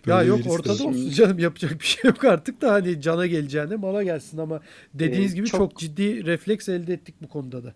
Ya 0.07 0.23
yok 0.23 0.39
ortada 0.49 0.73
olsun 0.73 1.09
canım 1.09 1.39
yapacak 1.39 1.71
bir 1.79 1.85
şey 1.85 2.01
yok 2.09 2.23
artık 2.25 2.61
da 2.61 2.71
hani 2.73 3.01
cana 3.01 3.27
geleceğine 3.27 3.75
mala 3.75 4.03
gelsin 4.03 4.37
ama 4.37 4.59
dediğiniz 4.93 5.33
Ee, 5.33 5.35
gibi 5.35 5.47
çok... 5.47 5.59
çok- 5.59 5.77
ciddi 5.79 6.25
refleks 6.25 6.69
elde 6.69 6.93
ettik 6.93 7.15
bu 7.21 7.27
konuda 7.27 7.63
da. 7.63 7.73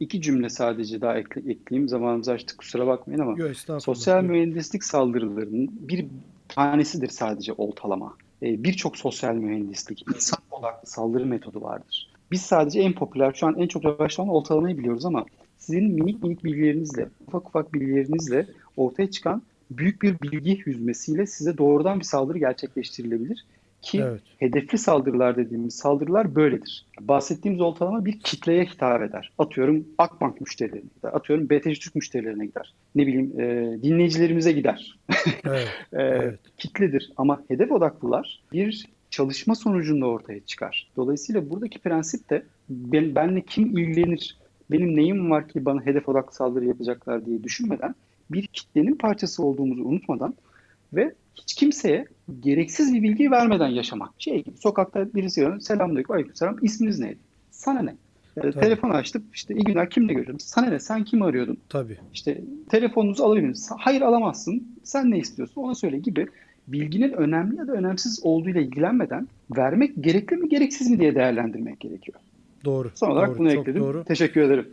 İki 0.00 0.22
cümle 0.22 0.48
sadece 0.50 1.00
daha 1.00 1.18
ekle- 1.18 1.50
ekleyeyim. 1.52 1.88
Zamanımızı 1.88 2.32
açtık 2.32 2.58
kusura 2.58 2.86
bakmayın 2.86 3.20
ama 3.20 3.38
Yok 3.38 3.50
sosyal 3.78 4.22
Yok. 4.22 4.30
mühendislik 4.30 4.84
saldırılarının 4.84 5.70
bir 5.88 6.06
tanesidir 6.48 7.08
sadece 7.08 7.52
oltalama. 7.52 8.16
E, 8.42 8.64
Birçok 8.64 8.96
sosyal 8.96 9.34
mühendislik, 9.34 10.04
insan 10.14 10.38
odaklı 10.50 10.88
saldırı 10.88 11.26
metodu 11.26 11.62
vardır. 11.62 12.13
Biz 12.34 12.42
sadece 12.42 12.80
en 12.80 12.92
popüler, 12.92 13.32
şu 13.32 13.46
an 13.46 13.58
en 13.58 13.66
çok 13.66 13.84
revaçlanan 13.84 14.30
oltalamayı 14.30 14.78
biliyoruz 14.78 15.06
ama 15.06 15.24
sizin 15.58 15.84
minik 15.84 16.22
minik 16.22 16.44
bilgilerinizle, 16.44 17.08
ufak 17.26 17.48
ufak 17.48 17.74
bilgilerinizle 17.74 18.46
ortaya 18.76 19.10
çıkan 19.10 19.42
büyük 19.70 20.02
bir 20.02 20.20
bilgi 20.20 20.66
hüzmesiyle 20.66 21.26
size 21.26 21.58
doğrudan 21.58 22.00
bir 22.00 22.04
saldırı 22.04 22.38
gerçekleştirilebilir. 22.38 23.44
Ki 23.82 24.00
Evet. 24.02 24.20
hedefli 24.38 24.78
saldırılar 24.78 25.36
dediğimiz 25.36 25.74
saldırılar 25.74 26.34
böyledir. 26.34 26.86
Bahsettiğimiz 27.00 27.60
oltalama 27.60 28.04
bir 28.04 28.20
kitleye 28.20 28.64
hitap 28.64 29.02
eder. 29.02 29.32
Atıyorum 29.38 29.86
Akbank 29.98 30.40
müşterilerine 30.40 30.90
gider. 30.96 31.10
Atıyorum 31.12 31.50
BTC 31.50 31.74
Türk 31.74 31.94
müşterilerine 31.94 32.46
gider. 32.46 32.74
Ne 32.94 33.06
bileyim 33.06 33.40
e, 33.40 33.78
dinleyicilerimize 33.82 34.52
gider. 34.52 34.98
Evet. 35.44 35.68
E, 35.92 36.02
Evet. 36.02 36.40
Kitledir. 36.58 37.12
Ama 37.16 37.42
hedef 37.48 37.72
odaklılar 37.72 38.42
bir 38.52 38.86
çalışma 39.14 39.54
sonucunda 39.54 40.06
ortaya 40.06 40.40
çıkar. 40.40 40.90
Dolayısıyla 40.96 41.50
buradaki 41.50 41.78
prensip 41.78 42.30
de 42.30 42.42
ben, 42.68 43.14
benle 43.14 43.40
kim 43.40 43.78
ilgilenir, 43.78 44.36
benim 44.70 44.96
neyim 44.96 45.30
var 45.30 45.48
ki 45.48 45.64
bana 45.64 45.86
hedef 45.86 46.08
odaklı 46.08 46.34
saldırı 46.34 46.64
yapacaklar 46.64 47.26
diye 47.26 47.42
düşünmeden 47.44 47.94
bir 48.30 48.46
kitlenin 48.46 48.94
parçası 48.94 49.42
olduğumuzu 49.42 49.84
unutmadan 49.84 50.34
ve 50.92 51.14
hiç 51.34 51.54
kimseye 51.54 52.06
gereksiz 52.40 52.94
bir 52.94 53.02
bilgi 53.02 53.30
vermeden 53.30 53.68
yaşamak. 53.68 54.10
Şey 54.18 54.44
gibi, 54.44 54.56
sokakta 54.56 55.14
birisi 55.14 55.40
görüyor, 55.40 55.60
selamünaleyküm, 55.60 56.14
aleykümselam, 56.14 56.56
isminiz 56.62 56.98
neydi? 56.98 57.18
Sana 57.50 57.82
ne? 57.82 57.96
E, 58.36 58.52
telefon 58.52 58.90
açtık, 58.90 59.22
işte 59.34 59.54
iyi 59.54 59.64
günler, 59.64 59.90
kimle 59.90 60.12
görüyorum? 60.12 60.40
Sana 60.40 60.66
ne? 60.66 60.78
Sen 60.78 61.04
kimi 61.04 61.24
arıyordun? 61.24 61.56
Tabii. 61.68 61.98
İşte 62.12 62.40
telefonunuzu 62.68 63.24
alabilir 63.24 63.48
misin? 63.48 63.76
Hayır 63.78 64.00
alamazsın. 64.00 64.68
Sen 64.82 65.10
ne 65.10 65.18
istiyorsun? 65.18 65.62
Ona 65.62 65.74
söyle 65.74 65.98
gibi 65.98 66.26
bilginin 66.68 67.12
önemli 67.12 67.56
ya 67.56 67.66
da 67.66 67.72
önemsiz 67.72 68.20
olduğuyla 68.22 68.60
ilgilenmeden 68.60 69.28
vermek 69.56 69.92
gerekli 70.00 70.36
mi 70.36 70.48
gereksiz 70.48 70.90
mi 70.90 71.00
diye 71.00 71.14
değerlendirmek 71.14 71.80
gerekiyor. 71.80 72.18
Doğru. 72.64 72.90
Son 72.94 73.10
olarak 73.10 73.28
doğru, 73.28 73.38
bunu 73.38 73.52
ekledim. 73.52 73.82
Doğru. 73.82 74.04
Teşekkür 74.04 74.40
ederim. 74.40 74.68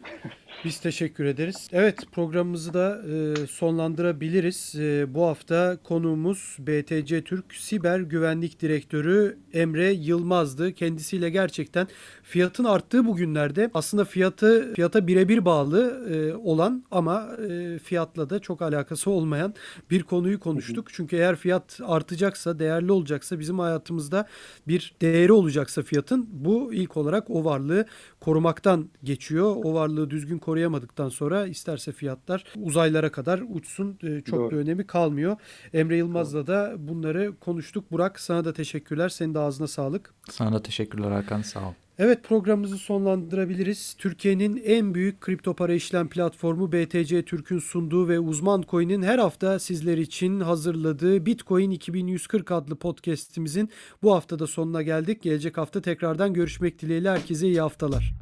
Biz 0.65 0.79
teşekkür 0.79 1.25
ederiz. 1.25 1.67
Evet 1.71 1.99
programımızı 2.11 2.73
da 2.73 3.01
e, 3.11 3.47
sonlandırabiliriz. 3.47 4.75
E, 4.75 5.13
bu 5.13 5.25
hafta 5.25 5.77
konuğumuz 5.83 6.57
BTC 6.59 7.21
Türk 7.21 7.55
Siber 7.55 7.99
Güvenlik 7.99 8.61
Direktörü 8.61 9.37
Emre 9.53 9.91
Yılmaz'dı. 9.91 10.73
Kendisiyle 10.73 11.29
gerçekten 11.29 11.87
fiyatın 12.23 12.63
arttığı 12.63 13.05
bugünlerde 13.05 13.71
aslında 13.73 14.05
fiyatı 14.05 14.73
fiyata 14.73 15.07
birebir 15.07 15.45
bağlı 15.45 16.09
e, 16.13 16.35
olan 16.35 16.83
ama 16.91 17.29
e, 17.49 17.79
fiyatla 17.79 18.29
da 18.29 18.39
çok 18.39 18.61
alakası 18.61 19.11
olmayan 19.11 19.53
bir 19.91 20.03
konuyu 20.03 20.39
konuştuk. 20.39 20.87
Çünkü 20.93 21.15
eğer 21.15 21.35
fiyat 21.35 21.79
artacaksa, 21.83 22.59
değerli 22.59 22.91
olacaksa, 22.91 23.39
bizim 23.39 23.59
hayatımızda 23.59 24.27
bir 24.67 24.93
değeri 25.01 25.33
olacaksa 25.33 25.81
fiyatın 25.81 26.29
bu 26.31 26.73
ilk 26.73 26.97
olarak 26.97 27.29
o 27.29 27.45
varlığı 27.45 27.85
korumaktan 28.19 28.89
geçiyor. 29.03 29.55
O 29.63 29.73
varlığı 29.73 30.09
düzgün 30.09 30.37
koruyamadıktan 30.51 31.09
sonra 31.09 31.47
isterse 31.47 31.91
fiyatlar 31.91 32.43
uzaylara 32.55 33.11
kadar 33.11 33.43
uçsun 33.49 33.99
e, 34.03 34.21
çok 34.21 34.39
Doğru. 34.39 34.51
bir 34.51 34.57
önemi 34.57 34.87
kalmıyor. 34.87 35.37
Emre 35.73 35.97
Yılmaz'la 35.97 36.47
da 36.47 36.75
bunları 36.77 37.33
konuştuk. 37.39 37.91
Burak 37.91 38.19
sana 38.19 38.45
da 38.45 38.53
teşekkürler. 38.53 39.09
Senin 39.09 39.33
de 39.33 39.39
ağzına 39.39 39.67
sağlık. 39.67 40.13
Sana 40.29 40.53
da 40.53 40.63
teşekkürler 40.63 41.11
Hakan 41.11 41.41
sağ 41.41 41.59
ol. 41.59 41.73
Evet 41.99 42.23
programımızı 42.23 42.77
sonlandırabiliriz. 42.77 43.95
Türkiye'nin 43.97 44.61
en 44.65 44.93
büyük 44.93 45.21
kripto 45.21 45.53
para 45.53 45.73
işlem 45.73 46.09
platformu 46.09 46.71
BTC 46.71 47.25
Türk'ün 47.25 47.59
sunduğu 47.59 48.07
ve 48.07 48.19
uzman 48.19 48.63
coin'in 48.69 49.01
her 49.01 49.19
hafta 49.19 49.59
sizler 49.59 49.97
için 49.97 50.39
hazırladığı 50.39 51.25
Bitcoin 51.25 51.71
2140 51.71 52.51
adlı 52.51 52.75
podcast'imizin 52.75 53.69
bu 54.03 54.13
haftada 54.15 54.47
sonuna 54.47 54.81
geldik. 54.81 55.21
Gelecek 55.21 55.57
hafta 55.57 55.81
tekrardan 55.81 56.33
görüşmek 56.33 56.81
dileğiyle 56.81 57.09
herkese 57.09 57.47
iyi 57.47 57.61
haftalar. 57.61 58.13